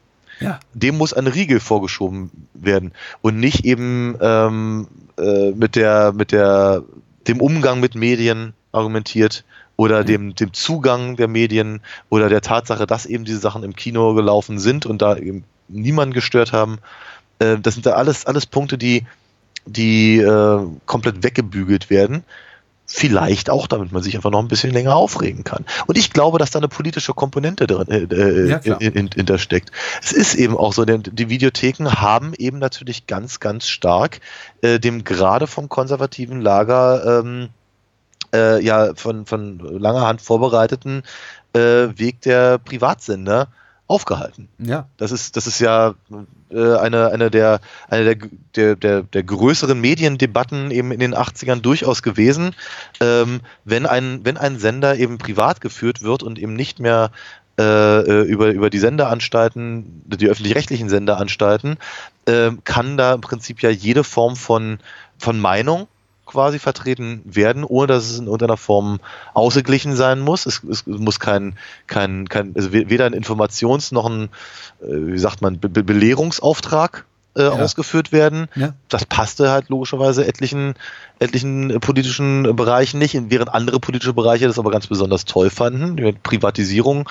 Ja. 0.41 0.59
Dem 0.73 0.97
muss 0.97 1.13
ein 1.13 1.27
Riegel 1.27 1.59
vorgeschoben 1.59 2.29
werden 2.53 2.91
und 3.21 3.39
nicht 3.39 3.65
eben 3.65 4.17
ähm, 4.21 4.87
äh, 5.17 5.51
mit 5.51 5.75
der 5.75 6.13
mit 6.13 6.31
der 6.31 6.83
dem 7.27 7.41
Umgang 7.41 7.79
mit 7.79 7.95
Medien 7.95 8.53
argumentiert 8.71 9.45
oder 9.77 10.03
dem 10.03 10.35
dem 10.35 10.53
Zugang 10.53 11.15
der 11.15 11.29
Medien 11.29 11.81
oder 12.09 12.27
der 12.27 12.41
Tatsache, 12.41 12.85
dass 12.85 13.05
eben 13.05 13.23
diese 13.23 13.39
Sachen 13.39 13.63
im 13.63 13.75
Kino 13.75 14.13
gelaufen 14.13 14.59
sind 14.59 14.85
und 14.85 15.01
da 15.01 15.15
eben 15.15 15.45
niemanden 15.69 16.13
gestört 16.13 16.51
haben. 16.51 16.79
Äh, 17.39 17.57
das 17.59 17.75
sind 17.75 17.85
da 17.85 17.91
alles 17.93 18.25
alles 18.25 18.45
Punkte, 18.45 18.77
die 18.77 19.05
die 19.65 20.17
äh, 20.17 20.59
komplett 20.85 21.23
weggebügelt 21.23 21.89
werden. 21.89 22.23
Vielleicht 22.91 23.51
auch, 23.51 23.67
damit 23.67 23.91
man 23.91 24.01
sich 24.01 24.15
einfach 24.15 24.31
noch 24.31 24.39
ein 24.39 24.47
bisschen 24.47 24.73
länger 24.73 24.95
aufregen 24.95 25.43
kann. 25.43 25.63
Und 25.85 25.95
ich 25.95 26.11
glaube, 26.11 26.39
dass 26.39 26.49
da 26.49 26.57
eine 26.57 26.67
politische 26.67 27.13
Komponente 27.13 27.67
drin 27.67 27.87
äh, 27.87 28.15
äh 28.15 28.59
ja, 28.65 28.77
hintersteckt. 28.79 29.71
Es 30.01 30.11
ist 30.11 30.33
eben 30.33 30.57
auch 30.57 30.73
so, 30.73 30.85
denn 30.85 31.03
die 31.03 31.29
Videotheken 31.29 32.01
haben 32.01 32.33
eben 32.33 32.57
natürlich 32.57 33.05
ganz, 33.05 33.39
ganz 33.39 33.67
stark 33.67 34.21
äh, 34.63 34.79
dem 34.79 35.03
gerade 35.03 35.45
vom 35.45 35.69
konservativen 35.69 36.41
Lager 36.41 37.19
ähm, 37.19 37.49
äh, 38.33 38.59
ja 38.63 38.95
von, 38.95 39.27
von 39.27 39.59
langer 39.59 40.07
Hand 40.07 40.21
vorbereiteten 40.21 41.03
äh, 41.53 41.59
Weg 41.95 42.21
der 42.21 42.57
Privatsender 42.57 43.49
aufgehalten. 43.89 44.47
Ja. 44.59 44.87
Das 44.97 45.11
ist, 45.11 45.35
das 45.35 45.47
ist 45.47 45.59
ja 45.59 45.95
äh, 46.51 46.75
eine, 46.75 47.09
eine, 47.09 47.31
der, 47.31 47.59
eine 47.89 48.15
der, 48.15 48.29
der, 48.55 48.75
der, 48.75 49.01
der 49.01 49.23
größeren 49.23 49.81
Mediendebatten 49.81 50.69
eben 50.69 50.91
in 50.91 50.99
den 50.99 51.15
80ern 51.15 51.61
durchaus 51.61 52.03
gewesen, 52.03 52.55
ähm, 53.01 53.41
wenn, 53.65 53.87
ein, 53.87 54.23
wenn 54.23 54.37
ein 54.37 54.59
Sender 54.59 54.95
eben 54.95 55.17
privat 55.17 55.59
geführt 55.59 56.03
wird 56.03 56.21
und 56.21 56.37
eben 56.37 56.53
nicht 56.53 56.79
mehr 56.79 57.09
äh, 57.57 57.63
äh 57.63 58.21
über, 58.21 58.51
über 58.51 58.69
die 58.69 58.77
Senderanstalten, 58.77 60.03
die 60.05 60.29
öffentlich-rechtlichen 60.29 60.87
Senderanstalten, 60.87 61.77
äh, 62.25 62.51
kann 62.65 62.95
da 62.95 63.15
im 63.15 63.21
Prinzip 63.21 63.63
ja 63.63 63.71
jede 63.71 64.03
Form 64.03 64.35
von, 64.35 64.77
von 65.17 65.39
Meinung 65.39 65.87
quasi 66.29 66.59
vertreten 66.59 67.21
werden, 67.25 67.63
ohne 67.63 67.87
dass 67.87 68.09
es 68.09 68.19
in 68.19 68.25
irgendeiner 68.25 68.57
Form 68.57 68.99
ausgeglichen 69.33 69.95
sein 69.95 70.19
muss. 70.19 70.45
Es, 70.45 70.63
es 70.63 70.85
muss 70.85 71.19
kein, 71.19 71.55
kein, 71.87 72.29
kein, 72.29 72.53
also 72.55 72.71
weder 72.71 73.05
ein 73.05 73.15
Informations- 73.15 73.93
noch 73.93 74.05
ein, 74.05 74.29
äh, 74.81 74.87
wie 74.87 75.17
sagt 75.17 75.41
man, 75.41 75.59
Be 75.59 75.69
Belehrungsauftrag 75.69 77.05
äh, 77.35 77.43
ja. 77.43 77.49
ausgeführt 77.51 78.11
werden. 78.11 78.47
Ja. 78.55 78.73
Das 78.89 79.05
passte 79.05 79.49
halt 79.49 79.69
logischerweise 79.69 80.27
etlichen, 80.27 80.75
etlichen 81.17 81.79
politischen 81.79 82.55
Bereichen 82.55 82.99
nicht, 82.99 83.17
während 83.29 83.53
andere 83.53 83.79
politische 83.79 84.13
Bereiche 84.13 84.47
das 84.47 84.59
aber 84.59 84.71
ganz 84.71 84.87
besonders 84.87 85.25
toll 85.25 85.49
fanden. 85.49 85.97
Die 85.97 86.11
Privatisierung 86.11 87.09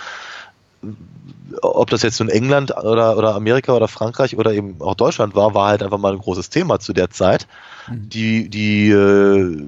ob 1.62 1.90
das 1.90 2.02
jetzt 2.02 2.20
nun 2.20 2.28
England 2.28 2.76
oder, 2.76 3.16
oder 3.16 3.34
Amerika 3.34 3.72
oder 3.72 3.88
Frankreich 3.88 4.36
oder 4.36 4.52
eben 4.52 4.80
auch 4.80 4.94
Deutschland 4.94 5.34
war, 5.34 5.54
war 5.54 5.68
halt 5.68 5.82
einfach 5.82 5.98
mal 5.98 6.12
ein 6.12 6.18
großes 6.18 6.50
Thema 6.50 6.78
zu 6.78 6.92
der 6.92 7.10
Zeit. 7.10 7.46
Mhm. 7.88 8.08
Die, 8.08 8.48
die 8.48 8.90
äh, 8.90 9.66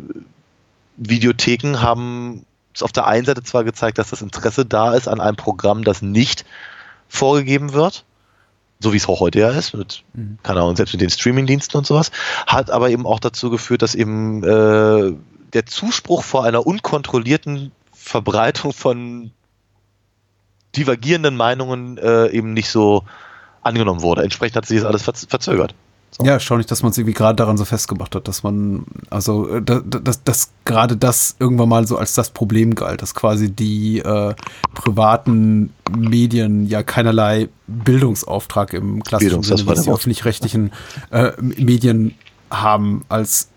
Videotheken 0.97 1.81
haben 1.81 2.45
auf 2.81 2.93
der 2.93 3.07
einen 3.07 3.25
Seite 3.25 3.43
zwar 3.43 3.65
gezeigt, 3.65 3.99
dass 3.99 4.11
das 4.11 4.23
Interesse 4.23 4.65
da 4.65 4.95
ist 4.95 5.09
an 5.09 5.21
einem 5.21 5.37
Programm, 5.37 5.85
das 5.85 6.03
nicht 6.03 6.45
vorgegeben 7.09 7.73
wird, 7.73 8.05
so 8.79 8.93
wie 8.93 8.97
es 8.97 9.09
auch 9.09 9.21
heute 9.21 9.41
ja 9.41 9.51
ist, 9.51 9.75
mit, 9.75 10.05
mhm. 10.15 10.39
keine 10.43 10.61
Ahnung, 10.61 10.77
selbst 10.77 10.93
mit 10.93 11.01
den 11.01 11.11
Streamingdiensten 11.11 11.79
und 11.79 11.87
sowas, 11.87 12.11
hat 12.47 12.71
aber 12.71 12.91
eben 12.91 13.07
auch 13.07 13.21
dazu 13.21 13.51
geführt, 13.51 13.83
dass 13.83 13.95
eben 13.95 14.43
äh, 14.45 15.15
der 15.53 15.67
Zuspruch 15.67 16.23
vor 16.23 16.45
einer 16.45 16.67
unkontrollierten 16.67 17.73
Verbreitung 17.93 18.73
von 18.73 19.33
divergierenden 20.77 21.37
Meinungen 21.37 21.99
äh, 21.99 22.29
eben 22.29 22.53
nicht 22.53 22.71
so 22.71 23.05
angenommen 23.62 24.03
wurde. 24.03 24.23
Entsprechend 24.23 24.57
hat 24.57 24.66
sich 24.66 24.81
das 24.81 24.87
alles 24.87 25.27
verzögert. 25.29 25.75
So. 26.12 26.25
Ja, 26.25 26.33
erstaunlich, 26.33 26.66
dass 26.66 26.83
man 26.83 26.91
es 26.91 26.99
irgendwie 26.99 27.14
gerade 27.14 27.37
daran 27.37 27.57
so 27.57 27.64
festgemacht 27.64 28.16
hat, 28.16 28.27
dass 28.27 28.43
man, 28.43 28.85
also, 29.11 29.49
äh, 29.49 29.62
dass, 29.62 29.83
dass, 29.87 30.25
dass 30.25 30.51
gerade 30.64 30.97
das 30.97 31.37
irgendwann 31.39 31.68
mal 31.68 31.87
so 31.87 31.97
als 31.97 32.14
das 32.14 32.31
Problem 32.31 32.75
galt, 32.75 33.01
dass 33.01 33.14
quasi 33.14 33.51
die 33.51 34.01
äh, 34.01 34.35
privaten 34.75 35.73
Medien 35.97 36.66
ja 36.66 36.83
keinerlei 36.83 37.49
Bildungsauftrag 37.68 38.75
im 38.75 39.05
klassischen 39.05 39.45
Sinne, 39.45 39.66
wie 39.66 39.83
die 39.83 39.91
öffentlich-rechtlichen 39.91 40.73
äh, 41.12 41.31
Medien 41.41 42.16
haben, 42.51 43.05
als 43.09 43.49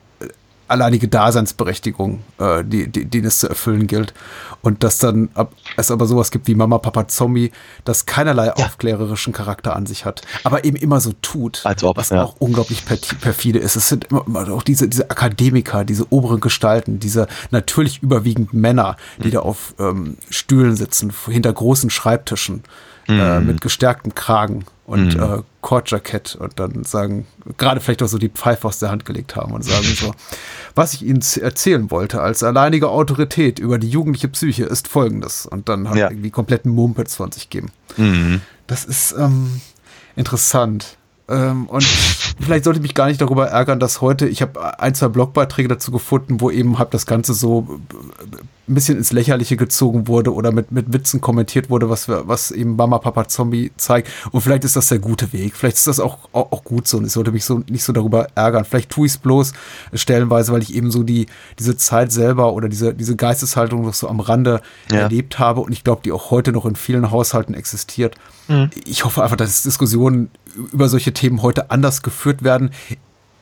alleinige 0.73 1.07
Daseinsberechtigung, 1.07 2.21
äh, 2.39 2.63
die, 2.65 2.87
die, 2.87 3.05
die 3.05 3.19
es 3.19 3.39
zu 3.39 3.47
erfüllen 3.47 3.87
gilt. 3.87 4.13
Und 4.61 4.83
dass 4.83 4.97
dann 4.97 5.29
ab, 5.33 5.53
es 5.77 5.91
aber 5.91 6.05
sowas 6.05 6.31
gibt 6.31 6.47
wie 6.47 6.55
Mama, 6.55 6.77
Papa, 6.77 7.07
Zombie, 7.07 7.51
das 7.85 8.05
keinerlei 8.05 8.47
ja. 8.47 8.53
aufklärerischen 8.53 9.33
Charakter 9.33 9.75
an 9.75 9.85
sich 9.85 10.05
hat, 10.05 10.21
aber 10.43 10.65
eben 10.65 10.77
immer 10.77 10.99
so 10.99 11.13
tut, 11.21 11.61
Als 11.65 11.83
ob, 11.83 11.97
was 11.97 12.09
ja. 12.09 12.23
auch 12.23 12.35
unglaublich 12.39 12.85
perfide 12.85 13.59
ist. 13.59 13.75
Es 13.75 13.89
sind 13.89 14.05
immer, 14.05 14.25
immer 14.25 14.49
auch 14.51 14.63
diese, 14.63 14.87
diese 14.87 15.09
Akademiker, 15.09 15.85
diese 15.85 16.11
oberen 16.11 16.39
Gestalten, 16.39 16.99
diese 16.99 17.27
natürlich 17.51 18.01
überwiegend 18.01 18.53
Männer, 18.53 18.97
die 19.21 19.27
mhm. 19.27 19.31
da 19.31 19.39
auf 19.39 19.75
ähm, 19.79 20.17
Stühlen 20.29 20.75
sitzen, 20.75 21.13
hinter 21.27 21.53
großen 21.53 21.89
Schreibtischen 21.89 22.63
mhm. 23.07 23.19
äh, 23.19 23.39
mit 23.39 23.61
gestärktem 23.61 24.15
Kragen 24.15 24.65
und 24.85 25.15
mhm. 25.15 25.23
äh, 25.23 25.41
Kordjackett 25.61 26.35
und 26.35 26.59
dann 26.59 26.83
sagen, 26.83 27.25
gerade 27.57 27.79
vielleicht 27.79 28.03
auch 28.03 28.07
so 28.07 28.17
die 28.17 28.29
Pfeife 28.29 28.67
aus 28.67 28.79
der 28.79 28.91
Hand 28.91 29.05
gelegt 29.05 29.35
haben 29.35 29.53
und 29.53 29.63
sagen 29.63 29.85
so, 29.85 30.13
was 30.75 30.93
ich 30.93 31.03
Ihnen 31.03 31.23
erzählen 31.41 31.89
wollte 31.89 32.21
als 32.21 32.43
alleinige 32.43 32.89
Autorität 32.89 33.59
über 33.59 33.77
die 33.79 33.89
jugendliche 33.89 34.27
Psyche 34.27 34.65
ist 34.65 34.87
folgendes 34.87 35.45
und 35.45 35.69
dann 35.69 35.87
halt 35.87 35.99
ja. 35.99 36.09
irgendwie 36.09 36.31
kompletten 36.31 36.71
Mumpets 36.71 37.15
von 37.15 37.31
sich 37.31 37.49
geben. 37.49 37.71
Mhm. 37.97 38.41
Das 38.67 38.85
ist 38.85 39.15
ähm, 39.17 39.61
interessant. 40.15 40.97
Ähm, 41.29 41.67
und 41.67 41.83
vielleicht 41.83 42.65
sollte 42.65 42.79
ich 42.79 42.83
mich 42.83 42.95
gar 42.95 43.07
nicht 43.07 43.21
darüber 43.21 43.47
ärgern, 43.47 43.79
dass 43.79 44.01
heute, 44.01 44.27
ich 44.27 44.41
habe 44.41 44.79
ein, 44.79 44.93
zwei 44.93 45.07
Blogbeiträge 45.07 45.69
dazu 45.69 45.91
gefunden, 45.91 46.41
wo 46.41 46.51
eben 46.51 46.79
halt 46.79 46.93
das 46.93 47.05
Ganze 47.05 47.33
so 47.33 47.79
ein 48.67 48.75
bisschen 48.75 48.97
ins 48.97 49.11
Lächerliche 49.11 49.57
gezogen 49.57 50.07
wurde 50.07 50.33
oder 50.33 50.53
mit, 50.53 50.71
mit 50.71 50.93
Witzen 50.93 51.19
kommentiert 51.19 51.69
wurde, 51.69 51.89
was, 51.89 52.07
wir, 52.07 52.27
was 52.29 52.49
eben 52.51 52.77
Mama 52.77 52.97
Papa 52.97 53.27
Zombie 53.27 53.71
zeigt. 53.75 54.09
Und 54.31 54.39
vielleicht 54.39 54.63
ist 54.63 54.77
das 54.77 54.87
der 54.87 54.99
gute 54.99 55.33
Weg. 55.33 55.57
Vielleicht 55.57 55.75
ist 55.75 55.87
das 55.87 55.99
auch, 55.99 56.19
auch, 56.31 56.51
auch 56.53 56.63
gut 56.63 56.87
so 56.87 56.97
und 56.97 57.05
ich 57.05 57.11
sollte 57.11 57.33
mich 57.33 57.43
so 57.43 57.61
nicht 57.69 57.83
so 57.83 57.91
darüber 57.91 58.27
ärgern. 58.35 58.63
Vielleicht 58.63 58.89
tue 58.89 59.05
ich 59.05 59.13
es 59.13 59.17
bloß 59.17 59.51
stellenweise, 59.93 60.53
weil 60.53 60.61
ich 60.61 60.73
eben 60.73 60.91
so 60.91 61.03
die, 61.03 61.25
diese 61.59 61.75
Zeit 61.75 62.13
selber 62.13 62.53
oder 62.53 62.69
diese, 62.69 62.93
diese 62.93 63.17
Geisteshaltung 63.17 63.85
noch 63.85 63.93
so 63.93 64.07
am 64.07 64.21
Rande 64.21 64.61
ja. 64.89 64.99
erlebt 64.99 65.39
habe 65.39 65.59
und 65.59 65.73
ich 65.73 65.83
glaube, 65.83 66.01
die 66.05 66.13
auch 66.13 66.31
heute 66.31 66.53
noch 66.53 66.65
in 66.65 66.77
vielen 66.77 67.11
Haushalten 67.11 67.55
existiert. 67.55 68.15
Mhm. 68.47 68.69
Ich 68.85 69.03
hoffe 69.03 69.23
einfach, 69.23 69.37
dass 69.37 69.63
Diskussionen 69.63 70.29
über 70.71 70.87
solche 70.87 71.13
Themen 71.13 71.41
heute 71.41 71.69
anders 71.69 72.01
geführt 72.01 72.43
werden. 72.43 72.71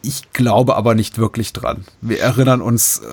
Ich 0.01 0.31
glaube 0.33 0.75
aber 0.75 0.95
nicht 0.95 1.19
wirklich 1.19 1.53
dran. 1.53 1.85
Wir 2.01 2.19
erinnern 2.21 2.61
uns, 2.61 2.99
äh, 2.99 3.05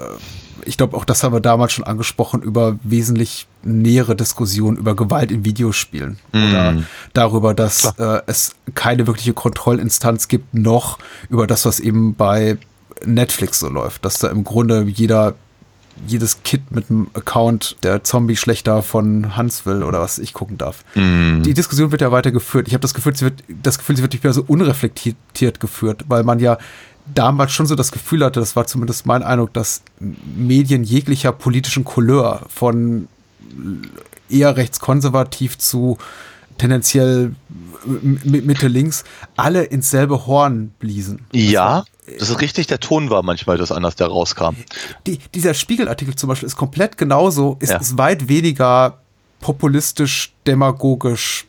ich 0.65 0.77
glaube 0.77 0.97
auch 0.97 1.05
das 1.05 1.23
haben 1.23 1.33
wir 1.33 1.41
damals 1.41 1.73
schon 1.73 1.85
angesprochen, 1.85 2.43
über 2.43 2.79
wesentlich 2.83 3.47
nähere 3.63 4.17
Diskussionen 4.17 4.77
über 4.77 4.95
Gewalt 4.95 5.31
in 5.31 5.45
Videospielen. 5.45 6.19
Mm. 6.33 6.37
Oder 6.37 6.83
darüber, 7.13 7.55
dass 7.55 7.99
äh, 7.99 8.21
es 8.27 8.55
keine 8.75 9.07
wirkliche 9.07 9.33
Kontrollinstanz 9.33 10.29
gibt, 10.29 10.55
noch 10.55 10.99
über 11.29 11.47
das, 11.47 11.65
was 11.65 11.81
eben 11.81 12.15
bei 12.15 12.57
Netflix 13.05 13.61
so 13.61 13.69
läuft. 13.69 14.05
Dass 14.05 14.19
da 14.19 14.29
im 14.29 14.45
Grunde 14.45 14.83
jeder 14.83 15.35
jedes 16.07 16.43
Kit 16.43 16.71
mit 16.71 16.91
einem 16.91 17.09
Account 17.15 17.77
der 17.83 18.05
Zombie-Schlechter 18.05 18.83
von 18.83 19.37
Hans 19.37 19.67
will 19.67 19.83
oder 19.83 20.01
was 20.01 20.19
ich 20.19 20.33
gucken 20.33 20.59
darf. 20.59 20.85
Mm. 20.95 21.43
Die 21.43 21.55
Diskussion 21.55 21.91
wird 21.91 22.01
ja 22.01 22.13
weitergeführt. 22.13 22.69
Ich 22.69 22.75
habe 22.75 22.83
das 22.83 22.95
Gefühl, 22.95 23.17
sie 23.17 23.27
wird, 23.27 23.43
das 23.49 23.79
Gefühl, 23.79 23.97
sie 23.97 24.03
wird 24.03 24.13
nicht 24.13 24.25
mehr 24.25 24.33
so 24.33 24.45
unreflektiert 24.47 25.61
geführt, 25.61 26.05
weil 26.09 26.23
man 26.23 26.39
ja 26.39 26.59
damals 27.15 27.53
schon 27.53 27.67
so 27.67 27.75
das 27.75 27.93
Gefühl 27.93 28.25
hatte, 28.25 28.41
das 28.41 28.57
war 28.57 28.67
zumindest 28.67 29.07
mein 29.07 29.23
Eindruck, 29.23 29.53
dass 29.53 29.83
Medien 30.01 30.85
jeglicher 30.85 31.33
politischen 31.33 31.85
Couleur 31.85 32.43
von 32.49 33.09
eher 34.29 34.57
rechtskonservativ 34.57 35.59
zu 35.59 35.99
tendenziell 36.59 37.35
Mitte 37.85 38.69
links 38.69 39.05
alle 39.37 39.63
ins 39.63 39.91
selbe 39.91 40.27
Horn 40.27 40.73
bliesen. 40.79 41.25
Ja, 41.33 41.85
das 42.19 42.31
ist 42.31 42.41
richtig, 42.41 42.67
der 42.67 42.81
Ton 42.81 43.11
war 43.11 43.23
manchmal 43.23 43.59
das 43.59 43.71
anders, 43.71 43.95
der 43.97 44.09
rauskam. 44.09 44.57
Die, 45.07 45.19
dieser 45.35 45.55
Spiegelartikel 45.55 46.15
zum 46.17 46.29
Beispiel 46.29 46.47
ist 46.47 46.57
komplett 46.57 46.99
genauso, 46.99 47.57
ist, 47.61 47.71
ja. 47.71 47.79
ist 47.79 47.99
weit 47.99 48.29
weniger 48.29 48.99
populistisch, 49.41 50.33
demagogisch, 50.47 51.47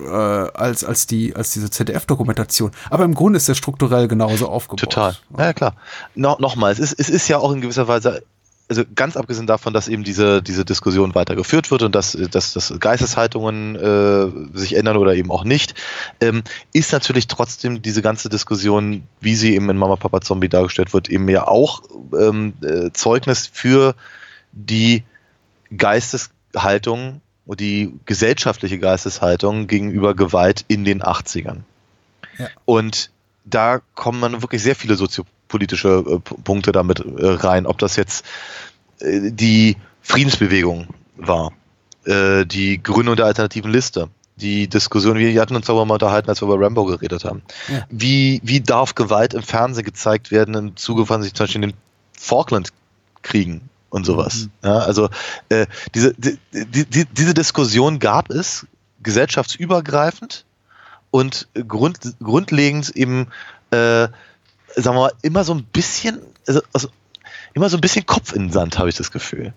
äh, 0.00 0.08
als, 0.08 0.84
als, 0.84 1.06
die, 1.06 1.34
als 1.36 1.52
diese 1.52 1.70
ZDF-Dokumentation. 1.70 2.70
Aber 2.90 3.04
im 3.04 3.14
Grunde 3.14 3.36
ist 3.36 3.48
er 3.48 3.54
strukturell 3.54 4.08
genauso 4.08 4.48
aufgebaut. 4.48 4.80
Total. 4.80 5.16
Ja, 5.38 5.52
klar. 5.52 5.74
No, 6.14 6.36
Nochmal, 6.38 6.72
es 6.72 6.78
ist, 6.78 6.98
es 6.98 7.08
ist 7.08 7.28
ja 7.28 7.38
auch 7.38 7.52
in 7.52 7.60
gewisser 7.60 7.88
Weise 7.88 8.22
also 8.70 8.84
ganz 8.94 9.16
abgesehen 9.16 9.48
davon, 9.48 9.74
dass 9.74 9.88
eben 9.88 10.04
diese, 10.04 10.42
diese 10.42 10.64
Diskussion 10.64 11.16
weitergeführt 11.16 11.72
wird 11.72 11.82
und 11.82 11.92
dass, 11.92 12.12
dass, 12.30 12.52
dass 12.52 12.72
Geisteshaltungen 12.78 13.74
äh, 13.74 14.56
sich 14.56 14.76
ändern 14.76 14.96
oder 14.96 15.16
eben 15.16 15.32
auch 15.32 15.42
nicht, 15.42 15.74
ähm, 16.20 16.44
ist 16.72 16.92
natürlich 16.92 17.26
trotzdem 17.26 17.82
diese 17.82 18.00
ganze 18.00 18.28
Diskussion, 18.28 19.02
wie 19.20 19.34
sie 19.34 19.56
eben 19.56 19.68
in 19.70 19.76
Mama 19.76 19.96
Papa 19.96 20.20
Zombie 20.20 20.48
dargestellt 20.48 20.94
wird, 20.94 21.10
eben 21.10 21.28
ja 21.28 21.48
auch 21.48 21.82
ähm, 22.16 22.52
äh, 22.62 22.90
Zeugnis 22.92 23.50
für 23.52 23.96
die 24.52 25.02
Geisteshaltung 25.76 27.22
und 27.50 27.58
die 27.58 27.92
gesellschaftliche 28.06 28.78
Geisteshaltung 28.78 29.66
gegenüber 29.66 30.14
Gewalt 30.14 30.64
in 30.68 30.84
den 30.84 31.02
80ern. 31.02 31.62
Ja. 32.38 32.46
Und 32.64 33.10
da 33.44 33.80
kommen 33.96 34.20
man 34.20 34.40
wirklich 34.40 34.62
sehr 34.62 34.76
viele 34.76 34.94
soziopolitische 34.94 36.04
äh, 36.06 36.18
Punkte 36.20 36.70
damit 36.70 37.00
äh, 37.00 37.26
rein, 37.26 37.66
ob 37.66 37.78
das 37.78 37.96
jetzt 37.96 38.24
äh, 39.00 39.32
die 39.32 39.76
Friedensbewegung 40.00 40.86
war, 41.16 41.52
die 42.06 42.82
Gründung 42.82 43.16
der 43.16 43.26
alternativen 43.26 43.70
Liste, 43.70 44.08
die 44.36 44.68
Diskussion, 44.68 45.18
wir 45.18 45.40
hatten 45.40 45.54
uns 45.54 45.66
darüber 45.66 45.84
mal 45.84 45.94
unterhalten, 45.94 46.30
als 46.30 46.40
wir 46.40 46.46
über 46.46 46.64
Rambo 46.64 46.86
geredet 46.86 47.24
haben. 47.24 47.42
Ja. 47.68 47.84
Wie, 47.90 48.40
wie 48.42 48.60
darf 48.60 48.94
Gewalt 48.94 49.34
im 49.34 49.42
Fernsehen 49.42 49.84
gezeigt 49.84 50.30
werden 50.30 50.54
im 50.54 50.76
Zuge 50.76 51.04
von 51.04 51.22
sich 51.22 51.34
zum 51.34 51.44
Beispiel 51.44 51.62
in 51.62 51.70
den 51.70 51.76
Falkland-Kriegen 52.16 53.69
und 53.90 54.06
sowas? 54.06 54.44
Mhm. 54.44 54.50
Ja, 54.64 54.78
also 54.78 55.10
äh, 55.48 55.66
diese, 55.94 56.14
die, 56.14 56.38
die, 56.52 57.04
diese 57.04 57.34
Diskussion 57.34 57.98
gab 57.98 58.30
es 58.30 58.66
gesellschaftsübergreifend 59.02 60.44
und 61.10 61.48
grund, 61.68 61.98
grundlegend 62.22 62.90
eben, 62.90 63.28
äh, 63.70 64.06
sagen 64.06 64.14
wir 64.76 64.92
mal, 64.92 65.12
immer 65.22 65.44
so 65.44 65.54
ein 65.54 65.64
bisschen, 65.64 66.20
also, 66.46 66.62
also 66.72 66.88
immer 67.54 67.68
so 67.68 67.76
ein 67.76 67.80
bisschen 67.80 68.06
Kopf 68.06 68.32
in 68.32 68.44
den 68.44 68.52
Sand, 68.52 68.78
habe 68.78 68.88
ich 68.88 68.96
das 68.96 69.10
Gefühl. 69.10 69.52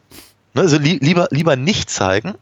Ne, 0.54 0.62
also 0.62 0.78
li 0.78 0.98
lieber, 1.02 1.28
lieber 1.32 1.56
nicht 1.56 1.90
zeigen 1.90 2.36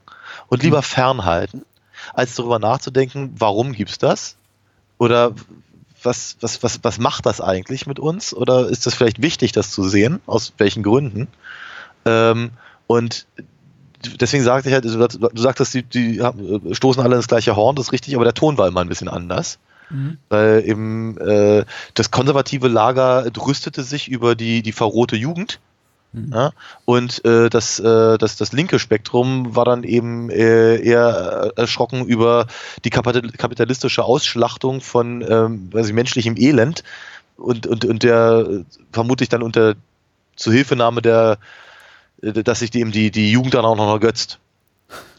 und 0.48 0.64
lieber 0.64 0.82
fernhalten, 0.82 1.66
als 2.14 2.36
darüber 2.36 2.60
nachzudenken, 2.60 3.34
warum 3.38 3.74
gibt's 3.74 3.98
das? 3.98 4.36
Oder 4.98 5.34
was, 6.04 6.38
was, 6.42 6.64
was, 6.64 6.80
was 6.84 7.00
macht 7.00 7.26
das 7.26 7.42
eigentlich 7.42 7.86
mit 7.86 8.00
uns? 8.00 8.34
Oder 8.34 8.68
ist 8.68 8.86
das 8.86 8.96
vielleicht 8.96 9.22
wichtig, 9.22 9.52
das 9.52 9.72
zu 9.72 9.84
sehen? 9.88 10.20
Aus 10.26 10.54
welchen 10.58 10.84
Gründen? 10.84 11.28
Ähm, 12.06 12.52
und 12.88 13.26
deswegen 14.20 14.44
sagte 14.44 14.70
ich 14.70 14.74
halt, 14.74 14.86
du, 14.86 15.08
du 15.08 15.42
sagtest, 15.42 15.74
die, 15.74 15.84
die 15.84 16.22
stoßen 16.72 17.02
alle 17.02 17.16
ins 17.16 17.28
gleiche 17.28 17.56
Horn, 17.56 17.76
das 17.76 17.88
ist 17.88 17.92
richtig, 17.92 18.16
aber 18.16 18.24
der 18.24 18.34
Ton 18.34 18.58
war 18.58 18.68
immer 18.68 18.82
ein 18.82 18.90
bisschen 18.90 19.10
anders. 19.10 19.60
Mhm. 19.90 20.18
Weil 20.30 20.64
eben 20.66 21.18
äh, 21.18 21.66
das 21.94 22.12
konservative 22.12 22.68
Lager 22.68 23.26
rüstete 23.46 23.84
sich 23.84 24.10
über 24.10 24.36
die, 24.36 24.62
die 24.62 24.72
verrohte 24.72 25.16
Jugend. 25.16 25.60
Mhm. 26.14 26.32
Ja, 26.34 26.52
und 26.86 27.24
äh, 27.24 27.50
das, 27.50 27.80
äh, 27.80 28.18
das, 28.18 28.36
das 28.36 28.52
linke 28.52 28.80
Spektrum 28.80 29.56
war 29.56 29.64
dann 29.66 29.84
eben 29.84 30.30
äh, 30.30 30.76
eher 30.78 31.54
erschrocken 31.56 32.06
über 32.06 32.48
die 32.84 32.90
kapitalistische 32.90 34.04
Ausschlachtung 34.04 34.82
von 34.82 35.26
ähm, 35.28 35.70
also 35.74 35.94
menschlichem 35.94 36.36
Elend 36.38 36.84
und, 37.38 37.66
und, 37.66 37.86
und 37.86 38.04
der 38.04 38.46
vermutlich 38.92 39.30
dann 39.30 39.42
unter 39.42 39.76
Zuhilfenahme 40.36 41.02
der 41.02 41.34
äh, 41.34 41.38
dass 42.22 42.60
sich 42.60 42.74
eben 42.76 42.92
die, 42.92 43.12
die 43.12 43.32
Jugend 43.32 43.54
dann 43.54 43.66
auch 43.66 43.76
noch 43.76 43.92
ergötzt 43.92 44.40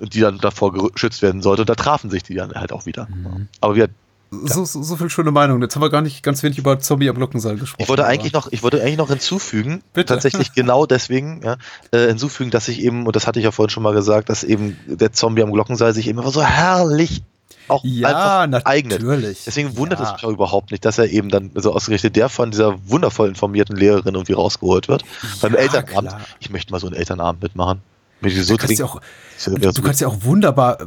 und 0.01 0.15
die 0.15 0.21
dann 0.21 0.39
davor 0.39 0.73
geschützt 0.73 1.23
werden 1.23 1.43
sollte. 1.43 1.63
Und 1.63 1.69
da 1.69 1.75
trafen 1.75 2.11
sich 2.11 2.23
die 2.23 2.35
dann 2.35 2.53
halt 2.53 2.73
auch 2.73 2.87
wieder. 2.87 3.07
Mhm. 3.07 3.49
Aber 3.61 3.75
wir 3.75 3.89
so, 4.33 4.65
so, 4.65 4.83
so 4.83 4.97
viel 4.97 5.11
schöne 5.11 5.31
Meinung. 5.31 5.61
Jetzt 5.61 5.75
haben 5.77 5.83
wir 5.83 5.91
gar 5.91 6.01
nicht 6.01 6.23
ganz 6.23 6.43
wenig 6.43 6.57
über 6.57 6.79
Zombie 6.79 7.11
am 7.11 7.17
Glockenseil 7.17 7.59
gesprochen. 7.59 7.83
Ich 7.83 7.89
wollte 7.91 8.07
eigentlich 8.07 8.33
noch, 8.33 8.51
ich 8.51 8.63
wollte 8.63 8.81
eigentlich 8.81 8.97
noch 8.97 9.11
hinzufügen, 9.11 9.83
Bitte? 9.93 10.15
tatsächlich 10.15 10.53
genau 10.55 10.87
deswegen, 10.87 11.43
ja, 11.45 11.57
äh, 11.91 12.07
hinzufügen, 12.09 12.51
dass 12.51 12.69
ich 12.69 12.81
eben, 12.81 13.07
und 13.07 13.15
das 13.15 13.27
hatte 13.27 13.41
ich 13.41 13.45
ja 13.45 13.51
vorhin 13.51 13.69
schon 13.69 13.83
mal 13.83 13.93
gesagt, 13.93 14.31
dass 14.31 14.43
eben 14.43 14.79
der 14.87 15.13
Zombie 15.13 15.43
am 15.43 15.53
Glockenseil 15.53 15.93
sich 15.93 16.09
immer 16.09 16.31
so 16.31 16.43
herrlich 16.43 17.23
auch 17.73 17.85
ja, 17.85 18.47
eignet. 18.65 19.03
Natürlich. 19.03 19.45
Deswegen 19.45 19.77
wundert 19.77 20.01
ja. 20.01 20.07
es 20.07 20.13
mich 20.13 20.25
auch 20.25 20.31
überhaupt 20.31 20.71
nicht, 20.71 20.85
dass 20.85 20.99
er 20.99 21.07
eben 21.07 21.29
dann 21.29 21.51
so 21.55 21.73
ausgerichtet 21.73 22.17
der 22.17 22.29
von 22.29 22.51
dieser 22.51 22.77
wundervoll 22.89 23.29
informierten 23.29 23.77
Lehrerin 23.77 24.15
irgendwie 24.15 24.35
rausgeholt 24.35 24.89
wird. 24.89 25.03
Ja, 25.03 25.29
Beim 25.43 25.55
Elternabend. 25.55 26.11
Klar. 26.11 26.21
Ich 26.41 26.51
möchte 26.51 26.73
mal 26.73 26.79
so 26.79 26.87
einen 26.87 26.97
Elternabend 26.97 27.43
mitmachen. 27.43 27.83
So 28.23 28.55
du, 28.55 28.57
kannst 28.57 28.79
ja 28.79 28.85
auch, 28.85 29.01
du 29.47 29.83
kannst 29.83 30.01
ja 30.01 30.09
auch 30.09 30.19
wunderbar, 30.23 30.79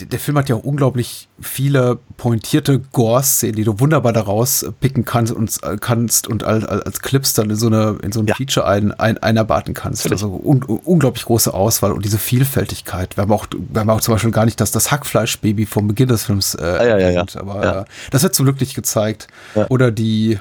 der 0.00 0.18
Film 0.18 0.38
hat 0.38 0.48
ja 0.48 0.56
auch 0.56 0.64
unglaublich 0.64 1.28
viele 1.40 1.98
pointierte 2.16 2.78
Gore-Szenen, 2.78 3.56
die 3.56 3.64
du 3.64 3.80
wunderbar 3.80 4.12
daraus 4.12 4.66
picken 4.80 5.04
kannst 5.04 5.32
und 5.32 5.60
kannst 5.80 6.26
und 6.26 6.44
als, 6.44 6.64
als 6.64 7.00
Clips 7.00 7.34
dann 7.34 7.50
in 7.50 7.56
so 7.56 7.66
eine 7.66 7.98
in 8.02 8.12
so 8.12 8.20
ein 8.20 8.26
ja. 8.26 8.34
Feature 8.34 8.66
ein, 8.66 8.92
ein, 8.92 9.18
einarbeiten 9.18 9.74
kannst. 9.74 10.02
Völlig. 10.02 10.14
Also 10.14 10.28
un, 10.28 10.62
unglaublich 10.62 11.24
große 11.24 11.52
Auswahl 11.52 11.92
und 11.92 12.04
diese 12.04 12.18
Vielfältigkeit. 12.18 13.16
Wir 13.16 13.22
haben 13.22 13.32
auch, 13.32 13.46
wir 13.50 13.80
haben 13.80 13.90
auch 13.90 14.00
zum 14.00 14.14
Beispiel 14.14 14.30
gar 14.30 14.44
nicht 14.44 14.60
das, 14.60 14.70
das 14.70 14.90
Hackfleisch-Baby 14.90 15.66
vom 15.66 15.88
Beginn 15.88 16.08
des 16.08 16.24
Films 16.24 16.54
äh, 16.54 16.62
ah, 16.62 16.84
ja, 16.84 16.98
ja, 16.98 17.10
ja. 17.10 17.24
aber 17.36 17.64
ja. 17.64 17.80
Äh, 17.82 17.84
das 18.10 18.22
wird 18.22 18.34
zum 18.34 18.46
Glück 18.46 18.60
nicht 18.60 18.74
gezeigt. 18.74 19.28
Oder 19.68 19.90
die 19.90 20.38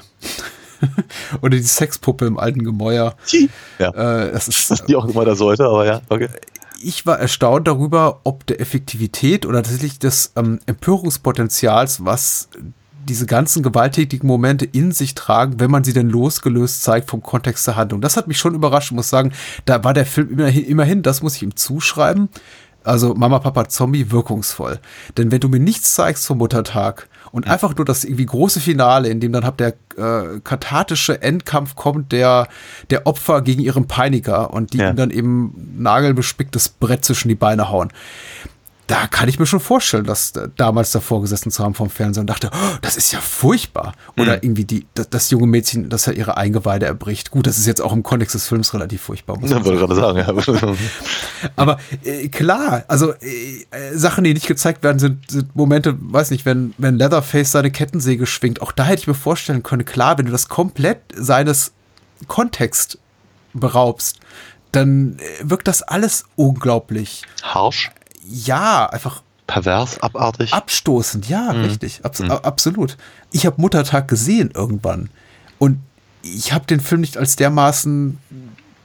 Oder 1.41 1.57
die 1.57 1.63
Sexpuppe 1.63 2.25
im 2.25 2.37
alten 2.37 2.63
Gemäuer. 2.63 3.15
Ja. 3.79 3.89
Äh, 3.89 4.31
das 4.31 4.47
ist, 4.47 4.69
Was 4.69 4.83
die 4.87 4.95
auch 4.95 5.05
immer 5.05 5.25
da 5.25 5.35
sollte, 5.35 5.65
aber 5.65 5.85
ja, 5.85 6.01
okay. 6.09 6.29
Ich 6.81 7.05
war 7.05 7.19
erstaunt 7.19 7.67
darüber, 7.67 8.21
ob 8.23 8.45
der 8.45 8.59
Effektivität 8.59 9.45
oder 9.45 9.63
tatsächlich 9.63 9.99
des 9.99 10.33
ähm, 10.35 10.59
Empörungspotenzials, 10.65 12.05
was 12.05 12.49
diese 13.07 13.25
ganzen 13.25 13.63
gewalttätigen 13.63 14.27
Momente 14.27 14.65
in 14.65 14.91
sich 14.91 15.15
tragen, 15.15 15.59
wenn 15.59 15.71
man 15.71 15.83
sie 15.83 15.93
denn 15.93 16.09
losgelöst 16.09 16.83
zeigt 16.83 17.09
vom 17.09 17.23
Kontext 17.23 17.65
der 17.67 17.75
Handlung. 17.75 18.01
Das 18.01 18.17
hat 18.17 18.27
mich 18.27 18.37
schon 18.37 18.53
überrascht, 18.53 18.91
muss 18.91 19.09
sagen. 19.09 19.31
Da 19.65 19.83
war 19.83 19.93
der 19.93 20.05
Film 20.05 20.31
immerhin, 20.31 20.65
immerhin 20.65 21.01
das 21.03 21.21
muss 21.21 21.35
ich 21.35 21.43
ihm 21.43 21.55
zuschreiben. 21.55 22.29
Also 22.83 23.13
Mama, 23.15 23.39
Papa, 23.39 23.67
Zombie 23.67 24.11
wirkungsvoll. 24.11 24.79
Denn 25.17 25.31
wenn 25.31 25.39
du 25.39 25.49
mir 25.49 25.59
nichts 25.59 25.93
zeigst 25.93 26.25
vom 26.25 26.37
Muttertag, 26.37 27.09
und 27.37 27.45
ja. 27.45 27.53
einfach 27.53 27.75
nur 27.75 27.85
das 27.85 28.03
irgendwie 28.03 28.25
große 28.25 28.59
Finale, 28.59 29.09
in 29.09 29.19
dem 29.19 29.31
dann 29.31 29.45
habt 29.45 29.59
der 29.59 29.75
äh, 29.95 30.39
kathartische 30.43 31.21
Endkampf 31.21 31.75
kommt, 31.75 32.11
der, 32.11 32.47
der 32.89 33.05
Opfer 33.05 33.41
gegen 33.41 33.61
ihren 33.61 33.87
Peiniger 33.87 34.53
und 34.53 34.73
die 34.73 34.79
ja. 34.79 34.89
ihm 34.89 34.95
dann 34.95 35.11
eben 35.11 35.75
nagelbespicktes 35.77 36.69
Brett 36.69 37.05
zwischen 37.05 37.29
die 37.29 37.35
Beine 37.35 37.69
hauen 37.69 37.93
da 38.87 39.05
kann 39.07 39.27
ich 39.27 39.37
mir 39.37 39.45
schon 39.45 39.59
vorstellen, 39.59 40.05
dass 40.05 40.31
damals 40.55 40.91
davor 40.91 41.21
gesessen 41.21 41.51
zu 41.51 41.61
haben 41.61 41.73
vom 41.73 41.89
Fernsehen 41.89 42.21
und 42.21 42.27
dachte, 42.27 42.49
oh, 42.53 42.77
das 42.81 42.95
ist 42.95 43.11
ja 43.11 43.19
furchtbar. 43.19 43.93
Oder 44.15 44.37
mhm. 44.37 44.43
irgendwie 44.43 44.63
die, 44.63 44.87
das, 44.93 45.09
das, 45.09 45.29
junge 45.29 45.45
Mädchen, 45.45 45.89
das 45.89 46.05
ja 46.05 46.13
ihre 46.13 46.37
Eingeweide 46.37 46.85
erbricht. 46.85 47.29
Gut, 47.29 47.47
das 47.47 47.57
ist 47.57 47.67
jetzt 47.67 47.81
auch 47.81 47.91
im 47.91 48.01
Kontext 48.01 48.33
des 48.33 48.47
Films 48.47 48.73
relativ 48.73 49.01
furchtbar. 49.01 49.37
Muss 49.37 49.51
ja, 49.51 49.63
wollte 49.65 49.79
gerade 49.79 49.95
sagen, 49.95 50.17
ja. 50.19 50.75
Aber 51.57 51.79
äh, 52.05 52.29
klar, 52.29 52.85
also 52.87 53.11
äh, 53.11 53.65
Sachen, 53.93 54.23
die 54.23 54.33
nicht 54.33 54.47
gezeigt 54.47 54.83
werden, 54.83 54.99
sind, 54.99 55.29
sind 55.29 55.53
Momente, 55.53 55.97
weiß 55.99 56.31
nicht, 56.31 56.45
wenn, 56.45 56.73
wenn 56.77 56.97
Leatherface 56.97 57.51
seine 57.51 57.71
Kettensäge 57.71 58.25
schwingt, 58.25 58.61
auch 58.61 58.71
da 58.71 58.85
hätte 58.85 59.01
ich 59.01 59.07
mir 59.07 59.15
vorstellen 59.15 59.63
können, 59.63 59.83
klar, 59.83 60.17
wenn 60.17 60.27
du 60.27 60.31
das 60.31 60.47
komplett 60.47 61.01
seines 61.13 61.73
Kontext 62.27 62.99
beraubst, 63.53 64.21
dann 64.71 65.17
äh, 65.19 65.49
wirkt 65.49 65.67
das 65.67 65.81
alles 65.81 66.23
unglaublich 66.37 67.23
harsch 67.43 67.91
ja, 68.29 68.89
einfach 68.89 69.21
pervers, 69.47 70.01
abartig. 70.01 70.53
Abstoßend, 70.53 71.29
ja, 71.29 71.53
mhm. 71.53 71.61
richtig, 71.61 72.01
abs 72.03 72.19
mhm. 72.19 72.31
absolut. 72.31 72.97
Ich 73.31 73.45
habe 73.45 73.59
Muttertag 73.61 74.07
gesehen 74.07 74.51
irgendwann 74.53 75.09
und 75.57 75.79
ich 76.21 76.53
habe 76.53 76.65
den 76.65 76.79
Film 76.79 77.01
nicht 77.01 77.17
als 77.17 77.35
dermaßen 77.35 78.17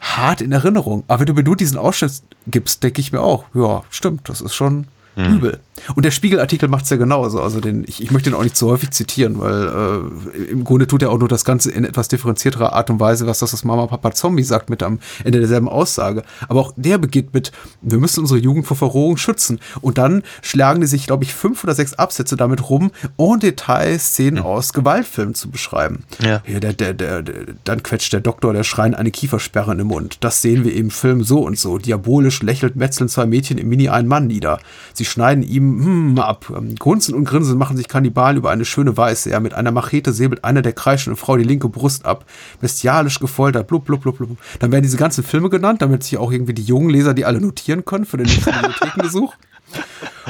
hart 0.01 0.41
in 0.41 0.53
Erinnerung. 0.53 1.05
Aber 1.09 1.21
wenn 1.21 1.27
du 1.27 1.35
mir 1.35 1.43
nur 1.43 1.57
diesen 1.57 1.79
Ausschnitt 1.79 2.23
gibst, 2.47 2.83
denke 2.83 3.01
ich 3.01 3.13
mir 3.13 3.21
auch, 3.21 3.45
ja, 3.55 3.83
stimmt, 3.91 4.29
das 4.29 4.41
ist 4.41 4.55
schon 4.55 4.87
mhm. 5.17 5.37
übel. 5.37 5.61
Und 5.95 6.05
der 6.05 6.11
Spiegelartikel 6.11 6.69
macht 6.69 6.85
es 6.85 6.91
ja 6.91 6.97
genauso. 6.97 7.41
Also 7.41 7.61
den, 7.61 7.85
ich, 7.87 8.03
ich 8.03 8.11
möchte 8.11 8.31
den 8.31 8.39
auch 8.39 8.43
nicht 8.43 8.57
so 8.57 8.71
häufig 8.71 8.91
zitieren, 8.91 9.39
weil 9.41 10.03
äh, 10.37 10.43
im 10.51 10.65
Grunde 10.65 10.87
tut 10.87 11.03
er 11.03 11.11
auch 11.11 11.19
nur 11.19 11.29
das 11.29 11.45
Ganze 11.45 11.71
in 11.71 11.85
etwas 11.85 12.09
differenzierterer 12.09 12.75
Art 12.75 12.91
und 12.91 13.01
Weise, 13.01 13.27
was 13.27 13.39
das 13.39 13.53
das 13.53 13.65
Mama 13.65 13.87
Papa 13.87 14.13
Zombie 14.13 14.43
sagt 14.43 14.69
mit 14.69 14.83
am 14.83 14.99
Ende 15.25 15.39
derselben 15.39 15.69
Aussage. 15.69 16.25
Aber 16.49 16.61
auch 16.61 16.75
der 16.77 16.99
beginnt 16.99 17.33
mit, 17.33 17.53
wir 17.81 17.99
müssen 17.99 18.21
unsere 18.21 18.39
Jugend 18.39 18.67
vor 18.67 18.77
Verrohung 18.77 19.17
schützen. 19.17 19.61
Und 19.81 19.99
dann 19.99 20.23
schlagen 20.43 20.83
die 20.83 20.87
sich, 20.87 21.07
glaube 21.07 21.25
ich, 21.25 21.35
fünf 21.35 21.65
oder 21.65 21.75
sechs 21.75 21.95
Absätze 21.95 22.37
damit 22.37 22.69
rum, 22.69 22.91
en 23.19 23.41
Detail 23.41 23.99
Szenen 23.99 24.41
mhm. 24.41 24.47
aus 24.47 24.75
Gewaltfilmen 24.75 25.35
zu 25.35 25.51
beschreiben. 25.51 26.05
Ja. 26.21 26.43
Hier, 26.45 26.61
der, 26.61 26.75
der, 26.75 26.93
der, 26.93 27.23
der, 27.23 27.35
dann 27.65 27.83
quetscht 27.83 28.13
der 28.13 28.21
Doktor 28.21 28.53
der 28.53 28.65
Schrein 28.65 28.95
eine 28.95 29.11
Kiefersperre 29.11 29.73
in 29.73 29.79
den 29.79 29.87
Mund. 29.87 30.19
Das 30.21 30.43
sehen 30.43 30.65
wir 30.65 30.75
im 30.75 30.91
Film 30.91 31.25
so 31.25 31.41
und 31.41 31.59
so. 31.59 31.79
Diabolisch 31.79 32.43
lächelt 32.43 32.77
metzeln 32.77 33.09
zwei 33.09 33.25
Mädchen 33.25 33.57
im 33.57 33.69
Mini 33.69 33.89
einen 33.89 34.09
Mann 34.09 34.27
nieder. 34.27 34.61
Sie 34.93 35.07
schneiden 35.07 35.43
ihm 35.43 35.62
hm, 35.85 36.19
ab. 36.19 36.53
Grunzen 36.79 37.15
und 37.15 37.25
Grinsen 37.25 37.59
machen 37.59 37.77
sich 37.77 37.89
Kannibalen 37.89 38.37
über 38.37 38.51
eine 38.51 38.65
schöne 38.65 38.97
Weiße. 38.97 39.31
Ja, 39.31 39.41
mit 39.41 39.55
einer 39.55 39.71
Machete 39.71 40.13
säbelt 40.13 40.45
einer 40.45 40.63
der 40.63 40.73
kreischenden 40.73 41.17
Frau 41.17 41.37
die 41.37 41.45
linke 41.45 41.69
Brust 41.69 42.05
ab. 42.05 42.25
Bestialisch 42.61 43.19
gefoltert, 43.21 43.67
blub, 43.67 43.85
blub, 43.85 44.03
blub, 44.03 44.19
blub. 44.19 44.37
Dann 44.59 44.73
werden 44.73 44.83
diese 44.83 44.97
ganzen 44.97 45.25
Filme 45.25 45.51
genannt, 45.51 45.83
damit 45.83 46.03
sich 46.03 46.19
auch 46.19 46.33
irgendwie 46.33 46.55
die 46.55 46.63
jungen 46.63 46.91
Leser 46.91 47.15
die 47.15 47.25
alle 47.25 47.41
notieren 47.41 47.85
können 47.85 48.05
für 48.05 48.17
den 48.17 48.27
nächsten 48.27 48.53
Bibliothekenbesuch. 48.53 49.35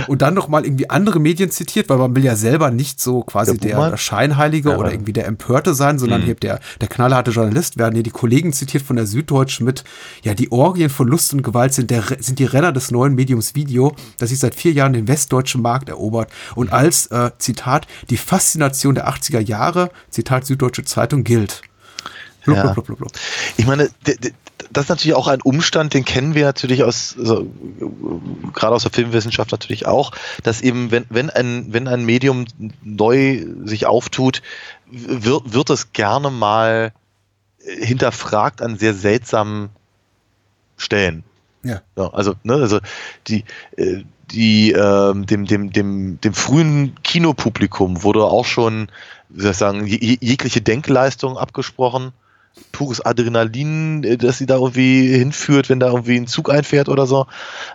Und 0.06 0.22
dann 0.22 0.34
nochmal 0.34 0.64
irgendwie 0.64 0.88
andere 0.90 1.20
Medien 1.20 1.50
zitiert, 1.50 1.88
weil 1.88 1.98
man 1.98 2.14
will 2.16 2.24
ja 2.24 2.36
selber 2.36 2.70
nicht 2.70 3.00
so 3.00 3.22
quasi 3.22 3.58
der, 3.58 3.90
der, 3.90 3.96
Scheinheilige 3.96 4.70
ja, 4.70 4.76
oder 4.76 4.92
irgendwie 4.92 5.12
der 5.12 5.26
Empörte 5.26 5.74
sein, 5.74 5.98
sondern 5.98 6.22
mhm. 6.22 6.24
hier 6.24 6.34
der, 6.34 6.60
der 6.80 6.88
knallharte 6.88 7.30
Journalist 7.30 7.78
werden 7.78 7.94
hier 7.94 8.02
die 8.02 8.10
Kollegen 8.10 8.52
zitiert 8.52 8.82
von 8.82 8.96
der 8.96 9.06
Süddeutschen 9.06 9.66
mit, 9.66 9.84
ja, 10.22 10.34
die 10.34 10.50
Orgien 10.50 10.90
von 10.90 11.08
Lust 11.08 11.32
und 11.32 11.42
Gewalt 11.42 11.74
sind, 11.74 11.90
der, 11.90 12.02
sind 12.18 12.38
die 12.38 12.44
Renner 12.44 12.72
des 12.72 12.90
neuen 12.90 13.14
Mediums 13.14 13.54
Video, 13.54 13.94
das 14.18 14.30
sich 14.30 14.38
seit 14.38 14.54
vier 14.54 14.72
Jahren 14.72 14.92
den 14.92 15.08
westdeutschen 15.08 15.62
Markt 15.62 15.88
erobert 15.88 16.30
und 16.54 16.72
als, 16.72 17.06
äh, 17.06 17.30
Zitat, 17.38 17.86
die 18.10 18.16
Faszination 18.16 18.94
der 18.94 19.08
80er 19.08 19.40
Jahre, 19.40 19.90
Zitat 20.10 20.46
Süddeutsche 20.46 20.84
Zeitung, 20.84 21.24
gilt. 21.24 21.62
Blub, 22.44 22.56
ja. 22.56 22.72
blub, 22.72 22.86
blub, 22.86 23.12
ich 23.56 23.66
meine, 23.66 23.88
das 24.72 24.84
ist 24.84 24.88
natürlich 24.88 25.14
auch 25.14 25.28
ein 25.28 25.42
Umstand, 25.42 25.94
den 25.94 26.04
kennen 26.04 26.34
wir 26.34 26.44
natürlich 26.44 26.82
aus, 26.82 27.14
also, 27.18 27.46
gerade 28.52 28.74
aus 28.74 28.82
der 28.82 28.92
Filmwissenschaft 28.92 29.52
natürlich 29.52 29.86
auch, 29.86 30.12
dass 30.42 30.60
eben, 30.60 30.90
wenn, 30.90 31.04
wenn, 31.10 31.30
ein, 31.30 31.72
wenn 31.72 31.88
ein 31.88 32.04
Medium 32.04 32.46
neu 32.82 33.44
sich 33.64 33.86
auftut, 33.86 34.42
wird, 34.90 35.52
wird 35.52 35.70
es 35.70 35.92
gerne 35.92 36.30
mal 36.30 36.92
hinterfragt 37.64 38.62
an 38.62 38.78
sehr 38.78 38.94
seltsamen 38.94 39.70
Stellen. 40.76 41.24
Ja. 41.62 41.82
ja 41.96 42.12
also, 42.12 42.34
ne, 42.42 42.54
also 42.54 42.80
die, 43.28 43.44
äh, 43.76 44.02
die, 44.30 44.72
äh, 44.72 45.14
dem, 45.14 45.46
dem, 45.46 45.72
dem, 45.72 46.20
dem 46.20 46.34
frühen 46.34 46.94
Kinopublikum 47.02 48.02
wurde 48.02 48.24
auch 48.24 48.46
schon, 48.46 48.88
wie 49.28 49.42
soll 49.42 49.52
ich 49.52 49.56
sagen, 49.56 49.86
jegliche 49.86 50.60
Denkleistung 50.60 51.36
abgesprochen 51.38 52.12
pures 52.72 53.00
Adrenalin, 53.00 54.04
äh, 54.04 54.16
das 54.16 54.38
sie 54.38 54.46
da 54.46 54.56
irgendwie 54.56 55.16
hinführt, 55.16 55.68
wenn 55.68 55.80
da 55.80 55.88
irgendwie 55.88 56.16
ein 56.16 56.26
Zug 56.26 56.50
einfährt 56.50 56.88
oder 56.88 57.06
so. 57.06 57.26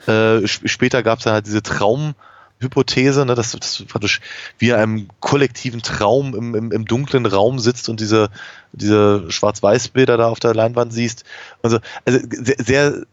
Äh, 0.07 0.47
später 0.47 1.03
gab 1.03 1.19
es 1.19 1.25
dann 1.25 1.33
halt 1.33 1.47
diese 1.47 1.63
Traumhypothese, 1.63 3.25
ne, 3.25 3.35
dass, 3.35 3.51
dass 3.51 3.83
praktisch 3.87 4.21
wie 4.57 4.69
in 4.69 4.75
einem 4.75 5.07
kollektiven 5.19 5.81
Traum 5.81 6.35
im, 6.35 6.55
im, 6.55 6.71
im 6.71 6.85
dunklen 6.85 7.25
Raum 7.25 7.59
sitzt 7.59 7.89
und 7.89 7.99
diese, 7.99 8.29
diese 8.71 9.29
Schwarz-Weiß-Bilder 9.29 10.17
da 10.17 10.27
auf 10.27 10.39
der 10.39 10.53
Leinwand 10.53 10.93
siehst. 10.93 11.23
Also, 11.61 11.79
also 12.05 12.19
sehr, 12.29 12.55
sehr 12.59 13.03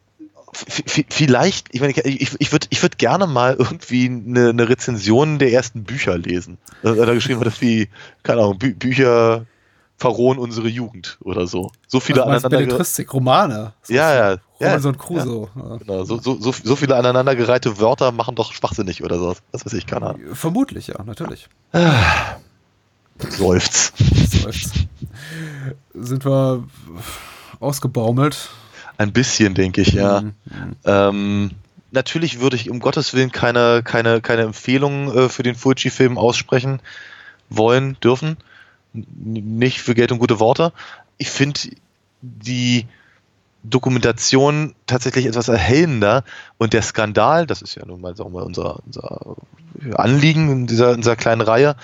vielleicht, 0.87 1.69
ich 1.73 1.81
meine, 1.81 1.93
ich, 1.93 2.37
ich 2.39 2.53
würde 2.53 2.69
ich 2.71 2.81
würd 2.81 2.99
gerne 2.99 3.27
mal 3.27 3.57
irgendwie 3.59 4.07
eine, 4.07 4.51
eine 4.51 4.69
Rezension 4.69 5.41
der 5.41 5.51
ersten 5.53 5.83
Bücher 5.83 6.17
lesen. 6.17 6.59
Da 6.83 6.93
geschrieben 7.13 7.41
wird, 7.41 7.61
wie, 7.61 7.89
keine 8.23 8.43
Ahnung, 8.43 8.59
Bü 8.59 8.73
Bücher 8.73 9.47
verrohen 9.97 10.39
unsere 10.39 10.69
Jugend 10.69 11.19
oder 11.23 11.47
so. 11.47 11.71
So 11.87 12.01
viele 12.01 12.21
Was 12.21 12.27
aneinander. 12.27 12.49
Belletristik, 12.59 13.13
Romane. 13.15 13.73
Ja, 13.89 14.15
ja. 14.15 14.39
Robinson 14.61 14.95
ja, 14.95 14.99
Crusoe. 14.99 15.49
Ja. 15.55 15.77
Genau, 15.77 16.05
so, 16.05 16.19
so, 16.19 16.39
so, 16.41 16.77
viele 16.77 16.97
aneinandergereihte 16.97 17.79
Wörter 17.79 18.13
machen 18.13 18.35
doch 18.35 18.53
schwachsinnig 18.53 19.03
oder 19.05 19.19
so. 19.19 19.35
Was 19.53 19.65
weiß 19.65 19.73
ich, 19.75 19.87
keine 19.87 20.07
Ahnung. 20.07 20.35
Vermutlich, 20.35 20.89
ja, 20.89 21.03
natürlich. 21.05 21.49
Ah, 21.73 22.37
Seufz. 23.19 23.93
Seufz. 24.43 24.73
Sind 25.95 26.25
wir 26.25 26.65
ausgebaumelt? 27.61 28.51
Ein 28.99 29.13
bisschen, 29.13 29.55
denke 29.55 29.81
ich, 29.81 29.93
ja. 29.93 30.21
Mhm. 30.21 30.35
Ähm, 30.85 31.51
natürlich 31.91 32.41
würde 32.41 32.57
ich 32.57 32.71
um 32.71 32.81
Gottes 32.81 33.15
Willen 33.15 33.33
keine, 33.33 33.83
keine, 33.83 34.21
keine 34.21 34.43
Empfehlung 34.43 35.13
äh, 35.13 35.29
für 35.29 35.43
den 35.43 35.55
Fuji-Film 35.55 36.19
aussprechen 36.19 36.81
wollen, 37.49 37.97
dürfen 38.03 38.37
nicht 38.95 39.81
für 39.81 39.95
Geld 39.95 40.13
und 40.13 40.19
gute 40.19 40.41
Worte. 40.41 40.73
Ich 41.19 41.31
finde 41.31 41.61
die 42.23 42.87
Dokumentation 43.65 44.75
tatsächlich 44.87 45.27
etwas 45.27 45.49
erhellender 45.49 46.25
und 46.59 46.73
der 46.73 46.83
Skandal, 46.83 47.47
das 47.47 47.63
ist 47.63 47.75
ja 47.75 47.85
nun 47.87 48.01
mal, 48.01 48.17
sagen 48.17 48.33
wir, 48.33 48.45
unser, 48.45 48.81
unser 48.85 49.37
Anliegen 49.95 50.51
in 50.51 50.67
dieser, 50.67 50.93
in 50.93 51.01
dieser 51.01 51.17
kleinen 51.17 51.41
Reihe, 51.41 51.77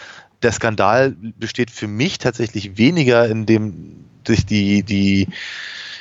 der 0.42 0.52
Skandal 0.52 1.16
besteht 1.38 1.70
für 1.70 1.88
mich 1.88 2.18
tatsächlich 2.18 2.78
weniger 2.78 3.28
in 3.28 3.46
dem 3.46 4.04
sich 4.26 4.46
die, 4.46 4.82
die 4.82 5.28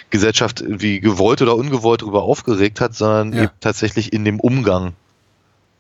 Gesellschaft 0.10 0.61
irgendwie 0.61 0.99
gewollt 0.99 1.41
oder 1.41 1.56
ungewollt 1.56 2.02
darüber 2.02 2.23
aufgeregt 2.23 2.81
hat, 2.81 2.95
sondern 2.95 3.34
ja. 3.34 3.44
eben 3.44 3.52
tatsächlich 3.60 4.11
in 4.14 4.26
dem 4.26 4.40
Umgang 4.40 4.94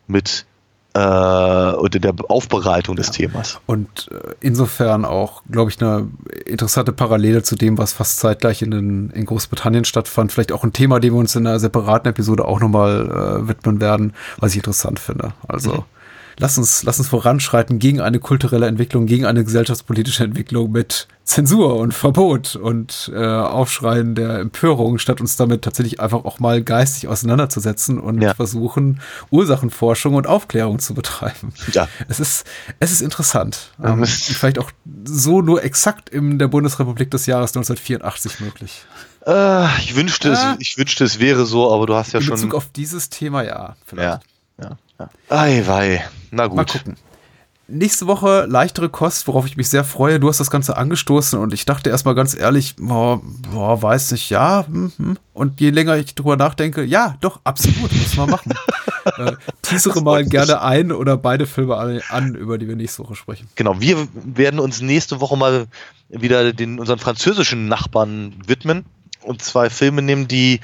mit 0.07 0.45
äh, 0.93 1.71
und 1.73 1.95
in 1.95 2.01
der 2.01 2.13
Aufbereitung 2.27 2.95
des 2.95 3.07
ja. 3.07 3.27
Themas. 3.27 3.59
Und 3.65 4.09
äh, 4.11 4.33
insofern 4.39 5.05
auch, 5.05 5.43
glaube 5.49 5.71
ich, 5.71 5.81
eine 5.81 6.07
interessante 6.45 6.91
Parallele 6.91 7.43
zu 7.43 7.55
dem, 7.55 7.77
was 7.77 7.93
fast 7.93 8.19
zeitgleich 8.19 8.61
in, 8.61 8.71
den, 8.71 9.09
in 9.11 9.25
Großbritannien 9.25 9.85
stattfand. 9.85 10.31
Vielleicht 10.31 10.51
auch 10.51 10.63
ein 10.63 10.73
Thema, 10.73 10.99
dem 10.99 11.13
wir 11.13 11.19
uns 11.19 11.35
in 11.35 11.45
einer 11.45 11.59
separaten 11.59 12.09
Episode 12.09 12.45
auch 12.45 12.59
nochmal 12.59 13.41
äh, 13.41 13.47
widmen 13.47 13.81
werden, 13.81 14.13
was 14.39 14.51
ich 14.51 14.57
interessant 14.57 14.99
finde. 14.99 15.33
Also 15.47 15.73
mhm 15.73 15.83
lass 16.39 16.57
uns, 16.57 16.83
lass 16.83 16.97
uns 16.97 17.07
voranschreiten 17.07 17.79
gegen 17.79 18.01
eine 18.01 18.19
kulturelle 18.19 18.65
Entwicklung, 18.65 19.05
gegen 19.05 19.25
eine 19.25 19.43
gesellschaftspolitische 19.43 20.23
Entwicklung 20.23 20.71
mit 20.71 21.07
Zensur 21.23 21.75
und 21.75 21.93
Verbot 21.93 22.55
und 22.55 23.11
äh, 23.13 23.23
Aufschreien 23.23 24.15
der 24.15 24.39
Empörung, 24.39 24.97
statt 24.97 25.21
uns 25.21 25.35
damit 25.35 25.61
tatsächlich 25.61 25.99
einfach 25.99 26.25
auch 26.25 26.39
mal 26.39 26.63
geistig 26.63 27.07
auseinanderzusetzen 27.07 27.99
und 27.99 28.21
ja. 28.21 28.33
versuchen, 28.33 28.99
Ursachenforschung 29.29 30.15
und 30.15 30.25
Aufklärung 30.25 30.79
zu 30.79 30.95
betreiben. 30.95 31.53
Ja. 31.73 31.87
Es 32.07 32.19
ist, 32.19 32.47
es 32.79 32.91
ist 32.91 33.01
interessant. 33.01 33.69
Ähm, 33.83 34.03
vielleicht 34.05 34.57
auch 34.57 34.71
so 35.05 35.41
nur 35.41 35.63
exakt 35.63 36.09
in 36.09 36.39
der 36.39 36.47
Bundesrepublik 36.47 37.11
des 37.11 37.27
Jahres 37.27 37.51
1984 37.51 38.39
möglich. 38.39 38.85
Äh, 39.27 39.67
ich 39.81 39.95
wünschte, 39.95 40.29
äh, 40.29 40.31
es, 40.31 40.45
ich 40.57 40.77
wünschte, 40.77 41.03
es 41.03 41.19
wäre 41.19 41.45
so, 41.45 41.71
aber 41.71 41.85
du 41.85 41.93
hast 41.93 42.13
ja 42.13 42.19
in 42.19 42.25
schon. 42.25 42.35
In 42.37 42.41
Bezug 42.41 42.55
auf 42.55 42.71
dieses 42.71 43.09
Thema, 43.09 43.43
ja, 43.43 43.75
vielleicht. 43.85 44.23
Ja, 44.57 44.69
ja. 44.69 44.77
Ja. 44.99 45.09
Ei, 45.29 45.63
wei. 45.65 46.05
Na 46.31 46.47
gut. 46.47 46.57
Mal 46.57 46.65
gucken. 46.65 46.95
Nächste 47.71 48.07
Woche 48.07 48.47
leichtere 48.49 48.89
Kost, 48.89 49.27
worauf 49.27 49.45
ich 49.45 49.55
mich 49.55 49.69
sehr 49.69 49.83
freue. 49.83 50.19
Du 50.19 50.27
hast 50.27 50.39
das 50.39 50.49
Ganze 50.49 50.75
angestoßen 50.75 51.37
und 51.37 51.53
ich 51.53 51.65
dachte 51.65 51.91
erstmal 51.91 52.15
ganz 52.15 52.35
ehrlich, 52.35 52.75
boah, 52.77 53.21
boah 53.51 53.79
weiß 53.79 54.11
nicht, 54.11 54.31
ja. 54.31 54.65
Hm, 54.65 54.91
hm. 54.97 55.17
Und 55.33 55.61
je 55.61 55.69
länger 55.69 55.95
ich 55.97 56.15
drüber 56.15 56.35
nachdenke, 56.35 56.83
ja, 56.83 57.15
doch, 57.21 57.41
absolut, 57.43 57.91
muss 57.91 58.17
man 58.17 58.31
machen. 58.31 58.53
äh, 59.17 59.33
teasere 59.61 60.01
mal 60.01 60.25
gerne 60.25 60.63
ein 60.63 60.91
oder 60.91 61.15
beide 61.15 61.45
Filme 61.45 62.01
an, 62.09 62.33
über 62.33 62.57
die 62.57 62.67
wir 62.67 62.75
nächste 62.75 63.03
Woche 63.03 63.15
sprechen. 63.15 63.47
Genau, 63.53 63.79
wir 63.79 64.07
werden 64.13 64.59
uns 64.59 64.81
nächste 64.81 65.21
Woche 65.21 65.37
mal 65.37 65.67
wieder 66.09 66.53
den, 66.53 66.79
unseren 66.79 66.97
französischen 66.97 67.67
Nachbarn 67.67 68.33
widmen 68.47 68.85
und 69.21 69.43
zwei 69.43 69.69
Filme 69.69 70.01
nehmen, 70.01 70.27
die 70.27 70.59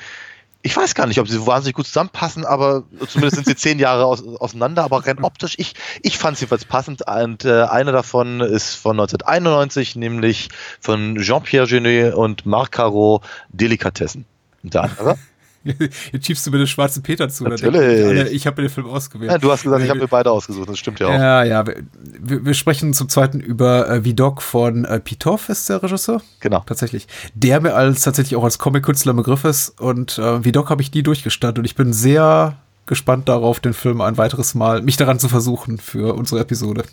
ich 0.65 0.75
weiß 0.75 0.95
gar 0.95 1.05
nicht, 1.05 1.19
ob 1.19 1.27
sie 1.27 1.45
wahnsinnig 1.45 1.75
gut 1.75 1.85
zusammenpassen, 1.85 2.43
aber 2.43 2.85
zumindest 3.07 3.35
sind 3.35 3.45
sie 3.47 3.55
zehn 3.55 3.77
Jahre 3.77 4.05
aus, 4.05 4.25
auseinander, 4.25 4.83
aber 4.83 5.05
rein 5.05 5.23
optisch, 5.23 5.53
ich, 5.59 5.75
ich 6.01 6.17
fand 6.17 6.37
sie 6.37 6.45
jedenfalls 6.45 6.65
passend 6.65 7.03
und 7.07 7.45
äh, 7.45 7.61
einer 7.65 7.91
davon 7.91 8.41
ist 8.41 8.73
von 8.73 8.99
1991, 8.99 9.95
nämlich 9.95 10.49
von 10.79 11.17
Jean-Pierre 11.17 11.67
Genet 11.67 12.15
und 12.15 12.47
Marc 12.47 12.71
Caro 12.71 13.21
Delikatessen. 13.49 14.25
Unter 14.63 14.85
anderem. 14.85 15.17
Jetzt 16.11 16.27
schiebst 16.27 16.45
du 16.45 16.51
mir 16.51 16.59
den 16.59 16.67
schwarzen 16.67 17.01
Peter 17.01 17.27
zu. 17.27 17.43
Natürlich. 17.43 18.31
Ich 18.31 18.45
habe 18.45 18.61
mir 18.61 18.67
den 18.67 18.73
Film 18.73 18.87
ausgewählt. 18.87 19.31
Ja, 19.31 19.37
du 19.37 19.51
hast 19.51 19.63
gesagt, 19.63 19.83
ich 19.83 19.89
habe 19.89 19.99
mir 19.99 20.07
beide 20.07 20.31
ausgesucht. 20.31 20.69
Das 20.69 20.77
stimmt 20.77 20.99
ja 20.99 21.07
auch. 21.07 21.13
Ja, 21.13 21.43
ja. 21.43 21.65
Wir, 21.65 22.45
wir 22.45 22.53
sprechen 22.53 22.93
zum 22.93 23.09
zweiten 23.09 23.39
über 23.39 23.89
äh, 23.89 24.05
Vidocq 24.05 24.41
von 24.41 24.85
äh, 24.85 24.99
Pitoff, 24.99 25.49
ist 25.49 25.67
der 25.69 25.81
Regisseur. 25.81 26.21
Genau. 26.39 26.63
Tatsächlich. 26.65 27.07
Der 27.33 27.61
mir 27.61 27.73
als 27.73 28.01
tatsächlich 28.01 28.35
auch 28.35 28.43
als 28.43 28.59
Comic-Künstler 28.59 29.11
im 29.11 29.17
Begriff 29.17 29.43
ist. 29.43 29.79
Und 29.81 30.19
äh, 30.19 30.43
Vidocq 30.43 30.69
habe 30.69 30.81
ich 30.83 30.93
nie 30.93 31.03
durchgestanden. 31.03 31.61
Und 31.61 31.65
ich 31.65 31.75
bin 31.75 31.93
sehr 31.93 32.57
gespannt 32.85 33.29
darauf, 33.29 33.59
den 33.59 33.73
Film 33.73 34.01
ein 34.01 34.17
weiteres 34.17 34.53
Mal, 34.53 34.81
mich 34.81 34.97
daran 34.97 35.19
zu 35.19 35.27
versuchen 35.27 35.77
für 35.77 36.13
unsere 36.13 36.41
Episode. 36.41 36.83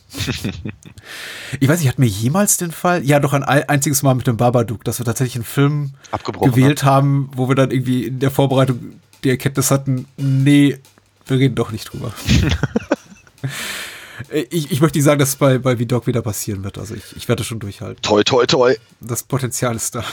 ich 1.61 1.69
weiß 1.69 1.81
nicht, 1.81 1.89
hat 1.89 1.99
mir 1.99 2.07
jemals 2.07 2.57
den 2.57 2.73
Fall, 2.73 3.05
ja 3.05 3.21
doch 3.21 3.35
ein 3.35 3.43
einziges 3.43 4.03
Mal 4.03 4.15
mit 4.15 4.27
dem 4.27 4.37
Babadook, 4.37 4.85
dass 4.85 4.99
wir 4.99 5.07
tatsächlich 5.07 5.37
einen 5.37 5.45
Film 5.45 5.93
gewählt 6.41 6.85
haben, 6.85 7.31
wo 7.35 7.49
wir 7.49 7.55
dann 7.55 7.71
irgendwie 7.71 8.05
in 8.05 8.21
der 8.21 8.31
Vorbereitung 8.31 9.01
die 9.23 9.31
Erkenntnis 9.31 9.71
hatten, 9.71 10.07
nee, 10.17 10.79
wir 11.27 11.39
reden 11.39 11.55
doch 11.55 11.71
nicht 11.71 11.93
drüber. 11.93 12.13
ich, 14.31 14.71
ich 14.71 14.81
möchte 14.81 14.99
nicht 14.99 15.05
sagen, 15.05 15.19
dass 15.19 15.31
es 15.31 15.37
bei, 15.37 15.59
bei 15.59 15.77
V-Dog 15.77 16.07
wieder 16.07 16.23
passieren 16.23 16.65
wird. 16.65 16.79
Also 16.79 16.95
ich, 16.95 17.17
ich 17.17 17.29
werde 17.29 17.45
schon 17.45 17.61
durchhalten. 17.61 18.03
Toi, 18.03 18.25
toi, 18.25 18.47
toi. 18.47 18.75
Das 19.01 19.23
Potenzial 19.23 19.77
ist 19.77 19.95
da. 19.95 20.05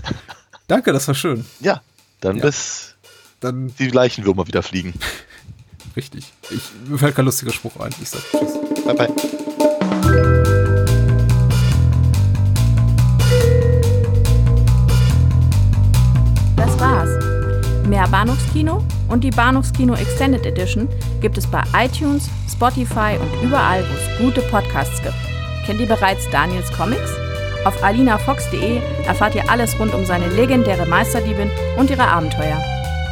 Danke, 0.68 0.92
das 0.92 1.08
war 1.08 1.14
schön. 1.14 1.44
Ja, 1.60 1.82
dann 2.20 2.36
ja. 2.36 2.42
bis 2.42 2.94
dann 3.40 3.72
die 3.78 3.88
Leichenwürmer 3.88 4.46
wieder 4.46 4.62
fliegen. 4.62 4.94
Richtig. 5.96 6.32
Ich, 6.50 6.62
mir 6.88 6.98
fällt 6.98 7.16
kein 7.16 7.24
lustiger 7.24 7.52
Spruch 7.52 7.76
ein. 7.80 7.92
Ich 8.00 8.08
sag 8.10 8.20
Tschüss. 8.30 8.54
Bye, 8.84 8.94
bye. 8.94 9.08
Das 16.56 16.78
war's. 16.78 17.86
Mehr 17.86 18.06
Bahnhofskino 18.08 18.84
und 19.08 19.24
die 19.24 19.30
Bahnhofskino 19.30 19.94
Extended 19.94 20.44
Edition 20.44 20.88
gibt 21.20 21.38
es 21.38 21.46
bei 21.46 21.62
iTunes, 21.74 22.28
Spotify 22.50 23.16
und 23.20 23.46
überall, 23.46 23.82
wo 23.82 23.94
es 23.94 24.18
gute 24.18 24.42
Podcasts 24.50 25.02
gibt. 25.02 25.14
Kennt 25.64 25.80
ihr 25.80 25.88
bereits 25.88 26.28
Daniels 26.30 26.70
Comics? 26.72 27.10
Auf 27.64 27.82
alinafox.de 27.82 28.80
erfahrt 29.06 29.34
ihr 29.34 29.50
alles 29.50 29.78
rund 29.80 29.92
um 29.94 30.04
seine 30.04 30.28
legendäre 30.28 30.86
Meisterdiebin 30.86 31.50
und 31.76 31.90
ihre 31.90 32.06
Abenteuer. 32.06 32.62